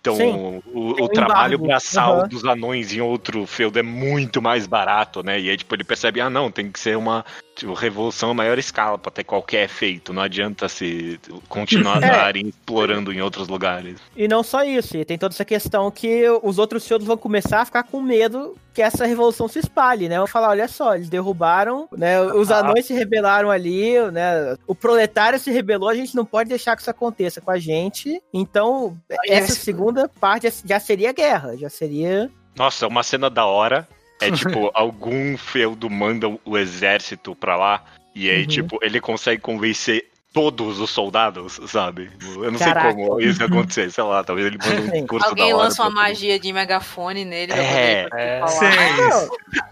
então, 0.00 0.16
Sim. 0.16 0.62
o, 0.72 1.02
o 1.02 1.08
trabalho 1.08 1.58
braçal 1.58 2.20
Uhum. 2.20 2.28
dos 2.28 2.44
anões 2.44 2.92
em 2.92 3.00
outro 3.00 3.46
feudo 3.46 3.78
é 3.78 3.82
muito 3.82 4.40
mais 4.40 4.66
barato, 4.66 5.22
né? 5.22 5.40
E 5.40 5.50
aí, 5.50 5.56
tipo, 5.56 5.74
ele 5.74 5.84
percebe, 5.84 6.20
ah, 6.20 6.30
não, 6.30 6.50
tem 6.50 6.70
que 6.70 6.78
ser 6.78 6.96
uma 6.96 7.24
tipo, 7.54 7.72
revolução 7.74 8.30
a 8.30 8.34
maior 8.34 8.58
escala 8.58 8.98
pra 8.98 9.10
ter 9.10 9.24
qualquer 9.24 9.64
efeito, 9.64 10.12
não 10.12 10.22
adianta 10.22 10.68
se 10.68 11.18
continuar 11.48 12.02
É. 12.02 12.32
explorando 12.38 13.12
em 13.12 13.20
outros 13.20 13.48
lugares. 13.48 13.98
E 14.16 14.26
não 14.28 14.42
só 14.42 14.64
isso, 14.64 14.96
e 14.96 15.04
tem 15.04 15.16
toda 15.18 15.34
essa 15.34 15.44
questão 15.44 15.90
que 15.90 16.24
os 16.42 16.58
outros 16.58 16.86
feudos 16.86 17.06
vão 17.06 17.16
começar 17.16 17.60
a 17.60 17.64
ficar 17.64 17.82
com 17.84 18.00
medo 18.02 18.56
que 18.72 18.82
essa 18.82 19.06
revolução 19.06 19.46
se 19.46 19.60
espalhe, 19.60 20.08
né? 20.08 20.18
Vão 20.18 20.26
falar, 20.26 20.48
olha 20.48 20.66
só, 20.66 20.96
eles 20.96 21.08
derrubaram, 21.08 21.88
né? 21.96 22.20
Os 22.20 22.50
Ah. 22.50 22.58
anões 22.58 22.84
se 22.86 22.92
rebelaram 22.92 23.50
ali, 23.50 23.94
né? 24.10 24.56
O 24.66 24.74
proletário 24.74 25.38
se 25.38 25.50
rebelou, 25.52 25.88
a 25.88 25.94
gente 25.94 26.16
não 26.16 26.24
pode 26.24 26.48
deixar 26.48 26.74
que 26.74 26.82
isso 26.82 26.90
aconteça 26.90 27.40
com 27.40 27.50
a 27.52 27.58
gente. 27.58 28.20
Então, 28.32 28.96
essa 29.28 29.52
isso. 29.52 29.60
segunda 29.60 30.08
parte 30.08 30.52
já 30.64 30.80
seria 30.80 31.12
guerra, 31.12 31.56
já 31.56 31.70
seria. 31.70 32.28
Nossa, 32.56 32.86
uma 32.86 33.02
cena 33.02 33.28
da 33.30 33.46
hora 33.46 33.86
é 34.20 34.30
tipo, 34.30 34.70
algum 34.74 35.36
feudo 35.36 35.88
manda 35.90 36.28
o 36.44 36.56
exército 36.58 37.34
pra 37.34 37.56
lá 37.56 37.84
e 38.14 38.30
aí, 38.30 38.42
Uhum. 38.42 38.46
tipo, 38.48 38.78
ele 38.82 39.00
consegue 39.00 39.40
convencer 39.40 40.08
todos 40.32 40.80
os 40.80 40.90
soldados, 40.90 41.60
sabe? 41.68 42.10
Eu 42.36 42.50
não 42.50 42.58
Caraca. 42.58 42.92
sei 42.92 43.04
como 43.04 43.20
isso 43.20 43.44
acontecer, 43.44 43.90
sei 43.92 44.02
lá, 44.02 44.24
talvez 44.24 44.46
ele 44.48 44.58
manda 44.58 44.80
um 44.80 44.90
Sim. 44.90 45.06
curso 45.06 45.28
Alguém 45.28 45.48
da 45.50 45.54
hora. 45.56 45.64
lança 45.68 45.82
uma 45.82 45.90
magia 45.90 46.38
de 46.40 46.52
megafone 46.52 47.24
nele 47.24 47.52
É, 47.52 48.08
é. 48.12 48.40
falar. 48.40 49.28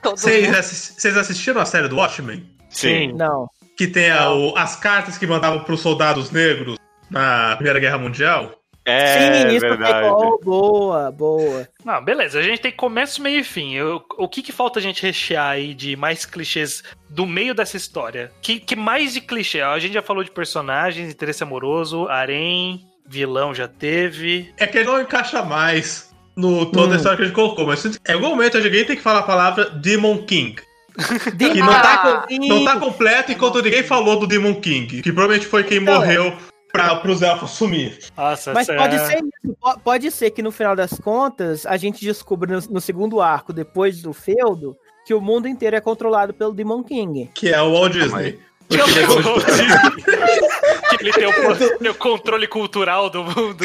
Vocês, 0.17 1.17
assistiram 1.17 1.61
a 1.61 1.65
série 1.65 1.89
do 1.89 1.97
Watchmen? 1.97 2.49
Sim. 2.71 3.13
Não. 3.13 3.49
Que 3.77 3.87
tem 3.89 4.11
a- 4.11 4.31
o- 4.33 4.57
as 4.57 4.77
cartas 4.77 5.19
que 5.19 5.27
mandavam 5.27 5.65
pros 5.65 5.81
soldados 5.81 6.31
negros 6.31 6.77
na 7.11 7.55
Primeira 7.57 7.81
Guerra 7.81 7.99
Mundial? 7.99 8.53
É, 8.85 9.53
isso 9.53 9.61
verdade. 9.61 10.09
Boa, 10.43 11.11
boa. 11.13 11.69
Não, 11.85 12.03
beleza, 12.05 12.39
a 12.39 12.43
gente 12.43 12.61
tem 12.61 12.73
começo, 12.73 13.23
meio 13.23 13.41
e 13.41 13.45
fim. 13.45 13.75
Eu- 13.75 14.03
o 14.19 14.29
que, 14.29 14.43
que 14.43 14.51
falta 14.53 14.79
a 14.79 14.83
gente 14.83 15.03
rechear 15.03 15.51
aí 15.51 15.73
de 15.75 15.95
mais 15.97 16.25
clichês 16.27 16.83
do 17.09 17.25
meio 17.27 17.55
dessa 17.55 17.77
história? 17.77 18.33
Que, 18.43 18.59
que 18.59 18.75
mais 18.75 19.13
de 19.15 19.21
clichê? 19.21 19.61
A 19.61 19.79
gente 19.79 19.93
já 19.95 20.03
falou 20.03 20.25
de 20.25 20.31
personagens, 20.31 21.11
interesse 21.13 21.43
amoroso, 21.43 22.09
harém, 22.09 22.85
vilão 23.07 23.55
já 23.55 23.69
teve. 23.69 24.53
É 24.59 24.67
que 24.67 24.79
ele 24.79 24.87
não 24.89 25.01
encaixa 25.01 25.43
mais 25.43 26.13
no 26.37 26.67
toda 26.67 26.89
Hum. 26.89 26.93
a 26.95 26.97
história 26.97 27.17
que 27.17 27.23
a 27.23 27.27
gente 27.27 27.35
colocou, 27.35 27.67
mas 27.67 27.85
em 27.85 28.13
algum 28.13 28.31
momento 28.31 28.57
alguém 28.57 28.85
tem 28.85 28.97
que 28.97 29.03
falar 29.03 29.21
a 29.21 29.25
palavra 29.25 29.67
Demon 29.71 30.19
King. 30.25 30.57
Que 31.39 31.61
não 31.61 31.73
tá, 31.73 32.27
não 32.31 32.65
tá 32.65 32.77
completo 32.79 33.33
enquanto 33.33 33.63
ninguém 33.63 33.83
falou 33.83 34.19
do 34.19 34.27
Demon 34.27 34.55
King, 34.57 35.01
que 35.03 35.13
provavelmente 35.13 35.47
foi 35.47 35.65
quem 35.65 35.79
Então. 35.79 35.95
morreu 35.95 36.37
pra, 36.73 36.97
pros 36.97 37.21
elfos 37.23 37.51
sumir. 37.53 37.99
Nossa, 38.17 38.53
Mas 38.53 38.67
pode 38.67 38.99
ser 38.99 39.19
isso. 39.19 39.57
po- 39.61 39.79
Pode 39.81 40.11
ser 40.11 40.31
que 40.31 40.43
no 40.43 40.51
final 40.51 40.75
das 40.75 40.93
contas 40.99 41.67
a 41.67 41.77
gente 41.77 42.05
descubra 42.05 42.57
no, 42.59 42.63
no 42.75 42.81
segundo 42.81 43.21
arco, 43.21 43.53
depois 43.53 44.01
do 44.01 44.13
feudo, 44.13 44.77
que 45.05 45.13
o 45.15 45.21
mundo 45.21 45.47
inteiro 45.49 45.77
é 45.77 45.81
controlado 45.81 46.33
pelo 46.33 46.53
Demon 46.53 46.83
King. 46.83 47.31
Que 47.35 47.49
é 47.51 47.61
o 47.61 47.73
Walt 47.73 47.93
Disney. 47.93 48.39
Que 48.73 48.79
ele 51.05 51.13
tem 51.13 51.27
o, 51.27 51.79
tem 51.79 51.91
o 51.91 51.95
controle 51.95 52.47
cultural 52.47 53.11
do 53.11 53.23
mundo. 53.25 53.57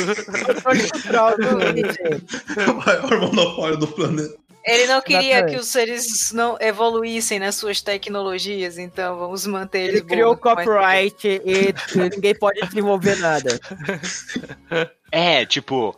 Controle 0.45 0.89
cultural 0.89 1.38
do 1.38 1.43
mundo 1.43 1.64
o 2.72 2.86
maior 2.86 3.22
monopólio 3.22 3.78
do 3.78 3.88
planeta. 3.88 4.36
Ele 4.68 4.86
não 4.88 5.01
queria 5.01 5.45
que 5.45 5.55
os 5.55 5.68
seres 5.68 6.32
não 6.34 6.57
evoluíssem 6.59 7.39
nas 7.39 7.55
suas 7.55 7.82
tecnologias, 7.82 8.78
então 8.78 9.18
vamos 9.18 9.47
manter 9.47 9.80
eles 9.84 9.95
Ele 10.01 10.03
criou 10.05 10.34
o 10.34 10.39
mas- 10.43 10.55
copyright 10.65 11.28
e 11.45 11.74
ninguém 11.97 12.36
pode 12.36 12.59
desenvolver 12.61 13.15
nada. 13.18 13.59
É, 15.09 15.45
tipo, 15.45 15.97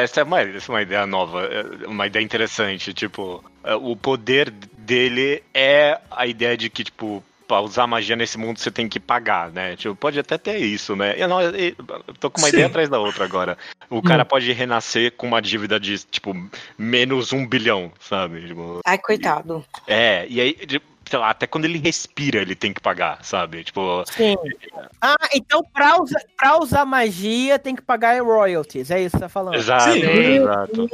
essa 0.00 0.20
é 0.20 0.22
uma, 0.22 0.40
essa 0.40 0.70
é 0.70 0.74
uma 0.74 0.82
ideia 0.82 1.04
nova, 1.06 1.42
é 1.44 1.88
uma 1.88 2.06
ideia 2.06 2.22
interessante. 2.22 2.94
Tipo, 2.94 3.44
é, 3.64 3.74
o 3.74 3.96
poder 3.96 4.48
dele 4.78 5.42
é 5.52 5.98
a 6.08 6.24
ideia 6.24 6.56
de 6.56 6.70
que, 6.70 6.84
tipo, 6.84 7.20
usar 7.60 7.86
magia 7.86 8.16
nesse 8.16 8.38
mundo 8.38 8.58
você 8.58 8.70
tem 8.70 8.88
que 8.88 9.00
pagar, 9.00 9.50
né? 9.50 9.76
Tipo, 9.76 9.94
pode 9.94 10.18
até 10.18 10.38
ter 10.38 10.58
isso, 10.58 10.94
né? 10.96 11.14
Eu, 11.16 11.28
não, 11.28 11.40
eu, 11.40 11.74
tô 12.20 12.30
com 12.30 12.40
uma 12.40 12.48
Sim. 12.48 12.54
ideia 12.54 12.66
atrás 12.66 12.88
da 12.88 12.98
outra 12.98 13.24
agora. 13.24 13.58
O 13.90 14.02
cara 14.02 14.24
pode 14.24 14.50
renascer 14.52 15.12
com 15.12 15.26
uma 15.26 15.40
dívida 15.40 15.78
de, 15.78 15.98
tipo, 15.98 16.34
menos 16.78 17.32
um 17.32 17.46
bilhão, 17.46 17.92
sabe? 18.00 18.46
Tipo, 18.46 18.80
Ai, 18.84 18.98
coitado. 18.98 19.64
é, 19.86 20.26
e 20.28 20.40
aí, 20.40 20.54
de- 20.66 20.80
sei 21.14 21.18
lá, 21.20 21.30
até 21.30 21.46
quando 21.46 21.64
ele 21.64 21.78
respira 21.78 22.40
ele 22.42 22.56
tem 22.56 22.72
que 22.72 22.80
pagar, 22.80 23.24
sabe? 23.24 23.62
Tipo, 23.62 24.02
Sim. 24.10 24.34
Ah, 25.00 25.14
então 25.32 25.62
pra 25.72 26.02
usar, 26.02 26.20
pra 26.36 26.58
usar 26.60 26.84
magia 26.84 27.56
tem 27.56 27.76
que 27.76 27.82
pagar 27.82 28.20
royalties, 28.20 28.90
é 28.90 29.00
isso 29.00 29.10
que 29.12 29.18
você 29.18 29.20
tá 29.20 29.28
falando? 29.28 29.54
exato, 29.54 29.92
Sim. 29.92 30.00
exato. 30.00 30.88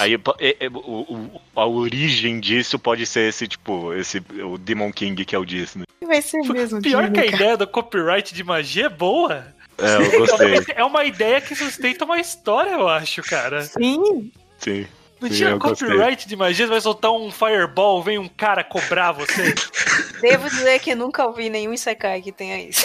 Aí 0.00 0.14
é- 0.40 0.56
é, 0.64 0.68
o- 0.68 1.14
o- 1.14 1.40
a 1.54 1.64
origem 1.64 2.40
disso 2.40 2.76
pode 2.76 3.06
ser 3.06 3.28
esse, 3.28 3.46
tipo, 3.46 3.94
esse 3.94 4.20
o 4.42 4.58
Demon 4.58 4.90
King 4.92 5.24
que 5.24 5.36
é 5.36 5.38
o 5.38 5.44
Disney. 5.44 5.84
Vai 6.04 6.20
ser 6.22 6.38
mesmo. 6.48 6.82
Pior 6.82 7.02
Disney, 7.04 7.12
que 7.14 7.20
a 7.20 7.30
cara. 7.30 7.36
ideia 7.36 7.56
do 7.56 7.68
copyright 7.68 8.34
de 8.34 8.42
magia 8.42 8.86
é 8.86 8.88
boa. 8.88 9.46
É, 9.78 9.96
eu 9.96 10.18
gostei. 10.18 10.74
É 10.74 10.84
uma 10.84 11.04
ideia 11.04 11.40
que 11.40 11.54
sustenta 11.54 12.04
uma 12.04 12.18
história, 12.18 12.70
eu 12.70 12.88
acho, 12.88 13.22
cara. 13.22 13.62
Sim. 13.62 14.32
Sim. 14.58 14.86
Não 15.20 15.28
Sim, 15.28 15.34
tinha 15.34 15.58
copyright 15.58 16.26
de 16.26 16.34
magia, 16.36 16.66
você 16.66 16.70
vai 16.72 16.80
soltar 16.80 17.12
um 17.12 17.30
fireball, 17.30 18.02
vem 18.02 18.18
um 18.18 18.28
cara 18.28 18.64
cobrar 18.64 19.12
você. 19.12 19.54
Devo 20.20 20.48
dizer 20.50 20.78
que 20.80 20.94
nunca 20.94 21.24
ouvi 21.26 21.48
nenhum 21.48 21.72
Isekai 21.72 22.20
que 22.20 22.30
tenha 22.32 22.62
isso. 22.62 22.84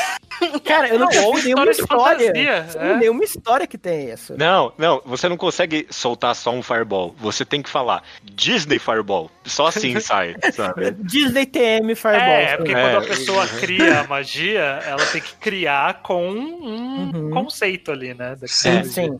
Cara, 0.63 0.89
eu 0.89 0.99
não 0.99 1.07
Não, 1.07 1.23
ou 1.23 1.27
ouvi 1.29 1.43
nenhuma 1.45 1.69
história 1.71 2.27
fantasia, 2.27 2.67
é. 2.75 2.95
Nenhuma 2.97 3.23
história 3.23 3.65
que 3.67 3.77
tenha 3.77 4.13
isso. 4.13 4.35
Não, 4.37 4.73
não, 4.77 5.01
você 5.05 5.29
não 5.29 5.37
consegue 5.37 5.87
soltar 5.89 6.35
só 6.35 6.51
um 6.51 6.61
fireball. 6.61 7.15
Você 7.19 7.45
tem 7.45 7.61
que 7.61 7.69
falar 7.69 8.03
Disney 8.23 8.79
Fireball. 8.79 9.31
Só 9.45 9.67
assim 9.67 9.97
sai, 10.01 10.35
sabe? 10.53 10.91
Disney 10.91 11.45
TM 11.45 11.93
Fireball. 11.95 12.19
É, 12.27 12.57
porque 12.57 12.73
É. 12.73 12.81
quando 12.81 13.03
a 13.03 13.07
pessoa 13.07 13.47
cria 13.47 14.01
a 14.01 14.03
magia, 14.07 14.61
ela 14.85 15.05
tem 15.05 15.21
que 15.21 15.35
criar 15.35 16.01
com 16.01 16.29
um 16.29 17.11
Uhum. 17.13 17.31
conceito 17.31 17.91
ali, 17.91 18.13
né? 18.13 18.35
Sim. 18.45 18.83
Sim. 18.83 19.19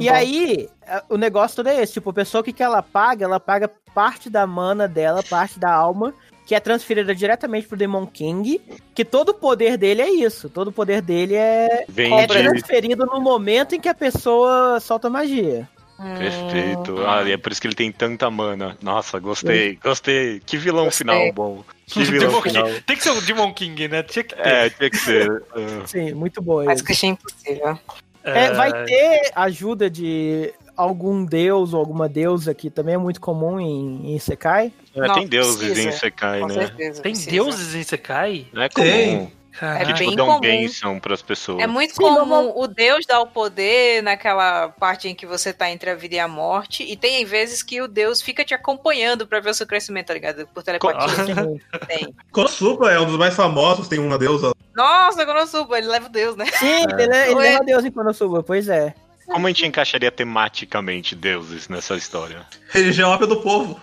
E 0.00 0.08
aí, 0.08 0.68
o 1.08 1.16
negócio 1.16 1.56
todo 1.56 1.68
é 1.68 1.82
esse. 1.82 1.94
Tipo, 1.94 2.10
a 2.10 2.14
pessoa 2.14 2.42
que, 2.42 2.52
que 2.52 2.62
ela 2.62 2.82
paga? 2.82 3.24
Ela 3.24 3.40
paga 3.40 3.70
parte 3.94 4.28
da 4.30 4.46
mana 4.46 4.86
dela, 4.88 5.22
parte 5.22 5.58
da 5.58 5.72
alma, 5.72 6.12
que 6.46 6.54
é 6.54 6.60
transferida 6.60 7.14
diretamente 7.14 7.66
pro 7.66 7.76
Demon 7.76 8.06
King. 8.06 8.60
Que 8.94 9.04
todo 9.04 9.30
o 9.30 9.34
poder 9.34 9.76
dele 9.76 10.02
é 10.02 10.10
isso. 10.10 10.48
Todo 10.48 10.68
o 10.68 10.72
poder 10.72 11.00
dele 11.00 11.34
é, 11.34 11.84
Vem 11.88 12.12
é 12.18 12.26
de. 12.26 12.32
transferido 12.34 13.06
no 13.06 13.20
momento 13.20 13.74
em 13.74 13.80
que 13.80 13.88
a 13.88 13.94
pessoa 13.94 14.78
solta 14.80 15.08
magia. 15.08 15.68
Hum, 15.98 16.14
Perfeito. 16.18 17.06
Ah, 17.06 17.22
e 17.22 17.30
é 17.30 17.36
por 17.36 17.52
isso 17.52 17.60
que 17.60 17.68
ele 17.68 17.74
tem 17.76 17.92
tanta 17.92 18.28
mana. 18.28 18.76
Nossa, 18.82 19.16
gostei, 19.20 19.76
gostei. 19.76 20.40
Que 20.44 20.56
vilão 20.56 20.86
Gostei. 20.86 21.06
final 21.06 21.32
bom. 21.32 21.64
Que 21.86 22.02
vilão 22.04 22.28
Demon 22.30 22.42
final. 22.42 22.66
King. 22.66 22.80
Tem 22.82 22.96
que 22.96 23.02
ser 23.04 23.10
o 23.10 23.20
Demon 23.20 23.54
King, 23.54 23.88
né? 23.88 24.02
Tinha 24.02 24.24
que 24.24 24.34
ter. 24.34 24.44
É, 24.46 24.70
tinha 24.70 24.90
que 24.90 24.96
ser. 24.96 25.44
Ah, 25.52 25.82
Sim, 25.86 26.12
muito 26.14 26.42
boa 26.42 26.64
Mas 26.64 26.76
isso. 26.78 26.84
que 26.84 26.92
achei 26.92 27.10
impossível. 27.10 27.78
É, 28.24 28.52
vai 28.54 28.84
ter 28.86 29.30
ajuda 29.36 29.88
de 29.88 30.52
algum 30.76 31.24
deus 31.24 31.72
ou 31.72 31.80
alguma 31.80 32.08
deusa 32.08 32.54
que 32.54 32.70
também 32.70 32.94
é 32.94 32.98
muito 32.98 33.20
comum 33.20 33.58
em, 33.60 34.14
em 34.14 34.18
Sekai. 34.18 34.72
é, 34.94 35.00
Não, 35.00 35.14
tem 35.14 35.26
deuses 35.26 35.56
precisa. 35.56 35.88
em 35.88 35.92
Sekai, 35.92 36.40
Com 36.40 36.46
né? 36.48 36.54
certeza. 36.54 37.02
Tem 37.02 37.12
precisa. 37.12 37.30
deuses 37.30 37.74
em 37.74 37.82
Sekai? 37.82 38.46
Não 38.52 38.62
é 38.62 38.68
comum. 38.68 38.84
Tem. 38.84 39.26
Que. 39.26 39.64
É 39.64 39.84
tipo, 39.84 39.98
bem 40.00 40.16
dão 40.16 40.26
comum. 40.26 40.40
bênção 40.40 40.98
pras 40.98 41.22
pessoas. 41.22 41.62
É 41.62 41.66
muito 41.68 41.90
Sim, 41.94 42.02
comum 42.02 42.26
não- 42.26 42.58
o 42.58 42.66
Deus 42.66 43.06
dar 43.06 43.20
o 43.20 43.26
poder 43.28 44.02
naquela 44.02 44.68
parte 44.70 45.06
em 45.06 45.14
que 45.14 45.24
você 45.24 45.52
tá 45.52 45.70
entre 45.70 45.88
a 45.90 45.94
vida 45.94 46.16
e 46.16 46.18
a 46.18 46.26
morte. 46.26 46.82
E 46.82 46.96
tem 46.96 47.24
vezes 47.24 47.62
que 47.62 47.80
o 47.80 47.86
Deus 47.86 48.20
fica 48.20 48.44
te 48.44 48.52
acompanhando 48.52 49.28
pra 49.28 49.38
ver 49.38 49.50
o 49.50 49.54
seu 49.54 49.64
crescimento, 49.64 50.08
tá 50.08 50.14
ligado? 50.14 50.48
Por 50.52 50.64
telepatia. 50.64 51.06
Tem. 51.86 52.12
Konosuba 52.32 52.90
é 52.90 52.98
um 52.98 53.06
dos 53.06 53.16
mais 53.16 53.34
famosos, 53.36 53.86
tem 53.86 54.00
uma 54.00 54.18
deusa. 54.18 54.52
Nossa, 54.74 55.24
Konosuba, 55.24 55.78
ele 55.78 55.86
leva 55.86 56.06
o 56.06 56.10
Deus, 56.10 56.34
né? 56.34 56.46
Sim, 56.46 56.82
ele, 56.98 57.14
é- 57.14 57.26
ele 57.26 57.34
Ué. 57.36 57.52
é 57.52 57.56
uma 57.58 57.64
deusa 57.64 57.86
em 57.86 57.92
Konosuba, 57.92 58.42
pois 58.42 58.68
é. 58.68 58.92
Como 59.26 59.46
a 59.46 59.50
gente 59.50 59.66
encaixaria 59.66 60.10
tematicamente 60.10 61.14
deuses 61.14 61.68
nessa 61.68 61.94
história? 61.96 62.46
Religião 62.68 63.10
ópia 63.10 63.26
do 63.26 63.40
povo. 63.40 63.80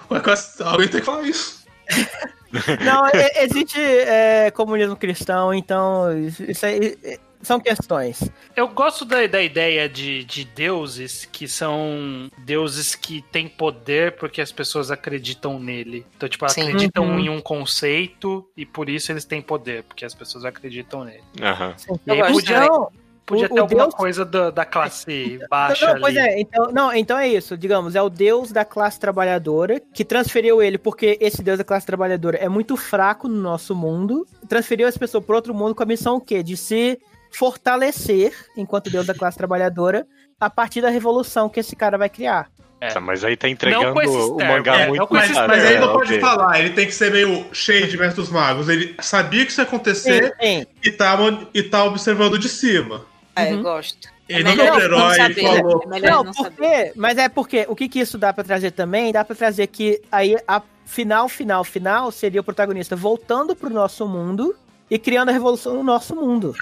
Alguém 0.63 0.87
tem 0.87 0.99
que 0.99 1.05
falar 1.05 1.23
isso. 1.23 1.61
Não, 2.83 3.07
e- 3.07 3.43
existe 3.43 3.79
é, 3.79 4.51
comunismo 4.51 4.95
cristão, 4.95 5.53
então 5.53 6.11
isso, 6.27 6.65
aí 6.65 6.97
é- 7.03 7.19
são 7.41 7.59
questões. 7.59 8.29
Eu 8.55 8.67
gosto 8.67 9.03
da, 9.03 9.25
da 9.25 9.41
ideia 9.41 9.89
de, 9.89 10.23
de 10.25 10.43
deuses 10.45 11.25
que 11.31 11.47
são 11.47 12.29
deuses 12.39 12.93
que 12.93 13.21
têm 13.31 13.47
poder 13.47 14.11
porque 14.17 14.41
as 14.41 14.51
pessoas 14.51 14.91
acreditam 14.91 15.57
nele. 15.59 16.05
Então, 16.15 16.29
tipo, 16.29 16.47
Sim. 16.49 16.61
acreditam 16.63 17.05
Uhum. 17.05 17.19
em 17.19 17.29
um 17.29 17.41
conceito 17.41 18.47
e 18.55 18.63
por 18.65 18.87
isso 18.89 19.11
eles 19.11 19.25
têm 19.25 19.41
poder, 19.41 19.83
porque 19.83 20.05
as 20.05 20.13
pessoas 20.13 20.45
acreditam 20.45 21.03
nele. 21.03 21.23
Aham. 21.41 21.73
E 22.05 22.11
aí 22.11 22.19
Eu 22.19 22.23
gosto 22.25 22.33
podia, 22.33 22.55
também. 22.55 22.69
Não, 22.69 22.91
podia 23.31 23.45
o- 23.45 23.49
ter 23.49 23.59
o 23.59 23.63
alguma 23.63 23.83
Deus- 23.83 23.95
coisa 23.95 24.23
da, 24.25 24.49
da 24.51 24.65
classe 24.65 25.39
baixa 25.49 25.85
não, 25.85 25.91
ali. 25.93 26.01
pois 26.01 26.15
é, 26.15 26.39
então, 26.39 26.71
não, 26.71 26.93
então 26.93 27.17
é 27.17 27.27
isso, 27.27 27.57
digamos, 27.57 27.95
é 27.95 28.01
o 28.01 28.09
deus 28.09 28.51
da 28.51 28.63
classe 28.63 28.99
trabalhadora 28.99 29.81
que 29.93 30.05
transferiu 30.05 30.61
ele, 30.61 30.77
porque 30.77 31.17
esse 31.19 31.41
deus 31.41 31.57
da 31.57 31.63
classe 31.63 31.85
trabalhadora 31.85 32.37
é 32.37 32.47
muito 32.49 32.77
fraco 32.77 33.27
no 33.27 33.41
nosso 33.41 33.75
mundo, 33.75 34.25
transferiu 34.47 34.87
essa 34.87 34.99
pessoa 34.99 35.21
para 35.21 35.35
outro 35.35 35.53
mundo 35.53 35.73
com 35.73 35.83
a 35.83 35.85
missão 35.85 36.17
o 36.17 36.21
quê? 36.21 36.43
De 36.43 36.55
se 36.55 36.99
fortalecer 37.31 38.33
enquanto 38.57 38.89
deus 38.89 39.05
da 39.05 39.13
classe 39.13 39.37
trabalhadora 39.37 40.05
a 40.39 40.49
partir 40.49 40.81
da 40.81 40.89
revolução 40.89 41.49
que 41.49 41.59
esse 41.59 41.75
cara 41.75 41.97
vai 41.97 42.09
criar. 42.09 42.49
É. 42.79 42.87
Tá, 42.87 42.99
mas 42.99 43.23
aí 43.23 43.37
tá 43.37 43.47
entregando 43.47 43.91
o 43.99 44.37
mangá 44.39 44.75
é, 44.75 44.87
muito 44.87 44.99
não 45.01 45.07
com 45.07 45.13
Mas, 45.13 45.29
mas 45.29 45.37
termos. 45.37 45.65
ele 45.65 45.75
É, 45.75 45.79
não 45.79 45.93
pode 45.93 46.07
ok. 46.13 46.19
falar, 46.19 46.59
ele 46.59 46.71
tem 46.71 46.87
que 46.87 46.91
ser 46.95 47.11
meio 47.11 47.45
cheio 47.53 47.87
de 47.87 47.95
dos 48.15 48.29
magos. 48.29 48.67
Ele 48.67 48.95
sabia 48.99 49.45
que 49.45 49.51
isso 49.51 49.61
ia 49.61 49.65
acontecer 49.67 50.33
Sim, 50.41 50.61
sim. 50.61 50.65
e, 50.83 50.91
tá, 50.91 51.15
e 51.53 51.61
tá 51.61 51.83
observando 51.83 52.39
de 52.39 52.49
cima. 52.49 53.05
É, 53.35 53.51
eu 53.51 53.57
Uhum. 53.57 53.63
gosto. 53.63 54.09
Ele 54.27 54.39
é 54.41 54.43
não 54.43 54.51
é 54.51 54.55
melhor 54.55 54.73
não 54.77 54.81
herói 54.81 55.15
saber, 55.15 55.41
falou. 55.41 55.81
É 55.83 55.87
melhor 55.87 56.23
Não? 56.25 56.33
Mas 56.95 57.17
é 57.17 57.27
porque 57.29 57.65
o 57.67 57.75
que, 57.75 57.89
que 57.89 57.99
isso 57.99 58.17
dá 58.17 58.31
pra 58.33 58.43
trazer 58.43 58.71
também? 58.71 59.11
Dá 59.11 59.23
pra 59.25 59.35
trazer 59.35 59.67
que 59.67 60.01
aí 60.11 60.37
a 60.47 60.61
final, 60.85 61.27
final, 61.29 61.63
final 61.63 62.11
seria 62.11 62.41
o 62.41 62.43
protagonista 62.43 62.95
voltando 62.95 63.55
pro 63.55 63.69
nosso 63.69 64.07
mundo 64.07 64.55
e 64.89 64.97
criando 64.99 65.29
a 65.29 65.31
revolução 65.31 65.73
no 65.75 65.83
nosso 65.83 66.15
mundo. 66.15 66.53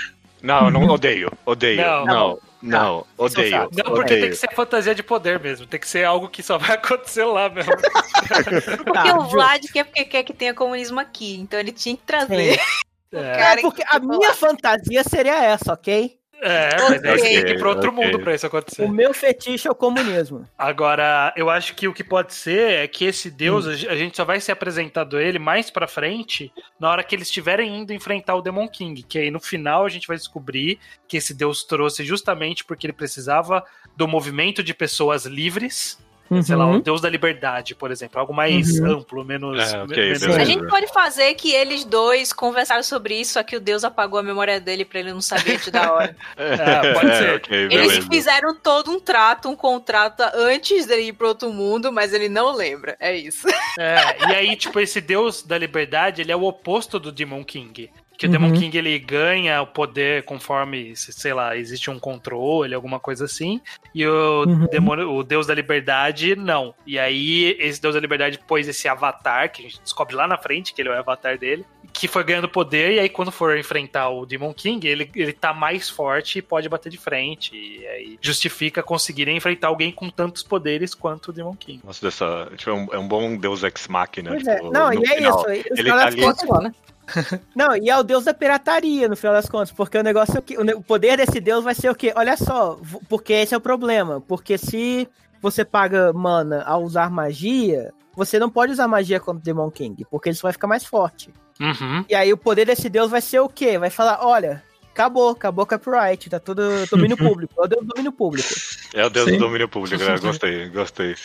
Não, 0.42 0.66
eu 0.66 0.72
não 0.72 0.88
odeio. 0.88 1.32
Odeio. 1.46 1.82
Não. 1.82 2.06
Não, 2.06 2.40
não, 2.62 3.06
odeio. 3.18 3.52
fatos. 3.52 3.78
Não, 3.78 3.84
porque 3.86 4.02
odeio. 4.02 4.22
tem 4.22 4.30
que 4.32 4.36
ser 4.36 4.54
fantasia 4.56 4.94
de 4.96 5.04
poder 5.04 5.40
mesmo. 5.40 5.66
Tem 5.66 5.80
que 5.80 5.88
ser 5.88 6.04
algo 6.06 6.28
que 6.30 6.42
só 6.44 6.58
vai 6.58 6.72
acontecer 6.78 7.24
lá 7.26 7.50
mesmo. 7.50 7.72
Porque 8.84 8.92
Tá, 8.94 9.18
o. 9.18 9.24
Vlad 9.28 9.64
quer 9.72 9.84
porque 9.86 10.06
quer 10.06 10.24
que 10.24 10.34
tenha 10.34 10.54
comunismo 10.54 11.00
aqui. 11.00 11.38
Então 11.40 11.60
ele 11.60 11.72
tinha 11.72 11.96
que 11.96 12.04
trazer. 12.04 12.60
É, 13.12 13.38
Cara, 13.38 13.60
É, 13.60 13.62
porque 13.64 13.84
que 13.84 13.96
a 13.96 13.98
minha 14.00 14.36
fantasia 14.36 15.04
seria 15.04 15.44
essa, 15.44 15.74
ok? 15.74 16.19
É 16.42 16.70
mas 16.78 17.04
aí 17.04 17.22
tem 17.22 17.46
que 17.46 17.52
ir 17.54 17.60
pra 17.60 17.70
outro 17.70 17.90
Ok, 17.92 18.06
mundo 18.06 18.20
pra 18.20 18.34
isso 18.34 18.46
acontecer. 18.48 18.84
O 18.84 18.90
meu 18.90 19.14
fetiche 19.14 19.68
é 19.68 19.72
o 19.72 19.76
comunismo. 19.76 20.48
Agora, 20.58 21.34
eu 21.36 21.50
acho 21.50 21.76
que 21.76 21.88
o 21.88 21.94
que 21.94 22.04
pode 22.04 22.34
ser 22.34 22.72
é 22.72 22.88
que 22.88 23.06
esse 23.06 23.30
deus, 23.30 23.68
a 23.68 23.76
ge- 23.76 23.88
a 23.88 23.96
gente 23.96 24.16
só 24.16 24.24
vai 24.24 24.40
ser 24.40 24.52
apresentado 24.54 25.18
a 25.18 25.24
ele 25.24 25.40
mais 25.40 25.70
pra 25.70 25.88
frente, 25.88 26.52
na 26.80 26.90
hora 26.90 27.04
que 27.04 27.16
eles 27.16 27.28
estiverem 27.28 27.80
indo 27.82 27.94
enfrentar 27.94 28.36
o 28.36 28.42
Demon 28.42 28.68
King. 28.68 29.04
Que 29.04 29.20
aí 29.20 29.32
no 29.32 29.40
final 29.40 29.86
a 29.86 29.90
gente 29.90 30.08
vai 30.08 30.18
descobrir 30.18 30.80
que 31.08 31.18
esse 31.18 31.34
deus 31.34 31.64
trouxe 31.64 32.04
justamente 32.06 32.64
porque 32.66 32.86
ele 32.88 32.94
precisava 32.94 33.64
do 33.96 34.08
movimento 34.08 34.64
de 34.64 34.74
pessoas 34.74 35.26
livres. 35.26 35.98
Sei 36.44 36.56
lá, 36.56 36.66
Uhum. 36.68 36.76
o 36.78 36.82
deus 36.82 37.02
da 37.02 37.10
liberdade, 37.10 37.74
por 37.74 37.90
exemplo. 37.92 38.20
Algo 38.20 38.34
mais 38.34 38.80
Uhum. 38.80 38.98
amplo, 39.00 39.26
menos. 39.26 39.74
É, 39.74 39.82
ok, 39.84 39.98
menos-. 39.98 40.24
A 40.38 40.44
gente 40.46 40.68
pode 40.68 40.88
fazer 40.94 41.34
que 41.34 41.52
eles 41.54 41.84
dois 41.84 42.32
conversaram 42.32 42.84
sobre 42.84 43.20
isso, 43.20 43.34
só 43.34 43.44
que 43.44 43.56
o 43.56 43.60
Deus 43.60 43.84
apagou 43.84 44.20
a 44.20 44.24
memória 44.24 44.60
dele 44.60 44.86
pra 44.86 45.00
ele 45.00 45.12
não 45.12 45.22
saber 45.22 45.54
antes 45.56 45.72
da 45.72 45.92
hora. 45.92 46.16
É, 46.38 46.94
pode 46.94 47.08
ser. 47.18 47.36
ok, 47.38 47.58
Eles 47.58 47.88
beleza. 47.88 48.08
fizeram 48.10 48.56
todo 48.56 48.92
um 48.92 49.00
trato, 49.00 49.50
um 49.50 49.56
contrato 49.56 50.22
antes 50.36 50.86
dele 50.86 51.04
ir 51.08 51.14
pro 51.14 51.28
outro 51.30 51.52
mundo, 51.52 51.92
mas 51.92 52.14
ele 52.14 52.30
não 52.30 52.52
lembra. 52.54 52.96
É 53.00 53.16
isso. 53.16 53.48
É, 53.80 54.30
e 54.30 54.36
aí, 54.36 54.56
tipo, 54.56 54.80
esse 54.80 55.02
deus 55.02 55.42
da 55.44 55.58
liberdade, 55.58 56.22
ele 56.22 56.32
é 56.32 56.36
o 56.36 56.44
oposto 56.44 57.00
do 57.00 57.12
Demon 57.12 57.44
King. 57.44 57.90
Que 58.20 58.26
o 58.26 58.30
Uhum. 58.30 58.34
Demon 58.34 58.52
King, 58.52 58.78
ele 58.78 59.00
ganha 59.00 59.62
o 59.62 59.66
poder 59.68 60.24
conforme, 60.24 60.94
sei 60.94 61.34
lá, 61.34 61.56
existe 61.56 61.90
um 61.90 61.98
controle, 61.98 62.76
alguma 62.76 63.00
coisa 63.00 63.24
assim. 63.24 63.62
E 63.96 64.06
o, 64.06 64.44
Uhum. 64.46 64.68
demônio, 64.68 65.10
o 65.14 65.24
deus 65.24 65.48
da 65.48 65.54
liberdade, 65.56 66.36
não. 66.36 66.76
E 66.86 67.00
aí, 67.00 67.56
esse 67.58 67.82
deus 67.82 67.96
da 67.96 68.02
liberdade 68.02 68.38
pôs 68.46 68.68
esse 68.68 68.90
avatar, 68.90 69.50
que 69.50 69.62
a 69.62 69.64
gente 69.70 69.80
descobre 69.82 70.16
lá 70.18 70.28
na 70.28 70.38
frente, 70.38 70.74
que 70.74 70.82
ele 70.82 70.90
é 70.90 70.92
o 70.92 71.00
avatar 71.00 71.38
dele, 71.38 71.66
que 71.94 72.10
foi 72.10 72.24
ganhando 72.26 72.50
poder, 72.50 72.92
e 72.92 73.00
aí 73.00 73.08
quando 73.08 73.32
for 73.32 73.58
enfrentar 73.58 74.10
o 74.10 74.26
Demon 74.26 74.54
King, 74.54 74.86
ele, 74.86 75.10
ele 75.16 75.32
tá 75.34 75.54
mais 75.54 75.90
forte 75.90 76.40
e 76.40 76.42
pode 76.42 76.68
bater 76.68 76.90
de 76.90 76.98
frente. 76.98 77.56
E 77.56 77.88
aí 77.88 78.20
justifica 78.22 78.84
conseguirem 78.84 79.38
enfrentar 79.38 79.70
alguém 79.70 79.94
com 79.94 80.10
tantos 80.10 80.44
poderes 80.44 80.94
quanto 80.94 81.30
o 81.30 81.34
Demon 81.34 81.56
King. 81.56 81.80
Nossa, 81.86 82.06
dessa, 82.06 82.52
tipo, 82.58 82.70
é, 82.70 82.74
um, 82.74 82.88
é 82.92 83.00
um 83.00 83.08
bom 83.08 83.38
Deus 83.38 83.64
Ex 83.64 83.88
Machina. 83.88 84.32
Pois 84.32 84.44
tipo, 84.44 84.68
é. 84.68 84.72
Não, 84.72 84.92
no 84.92 85.06
e 85.06 85.10
é 85.10 85.16
final. 85.16 85.40
isso. 85.40 85.50
ele 85.72 85.90
tá 85.90 86.06
ali- 86.06 86.22
né? 86.64 86.74
Não, 87.56 87.76
e 87.76 87.90
é 87.90 87.98
o 87.98 88.04
deus 88.04 88.26
da 88.26 88.34
pirataria, 88.34 89.08
no 89.08 89.16
final 89.16 89.34
das 89.34 89.50
contas, 89.50 89.72
porque 89.72 89.98
o 89.98 90.04
negócio 90.04 90.38
é 90.38 90.42
que 90.42 90.58
o 90.58 90.82
poder 90.82 91.18
desse 91.18 91.40
deus 91.40 91.64
vai 91.64 91.76
ser 91.76 91.90
o 91.90 91.96
quê? 91.96 92.14
Olha 92.16 92.36
só, 92.38 92.80
porque 93.08 93.34
esse 93.34 93.54
é 93.54 93.58
o 93.58 93.62
problema. 93.62 94.22
Porque 94.22 94.58
se 94.58 95.08
você 95.42 95.64
paga 95.64 96.12
mana 96.14 96.64
ao 96.64 96.84
usar 96.84 97.10
magia, 97.10 97.94
você 98.16 98.40
não 98.40 98.50
pode 98.50 98.72
usar 98.72 98.88
magia 98.88 99.20
contra 99.20 99.40
o 99.40 99.44
Demon 99.44 99.72
King, 99.72 100.06
porque 100.10 100.30
isso 100.30 100.44
vai 100.44 100.52
ficar 100.52 100.68
mais 100.68 100.84
forte. 100.84 101.34
Uhum. 101.60 102.06
E 102.10 102.16
aí 102.16 102.32
o 102.32 102.38
poder 102.38 102.66
desse 102.66 102.90
deus 102.90 103.12
vai 103.12 103.22
ser 103.22 103.40
o 103.40 103.50
quê? 103.50 103.78
Vai 103.78 103.90
falar, 103.90 104.26
olha, 104.26 104.64
acabou, 104.92 105.30
acabou 105.32 105.64
o 105.64 105.68
copyright, 105.68 106.30
tá 106.30 106.40
tudo 106.40 106.62
domínio 106.92 107.16
público, 107.18 107.54
é 107.58 107.66
o 107.66 107.68
deus 107.68 107.82
do 107.82 107.88
domínio 107.88 108.12
público. 108.12 108.50
É 108.94 109.06
o 109.06 109.10
Deus 109.10 109.30
Sim. 109.30 109.38
do 109.38 109.46
domínio 109.46 109.70
público, 109.70 110.04
né? 110.04 110.18
Gostei, 110.18 110.70
gostei. 110.70 111.16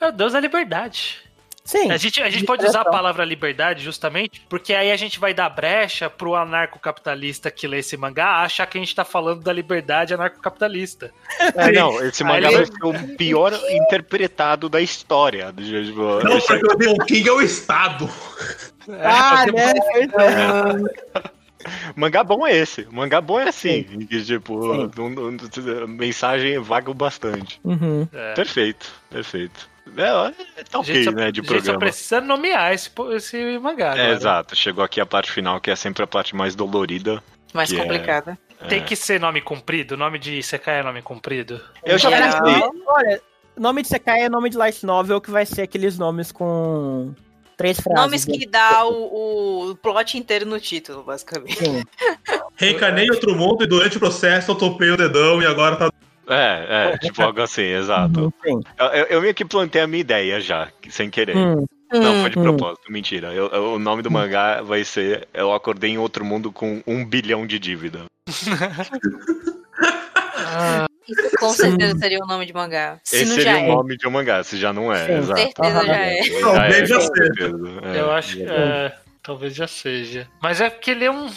É 0.00 0.08
o 0.08 0.12
deus 0.12 0.32
da 0.32 0.40
liberdade. 0.40 1.22
Sim. 1.66 1.90
A 1.90 1.96
gente, 1.96 2.22
a 2.22 2.28
gente 2.28 2.40
de 2.40 2.46
pode 2.46 2.64
usar 2.66 2.82
a 2.82 2.84
palavra 2.84 3.24
liberdade 3.24 3.82
justamente 3.82 4.42
porque 4.50 4.74
aí 4.74 4.92
a 4.92 4.96
gente 4.96 5.18
vai 5.18 5.32
dar 5.32 5.48
brecha 5.48 6.10
pro 6.10 6.34
anarcocapitalista 6.34 7.50
que 7.50 7.66
lê 7.66 7.78
esse 7.78 7.96
mangá 7.96 8.42
achar 8.42 8.66
que 8.66 8.76
a 8.76 8.80
gente 8.80 8.94
tá 8.94 9.02
falando 9.02 9.42
da 9.42 9.50
liberdade 9.52 10.12
anarcocapitalista. 10.12 11.10
É, 11.56 11.72
não, 11.72 12.02
esse 12.04 12.22
mangá 12.22 12.48
Aí- 12.48 12.54
vai 12.56 12.66
ser 12.66 12.84
o 12.84 13.16
pior 13.16 13.52
interpretado 13.70 14.68
da 14.68 14.80
história. 14.80 15.50
do 15.52 15.62
tipo, 15.62 16.02
Não, 16.22 16.38
porque 16.40 16.66
o 16.66 16.76
Demon 16.76 16.98
King 17.06 17.28
é 17.28 17.32
o 17.32 17.40
Estado. 17.40 18.10
Ah, 19.00 19.44
É, 19.48 19.52
né? 19.52 19.72
Pois 20.12 20.12
é. 21.24 21.30
Mangá 21.96 22.22
bom 22.22 22.46
é 22.46 22.54
esse. 22.56 22.86
Mangá 22.90 23.20
bom 23.22 23.40
é 23.40 23.48
assim. 23.48 23.84
Que, 23.84 24.22
tipo, 24.22 24.60
Sim. 24.62 24.90
um- 25.00 25.28
um- 25.28 25.86
mensagem 25.86 26.58
vaga 26.58 26.92
bastante. 26.92 27.58
Uhum. 27.64 28.06
é. 28.12 28.34
Perfeito, 28.34 28.92
perfeito. 29.08 29.68
É, 29.96 30.60
é 30.60 30.64
tá 30.64 30.78
ok, 30.78 31.04
né, 31.12 31.30
de 31.30 31.40
a 31.40 31.42
gente 31.42 31.46
só 31.46 31.54
programa. 31.54 31.78
precisa 31.78 32.20
nomear 32.20 32.72
esse, 32.72 32.90
esse 33.14 33.58
mangá. 33.58 33.88
É, 33.88 33.90
agora. 34.00 34.12
exato. 34.12 34.56
Chegou 34.56 34.82
aqui 34.84 35.00
a 35.00 35.06
parte 35.06 35.30
final, 35.30 35.60
que 35.60 35.70
é 35.70 35.76
sempre 35.76 36.02
a 36.02 36.06
parte 36.06 36.34
mais 36.34 36.54
dolorida. 36.54 37.22
Mais 37.52 37.72
é- 37.72 37.76
complicada. 37.76 38.38
Tem 38.68 38.80
É. 38.80 38.82
que 38.82 38.96
ser 38.96 39.20
nome 39.20 39.40
comprido? 39.40 39.96
Nome 39.96 40.18
de 40.18 40.38
Isekai 40.38 40.80
é 40.80 40.82
nome 40.82 41.02
comprido? 41.02 41.60
Eu 41.84 41.98
já 41.98 42.08
pensei. 42.10 42.70
Olha, 42.86 43.20
nome 43.56 43.82
de 43.82 43.88
Sekai 43.88 44.22
é 44.22 44.28
nome 44.28 44.48
de 44.48 44.56
light 44.56 44.84
novel 44.86 45.20
que 45.20 45.30
vai 45.30 45.44
ser 45.44 45.62
aqueles 45.62 45.98
nomes 45.98 46.32
com 46.32 47.12
três 47.56 47.78
frases. 47.78 48.02
Nomes 48.02 48.24
que 48.24 48.46
dá 48.46 48.86
o, 48.86 49.70
o 49.70 49.76
plot 49.76 50.16
inteiro 50.16 50.46
no 50.46 50.58
título, 50.58 51.02
basicamente. 51.04 51.58
Sim. 51.58 51.82
Reencarnei 52.56 53.06
em 53.06 53.10
outro 53.10 53.34
mundo 53.36 53.64
e 53.64 53.66
durante 53.66 53.96
o 53.96 54.00
processo 54.00 54.52
eu 54.52 54.54
topei 54.54 54.90
o 54.90 54.96
dedão 54.96 55.42
e 55.42 55.46
agora 55.46 55.76
tá. 55.76 55.90
É, 56.28 56.92
é, 56.94 56.98
tipo 56.98 57.22
algo 57.22 57.40
assim, 57.42 57.62
exato. 57.62 58.32
Eu, 58.46 58.86
eu- 58.92 59.06
eu 59.06 59.20
meio 59.20 59.34
que 59.34 59.44
plantei 59.44 59.82
a 59.82 59.86
minha 59.86 60.00
ideia 60.00 60.40
já, 60.40 60.68
sem 60.88 61.10
querer. 61.10 61.36
Hum, 61.36 61.64
Não 61.92 62.20
foi 62.22 62.30
de 62.30 62.38
Hum. 62.38 62.42
propósito, 62.42 62.90
mentira. 62.90 63.32
Eu- 63.32 63.48
eu- 63.50 63.74
o 63.74 63.78
nome 63.78 64.02
do 64.02 64.10
mangá 64.10 64.62
vai 64.62 64.82
ser 64.84 65.28
Eu 65.32 65.52
Acordei 65.52 65.90
em 65.90 65.98
Outro 65.98 66.24
Mundo 66.24 66.50
com 66.50 66.82
um 66.86 67.04
bilhão 67.04 67.46
de 67.46 67.58
dívida. 67.58 68.06
Isso 71.06 71.30
com 71.38 71.50
certeza 71.50 71.96
seria 71.98 72.18
o 72.18 72.26
nome 72.26 72.46
de 72.46 72.52
mangá. 72.54 72.98
Se 73.04 73.16
Esse 73.16 73.26
não 73.26 73.34
seria 73.34 73.52
já 73.52 73.58
o 73.58 73.64
é. 73.64 73.66
nome 73.68 73.96
de 73.96 74.06
um 74.08 74.10
mangá, 74.10 74.42
se 74.42 74.56
já 74.56 74.72
não 74.72 74.92
é, 74.92 75.06
Sim. 75.06 75.12
exato. 75.18 75.40
Certeza 75.40 75.86
já 75.86 75.96
é. 75.96 76.16
Talvez 76.40 76.88
já 76.88 76.94
com 76.96 77.00
seja. 77.02 77.14
certeza, 77.14 77.68
é. 77.84 78.00
eu 78.00 78.10
acho 78.10 78.36
que. 78.36 78.42
é, 78.42 78.92
talvez 79.22 79.54
já 79.54 79.66
seja. 79.68 80.28
Mas 80.42 80.60
é 80.60 80.70
porque 80.70 80.90
ele 80.92 81.04
é 81.04 81.10
um. 81.10 81.28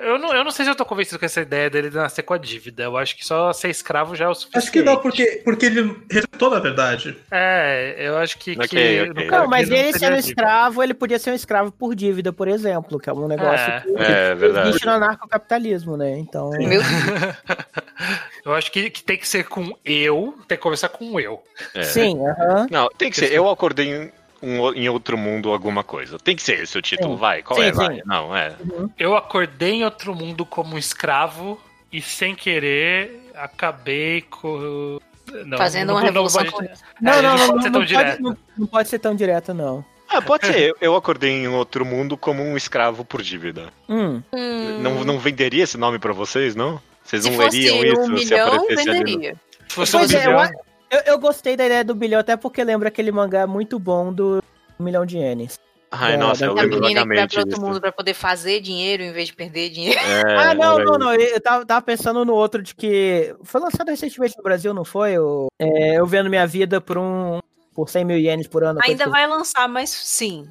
Eu 0.00 0.18
não, 0.18 0.32
eu 0.34 0.44
não 0.44 0.50
sei 0.50 0.64
se 0.64 0.70
eu 0.70 0.74
tô 0.76 0.84
convencido 0.84 1.18
com 1.18 1.24
essa 1.26 1.40
ideia 1.40 1.68
dele 1.68 1.90
nascer 1.90 2.22
com 2.22 2.34
a 2.34 2.38
dívida. 2.38 2.84
Eu 2.84 2.96
acho 2.96 3.16
que 3.16 3.24
só 3.24 3.52
ser 3.52 3.68
escravo 3.68 4.14
já 4.14 4.26
é 4.26 4.28
o 4.28 4.34
suficiente. 4.34 4.62
Acho 4.62 4.72
que 4.72 4.82
não, 4.82 4.96
porque, 4.98 5.42
porque 5.44 5.66
ele 5.66 5.96
rejeitou, 6.10 6.50
na 6.50 6.60
verdade. 6.60 7.16
É, 7.30 7.96
eu 7.98 8.16
acho 8.16 8.38
que. 8.38 8.52
Ok, 8.52 8.68
que 8.68 9.10
ok. 9.10 9.24
no 9.24 9.30
caso 9.30 9.42
Não, 9.42 9.50
mas 9.50 9.70
ele 9.70 9.92
sendo 9.98 10.16
escravo, 10.16 10.82
ele 10.82 10.94
podia 10.94 11.18
ser 11.18 11.30
um 11.30 11.34
escravo 11.34 11.72
por 11.72 11.94
dívida, 11.94 12.32
por 12.32 12.48
exemplo, 12.48 12.98
que 12.98 13.10
é 13.10 13.12
um 13.12 13.26
negócio 13.28 13.54
É. 13.58 13.80
que 13.80 14.02
É, 14.02 14.34
verdade. 14.34 14.68
existe 14.68 14.86
no 14.86 14.92
anarcocapitalismo, 14.92 15.96
né? 15.96 16.16
Então. 16.18 16.50
Meu 16.50 16.80
eu 18.44 18.54
acho 18.54 18.70
que, 18.70 18.90
que 18.90 19.02
tem 19.02 19.16
que 19.18 19.26
ser 19.28 19.44
com 19.44 19.76
eu, 19.84 20.34
tem 20.46 20.56
que 20.56 20.62
começar 20.62 20.88
com 20.88 21.18
eu. 21.18 21.42
É. 21.74 21.82
Sim, 21.82 22.18
aham. 22.26 22.66
Não, 22.70 22.88
tem 22.96 23.10
que 23.10 23.16
ser. 23.16 23.32
Eu 23.32 23.48
acordei 23.48 23.88
em, 23.92 24.12
um- 24.42 24.72
em 24.74 24.88
outro 24.88 25.16
mundo 25.18 25.50
alguma 25.52 25.82
coisa. 25.84 26.18
Tem 26.18 26.34
que 26.36 26.42
ser 26.42 26.62
esse 26.62 26.76
o 26.78 26.82
título, 26.82 27.14
Sim. 27.14 27.20
vai. 27.20 27.42
Qual 27.42 27.58
Sim, 27.58 27.66
é? 27.66 27.70
sim. 27.72 27.76
Vai. 27.76 28.02
Não, 28.04 28.36
é. 28.36 28.54
Eu 28.98 29.16
acordei 29.16 29.72
em 29.74 29.84
outro 29.84 30.14
mundo 30.14 30.44
como 30.46 30.74
um 30.74 30.78
escravo 30.78 31.60
e 31.92 32.00
sem 32.00 32.34
querer 32.34 33.30
acabei 33.34 34.22
com. 34.22 34.98
Não, 35.44 35.58
Fazendo 35.58 35.88
não- 35.88 35.94
uma 35.94 36.00
não 36.00 36.06
revolução 36.06 36.44
pode- 36.46 36.66
É, 36.68 36.72
Não, 37.00 37.12
ele 37.12 37.22
não, 37.22 37.36
não, 37.36 37.38
pode 37.38 37.52
não, 37.56 37.62
ser 37.62 37.64
não 37.68 37.72
tão 37.72 37.72
pode, 37.80 37.86
direto. 37.88 38.22
não, 38.22 38.36
não 38.58 38.66
pode 38.66 38.88
ser 38.88 38.98
tão 38.98 39.14
direto, 39.14 39.54
não. 39.54 39.84
Ah, 40.08 40.22
pode 40.22 40.46
ser. 40.46 40.74
Eu- 40.80 40.96
acordei 40.96 41.30
em 41.30 41.48
outro 41.48 41.84
mundo 41.84 42.16
como 42.16 42.42
um 42.42 42.56
escravo 42.56 43.04
por 43.04 43.20
dívida. 43.20 43.68
Hum, 43.86 44.22
Hum, 44.32 44.78
Não, 44.80 45.04
não 45.04 45.18
venderia 45.18 45.64
esse 45.64 45.76
nome 45.76 45.98
pra 45.98 46.14
vocês, 46.14 46.54
não? 46.56 46.80
Vocês 47.04 47.24
se 47.24 47.30
não 47.30 47.36
fosse 47.36 47.60
leriam 47.70 47.84
isso 47.84 48.00
um 48.00 48.04
se 48.18 48.24
milhão, 48.24 48.48
aparecesse 48.54 48.88
ali 48.88 48.98
no... 49.00 49.04
venderia. 49.06 49.36
Se 49.68 49.74
fosse 49.74 49.96
um 49.96 49.98
Pois 49.98 50.14
é, 50.14 50.20
bilhão, 50.26 50.50
eu, 50.90 50.98
eu, 50.98 51.02
eu 51.06 51.18
gostei 51.18 51.56
da 51.56 51.66
ideia 51.66 51.84
do 51.84 51.94
bilhão, 51.94 52.20
até 52.20 52.36
porque 52.36 52.62
lembra 52.64 52.88
aquele 52.88 53.10
mangá 53.12 53.46
muito 53.46 53.78
bom 53.78 54.12
do 54.12 54.42
Um 54.78 54.84
Milhão 54.84 55.04
de 55.06 55.18
Ienes. 55.18 55.58
Ai, 55.90 56.14
É, 56.14 56.16
nossa, 56.18 56.44
eu 56.44 56.54
da 56.54 56.60
A 56.60 56.64
lembro 56.64 56.80
menina 56.80 57.00
que 57.02 57.14
vai 57.14 57.26
pra 57.28 57.40
outro 57.40 57.60
mundo 57.62 57.80
pra 57.80 57.90
poder 57.90 58.12
fazer 58.12 58.60
dinheiro 58.60 59.02
em 59.02 59.10
vez 59.10 59.28
de 59.28 59.34
perder 59.34 59.70
dinheiro. 59.70 59.98
É, 59.98 60.36
ah, 60.50 60.54
não, 60.54 60.78
não, 60.78 60.98
não. 60.98 61.14
Eu 61.14 61.40
tava, 61.40 61.64
tava 61.64 61.80
pensando 61.82 62.24
no 62.26 62.34
outro 62.34 62.62
de 62.62 62.74
que. 62.74 63.34
Foi 63.42 63.60
lançado 63.60 63.88
recentemente 63.88 64.36
no 64.36 64.42
Brasil, 64.42 64.74
não 64.74 64.84
foi? 64.84 65.18
O, 65.18 65.48
é, 65.58 65.94
eu 65.98 66.06
vendo 66.06 66.28
minha 66.28 66.46
vida 66.46 66.80
por 66.80 66.98
um. 66.98 67.40
Por 67.74 67.88
100 67.88 68.04
mil 68.04 68.18
ienes 68.18 68.46
por 68.48 68.64
ano. 68.64 68.80
Ainda 68.82 69.08
vai 69.08 69.26
lançar, 69.26 69.66
mas 69.68 69.88
sim. 69.90 70.46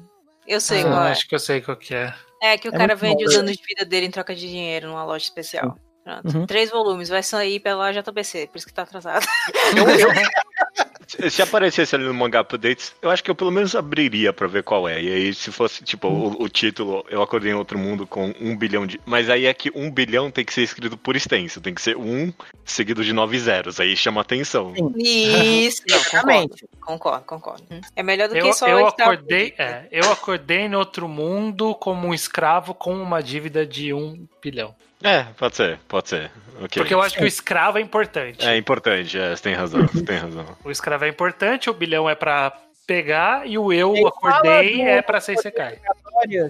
Eu 0.46 0.60
sei 0.60 0.80
Ah, 0.80 0.84
qual 0.84 1.04
é. 1.04 1.10
acho 1.12 1.28
que 1.28 1.34
eu 1.34 1.38
sei 1.38 1.60
qual 1.60 1.76
que 1.76 1.94
é. 1.94 2.12
É 2.42 2.56
que 2.56 2.68
o 2.68 2.74
É 2.74 2.78
cara 2.78 2.94
vende 2.96 3.22
bom. 3.22 3.30
os 3.30 3.36
anos 3.36 3.52
de 3.56 3.62
vida 3.62 3.84
dele 3.84 4.06
em 4.06 4.10
troca 4.10 4.34
de 4.34 4.40
dinheiro 4.48 4.88
numa 4.88 5.04
loja 5.04 5.24
especial. 5.24 5.76
Pronto. 6.08 6.36
Uhum. 6.38 6.46
Três 6.46 6.70
volumes, 6.70 7.08
vai 7.10 7.22
sair 7.22 7.60
pela 7.60 7.92
JBC, 7.92 8.46
por 8.46 8.56
isso 8.58 8.66
que 8.66 8.72
tá 8.72 8.82
atrasado. 8.82 9.26
Se- 11.06 11.30
Se 11.30 11.40
aparecesse 11.42 11.94
ali 11.94 12.04
no 12.04 12.12
Manga 12.12 12.40
Updates, 12.40 12.94
eu 13.00 13.08
acho 13.10 13.24
que 13.24 13.30
eu 13.30 13.34
pelo 13.34 13.50
menos 13.50 13.74
abriria 13.74 14.30
pra 14.32 14.46
ver 14.46 14.62
qual 14.62 14.86
é. 14.86 15.02
E 15.02 15.10
aí, 15.10 15.34
se 15.34 15.50
fosse, 15.50 15.82
tipo, 15.82 16.06
o, 16.06 16.42
o 16.42 16.48
título, 16.50 17.02
eu 17.08 17.22
acordei 17.22 17.50
em 17.52 17.54
outro 17.54 17.78
mundo 17.78 18.06
com 18.06 18.34
um 18.38 18.54
bilhão 18.56 18.86
de. 18.86 19.00
Mas 19.06 19.30
aí 19.30 19.46
é 19.46 19.54
que 19.54 19.70
um 19.74 19.90
bilhão 19.90 20.30
tem 20.30 20.44
que 20.44 20.52
ser 20.52 20.62
escrito 20.62 20.98
por 20.98 21.16
extenso. 21.16 21.62
Tem 21.62 21.72
que 21.74 21.80
ser 21.80 21.96
um 21.96 22.30
seguido 22.64 23.02
de 23.02 23.12
nove 23.14 23.38
zeros. 23.38 23.80
Aí 23.80 23.96
chama 23.96 24.20
atenção. 24.20 24.74
Sim. 24.74 24.92
Isso, 24.98 25.82
não, 25.88 25.96
concordo, 25.96 26.16
Exatamente. 26.18 26.68
concordo, 26.80 27.24
concordo. 27.24 27.64
É 27.96 28.02
melhor 28.02 28.28
do 28.28 28.36
Eu, 28.36 28.44
que 28.46 28.52
só 28.52 28.68
eu 28.68 28.86
acordei, 28.86 29.54
é, 29.56 29.86
eu 29.90 30.12
acordei 30.12 30.58
em 30.60 30.74
outro 30.74 31.08
mundo 31.08 31.74
como 31.74 32.06
um 32.08 32.12
escravo 32.14 32.74
com 32.74 32.94
uma 32.94 33.22
dívida 33.22 33.64
de 33.64 33.94
um 33.94 34.26
bilhão. 34.42 34.74
É, 35.02 35.24
pode 35.36 35.56
ser, 35.56 35.78
pode 35.88 36.08
ser. 36.08 36.30
Ok. 36.62 36.82
Porque 36.82 36.92
eu 36.94 37.00
acho 37.00 37.16
que 37.16 37.22
o 37.24 37.26
escravo 37.26 37.78
é 37.78 37.80
importante. 37.80 38.44
É 38.46 38.56
importante, 38.56 39.16
é, 39.18 39.34
você 39.34 39.42
tem 39.42 39.54
razão, 39.54 39.86
você 39.86 40.02
tem 40.02 40.16
razão. 40.18 40.44
O 40.64 40.70
escravo 40.70 41.04
é 41.04 41.08
importante, 41.08 41.70
o 41.70 41.74
bilhão 41.74 42.08
é 42.10 42.14
pra 42.14 42.52
pegar 42.86 43.46
e 43.46 43.56
o 43.58 43.72
eu 43.72 43.94
Ele 43.94 44.06
acordei 44.06 44.80
é 44.82 45.02
pra 45.02 45.20
ser 45.20 45.34
Isekai. 45.34 45.78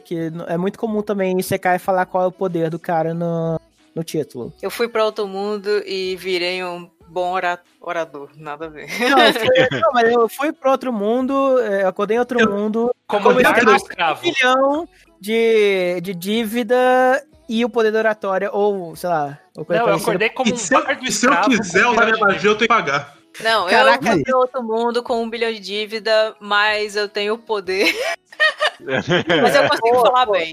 Que 0.05 0.31
é 0.47 0.57
muito 0.57 0.79
comum 0.79 1.03
também 1.03 1.33
em 1.39 1.43
Sekai 1.43 1.79
falar 1.79 2.07
qual 2.07 2.25
é 2.25 2.27
o 2.27 2.33
poder 2.33 2.71
do 2.71 2.79
cara 2.79 3.13
no, 3.13 3.61
no 3.95 4.03
título. 4.05 4.53
Eu 4.63 4.71
fui 4.71 4.89
pra 4.89 5.05
outro 5.05 5.27
mundo 5.27 5.69
e 5.85 6.17
virei 6.17 6.63
um 6.65 6.89
bom 7.09 7.33
ora- 7.33 7.61
orador, 7.81 8.31
nada 8.37 8.67
a 8.67 8.69
ver. 8.69 8.87
Não, 9.11 9.19
eu 9.19 9.33
fui, 9.35 9.49
não, 9.81 9.93
mas 9.93 10.13
eu 10.13 10.29
fui 10.29 10.53
pro 10.53 10.71
outro 10.71 10.93
mundo, 10.93 11.59
é, 11.61 11.83
eu 11.83 11.89
acordei 11.89 12.17
em 12.17 12.21
outro 12.21 12.49
mundo, 12.51 12.95
Como 13.07 13.33
do 13.35 13.41
escravo. 13.75 14.21
um 14.27 14.33
bilhão 14.33 14.89
de, 15.21 16.01
de 16.03 16.15
dívida 16.15 17.23
e 17.49 17.65
o 17.65 17.71
poder 17.71 17.91
da 17.91 17.99
oratória, 18.01 18.51
ou 18.53 18.95
sei 18.97 19.09
lá. 19.09 19.39
Ou 19.57 19.65
coisa 19.65 19.83
Não, 19.83 19.89
eu 19.89 19.93
parecida. 19.93 20.11
acordei 20.11 20.31
como 20.31 20.51
E 20.51 20.53
um 20.53 20.57
se 20.57 20.75
eu, 20.75 20.81
e 21.03 21.13
se 21.13 21.27
eu 21.27 21.41
quiser 21.43 21.87
usar 21.87 22.05
minha 22.07 22.19
magia, 22.19 22.51
eu 22.51 22.57
tenho 22.57 22.59
que 22.59 22.67
pagar. 22.69 23.17
Não, 23.41 23.67
Caraca, 23.69 24.15
eu 24.17 24.23
pra 24.25 24.37
outro 24.37 24.63
mundo 24.63 25.03
com 25.03 25.23
um 25.23 25.31
bilhão 25.31 25.53
de 25.53 25.61
dívida, 25.61 26.35
mas 26.41 26.97
eu 26.97 27.09
tenho 27.09 27.35
o 27.35 27.39
poder. 27.39 27.95
mas 28.81 29.55
eu 29.55 29.69
consigo 29.69 29.91
Pô, 29.97 30.01
falar 30.07 30.27
pô. 30.27 30.33
bem. 30.33 30.53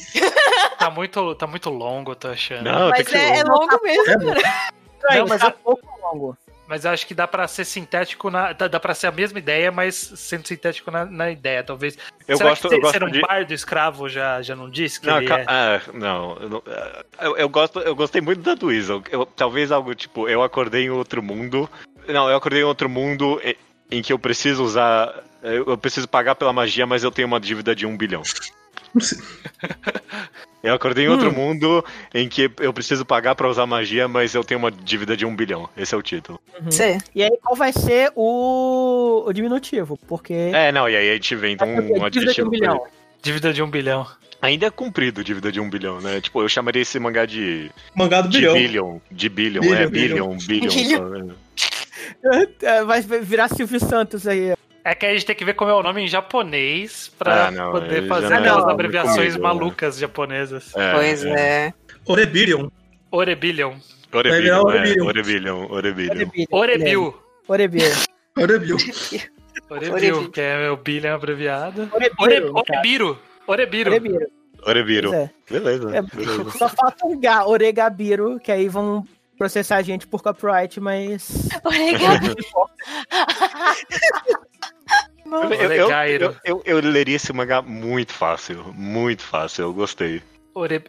Tá 0.78 0.90
muito, 0.92 1.36
tá 1.36 1.48
muito 1.48 1.70
longo, 1.70 2.12
eu 2.12 2.16
tô 2.16 2.28
achando. 2.28 2.64
Não, 2.64 2.90
Mas 2.90 3.12
é, 3.14 3.38
é 3.40 3.44
longo. 3.44 3.80
mesmo. 3.84 4.04
Estranho, 4.04 5.20
Não, 5.22 5.28
mas 5.28 5.42
a- 5.42 5.52
pouco 5.52 5.88
longo. 6.02 6.38
Mas 6.68 6.84
acho 6.86 7.06
que 7.06 7.14
dá 7.14 7.28
pra 7.28 7.48
ser 7.48 7.64
sintético 7.64 8.30
na. 8.32 8.52
Dá, 8.54 8.68
dá 8.68 8.80
pra 8.80 8.96
ser 8.96 9.08
a 9.08 9.12
mesma 9.12 9.38
ideia, 9.38 9.72
mas 9.72 9.96
sendo 9.96 10.48
sintético 10.48 10.90
na, 10.90 11.06
na 11.06 11.30
ideia, 11.30 11.64
talvez. 11.64 11.96
Eu 12.28 12.38
Será 12.38 12.50
gosto, 12.50 12.64
que 12.64 12.70
ser, 12.70 12.76
eu 12.76 12.82
gosto 12.82 12.94
ser 12.94 13.04
um 13.04 13.12
de. 13.12 13.22
bar 13.22 13.46
do 13.46 13.54
escravo 13.54 14.10
já, 14.10 14.42
já 14.42 14.56
não 14.56 14.68
disse 14.70 15.00
que 15.00 15.06
Não, 15.06 15.18
ele 15.18 15.28
ca- 15.28 15.40
é... 15.42 15.46
ah, 15.48 15.82
não, 15.94 16.38
eu, 16.42 16.50
não- 16.50 16.64
eu, 17.22 17.38
eu 17.38 17.50
gosto, 17.50 17.80
eu 17.82 17.96
gostei 17.96 18.20
muito 18.20 18.42
da 18.42 18.56
do 18.56 18.68
Weasel. 18.68 19.04
Eu- 19.12 19.26
talvez 19.28 19.72
algo 19.72 19.94
tipo, 19.94 20.28
eu 20.28 20.42
acordei 20.42 20.86
em 20.86 20.90
outro 20.90 21.22
mundo. 21.22 21.70
Não, 22.08 22.28
eu 22.30 22.36
acordei 22.36 22.62
em 22.62 22.66
outro 22.66 22.90
mundo 22.90 23.40
em, 23.44 23.56
em 23.92 24.02
que 24.02 24.12
eu 24.12 24.18
preciso 24.18 24.64
usar. 24.64 25.24
Eu, 25.44 25.66
eu 25.68 25.78
preciso 25.78 26.08
pagar 26.08 26.34
pela 26.34 26.52
magia, 26.52 26.88
mas 26.88 27.04
eu 27.04 27.12
tenho 27.12 27.28
uma 27.28 27.40
dívida 27.40 27.76
de 27.76 27.86
um 27.86 27.96
bilhão. 27.96 28.24
Eu 30.66 30.74
acordei 30.74 31.06
em 31.06 31.10
outro 31.10 31.32
mundo 31.32 31.84
em 32.14 32.28
que 32.28 32.50
eu 32.60 32.74
preciso 32.74 33.06
pagar 33.06 33.36
pra 33.36 33.48
usar 33.48 33.66
magia, 33.66 34.08
mas 34.08 34.34
eu 34.34 34.44
tenho 34.44 34.58
uma 34.60 34.72
dívida 34.72 35.16
de 35.16 35.26
um 35.26 35.36
bilhão. 35.36 35.70
Esse 35.78 35.94
é 35.94 35.98
o 35.98 36.02
título. 36.02 36.40
Sim. 36.70 36.98
E 37.14 37.24
aí, 37.24 37.32
qual 37.42 37.56
vai 37.56 37.72
ser 37.72 38.12
o, 38.16 39.24
o 39.28 39.32
diminutivo? 39.34 39.98
Porque. 40.08 40.34
É, 40.34 40.72
não, 40.72 40.90
e 40.90 40.96
aí 40.96 41.10
a 41.12 41.14
gente 41.14 41.36
vem 41.36 41.54
então 41.54 41.68
um 41.68 41.76
dívida 41.82 42.10
de 42.10 42.20
adjetivo. 42.20 42.48
um 42.48 42.52
bilhão. 42.52 42.84
Dívida 43.22 43.54
de 43.54 43.62
um 43.64 43.70
bilhão. 43.70 44.08
Ainda 44.42 44.66
é 44.68 44.70
cumprido 44.70 45.24
dívida 45.24 45.52
de 45.52 45.60
um 45.60 45.70
bilhão, 45.70 46.02
né? 46.02 46.20
Tipo, 46.22 46.42
eu 46.42 46.50
chamaria 46.50 46.82
esse 46.82 47.00
mangá 47.00 47.26
de. 47.26 47.72
Mangá 47.96 48.22
do 48.22 48.30
De 48.30 48.40
bilhão. 48.40 48.54
billion. 48.54 48.98
De 49.12 49.30
billion, 49.30 49.62
Billion, 49.62 49.76
é, 49.78 49.88
billion. 49.88 50.38
billion, 50.38 50.38
billion. 50.48 50.70
Billion. 50.70 50.98
só, 50.98 51.32
é. 51.32 51.46
É, 52.62 52.84
Vai 52.84 53.02
virar 53.02 53.48
Silvio 53.50 53.80
Santos 53.80 54.28
aí. 54.28 54.54
É 54.88 54.94
que 54.94 55.04
a 55.04 55.12
gente 55.14 55.26
tem 55.26 55.36
que 55.36 55.44
ver 55.44 55.56
como 55.56 55.72
é 55.72 55.74
o 55.74 55.82
nome 55.82 56.04
em 56.04 56.08
japonês 56.08 57.12
pra 57.18 57.48
Ah, 57.48 57.52
não, 57.52 57.72
poder 57.72 58.08
fazer 58.08 58.30
não 58.30 58.36
é 58.36 58.40
aquelas 58.40 58.60
nome 58.62 58.74
abreviações 58.74 59.16
comigo, 59.18 59.38
né? 59.38 59.42
malucas 59.44 59.98
japonesas. 59.98 60.76
É, 60.76 60.94
Pois 60.94 61.26
é. 61.26 61.66
é. 61.68 61.74
Orebillion. 62.06 62.70
Virar 63.10 63.12
Orebillion, 63.12 63.74
é. 63.74 64.18
Orebillion. 64.62 65.06
Orebillion, 65.08 65.68
Orebillion. 65.72 66.30
Orebil. 66.52 67.16
Orebil. 67.48 67.88
Orebil. 68.38 68.78
Orebil, 69.70 69.98
que 70.32 70.40
é 70.42 70.70
o 70.70 70.78
abreviado. 71.16 71.90
Orebil. 72.20 72.54
no 72.54 72.64
caso. 72.64 73.18
Orebiro. 73.48 73.48
Orebiro. 73.48 73.92
Orebiro. 74.68 75.14
É. 75.16 75.32
Beleza, 75.50 75.96
É, 75.98 76.02
beleza. 76.04 76.52
Só 76.52 76.70
falta 76.70 77.08
um 77.08 77.20
Ga, 77.20 77.48
Oregabiro, 77.48 78.40
que 78.40 78.52
aí 78.52 78.70
vão 78.70 79.04
processar 79.36 79.78
a 79.78 79.82
gente 79.82 80.06
por 80.06 80.22
copyright, 80.22 80.80
mas. 80.80 81.50
Obrigada. 81.64 82.36
Eu, 85.26 85.54
eu, 85.54 85.90
eu, 86.22 86.36
eu, 86.46 86.62
eu 86.66 86.80
leria 86.80 87.16
esse 87.16 87.34
mangá 87.34 87.62
muito 87.62 88.14
fácil, 88.14 88.72
muito 88.74 89.24
fácil, 89.24 89.64
eu 89.64 89.74
gostei. 89.74 90.22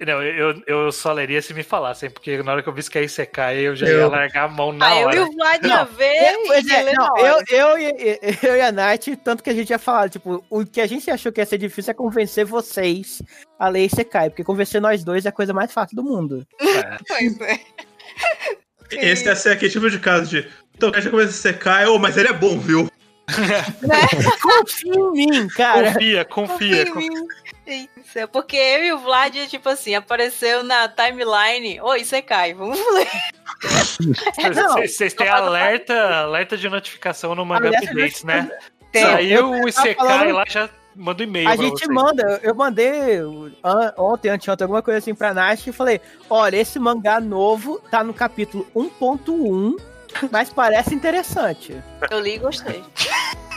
Não, 0.06 0.22
eu, 0.22 0.62
eu 0.64 0.92
só 0.92 1.12
leria 1.12 1.42
se 1.42 1.52
me 1.52 1.64
falassem, 1.64 2.08
porque 2.08 2.40
na 2.40 2.52
hora 2.52 2.62
que 2.62 2.68
eu 2.68 2.72
vi 2.72 2.88
que 2.88 2.98
ia 3.00 3.04
Isekai, 3.04 3.58
eu 3.66 3.74
já 3.74 3.84
Eu- 3.88 3.98
ia 4.02 4.06
largar 4.08 4.44
a 4.44 4.48
mão 4.48 4.72
na 4.72 4.86
Ah, 4.86 5.00
eu 5.00 5.06
hora. 5.08 5.16
e 5.16 5.18
o 5.18 5.32
Vlad 5.32 5.64
ia 5.64 5.76
Não, 5.78 5.86
ver 5.86 6.36
Pois 6.46 6.66
e 6.66 6.72
é, 6.72 6.82
ler 6.84 6.94
não, 6.94 7.06
na 7.08 7.20
eu, 7.20 7.34
hora. 7.34 7.44
eu, 7.50 7.78
e- 7.80 8.18
eu 8.46 8.56
e 8.56 8.60
a 8.60 8.70
Nath, 8.70 9.06
tanto 9.24 9.42
que 9.42 9.50
a 9.50 9.54
gente 9.54 9.70
ia 9.70 9.78
falar, 9.78 10.08
tipo, 10.08 10.44
o 10.48 10.64
que 10.64 10.80
a 10.80 10.86
gente 10.86 11.10
achou 11.10 11.32
que 11.32 11.40
ia 11.40 11.46
ser 11.46 11.58
difícil 11.58 11.90
é 11.90 11.94
convencer 11.94 12.44
vocês 12.44 13.20
a 13.58 13.68
ler 13.68 13.86
Isekai, 13.86 14.30
porque 14.30 14.44
convencer 14.44 14.80
nós 14.80 15.02
dois 15.02 15.26
é 15.26 15.30
a 15.30 15.32
coisa 15.32 15.52
mais 15.52 15.72
fácil 15.72 15.96
do 15.96 16.04
mundo. 16.04 16.46
É. 16.60 16.96
Pois 17.08 17.40
é. 17.40 17.58
Esse 18.92 19.34
ser 19.34 19.50
aquele 19.50 19.72
tipo 19.72 19.90
de 19.90 19.98
caso 19.98 20.30
de. 20.30 20.48
Então, 20.76 20.92
quer 20.92 21.02
que 21.02 21.10
começa 21.10 21.30
a 21.30 21.32
secar, 21.32 21.88
oh, 21.88 21.98
mas 21.98 22.16
ele 22.16 22.28
é 22.28 22.32
bom, 22.32 22.56
viu? 22.58 22.88
Confia 24.42 24.92
em 24.94 25.12
mim, 25.12 25.48
cara. 25.48 25.92
Confia, 25.92 26.24
confia. 26.24 26.86
Confia 26.92 27.06
em 27.06 27.08
mim. 27.10 27.26
Isso, 27.66 28.18
é 28.18 28.26
porque 28.26 28.56
eu 28.56 28.84
e 28.84 28.92
o 28.92 28.98
Vlad, 28.98 29.34
tipo 29.48 29.68
assim, 29.68 29.94
apareceu 29.94 30.62
na 30.62 30.88
timeline. 30.88 31.80
Oi, 31.80 32.04
você 32.04 32.22
cai, 32.22 32.54
vamos 32.54 32.78
ler. 32.94 33.08
Vocês 34.78 35.12
têm 35.14 35.28
alerta, 35.28 35.94
alerta 36.20 36.56
de 36.56 36.68
notificação 36.68 37.34
no 37.34 37.44
Manga 37.44 37.68
Updates, 37.70 38.22
né? 38.24 38.48
Tem. 38.92 39.02
Saiu 39.02 39.50
o 39.50 39.68
Isekai 39.68 39.94
falando- 39.96 40.32
lá, 40.34 40.44
já 40.48 40.70
manda 40.94 41.22
um 41.22 41.26
e-mail 41.26 41.48
A 41.48 41.56
gente 41.56 41.72
vocês. 41.80 41.88
manda, 41.90 42.40
eu 42.42 42.54
mandei 42.54 43.16
an- 43.62 43.92
ontem, 43.98 44.28
anteontem, 44.30 44.64
alguma 44.64 44.80
coisa 44.82 44.98
assim 44.98 45.14
pra 45.14 45.34
Nath 45.34 45.66
e 45.66 45.72
falei: 45.72 46.00
olha, 46.30 46.56
esse 46.56 46.78
mangá 46.78 47.20
novo 47.20 47.80
tá 47.90 48.04
no 48.04 48.14
capítulo 48.14 48.66
1.1, 48.74 49.76
mas 50.30 50.50
parece 50.50 50.94
interessante. 50.94 51.76
Eu 52.10 52.20
li 52.20 52.36
e 52.36 52.38
gostei. 52.38 52.82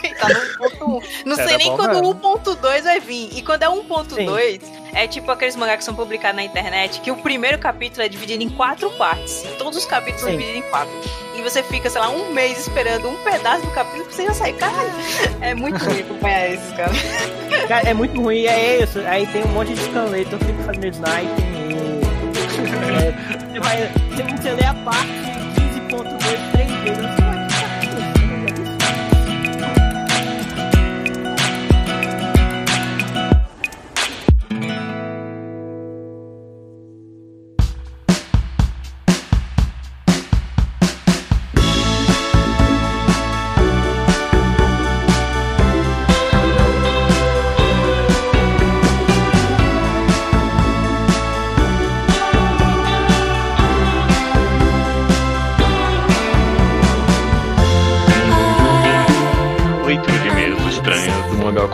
tá 0.18 0.28
no 0.28 0.68
1.1. 0.68 1.24
Não 1.24 1.38
Era 1.38 1.48
sei 1.48 1.56
nem 1.58 1.76
quando 1.76 2.04
o 2.04 2.14
1.2 2.14 2.82
vai 2.82 3.00
vir. 3.00 3.30
E 3.36 3.42
quando 3.42 3.62
é 3.62 3.68
1.2, 3.68 4.60
é 4.92 5.06
tipo 5.06 5.30
aqueles 5.30 5.56
mangás 5.56 5.78
que 5.78 5.84
são 5.84 5.94
publicados 5.94 6.36
na 6.36 6.42
internet, 6.42 7.00
que 7.00 7.10
o 7.10 7.16
primeiro 7.16 7.58
capítulo 7.58 8.02
é 8.02 8.08
dividido 8.08 8.42
em 8.42 8.48
quatro 8.48 8.90
partes. 8.92 9.44
Todos 9.58 9.78
os 9.78 9.84
capítulos 9.84 10.20
são 10.20 10.30
Sim. 10.30 10.38
divididos 10.38 10.66
em 10.66 10.70
quatro. 10.70 10.92
E 11.36 11.42
você 11.42 11.62
fica, 11.62 11.88
sei 11.88 12.00
lá, 12.00 12.10
um 12.10 12.32
mês 12.32 12.58
esperando 12.58 13.08
um 13.08 13.16
pedaço 13.24 13.64
do 13.64 13.72
capítulo 13.72 14.04
pra 14.04 14.12
você 14.12 14.26
já 14.26 14.34
sair. 14.34 14.52
Caralho, 14.54 14.90
é 15.40 15.54
muito 15.54 15.82
ruim 15.84 16.00
acompanhar 16.00 16.50
isso, 16.50 16.74
cara. 16.76 16.92
Cara, 17.66 17.88
é 17.88 17.94
muito 17.94 18.20
ruim, 18.20 18.46
é 18.46 18.82
isso. 18.82 19.00
Aí 19.00 19.26
tem 19.28 19.42
um 19.44 19.48
monte 19.48 19.72
de 19.72 19.80
scanlator 19.80 20.38
que 20.38 20.44
fica 20.44 20.62
fazendo 20.64 20.86
sniper 20.86 21.24
e. 21.48 21.90
é, 22.92 23.50
você 23.52 23.60
vai. 23.60 24.36
Você, 24.36 24.50
lê 24.52 24.64
a 24.64 24.74
parte 24.74 25.08
15.2 25.88 26.52
três 26.52 26.70
vezes. 26.82 27.19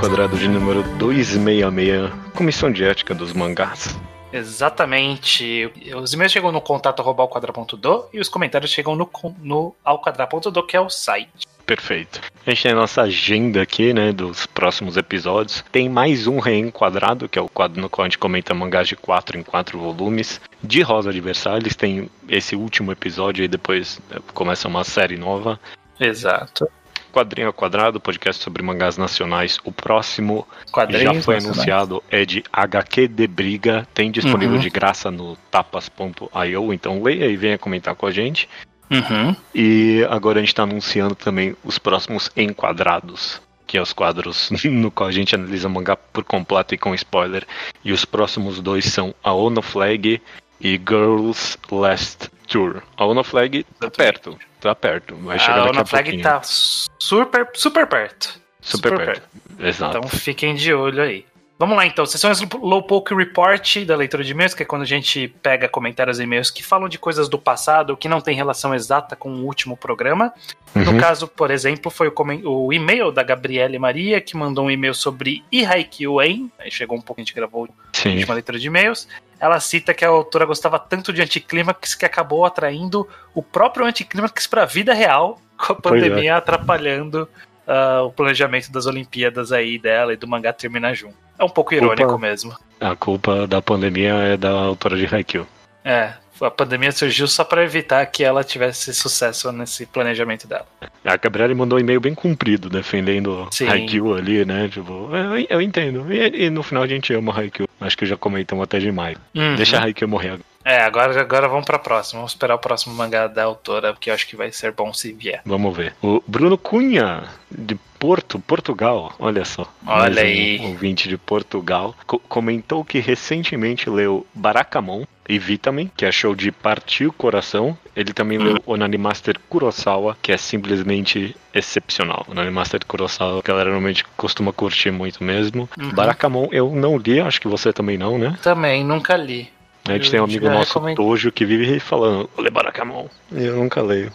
Quadrado 0.07 0.39
de 0.39 0.47
número 0.47 0.85
266, 0.99 2.13
Comissão 2.33 2.71
de 2.71 2.85
Ética 2.85 3.13
dos 3.13 3.33
Mangás. 3.33 3.99
Exatamente. 4.33 5.69
Os 6.01 6.13
e-mails 6.13 6.31
chegam 6.31 6.53
no 6.53 6.61
contato 6.61 7.03
arroba 7.03 7.25
alquadra.do 7.25 8.07
e 8.13 8.21
os 8.21 8.29
comentários 8.29 8.71
chegam 8.71 8.95
no, 8.95 9.11
no 9.43 9.75
alquadra.do, 9.83 10.63
que 10.65 10.77
é 10.77 10.81
o 10.81 10.89
site. 10.89 11.49
Perfeito. 11.67 12.21
A 12.47 12.51
gente 12.51 12.63
tem 12.63 12.71
a 12.71 12.77
nossa 12.77 13.03
agenda 13.03 13.61
aqui, 13.61 13.93
né, 13.93 14.13
dos 14.13 14.47
próximos 14.47 14.97
episódios. 14.97 15.65
Tem 15.73 15.89
mais 15.89 16.29
um 16.29 16.39
Reenquadrado, 16.39 17.29
que 17.29 17.37
é 17.37 17.43
o 17.43 17.49
quadro 17.49 17.81
no 17.81 17.91
qual 17.91 18.05
a 18.05 18.09
gente 18.09 18.19
comenta 18.19 18.55
mangás 18.55 18.87
de 18.87 18.95
4 18.95 19.37
em 19.37 19.43
4 19.43 19.77
volumes. 19.77 20.41
De 20.63 20.83
Rosa 20.83 21.13
de 21.13 21.21
Versalhes, 21.21 21.75
tem 21.75 22.09
esse 22.29 22.55
último 22.55 22.93
episódio 22.93 23.45
e 23.45 23.49
depois 23.49 24.01
eh, 24.13 24.21
começa 24.33 24.69
uma 24.69 24.85
série 24.85 25.17
nova. 25.17 25.59
Exato. 25.99 26.71
Quadrinho 27.17 27.47
ao 27.47 27.53
Quadrado, 27.55 27.99
podcast 27.99 28.45
sobre 28.45 28.63
mangás 28.63 28.99
nacionais. 28.99 29.59
O 29.65 29.73
próximo 29.73 30.47
Quadrinhos. 30.71 31.03
já 31.17 31.23
foi 31.23 31.37
nacionais. 31.37 31.47
anunciado, 31.47 32.03
é 32.11 32.27
de 32.27 32.45
HQ 32.53 33.09
de 33.09 33.27
Briga. 33.27 33.89
Tem 33.95 34.11
disponível 34.11 34.57
Uhum. 34.57 34.61
de 34.61 34.69
graça 34.69 35.11
no 35.11 35.35
tapas.io, 35.51 36.75
então 36.75 37.03
leia 37.03 37.25
e 37.25 37.35
venha 37.35 37.57
comentar 37.57 37.95
com 37.95 38.05
a 38.05 38.11
gente. 38.11 38.47
Uhum. 38.91 39.35
E 39.55 40.07
agora 40.11 40.39
a 40.39 40.43
gente 40.43 40.51
está 40.51 40.65
anunciando 40.65 41.15
também 41.15 41.57
os 41.65 41.79
próximos 41.79 42.31
enquadrados, 42.37 43.41
que 43.67 43.79
é 43.79 43.81
os 43.83 43.95
quadros 43.95 44.51
no 44.65 44.91
qual 44.91 45.09
a 45.09 45.13
gente 45.13 45.35
analisa 45.35 45.71
mangá 45.71 45.97
por 45.97 46.23
completo 46.23 46.75
e 46.75 46.79
com 46.79 46.95
spoiler. 46.95 47.47
E 47.83 47.93
os 47.93 48.05
próximos 48.05 48.61
dois 48.61 48.85
são 48.85 49.15
a 49.25 49.33
Ono 49.33 49.63
Flag 49.63 50.21
e 50.61 50.77
Girls 50.89 51.57
Last 51.71 52.31
Tour. 52.49 52.83
A 52.97 53.05
Ono 53.07 53.23
Flag 53.25 53.65
tá 53.79 53.91
perto, 53.91 54.39
tá 54.61 54.75
perto, 54.75 55.15
vai 55.17 55.39
chegar 55.39 55.55
A 55.55 55.59
daqui 55.65 55.71
Ona 55.71 55.83
a 55.83 55.87
Flag 55.87 56.05
pouquinho. 56.05 56.23
tá 56.23 56.41
super, 56.43 57.49
super 57.55 57.87
perto. 57.87 58.41
super, 58.61 58.91
super 58.91 59.05
perto. 59.07 59.29
Exato. 59.59 59.99
Então 59.99 60.09
fiquem 60.09 60.55
de 60.55 60.73
olho 60.73 61.03
aí. 61.03 61.25
Vamos 61.59 61.75
lá 61.75 61.87
então, 61.87 62.05
sessões 62.05 62.39
Lowpoke 62.61 63.15
Report 63.15 63.79
da 63.87 63.97
leitura 63.97 64.23
de 64.23 64.31
e-mails, 64.33 64.53
que 64.53 64.63
é 64.63 64.67
quando 64.67 64.83
a 64.83 64.87
gente 64.87 65.29
pega 65.43 65.67
comentários 65.67 66.21
e 66.21 66.25
e-mails 66.25 66.51
que 66.51 66.63
falam 66.63 66.87
de 66.87 66.99
coisas 66.99 67.31
do 67.31 67.39
passado 67.39 67.97
que 67.97 68.11
não 68.11 68.21
tem 68.21 68.37
relação 68.37 68.75
exata 68.75 69.17
com 69.17 69.31
o 69.31 69.45
último 69.47 69.75
programa. 69.75 70.35
No 70.75 70.91
Uhum. 70.93 70.99
caso, 70.99 71.27
por 71.27 71.51
exemplo, 71.51 71.91
foi 71.91 72.13
o, 72.45 72.71
e-mail 72.75 73.11
da 73.11 73.23
Gabriele 73.23 73.79
Maria, 73.79 74.21
que 74.21 74.37
mandou 74.37 74.67
um 74.67 74.71
e-mail 74.71 74.93
sobre 74.93 75.43
Ihaikyuu, 75.51 76.21
hein? 76.21 76.53
Aí 76.59 76.71
chegou 76.71 76.99
um 76.99 77.01
pouco, 77.01 77.23
a 77.23 77.25
gente 77.25 77.33
gravou 77.35 77.65
a 77.65 77.69
Sim. 77.97 78.17
última 78.17 78.35
leitura 78.35 78.59
de 78.59 78.67
e-mails. 78.67 79.09
Ela 79.39 79.61
cita 79.61 79.93
que 79.93 80.05
a 80.05 80.09
autora 80.09 80.47
gostava 80.47 80.79
tanto 80.79 81.13
de 81.13 81.21
anticlímax 81.23 81.95
que 81.95 82.07
acabou 82.07 82.45
atraindo 82.45 83.07
o 83.35 83.43
próprio 83.43 83.87
anticlímax 83.87 84.47
para 84.47 84.63
a 84.63 84.67
vida 84.67 84.95
real, 84.95 85.41
com 85.57 85.73
a 85.73 85.77
é. 85.77 85.81
pandemia 85.81 86.37
atrapalhando 86.37 87.29
ah, 87.67 88.03
o 88.03 88.13
planejamento 88.13 88.71
das 88.71 88.87
Olimpíadas 88.87 89.53
aí 89.53 89.79
dela 89.79 90.13
e 90.13 90.17
do 90.17 90.27
mangá 90.27 90.53
terminar 90.53 90.95
junto. 90.95 91.17
É 91.39 91.45
um 91.45 91.49
pouco 91.49 91.75
irônico 91.75 92.13
Opa. 92.13 92.19
mesmo. 92.19 92.57
A 92.81 92.97
culpa 92.97 93.47
da 93.47 93.61
pandemia 93.61 94.15
é 94.15 94.37
da 94.37 94.51
autora 94.51 94.97
de 94.97 95.07
Haikyuu. 95.13 95.47
É, 95.85 96.15
a 96.41 96.51
pandemia 96.51 96.93
surgiu 96.93 97.27
só 97.27 97.45
para 97.45 97.65
evitar 97.65 98.05
que 98.07 98.25
ela 98.25 98.43
tivesse 98.45 98.93
sucesso 98.95 99.51
nesse 99.53 99.87
planejamento 99.87 100.47
dela. 100.47 100.67
A 101.05 101.17
Gabriela 101.17 101.55
mandou 101.55 101.79
um 101.79 101.81
e-mail 101.81 102.01
bem 102.01 102.15
comprido, 102.15 102.69
defendendo 102.69 103.49
Sim. 103.51 103.69
Haikyuu 103.69 104.15
ali, 104.15 104.45
né? 104.45 104.69
Tipo, 104.69 105.11
eu, 105.15 105.47
eu 105.49 105.63
entendo. 105.63 106.13
E, 106.13 106.47
e 106.47 106.51
no 106.51 106.63
final 106.63 106.83
a 106.83 106.87
gente 106.87 107.13
ama 107.15 107.37
Haikyuu. 107.37 107.69
Acho 107.81 107.97
que 107.97 108.07
já 108.07 108.17
comentamos 108.17 108.63
até 108.65 108.79
demais. 108.79 109.17
Uhum. 109.35 109.55
Deixa 109.57 109.79
a 109.79 109.85
Haikyuu 109.85 110.09
morrer 110.09 110.29
agora. 110.29 110.56
É, 110.69 110.81
agora, 110.83 111.21
agora 111.21 111.47
vamos 111.47 111.65
pra 111.65 111.79
próxima. 111.79 112.19
Vamos 112.19 112.33
esperar 112.33 112.57
o 112.57 112.59
próximo 112.59 112.93
mangá 112.93 113.29
da 113.29 113.45
autora, 113.45 113.93
porque 113.93 114.11
eu 114.11 114.15
acho 114.15 114.27
que 114.27 114.35
vai 114.35 114.51
ser 114.51 114.73
bom 114.73 114.93
se 114.93 115.13
vier. 115.13 115.41
Vamos 115.47 115.77
ver. 115.77 115.95
O 116.03 116.21
Bruno 116.27 116.59
Cunha, 116.59 117.23
de 117.49 117.77
Porto, 118.01 118.41
Portugal. 118.41 119.15
Olha 119.21 119.45
só. 119.45 119.63
Olha 119.87 120.01
Mais 120.03 120.17
um 120.17 120.21
aí. 120.21 120.59
ouvinte 120.63 121.09
de 121.09 121.17
Portugal. 121.17 121.95
co- 122.05 122.19
comentou 122.19 122.85
que 122.85 122.99
recentemente 122.99 123.89
leu 123.89 124.27
Barakamon 124.35 125.05
e 125.29 125.39
Vitamin, 125.39 125.89
que 125.97 126.05
achou 126.05 126.35
de 126.35 126.51
partir 126.51 127.07
o 127.07 127.13
coração. 127.13 127.79
Ele 127.95 128.13
também 128.13 128.37
Hum. 128.39 128.43
leu 128.43 128.63
Onanimaster 128.67 129.39
Kurosawa, 129.49 130.17
que 130.21 130.33
é 130.33 130.37
simplesmente 130.37 131.35
excepcional. 131.55 132.27
Onanimaster 132.29 132.85
Kurosawa, 132.85 133.39
a 133.39 133.43
galera 133.43 133.71
normalmente 133.71 134.05
costuma 134.17 134.53
curtir 134.53 134.91
muito 134.91 135.23
mesmo. 135.23 135.69
Uhum. 135.79 135.91
Barakamon 135.95 136.49
eu 136.51 136.71
não 136.75 136.99
li, 136.99 137.21
acho 137.21 137.41
que 137.41 137.49
você 137.49 137.73
também 137.73 137.97
não, 137.97 138.19
né? 138.19 138.37
Também, 138.43 138.85
nunca 138.85 139.17
li. 139.17 139.49
A 139.89 139.93
gente 139.93 140.07
Eu 140.07 140.11
tem 140.11 140.21
um 140.21 140.25
amigo 140.25 140.49
nosso, 140.49 140.75
recomendo. 140.75 140.97
Tojo, 140.97 141.33
que 141.33 141.45
vive 141.45 141.79
falando, 141.81 142.29
lê 142.39 142.51
Barakamon. 142.51 143.09
E 143.33 143.45
eu 143.45 143.57
nunca 143.57 143.81
leio. 143.83 144.13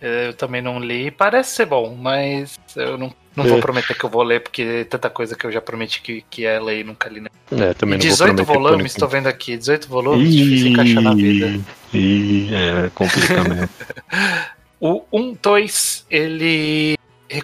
É, 0.00 0.28
eu 0.28 0.34
também 0.34 0.62
não 0.62 0.78
li. 0.78 1.10
Parece 1.10 1.56
ser 1.56 1.66
bom, 1.66 1.96
mas 1.98 2.56
eu 2.76 2.96
não, 2.96 3.12
não 3.34 3.44
vou 3.44 3.58
É. 3.58 3.60
prometer 3.60 3.94
que 3.96 4.04
eu 4.04 4.10
vou 4.10 4.22
ler, 4.22 4.40
porque 4.40 4.62
é 4.62 4.84
tanta 4.84 5.10
coisa 5.10 5.34
que 5.34 5.44
eu 5.44 5.50
já 5.50 5.60
prometi 5.60 6.00
que, 6.00 6.24
que 6.30 6.46
é 6.46 6.60
ler 6.60 6.80
e 6.80 6.84
nunca 6.84 7.08
li. 7.08 7.20
Né? 7.20 7.28
É, 7.50 7.74
também 7.74 7.98
E 7.98 7.98
não 7.98 8.16
vou 8.16 8.26
18 8.28 8.34
prometer 8.44 8.52
volumes, 8.52 8.94
tô 8.94 9.08
vendo 9.08 9.26
aqui. 9.26 9.56
18 9.56 9.88
volumes, 9.88 10.32
difícil 10.32 10.68
encaixar 10.68 11.02
na 11.02 11.14
vida. 11.14 11.60
E 11.92 12.48
é 12.52 12.90
complicado. 12.94 13.68
O 14.80 15.02
1-2, 15.10 16.04
ele 16.10 16.94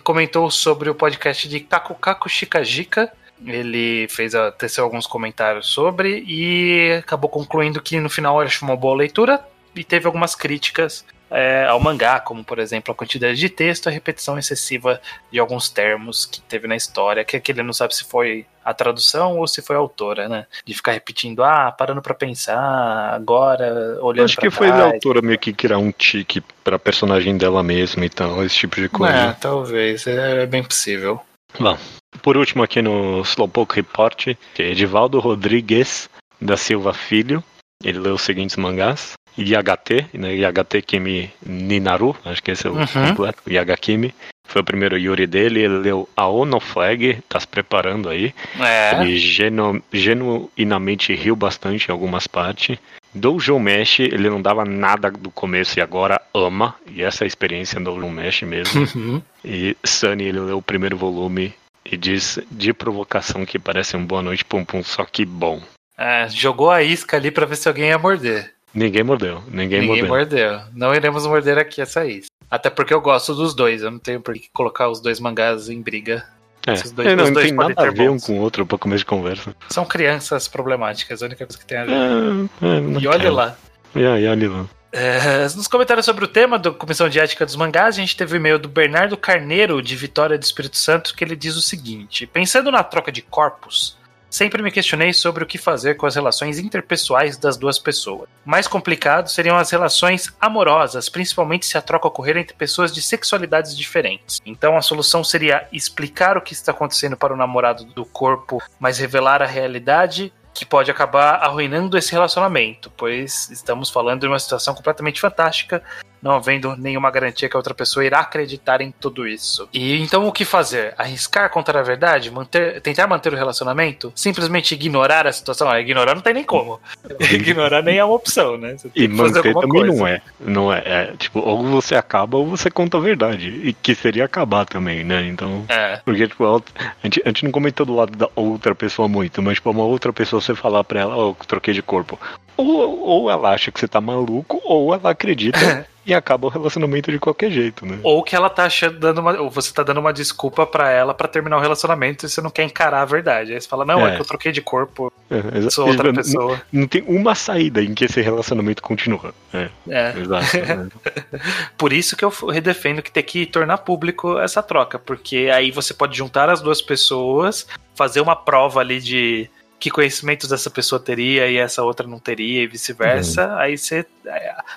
comentou 0.04 0.50
sobre 0.50 0.90
o 0.90 0.94
podcast 0.94 1.48
de 1.48 1.60
Kaku 1.60 1.94
Kaku 1.94 2.28
Shikajika. 2.28 3.10
Ele 3.44 4.06
fez 4.08 4.34
a, 4.34 4.50
teceu 4.50 4.84
alguns 4.84 5.06
comentários 5.06 5.68
sobre 5.68 6.24
e 6.26 6.92
acabou 6.98 7.30
concluindo 7.30 7.80
que 7.80 7.98
no 7.98 8.10
final 8.10 8.40
ele 8.40 8.48
achou 8.48 8.68
uma 8.68 8.76
boa 8.76 8.96
leitura 8.96 9.40
e 9.74 9.84
teve 9.84 10.06
algumas 10.06 10.34
críticas 10.34 11.04
é, 11.30 11.64
ao 11.66 11.78
mangá, 11.78 12.18
como 12.18 12.42
por 12.42 12.58
exemplo 12.58 12.92
a 12.92 12.94
quantidade 12.94 13.38
de 13.38 13.48
texto, 13.48 13.88
a 13.88 13.92
repetição 13.92 14.36
excessiva 14.36 15.00
de 15.30 15.38
alguns 15.38 15.68
termos 15.68 16.26
que 16.26 16.40
teve 16.40 16.66
na 16.66 16.74
história, 16.74 17.24
que, 17.24 17.38
que 17.38 17.52
ele 17.52 17.62
não 17.62 17.72
sabe 17.72 17.94
se 17.94 18.04
foi 18.04 18.44
a 18.64 18.74
tradução 18.74 19.38
ou 19.38 19.46
se 19.46 19.62
foi 19.62 19.76
a 19.76 19.78
autora, 19.78 20.28
né? 20.28 20.46
De 20.64 20.74
ficar 20.74 20.92
repetindo, 20.92 21.42
ah, 21.42 21.70
parando 21.70 22.02
pra 22.02 22.14
pensar, 22.14 23.14
agora, 23.14 23.98
olhando 24.02 24.24
Acho 24.24 24.36
que 24.36 24.50
foi 24.50 24.68
a 24.68 24.74
trás. 24.74 24.94
autora 24.94 25.22
meio 25.22 25.38
que 25.38 25.52
criar 25.52 25.78
um 25.78 25.92
tique 25.92 26.42
pra 26.64 26.78
personagem 26.78 27.38
dela 27.38 27.62
mesma 27.62 28.04
e 28.04 28.10
tal, 28.10 28.44
esse 28.44 28.56
tipo 28.56 28.76
de 28.76 28.88
coisa. 28.88 29.14
É, 29.14 29.32
talvez, 29.32 30.06
é 30.06 30.44
bem 30.46 30.62
possível. 30.62 31.20
Bom, 31.58 31.76
por 32.22 32.36
último 32.36 32.62
aqui 32.62 32.80
no 32.82 33.20
Slowpoke 33.22 33.76
Report, 33.76 34.34
que 34.54 34.62
é 34.62 34.70
Edivaldo 34.70 35.18
Rodrigues 35.18 36.08
da 36.40 36.56
Silva 36.56 36.92
Filho. 36.94 37.42
Ele 37.82 37.98
leu 37.98 38.14
os 38.14 38.22
seguintes 38.22 38.56
mangás. 38.56 39.12
IHT, 39.38 40.06
né? 40.14 40.34
IHT 40.34 40.82
Kimi 40.82 41.30
Ninaru, 41.44 42.14
acho 42.24 42.42
que 42.42 42.50
esse 42.50 42.66
é 42.66 42.70
o 42.70 42.74
Uhum. 42.74 42.86
completo. 43.08 43.42
IH 43.46 43.76
Kimi. 43.76 44.14
Foi 44.46 44.60
o 44.60 44.64
primeiro 44.64 44.98
Yuri 44.98 45.26
dele. 45.26 45.60
Ele 45.60 45.78
leu 45.78 46.08
Aono 46.16 46.58
Flag, 46.60 47.18
tá 47.28 47.38
se 47.38 47.46
preparando 47.46 48.08
aí. 48.08 48.34
É. 48.58 49.00
Ele 49.00 49.16
genu- 49.16 49.82
genuinamente 49.92 51.14
riu 51.14 51.36
bastante 51.36 51.88
em 51.88 51.92
algumas 51.92 52.26
partes. 52.26 52.76
Dojo 53.14 53.58
Mesh, 53.58 54.00
ele 54.00 54.30
não 54.30 54.40
dava 54.40 54.64
nada 54.64 55.10
do 55.10 55.30
começo 55.30 55.78
e 55.78 55.82
agora 55.82 56.20
ama. 56.34 56.74
E 56.90 57.02
essa 57.02 57.24
é 57.24 57.26
a 57.26 57.28
experiência 57.28 57.78
do 57.80 57.84
Dojo 57.94 58.08
Mesh 58.08 58.42
mesmo. 58.42 58.86
Uhum. 58.94 59.22
E 59.44 59.76
Sunny, 59.84 60.24
ele 60.24 60.40
leu 60.40 60.58
o 60.58 60.62
primeiro 60.62 60.96
volume 60.96 61.54
e 61.84 61.96
diz 61.96 62.38
de 62.50 62.72
provocação 62.72 63.44
que 63.46 63.58
parece 63.58 63.96
um 63.96 64.04
Boa 64.04 64.22
Noite 64.22 64.44
Pum 64.44 64.64
Pum, 64.64 64.82
só 64.82 65.04
que 65.04 65.24
bom. 65.24 65.62
É, 65.96 66.28
jogou 66.28 66.70
a 66.70 66.82
isca 66.82 67.16
ali 67.16 67.30
pra 67.30 67.46
ver 67.46 67.56
se 67.56 67.68
alguém 67.68 67.88
ia 67.88 67.98
morder. 67.98 68.52
Ninguém 68.72 69.02
mordeu, 69.02 69.42
ninguém, 69.48 69.80
Ninguém 69.80 70.04
mordeu. 70.06 70.50
mordeu. 70.50 70.60
Não 70.74 70.94
iremos 70.94 71.26
morder 71.26 71.58
aqui 71.58 71.80
essa 71.80 72.06
isca. 72.06 72.30
Até 72.50 72.68
porque 72.70 72.92
eu 72.94 73.00
gosto 73.00 73.34
dos 73.34 73.54
dois. 73.54 73.82
Eu 73.82 73.90
não 73.90 73.98
tenho 73.98 74.20
por 74.20 74.34
que 74.34 74.48
colocar 74.52 74.88
os 74.88 75.00
dois 75.00 75.18
mangás 75.20 75.68
em 75.68 75.80
briga. 75.80 76.24
É, 76.66 76.72
Esses 76.74 76.92
dois- 76.92 77.08
é, 77.08 77.16
não, 77.16 77.24
os 77.24 77.30
não 77.30 77.34
dois 77.34 77.46
tem 77.46 77.54
nada 77.56 77.74
a 77.88 77.90
ver 77.90 78.10
um 78.10 78.14
bons. 78.14 78.26
com 78.26 78.38
o 78.38 78.42
outro 78.42 78.66
pra 78.66 78.76
começo 78.78 78.98
de 79.00 79.06
conversa. 79.06 79.54
São 79.70 79.84
crianças 79.84 80.46
problemáticas, 80.46 81.22
a 81.22 81.26
única 81.26 81.46
coisa 81.46 81.58
que 81.58 81.64
tem 81.66 81.78
a 81.78 81.84
ver. 81.84 81.92
É, 81.92 82.66
é, 82.66 83.00
e 83.00 83.06
olha 83.06 83.18
quero. 83.20 83.34
lá. 83.34 83.56
E 83.94 84.04
aí, 84.04 84.26
olha 84.28 84.50
lá. 84.50 84.66
É, 84.92 85.44
nos 85.44 85.68
comentários 85.68 86.04
sobre 86.04 86.24
o 86.24 86.28
tema 86.28 86.58
da 86.58 86.70
Comissão 86.72 87.08
de 87.08 87.18
Ética 87.20 87.46
dos 87.46 87.54
Mangás, 87.56 87.96
a 87.96 88.00
gente 88.00 88.16
teve 88.16 88.34
o 88.34 88.36
e-mail 88.36 88.58
do 88.58 88.68
Bernardo 88.68 89.16
Carneiro, 89.16 89.80
de 89.80 89.94
Vitória 89.94 90.36
do 90.36 90.42
Espírito 90.42 90.76
Santo, 90.76 91.14
que 91.14 91.22
ele 91.24 91.36
diz 91.36 91.56
o 91.56 91.60
seguinte: 91.62 92.26
Pensando 92.26 92.70
na 92.72 92.82
troca 92.82 93.10
de 93.12 93.22
corpos, 93.22 93.96
sempre 94.30 94.62
me 94.62 94.70
questionei 94.70 95.12
sobre 95.12 95.42
o 95.42 95.46
que 95.46 95.58
fazer 95.58 95.96
com 95.96 96.06
as 96.06 96.14
relações 96.14 96.58
interpessoais 96.58 97.36
das 97.36 97.56
duas 97.56 97.78
pessoas. 97.78 98.28
Mais 98.44 98.68
complicado 98.68 99.28
seriam 99.28 99.56
as 99.56 99.70
relações 99.70 100.32
amorosas, 100.40 101.08
principalmente 101.08 101.66
se 101.66 101.76
a 101.76 101.82
troca 101.82 102.08
ocorrer 102.08 102.36
entre 102.36 102.56
pessoas 102.56 102.94
de 102.94 103.02
sexualidades 103.02 103.76
diferentes. 103.76 104.40
Então 104.46 104.76
a 104.76 104.82
solução 104.82 105.24
seria 105.24 105.66
explicar 105.72 106.36
o 106.36 106.40
que 106.40 106.52
está 106.52 106.72
acontecendo 106.72 107.16
para 107.16 107.34
o 107.34 107.36
namorado 107.36 107.84
do 107.84 108.04
corpo, 108.04 108.62
mas 108.78 108.98
revelar 108.98 109.42
a 109.42 109.46
realidade 109.46 110.32
que 110.54 110.64
pode 110.66 110.90
acabar 110.90 111.36
arruinando 111.36 111.96
esse 111.96 112.12
relacionamento, 112.12 112.90
pois 112.96 113.48
estamos 113.50 113.88
falando 113.88 114.20
de 114.20 114.26
uma 114.26 114.38
situação 114.38 114.74
completamente 114.74 115.20
fantástica, 115.20 115.82
não 116.22 116.32
havendo 116.32 116.76
nenhuma 116.76 117.10
garantia 117.10 117.48
que 117.48 117.56
a 117.56 117.58
outra 117.58 117.74
pessoa 117.74 118.04
irá 118.04 118.20
acreditar 118.20 118.80
em 118.80 118.92
tudo 119.00 119.26
isso. 119.26 119.68
E 119.72 120.00
então 120.02 120.26
o 120.26 120.32
que 120.32 120.44
fazer? 120.44 120.94
Arriscar 120.98 121.48
contra 121.50 121.80
a 121.80 121.82
verdade? 121.82 122.30
Manter, 122.30 122.80
tentar 122.80 123.06
manter 123.06 123.32
o 123.32 123.36
relacionamento? 123.36 124.12
Simplesmente 124.14 124.74
ignorar 124.74 125.26
a 125.26 125.32
situação? 125.32 125.68
Ah, 125.70 125.80
ignorar 125.80 126.14
não 126.14 126.22
tem 126.22 126.34
nem 126.34 126.44
como. 126.44 126.80
ignorar 127.30 127.82
nem 127.82 127.98
é 127.98 128.04
uma 128.04 128.14
opção, 128.14 128.56
né? 128.56 128.76
Você 128.76 128.88
tem 128.88 129.04
E 129.04 129.08
manter 129.08 129.54
também 129.54 129.86
coisa. 129.86 129.92
não 129.96 130.06
é. 130.06 130.22
Não 130.40 130.72
é, 130.72 130.82
é. 130.84 131.12
Tipo, 131.16 131.40
ou 131.40 131.62
você 131.66 131.94
acaba 131.94 132.36
ou 132.36 132.46
você 132.46 132.70
conta 132.70 132.96
a 132.96 133.00
verdade. 133.00 133.48
E 133.48 133.72
que 133.72 133.94
seria 133.94 134.24
acabar 134.24 134.64
também, 134.66 135.04
né? 135.04 135.26
Então. 135.26 135.64
É, 135.68 136.00
Porque, 136.04 136.28
tipo, 136.28 136.44
a, 136.44 136.60
gente, 137.04 137.22
a 137.24 137.28
gente 137.28 137.44
não 137.44 137.50
comentou 137.50 137.86
do 137.86 137.94
lado 137.94 138.16
da 138.16 138.28
outra 138.34 138.74
pessoa 138.74 139.08
muito, 139.08 139.42
mas, 139.42 139.54
tipo, 139.54 139.70
uma 139.70 139.84
outra 139.84 140.12
pessoa 140.12 140.40
você 140.40 140.54
falar 140.54 140.84
pra 140.84 141.00
ela, 141.00 141.16
ó, 141.16 141.28
eu 141.30 141.36
troquei 141.46 141.72
de 141.74 141.82
corpo. 141.82 142.18
Ou, 142.60 143.00
ou 143.00 143.30
ela 143.30 143.50
acha 143.52 143.70
que 143.72 143.80
você 143.80 143.88
tá 143.88 144.00
maluco, 144.00 144.60
ou 144.64 144.92
ela 144.94 145.10
acredita 145.10 145.86
e 146.06 146.14
acaba 146.14 146.46
o 146.46 146.50
relacionamento 146.50 147.12
de 147.12 147.18
qualquer 147.18 147.50
jeito, 147.50 147.84
né? 147.86 147.98
Ou 148.02 148.22
que 148.22 148.34
ela 148.34 148.48
tá 148.48 148.64
achando, 148.64 148.98
dando 148.98 149.20
uma, 149.20 149.38
ou 149.40 149.50
você 149.50 149.72
tá 149.72 149.82
dando 149.82 150.00
uma 150.00 150.12
desculpa 150.12 150.66
pra 150.66 150.90
ela 150.90 151.12
pra 151.14 151.28
terminar 151.28 151.58
o 151.58 151.60
relacionamento 151.60 152.24
e 152.24 152.28
você 152.28 152.40
não 152.40 152.50
quer 152.50 152.64
encarar 152.64 153.02
a 153.02 153.04
verdade. 153.04 153.52
Aí 153.52 153.60
você 153.60 153.68
fala, 153.68 153.84
não, 153.84 154.06
é, 154.06 154.12
É. 154.12 154.14
que 154.16 154.22
eu 154.22 154.24
troquei 154.24 154.50
de 154.50 154.60
corpo, 154.62 155.12
É, 155.30 155.70
sou 155.70 155.86
outra 155.88 156.08
não- 156.08 156.14
pessoa. 156.14 156.60
Não, 156.72 156.86
tem 156.88 157.04
uma 157.06 157.34
saída 157.34 157.82
em 157.82 157.94
que 157.94 158.06
esse 158.06 158.20
relacionamento 158.20 158.82
continua. 158.82 159.32
É, 159.52 159.68
É. 159.88 160.14
exato. 160.18 160.56
né? 160.58 160.88
Por 161.76 161.92
isso 161.92 162.16
que 162.16 162.24
eu 162.24 162.30
redefendo 162.48 163.02
que 163.02 163.12
tem 163.12 163.22
que 163.22 163.46
tornar 163.46 163.78
público 163.78 164.38
essa 164.38 164.62
troca, 164.62 164.98
porque 164.98 165.50
aí 165.52 165.70
você 165.70 165.92
pode 165.94 166.16
juntar 166.16 166.48
as 166.48 166.60
duas 166.60 166.80
pessoas, 166.82 167.66
fazer 167.94 168.20
uma 168.20 168.34
prova 168.34 168.80
ali 168.80 169.00
de 169.00 169.48
que 169.80 169.90
conhecimentos 169.90 170.52
essa 170.52 170.68
pessoa 170.70 171.00
teria 171.00 171.48
e 171.48 171.56
essa 171.56 171.82
outra 171.82 172.06
não 172.06 172.18
teria 172.18 172.62
e 172.62 172.66
vice-versa. 172.66 173.56
Aí 173.56 173.76
você. 173.78 174.04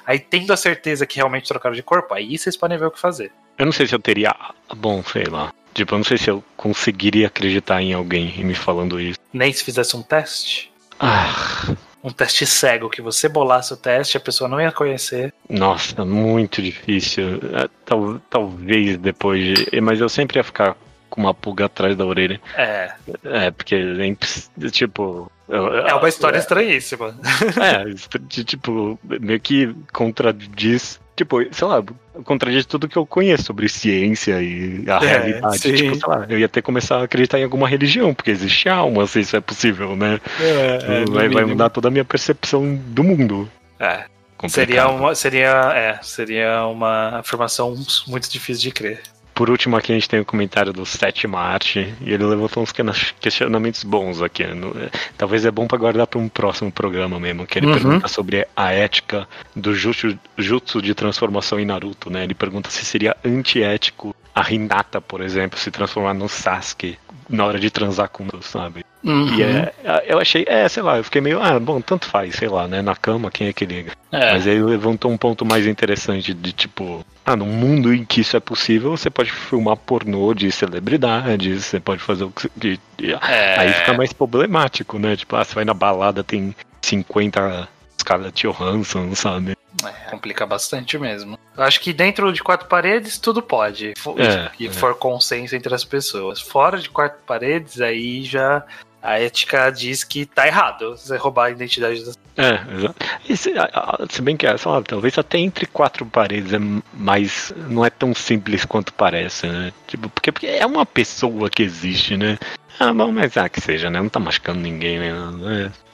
Aí 0.07 0.17
tendo 0.17 0.51
a 0.53 0.57
certeza 0.57 1.05
que 1.05 1.17
realmente 1.17 1.47
trocaram 1.47 1.75
de 1.75 1.83
corpo, 1.83 2.13
aí 2.13 2.37
vocês 2.37 2.55
podem 2.57 2.77
ver 2.77 2.85
o 2.85 2.91
que 2.91 2.99
fazer. 2.99 3.31
Eu 3.57 3.65
não 3.65 3.73
sei 3.73 3.85
se 3.85 3.93
eu 3.93 3.99
teria. 3.99 4.33
Bom, 4.75 5.03
sei 5.03 5.25
lá. 5.25 5.53
Tipo, 5.73 5.93
eu 5.95 5.97
não 5.97 6.05
sei 6.05 6.17
se 6.17 6.29
eu 6.29 6.43
conseguiria 6.55 7.27
acreditar 7.27 7.81
em 7.81 7.93
alguém 7.93 8.43
me 8.45 8.55
falando 8.55 8.99
isso. 8.99 9.19
Nem 9.33 9.51
se 9.51 9.63
fizesse 9.63 9.95
um 9.97 10.01
teste. 10.01 10.71
Ah, 10.99 11.75
Um 12.03 12.09
teste 12.11 12.45
cego, 12.45 12.89
que 12.89 13.01
você 13.01 13.27
bolasse 13.29 13.73
o 13.73 13.77
teste, 13.77 14.15
a 14.17 14.19
pessoa 14.19 14.47
não 14.49 14.59
ia 14.61 14.71
conhecer. 14.71 15.33
nossa, 15.49 16.03
muito 16.05 16.61
difícil. 16.61 17.39
É, 17.53 17.67
tal- 17.85 18.19
talvez 18.29 18.97
depois 18.97 19.57
de. 19.57 19.81
Mas 19.81 19.99
eu 19.99 20.07
sempre 20.09 20.37
ia 20.37 20.43
ficar 20.43 20.75
com 21.13 21.21
uma 21.21 21.33
pulga 21.33 21.65
atrás 21.65 21.95
da 21.95 22.03
orelha. 22.05 22.41
É, 22.57 22.91
É, 23.23 23.51
porque 23.51 23.75
é 23.75 24.69
tipo. 24.71 25.31
é 25.47 25.93
uma 25.93 26.09
história 26.09 26.39
estranhíssima. 26.39 27.15
É, 27.61 27.93
tipo, 28.43 28.99
meio 29.03 29.39
que 29.39 29.75
contradiz. 29.93 30.99
Tipo, 31.15 31.37
sei 31.51 31.67
lá, 31.67 31.83
contradiz 32.25 32.65
tudo 32.65 32.87
que 32.87 32.97
eu 32.97 33.05
conheço 33.05 33.43
sobre 33.43 33.69
ciência 33.69 34.41
e 34.41 34.83
a 34.89 34.95
É, 34.95 35.07
realidade. 35.07 35.59
sim. 35.59 35.75
Tipo, 35.75 35.93
sei 35.95 36.09
lá, 36.09 36.25
eu 36.27 36.39
ia 36.39 36.49
ter 36.49 36.61
que 36.61 36.65
começar 36.65 36.97
a 36.97 37.03
acreditar 37.03 37.37
em 37.39 37.43
alguma 37.43 37.67
religião, 37.69 38.15
porque 38.15 38.31
existe 38.31 38.67
alma, 38.67 39.05
se 39.05 39.19
isso 39.19 39.35
é 39.35 39.39
possível, 39.39 39.95
né? 39.95 40.19
É, 40.41 41.05
vai, 41.05 41.29
vai 41.29 41.45
mudar 41.45 41.69
toda 41.69 41.89
a 41.89 41.91
minha 41.91 42.03
percepção 42.03 42.75
do 42.75 43.03
mundo. 43.03 43.47
É, 43.79 44.05
Complicado. 44.35 44.49
seria 44.65 44.87
uma, 44.87 45.13
seria, 45.13 45.71
é, 45.75 45.99
seria 46.01 46.65
uma 46.65 47.19
afirmação 47.19 47.75
muito 48.07 48.27
difícil 48.31 48.63
de 48.63 48.71
crer. 48.71 49.01
Por 49.33 49.49
último, 49.49 49.75
aqui 49.75 49.91
a 49.91 49.95
gente 49.95 50.07
tem 50.07 50.19
o 50.19 50.25
comentário 50.25 50.71
do 50.71 50.85
Sétima 50.85 51.39
Arte, 51.39 51.93
e 52.01 52.13
ele 52.13 52.23
levantou 52.23 52.61
uns 52.61 52.71
questionamentos 53.19 53.83
bons 53.83 54.21
aqui. 54.21 54.45
No- 54.45 54.69
é, 54.79 54.89
talvez 55.17 55.43
é 55.45 55.49
bom 55.51 55.65
pra 55.67 55.77
guardar 55.77 56.05
para 56.05 56.19
um 56.19 56.29
próximo 56.29 56.71
programa 56.71 57.19
mesmo, 57.19 57.47
que 57.47 57.57
ele 57.57 57.67
Uhum. 57.67 57.73
pergunta 57.73 58.07
sobre 58.07 58.47
a 58.55 58.71
ética 58.71 59.27
do 59.55 59.73
jutsu, 59.73 60.17
jutsu 60.37 60.81
de 60.81 60.93
transformação 60.93 61.59
em 61.59 61.65
Naruto, 61.65 62.09
né? 62.11 62.23
Ele 62.23 62.35
pergunta 62.35 62.69
se 62.69 62.85
seria 62.85 63.15
antiético 63.25 64.15
a 64.35 64.51
Hinata, 64.51 65.01
por 65.01 65.21
exemplo, 65.21 65.57
se 65.59 65.71
transformar 65.71 66.13
no 66.13 66.29
Sasuke 66.29 66.97
na 67.29 67.45
hora 67.45 67.59
de 67.59 67.69
transar 67.71 68.09
com 68.09 68.25
o 68.25 68.41
sabe? 68.43 68.83
Uhum. 69.03 69.35
E 69.35 69.43
é, 69.43 69.73
eu 70.07 70.17
achei, 70.17 70.45
é, 70.47 70.67
sei 70.69 70.81
lá, 70.81 70.97
eu 70.97 71.03
fiquei 71.03 71.19
meio, 71.19 71.41
ah, 71.41 71.59
bom, 71.59 71.81
tanto 71.81 72.05
faz, 72.05 72.35
sei 72.35 72.47
lá, 72.47 72.67
né? 72.67 72.81
Na 72.81 72.95
cama, 72.95 73.29
quem 73.29 73.47
é 73.47 73.53
que 73.53 73.65
liga? 73.65 73.91
É. 74.11 74.31
Mas 74.31 74.47
aí 74.47 74.61
levantou 74.61 75.11
um 75.11 75.17
ponto 75.17 75.45
mais 75.45 75.67
interessante 75.67 76.33
de 76.33 76.53
tipo, 76.53 77.05
ah, 77.25 77.35
no 77.35 77.45
mundo 77.45 77.93
em 77.93 78.05
que 78.05 78.21
isso 78.21 78.37
é 78.37 78.39
possível, 78.39 78.95
você 78.95 79.09
pode 79.09 79.31
filmar 79.31 79.75
pornô 79.75 80.33
de 80.33 80.49
celebridades, 80.51 81.65
você 81.65 81.79
pode 81.79 82.01
fazer 82.01 82.23
o 82.23 82.31
que. 82.31 82.79
É. 83.01 83.59
Aí 83.59 83.73
fica 83.73 83.93
mais 83.93 84.13
problemático, 84.13 84.97
né? 84.97 85.17
Tipo, 85.17 85.35
ah, 85.35 85.43
você 85.43 85.53
vai 85.53 85.65
na 85.65 85.73
balada, 85.73 86.23
tem 86.23 86.55
50 86.81 87.67
Scarlett 87.99 88.47
Johansson, 88.47 89.13
sabe? 89.15 89.57
É, 89.83 90.09
complica 90.09 90.45
bastante 90.45 90.97
mesmo. 90.97 91.37
Eu 91.57 91.63
acho 91.63 91.81
que 91.81 91.91
dentro 91.91 92.31
de 92.31 92.41
quatro 92.41 92.67
paredes 92.67 93.17
tudo 93.17 93.41
pode. 93.41 93.93
É, 94.17 94.51
e 94.59 94.67
é. 94.67 94.71
for 94.71 94.95
consenso 94.95 95.55
entre 95.55 95.73
as 95.73 95.83
pessoas. 95.83 96.39
Fora 96.39 96.77
de 96.77 96.89
quatro 96.89 97.19
paredes, 97.25 97.81
aí 97.81 98.23
já 98.23 98.63
a 99.03 99.19
ética 99.19 99.69
diz 99.69 100.03
que 100.03 100.25
tá 100.25 100.47
errado 100.47 100.95
você 100.97 101.17
roubar 101.17 101.47
a 101.47 101.51
identidade 101.51 102.05
das 102.05 102.17
É, 102.37 102.53
exato. 102.73 102.95
E 103.27 103.35
se, 103.35 104.21
bem 104.21 104.37
que, 104.37 104.57
sei 104.57 104.71
lá, 104.71 104.81
talvez 104.81 105.17
até 105.17 105.37
entre 105.37 105.65
quatro 105.65 106.05
paredes 106.05 106.53
é 106.53 106.59
mais. 106.93 107.53
não 107.69 107.85
é 107.85 107.89
tão 107.89 108.15
simples 108.15 108.63
quanto 108.63 108.93
parece, 108.93 109.47
né? 109.47 109.73
Tipo, 109.87 110.09
porque, 110.09 110.31
porque 110.31 110.47
é 110.47 110.65
uma 110.65 110.85
pessoa 110.85 111.49
que 111.49 111.61
existe, 111.61 112.15
né? 112.15 112.39
Ah, 112.79 112.93
bom, 112.93 113.11
mas 113.11 113.35
ah, 113.35 113.49
que 113.49 113.59
seja, 113.59 113.89
né? 113.89 114.01
Não 114.01 114.09
tá 114.09 114.19
machucando 114.19 114.61
ninguém, 114.61 114.97
né? 114.99 115.11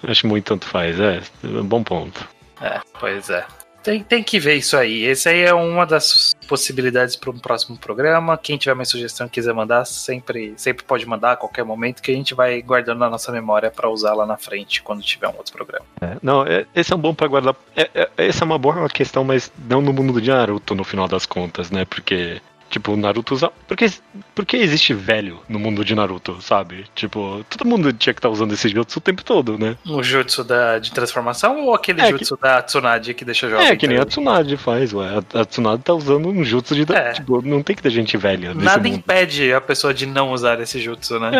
É, 0.03 0.11
acho 0.11 0.27
muito 0.27 0.45
tanto 0.45 0.65
faz, 0.67 0.99
é. 0.99 1.21
Bom 1.63 1.83
ponto. 1.83 2.27
É, 2.61 2.79
pois 2.99 3.29
é. 3.29 3.45
Tem, 3.83 4.03
tem 4.03 4.21
que 4.21 4.39
ver 4.39 4.55
isso 4.55 4.75
aí. 4.77 5.03
Esse 5.05 5.29
aí 5.29 5.41
é 5.41 5.53
uma 5.53 5.85
das 5.85 6.35
possibilidades 6.47 7.15
para 7.15 7.29
um 7.29 7.39
próximo 7.39 7.77
programa. 7.77 8.37
Quem 8.37 8.57
tiver 8.57 8.73
mais 8.73 8.89
sugestão 8.89 9.27
e 9.27 9.29
quiser 9.29 9.53
mandar, 9.53 9.85
sempre, 9.85 10.53
sempre 10.57 10.83
pode 10.83 11.05
mandar 11.05 11.33
a 11.33 11.35
qualquer 11.35 11.63
momento 11.63 12.01
que 12.01 12.11
a 12.11 12.15
gente 12.15 12.33
vai 12.33 12.61
guardando 12.61 12.99
na 12.99 13.09
nossa 13.09 13.31
memória 13.31 13.71
para 13.71 13.89
usar 13.89 14.13
lá 14.13 14.25
na 14.25 14.37
frente 14.37 14.81
quando 14.81 15.01
tiver 15.01 15.27
um 15.27 15.37
outro 15.37 15.53
programa. 15.53 15.85
É, 16.01 16.17
não, 16.21 16.43
é- 16.45 16.65
esse 16.75 16.91
é 16.91 16.95
um 16.95 16.99
bom 16.99 17.13
pra 17.13 17.27
guardar. 17.27 17.55
É, 17.75 17.89
é- 17.93 18.09
essa 18.17 18.43
é 18.43 18.45
uma 18.45 18.57
boa 18.57 18.89
questão, 18.89 19.23
mas 19.23 19.51
não 19.67 19.81
no 19.81 19.93
mundo 19.93 20.19
de 20.21 20.29
Naruto, 20.29 20.75
no 20.75 20.83
final 20.83 21.07
das 21.07 21.25
contas, 21.25 21.71
né? 21.71 21.85
Porque, 21.85 22.41
tipo, 22.69 22.95
Naruto 22.95 23.33
usa. 23.33 23.51
Por 23.67 23.75
que, 23.75 23.91
por 24.35 24.45
que 24.45 24.57
existe 24.57 24.93
velho 24.93 25.39
no 25.49 25.59
mundo 25.59 25.83
de 25.83 25.93
Naruto, 25.95 26.41
sabe? 26.41 26.85
Tipo, 26.95 27.43
todo 27.49 27.67
mundo 27.67 27.91
tinha 27.93 28.13
que 28.13 28.19
estar 28.19 28.29
usando 28.29 28.53
esse 28.53 28.69
jutsu 28.69 28.99
o 28.99 29.01
tempo 29.01 29.23
todo, 29.23 29.57
né? 29.57 29.75
O 29.87 30.01
jutsu 30.03 30.43
da, 30.43 30.79
de 30.79 30.91
transformação 30.91 31.65
ou 31.65 31.73
aquele 31.73 32.01
É, 32.01 32.09
jutsu 32.09 32.37
da 32.41 32.61
Tsunade 32.61 33.13
que 33.13 33.25
deixa 33.25 33.49
jovem? 33.49 33.67
É, 33.67 33.75
que 33.75 33.87
nem 33.87 33.97
a? 33.97 34.05
Tsunade 34.05 34.55
faz, 34.57 34.93
ué. 34.93 35.07
A, 35.33 35.41
a 35.41 35.45
Tsunade 35.45 35.83
tá 35.83 35.93
usando 35.93 36.29
um 36.29 36.43
jutsu 36.43 36.75
de. 36.75 36.91
É. 36.93 37.13
Tipo, 37.13 37.41
não 37.41 37.61
tem 37.63 37.75
que 37.75 37.81
ter 37.81 37.89
gente 37.89 38.15
velha 38.17 38.53
nesse 38.53 38.65
Nada 38.65 38.83
mundo. 38.83 38.95
impede 38.97 39.51
a 39.53 39.61
pessoa 39.61 39.93
de 39.93 40.05
não 40.05 40.31
usar 40.31 40.59
esse 40.59 40.79
jutsu, 40.79 41.19
né? 41.19 41.31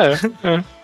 É, 0.43 0.47
é. 0.55 0.63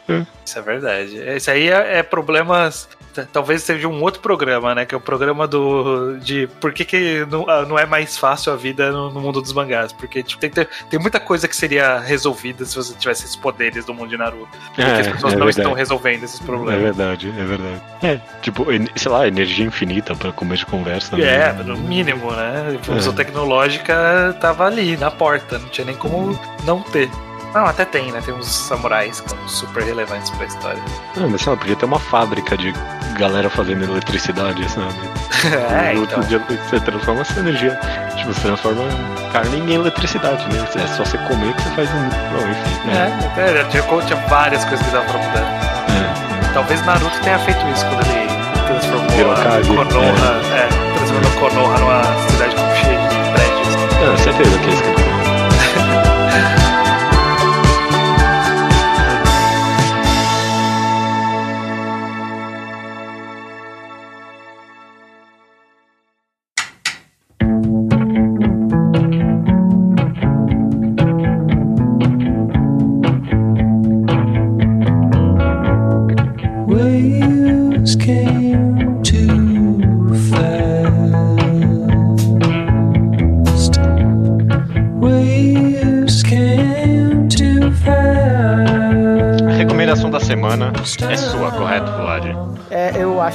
Isso 0.45 0.59
é 0.59 0.61
verdade. 0.61 1.17
Esse 1.17 1.49
aí 1.49 1.69
é, 1.69 1.97
é 1.99 2.03
problemas. 2.03 2.87
Talvez 3.31 3.63
seja 3.63 3.87
um 3.87 4.01
outro 4.03 4.19
programa, 4.19 4.75
né? 4.75 4.85
Que 4.85 4.93
é 4.93 4.97
o 4.97 5.01
programa 5.01 5.47
do. 5.47 6.17
de 6.19 6.47
por 6.59 6.73
que, 6.73 6.83
que 6.83 7.25
não, 7.31 7.49
ah, 7.49 7.61
não 7.65 7.79
é 7.79 7.85
mais 7.85 8.17
fácil 8.17 8.51
a 8.51 8.57
vida 8.57 8.91
no, 8.91 9.09
no 9.09 9.21
mundo 9.21 9.41
dos 9.41 9.53
mangás. 9.53 9.93
Porque 9.93 10.21
tipo, 10.21 10.39
tem, 10.41 10.49
ter- 10.49 10.67
tem 10.89 10.99
muita 10.99 11.17
coisa 11.19 11.47
que 11.47 11.55
seria 11.55 11.97
resolvida 11.97 12.65
se 12.65 12.75
você 12.75 12.93
tivesse 12.93 13.23
esses 13.23 13.35
poderes 13.37 13.85
do 13.85 13.93
mundo 13.93 14.09
de 14.09 14.17
Naruto. 14.17 14.49
Porque 14.67 14.81
É, 14.81 14.99
as 14.99 15.07
pessoas 15.07 15.33
é 15.33 15.37
não 15.37 15.45
verdade. 15.45 15.59
estão 15.61 15.73
resolvendo 15.73 16.23
esses 16.23 16.41
É 16.41 16.43
problemas. 16.43 16.81
verdade, 16.83 17.29
é 17.29 17.43
verdade. 17.45 17.81
É, 18.03 18.19
tipo, 18.41 18.65
sei 18.97 19.11
lá, 19.11 19.25
energia 19.27 19.65
infinita 19.65 20.13
pra 20.13 20.33
comer 20.33 20.57
de 20.57 20.65
conversa. 20.65 21.15
É, 21.15 21.53
né? 21.53 21.63
no 21.63 21.77
mínimo, 21.77 22.31
né? 22.33 22.65
A 22.67 22.71
É. 22.71 22.75
evolução 22.75 23.13
tecnológica 23.13 24.37
tava 24.41 24.65
ali, 24.65 24.97
na 24.97 25.09
porta, 25.09 25.57
não 25.57 25.69
tinha 25.69 25.85
nem 25.85 25.95
como 25.95 26.37
não 26.65 26.81
ter. 26.81 27.09
Não, 27.55 27.65
até 27.65 27.85
tem, 27.85 28.11
né? 28.11 28.19
Tem 28.23 28.33
uns 28.33 28.47
samurais 28.47 29.21
que 29.21 29.29
são 29.29 29.47
super 29.47 29.81
relevantes 29.81 30.29
pra 30.31 30.45
história. 30.45 30.83
Ah, 31.15 31.25
mas 31.29 31.41
sei 31.41 31.53
lá, 31.53 31.57
podia 31.57 31.75
ter 31.77 31.85
uma 31.85 31.99
fábrica 31.99 32.57
de 32.57 32.73
galera 33.17 33.49
fazendo 33.49 33.85
eletricidade, 33.85 34.69
sabe? 34.69 34.93
é, 35.73 35.93
No 35.93 36.03
então. 36.03 36.19
dia 36.23 36.37
você 36.39 36.79
transforma 36.81 37.21
essa 37.21 37.39
energia. 37.39 37.79
Tipo, 38.17 38.33
você 38.33 38.41
transforma 38.41 38.83
carne 39.31 39.57
em 39.57 39.73
eletricidade, 39.73 40.45
né? 40.53 40.67
É 40.75 40.87
só 40.87 41.05
você 41.05 41.17
comer 41.19 41.53
que 41.55 41.61
você 41.61 41.69
faz 41.69 41.89
um. 41.91 42.09
Bom, 42.09 42.45
enfim. 42.49 42.87
né? 42.87 43.31
É, 43.37 43.61
é, 43.61 43.63
tinha, 43.69 43.83
tinha 43.83 44.19
várias 44.27 44.65
coisas 44.65 44.85
que 44.85 44.91
dava 44.91 45.05
pra 45.05 45.17
mudar. 45.19 45.85
É. 45.89 46.53
Talvez 46.53 46.85
Naruto 46.85 47.19
tenha 47.21 47.39
feito 47.39 47.65
isso 47.69 47.85
quando 47.85 48.05
ele 48.07 48.27
transformou 48.67 49.09
Virou 49.11 49.31
a 49.31 49.35
Kage, 49.35 49.69
Konoha, 49.69 50.41
é. 50.55 50.67
transformou 50.97 51.31
Konoha 51.39 51.77
numa 51.79 52.03
cidade 52.31 52.55
cheia 52.81 52.99
de 53.07 53.15
prédios. 53.31 53.75
É, 54.01 54.17
certeza 54.23 54.59
que 54.59 54.65
é 54.67 54.73
isso 54.73 54.83
que 54.83 54.89
ele 54.89 55.05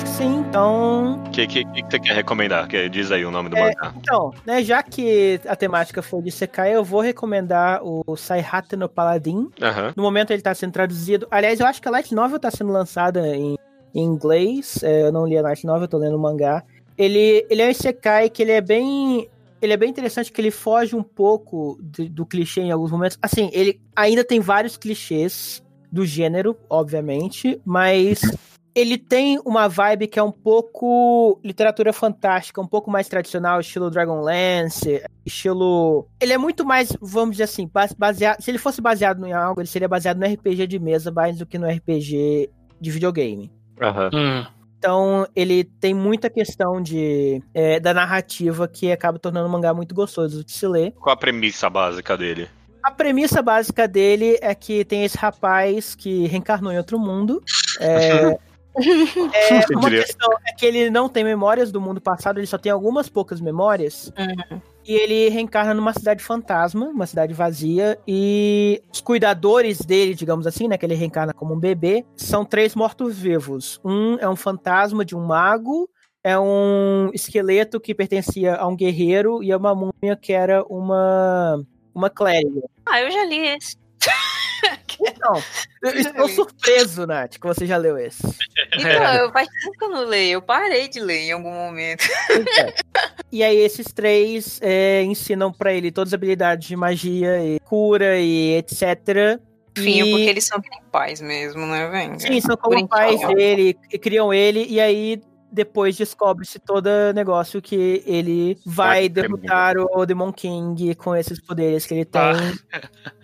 acho 0.01 0.05
que 0.05 0.11
sim, 0.11 0.37
então. 0.49 1.23
O 1.27 1.31
que, 1.31 1.47
que, 1.47 1.65
que 1.65 1.83
você 1.83 1.99
quer 1.99 2.15
recomendar? 2.15 2.67
Que, 2.67 2.89
diz 2.89 3.13
aí 3.13 3.25
o 3.25 3.31
nome 3.31 3.51
do 3.51 3.57
É, 3.57 3.61
mangá. 3.61 3.95
Então, 3.97 4.33
né, 4.47 4.63
já 4.63 4.83
que 4.83 5.39
a 5.47 5.55
temática 5.55 6.01
foi 6.01 6.23
de 6.23 6.31
Sekai, 6.31 6.75
eu 6.75 6.83
vou 6.83 7.01
recomendar 7.01 7.81
o 7.85 8.17
Saihata 8.17 8.77
no 8.77 8.89
Paladin. 8.89 9.51
Aham. 9.61 9.93
No 9.95 10.03
momento 10.03 10.31
ele 10.33 10.43
tá 10.43 10.55
sendo 10.55 10.73
traduzido. 10.73 11.27
Aliás, 11.31 11.61
eu 11.61 11.67
acho 11.67 11.83
que 11.83 11.89
a 11.89 11.91
Light 11.91 12.15
Novel 12.15 12.39
tá 12.39 12.51
sendo 12.51 12.73
lançada 12.73 13.27
em, 13.37 13.57
em 13.95 14.03
inglês. 14.03 14.83
É, 14.83 15.03
eu 15.03 15.13
não 15.13 15.27
li 15.27 15.37
a 15.37 15.43
Light 15.43 15.65
Novel, 15.67 15.83
eu 15.83 15.89
tô 15.89 15.99
lendo 15.99 16.17
o 16.17 16.21
mangá. 16.21 16.63
Ele, 16.97 17.47
ele 17.51 17.61
é 17.63 17.67
um 17.67 17.71
Isekai 17.71 18.31
que 18.31 18.43
ele 18.43 18.53
é 18.53 18.61
bem. 18.61 19.29
Ele 19.61 19.75
é 19.75 19.77
bem 19.77 19.91
interessante 19.91 20.33
que 20.33 20.41
ele 20.41 20.51
foge 20.51 20.97
um 20.97 21.03
pouco 21.03 21.79
de- 21.83 22.09
do 22.09 22.25
clichê 22.25 22.63
em 22.63 22.71
alguns 22.73 22.91
momentos. 22.91 23.19
Assim, 23.21 23.51
ele 23.53 23.79
ainda 23.95 24.25
tem 24.25 24.41
vários 24.41 24.79
clichês 24.79 25.63
do 25.93 26.07
gênero, 26.07 26.57
obviamente, 26.71 27.61
mas 27.67 28.23
ele 28.81 28.97
tem 28.97 29.39
uma 29.45 29.69
vibe 29.69 30.07
que 30.07 30.19
é 30.19 30.23
um 30.23 30.33
pouco 30.33 31.39
literatura 31.45 31.93
fantástica, 31.93 32.61
um 32.61 32.67
pouco 32.67 32.91
mais 32.91 33.09
tradicional, 33.09 33.61
estilo 33.61 33.91
Dragonlance, 33.91 35.03
estilo. 35.27 36.07
Ele 36.21 36.33
é 36.33 36.39
muito 36.39 36.65
mais, 36.65 36.97
vamos 37.01 37.33
dizer 37.33 37.45
assim, 37.45 37.69
base- 37.73 37.95
baseado. 37.97 38.41
Se 38.41 38.51
ele 38.51 38.57
fosse 38.59 38.81
baseado 38.81 39.27
em 39.27 39.33
algo, 39.33 39.61
ele 39.61 39.69
seria 39.69 39.89
baseado 39.89 40.19
no 40.19 40.27
RPG 40.27 40.67
de 40.67 40.79
mesa 40.79 41.11
mais 41.11 41.37
do 41.37 41.45
que 41.45 41.59
no 41.59 41.69
RPG 41.69 42.51
de 42.81 42.91
videogame. 42.91 43.53
Aham. 43.81 44.11
Hum. 44.15 44.47
Então, 44.79 45.27
ele 45.37 45.65
tem 45.65 45.93
muita 45.93 46.31
questão 46.31 46.81
de 46.81 47.43
é, 47.53 47.79
da 47.79 47.93
narrativa 47.93 48.67
que 48.67 48.91
acaba 48.91 49.19
tornando 49.19 49.47
o 49.47 49.51
mangá 49.53 49.75
muito 49.75 49.95
gostoso 49.95 50.43
de 50.43 50.53
se 50.53 50.67
ler. 50.67 50.93
Qual 50.93 51.13
a 51.13 51.17
premissa 51.19 51.69
básica 51.69 52.17
dele? 52.17 52.49
A 52.83 52.91
premissa 52.91 53.43
básica 53.43 53.87
dele 53.87 54.39
é 54.41 54.55
que 54.55 54.87
tem 54.87 55.05
esse 55.05 55.19
rapaz 55.19 55.95
que 55.95 56.27
reencarnou 56.29 56.73
em 56.73 56.79
outro 56.79 56.99
mundo. 56.99 57.43
É, 57.79 58.39
é, 58.77 58.81
uma 59.75 59.83
diria. 59.83 60.03
questão 60.03 60.31
é 60.47 60.53
que 60.53 60.65
ele 60.65 60.91
não 60.91 61.09
tem 61.09 61.25
memórias 61.25 61.73
do 61.73 61.81
mundo 61.81 62.01
passado, 62.01 62.39
ele 62.39 62.47
só 62.47 62.59
tem 62.59 62.71
algumas 62.71 63.09
poucas 63.09 63.41
memórias. 63.41 64.13
E 64.87 64.95
ele 64.95 65.29
reencarna 65.29 65.75
numa 65.75 65.93
cidade 65.93 66.23
fantasma, 66.23 66.87
uma 66.87 67.07
cidade 67.07 67.35
vazia, 67.35 67.99
e 68.07 68.83
os 68.93 69.01
cuidadores 69.01 69.79
dele, 69.81 70.15
digamos 70.15 70.47
assim, 70.47 70.69
né, 70.69 70.79
que 70.79 70.87
ele 70.87 70.95
reencarna 70.95 71.33
como 71.33 71.55
um 71.55 71.61
bebê, 71.61 72.05
são 72.17 72.45
três 72.45 72.75
mortos-vivos. 72.75 73.81
Um 73.85 74.17
é 74.19 74.29
um 74.29 74.37
fantasma 74.37 75.05
de 75.05 75.15
um 75.15 75.25
mago, 75.25 75.89
é 76.23 76.39
um 76.39 77.11
esqueleto 77.13 77.81
que 77.81 77.95
pertencia 77.95 78.57
a 78.57 78.67
um 78.67 78.77
guerreiro 78.77 79.43
e 79.43 79.51
é 79.51 79.57
uma 79.57 79.75
múmia 79.75 80.17
que 80.21 80.33
era 80.33 80.65
uma 80.65 81.63
uma 81.95 82.09
clériga. 82.09 82.63
Ah, 82.87 83.01
eu 83.01 83.11
já 83.11 83.25
li 83.25 83.39
esse. 83.39 83.77
Então, 85.01 85.43
eu 85.83 85.91
estou 85.99 86.29
surpreso, 86.29 87.07
Nath, 87.07 87.39
que 87.39 87.47
você 87.47 87.67
já 87.67 87.77
leu 87.79 87.97
esse. 87.97 88.23
Então, 88.75 89.15
eu 89.15 89.33
faz 89.33 89.49
tempo 89.49 89.79
que 89.79 89.85
eu 89.85 89.89
não 89.91 90.05
leio. 90.05 90.33
Eu 90.35 90.43
parei 90.43 90.89
de 90.89 91.01
ler 91.01 91.21
em 91.21 91.33
algum 91.33 91.51
momento. 91.53 92.05
É. 92.59 92.75
E 93.33 93.43
aí 93.43 93.57
esses 93.57 93.87
três 93.93 94.59
é, 94.63 95.03
ensinam 95.03 95.53
pra 95.53 95.73
ele 95.73 95.91
todas 95.91 96.11
as 96.11 96.15
habilidades 96.15 96.69
de 96.69 96.77
magia 96.77 97.43
e 97.45 97.59
cura 97.61 98.19
e 98.19 98.57
etc. 98.57 99.41
Enfim, 99.79 100.03
E- 100.03 100.11
porque 100.11 100.25
eles 100.29 100.45
são 100.45 100.61
pais 100.91 101.21
mesmo, 101.21 101.65
né, 101.67 101.89
velho? 101.89 102.21
Sim, 102.21 102.41
são 102.41 102.57
como 102.57 102.87
pais 102.89 103.21
dele, 103.29 103.79
e 103.93 103.99
criam 103.99 104.35
ele, 104.35 104.67
e 104.69 104.81
aí 104.81 105.23
depois 105.53 105.97
descobre-se 105.97 106.59
todo 106.59 106.89
negócio 107.15 107.63
que 107.63 108.03
ele 108.07 108.59
vai 108.67 109.07
Ah, 109.07 109.09
derrotar 109.09 109.77
o 109.79 110.05
Demon 110.05 110.33
King 110.33 110.95
com 110.95 111.15
esses 111.17 111.41
poderes 111.41 111.87
que 111.87 111.95
ele 111.95 112.05
tem. 112.05 112.21
Ah. 112.21 112.37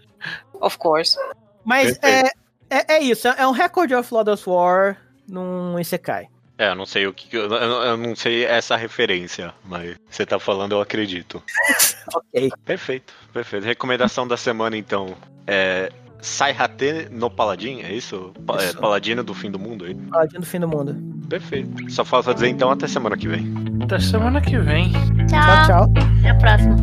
Of 0.60 0.78
course. 0.78 1.16
Mas 1.64 1.98
é, 2.02 2.22
é, 2.70 2.94
é 2.96 2.98
isso, 3.02 3.28
é 3.28 3.46
um 3.46 3.52
Record 3.52 3.92
of 3.92 4.12
Lord 4.12 4.30
of 4.30 4.48
War 4.48 4.96
num 5.28 5.78
Isekai. 5.78 6.28
É, 6.58 6.70
eu 6.70 6.74
não 6.74 6.86
sei 6.86 7.06
o 7.06 7.12
que. 7.12 7.36
Eu, 7.36 7.50
eu- 7.52 7.96
não 7.98 8.16
sei 8.16 8.44
essa 8.46 8.76
referência, 8.76 9.52
mas 9.64 9.96
você 10.10 10.24
tá 10.24 10.38
falando, 10.38 10.72
eu 10.72 10.80
acredito. 10.80 11.42
Ok. 12.14 12.50
Perfeito, 12.64 13.12
perfeito. 13.32 13.64
Recomendação 13.64 14.26
da 14.28 14.36
semana, 14.36 14.76
então. 14.76 15.14
É. 15.46 15.90
Saihate 16.18 17.08
no 17.10 17.28
Paladin, 17.30 17.82
é 17.82 17.92
isso? 17.92 18.32
Pa- 18.46 18.60
é, 18.62 18.66
Isso. 18.66 18.78
Paladino 18.78 19.22
do 19.22 19.34
fim 19.34 19.50
do 19.50 19.58
mundo? 19.58 19.86
é 19.86 19.90
isso? 19.90 20.00
Paladino 20.10 20.40
do 20.40 20.46
fim 20.46 20.58
do 20.60 20.66
mundo. 20.68 20.96
Perfeito. 21.28 21.90
Só 21.90 22.04
falta 22.04 22.32
dizer 22.32 22.48
então 22.48 22.70
até 22.70 22.88
semana 22.88 23.16
que 23.16 23.28
vem. 23.28 23.52
Até 23.82 23.98
semana 24.00 24.40
que 24.40 24.56
vem. 24.58 24.92
Tchau, 25.28 25.66
tchau. 25.66 25.92
Até 26.20 26.30
a 26.30 26.34
próxima. 26.36 26.76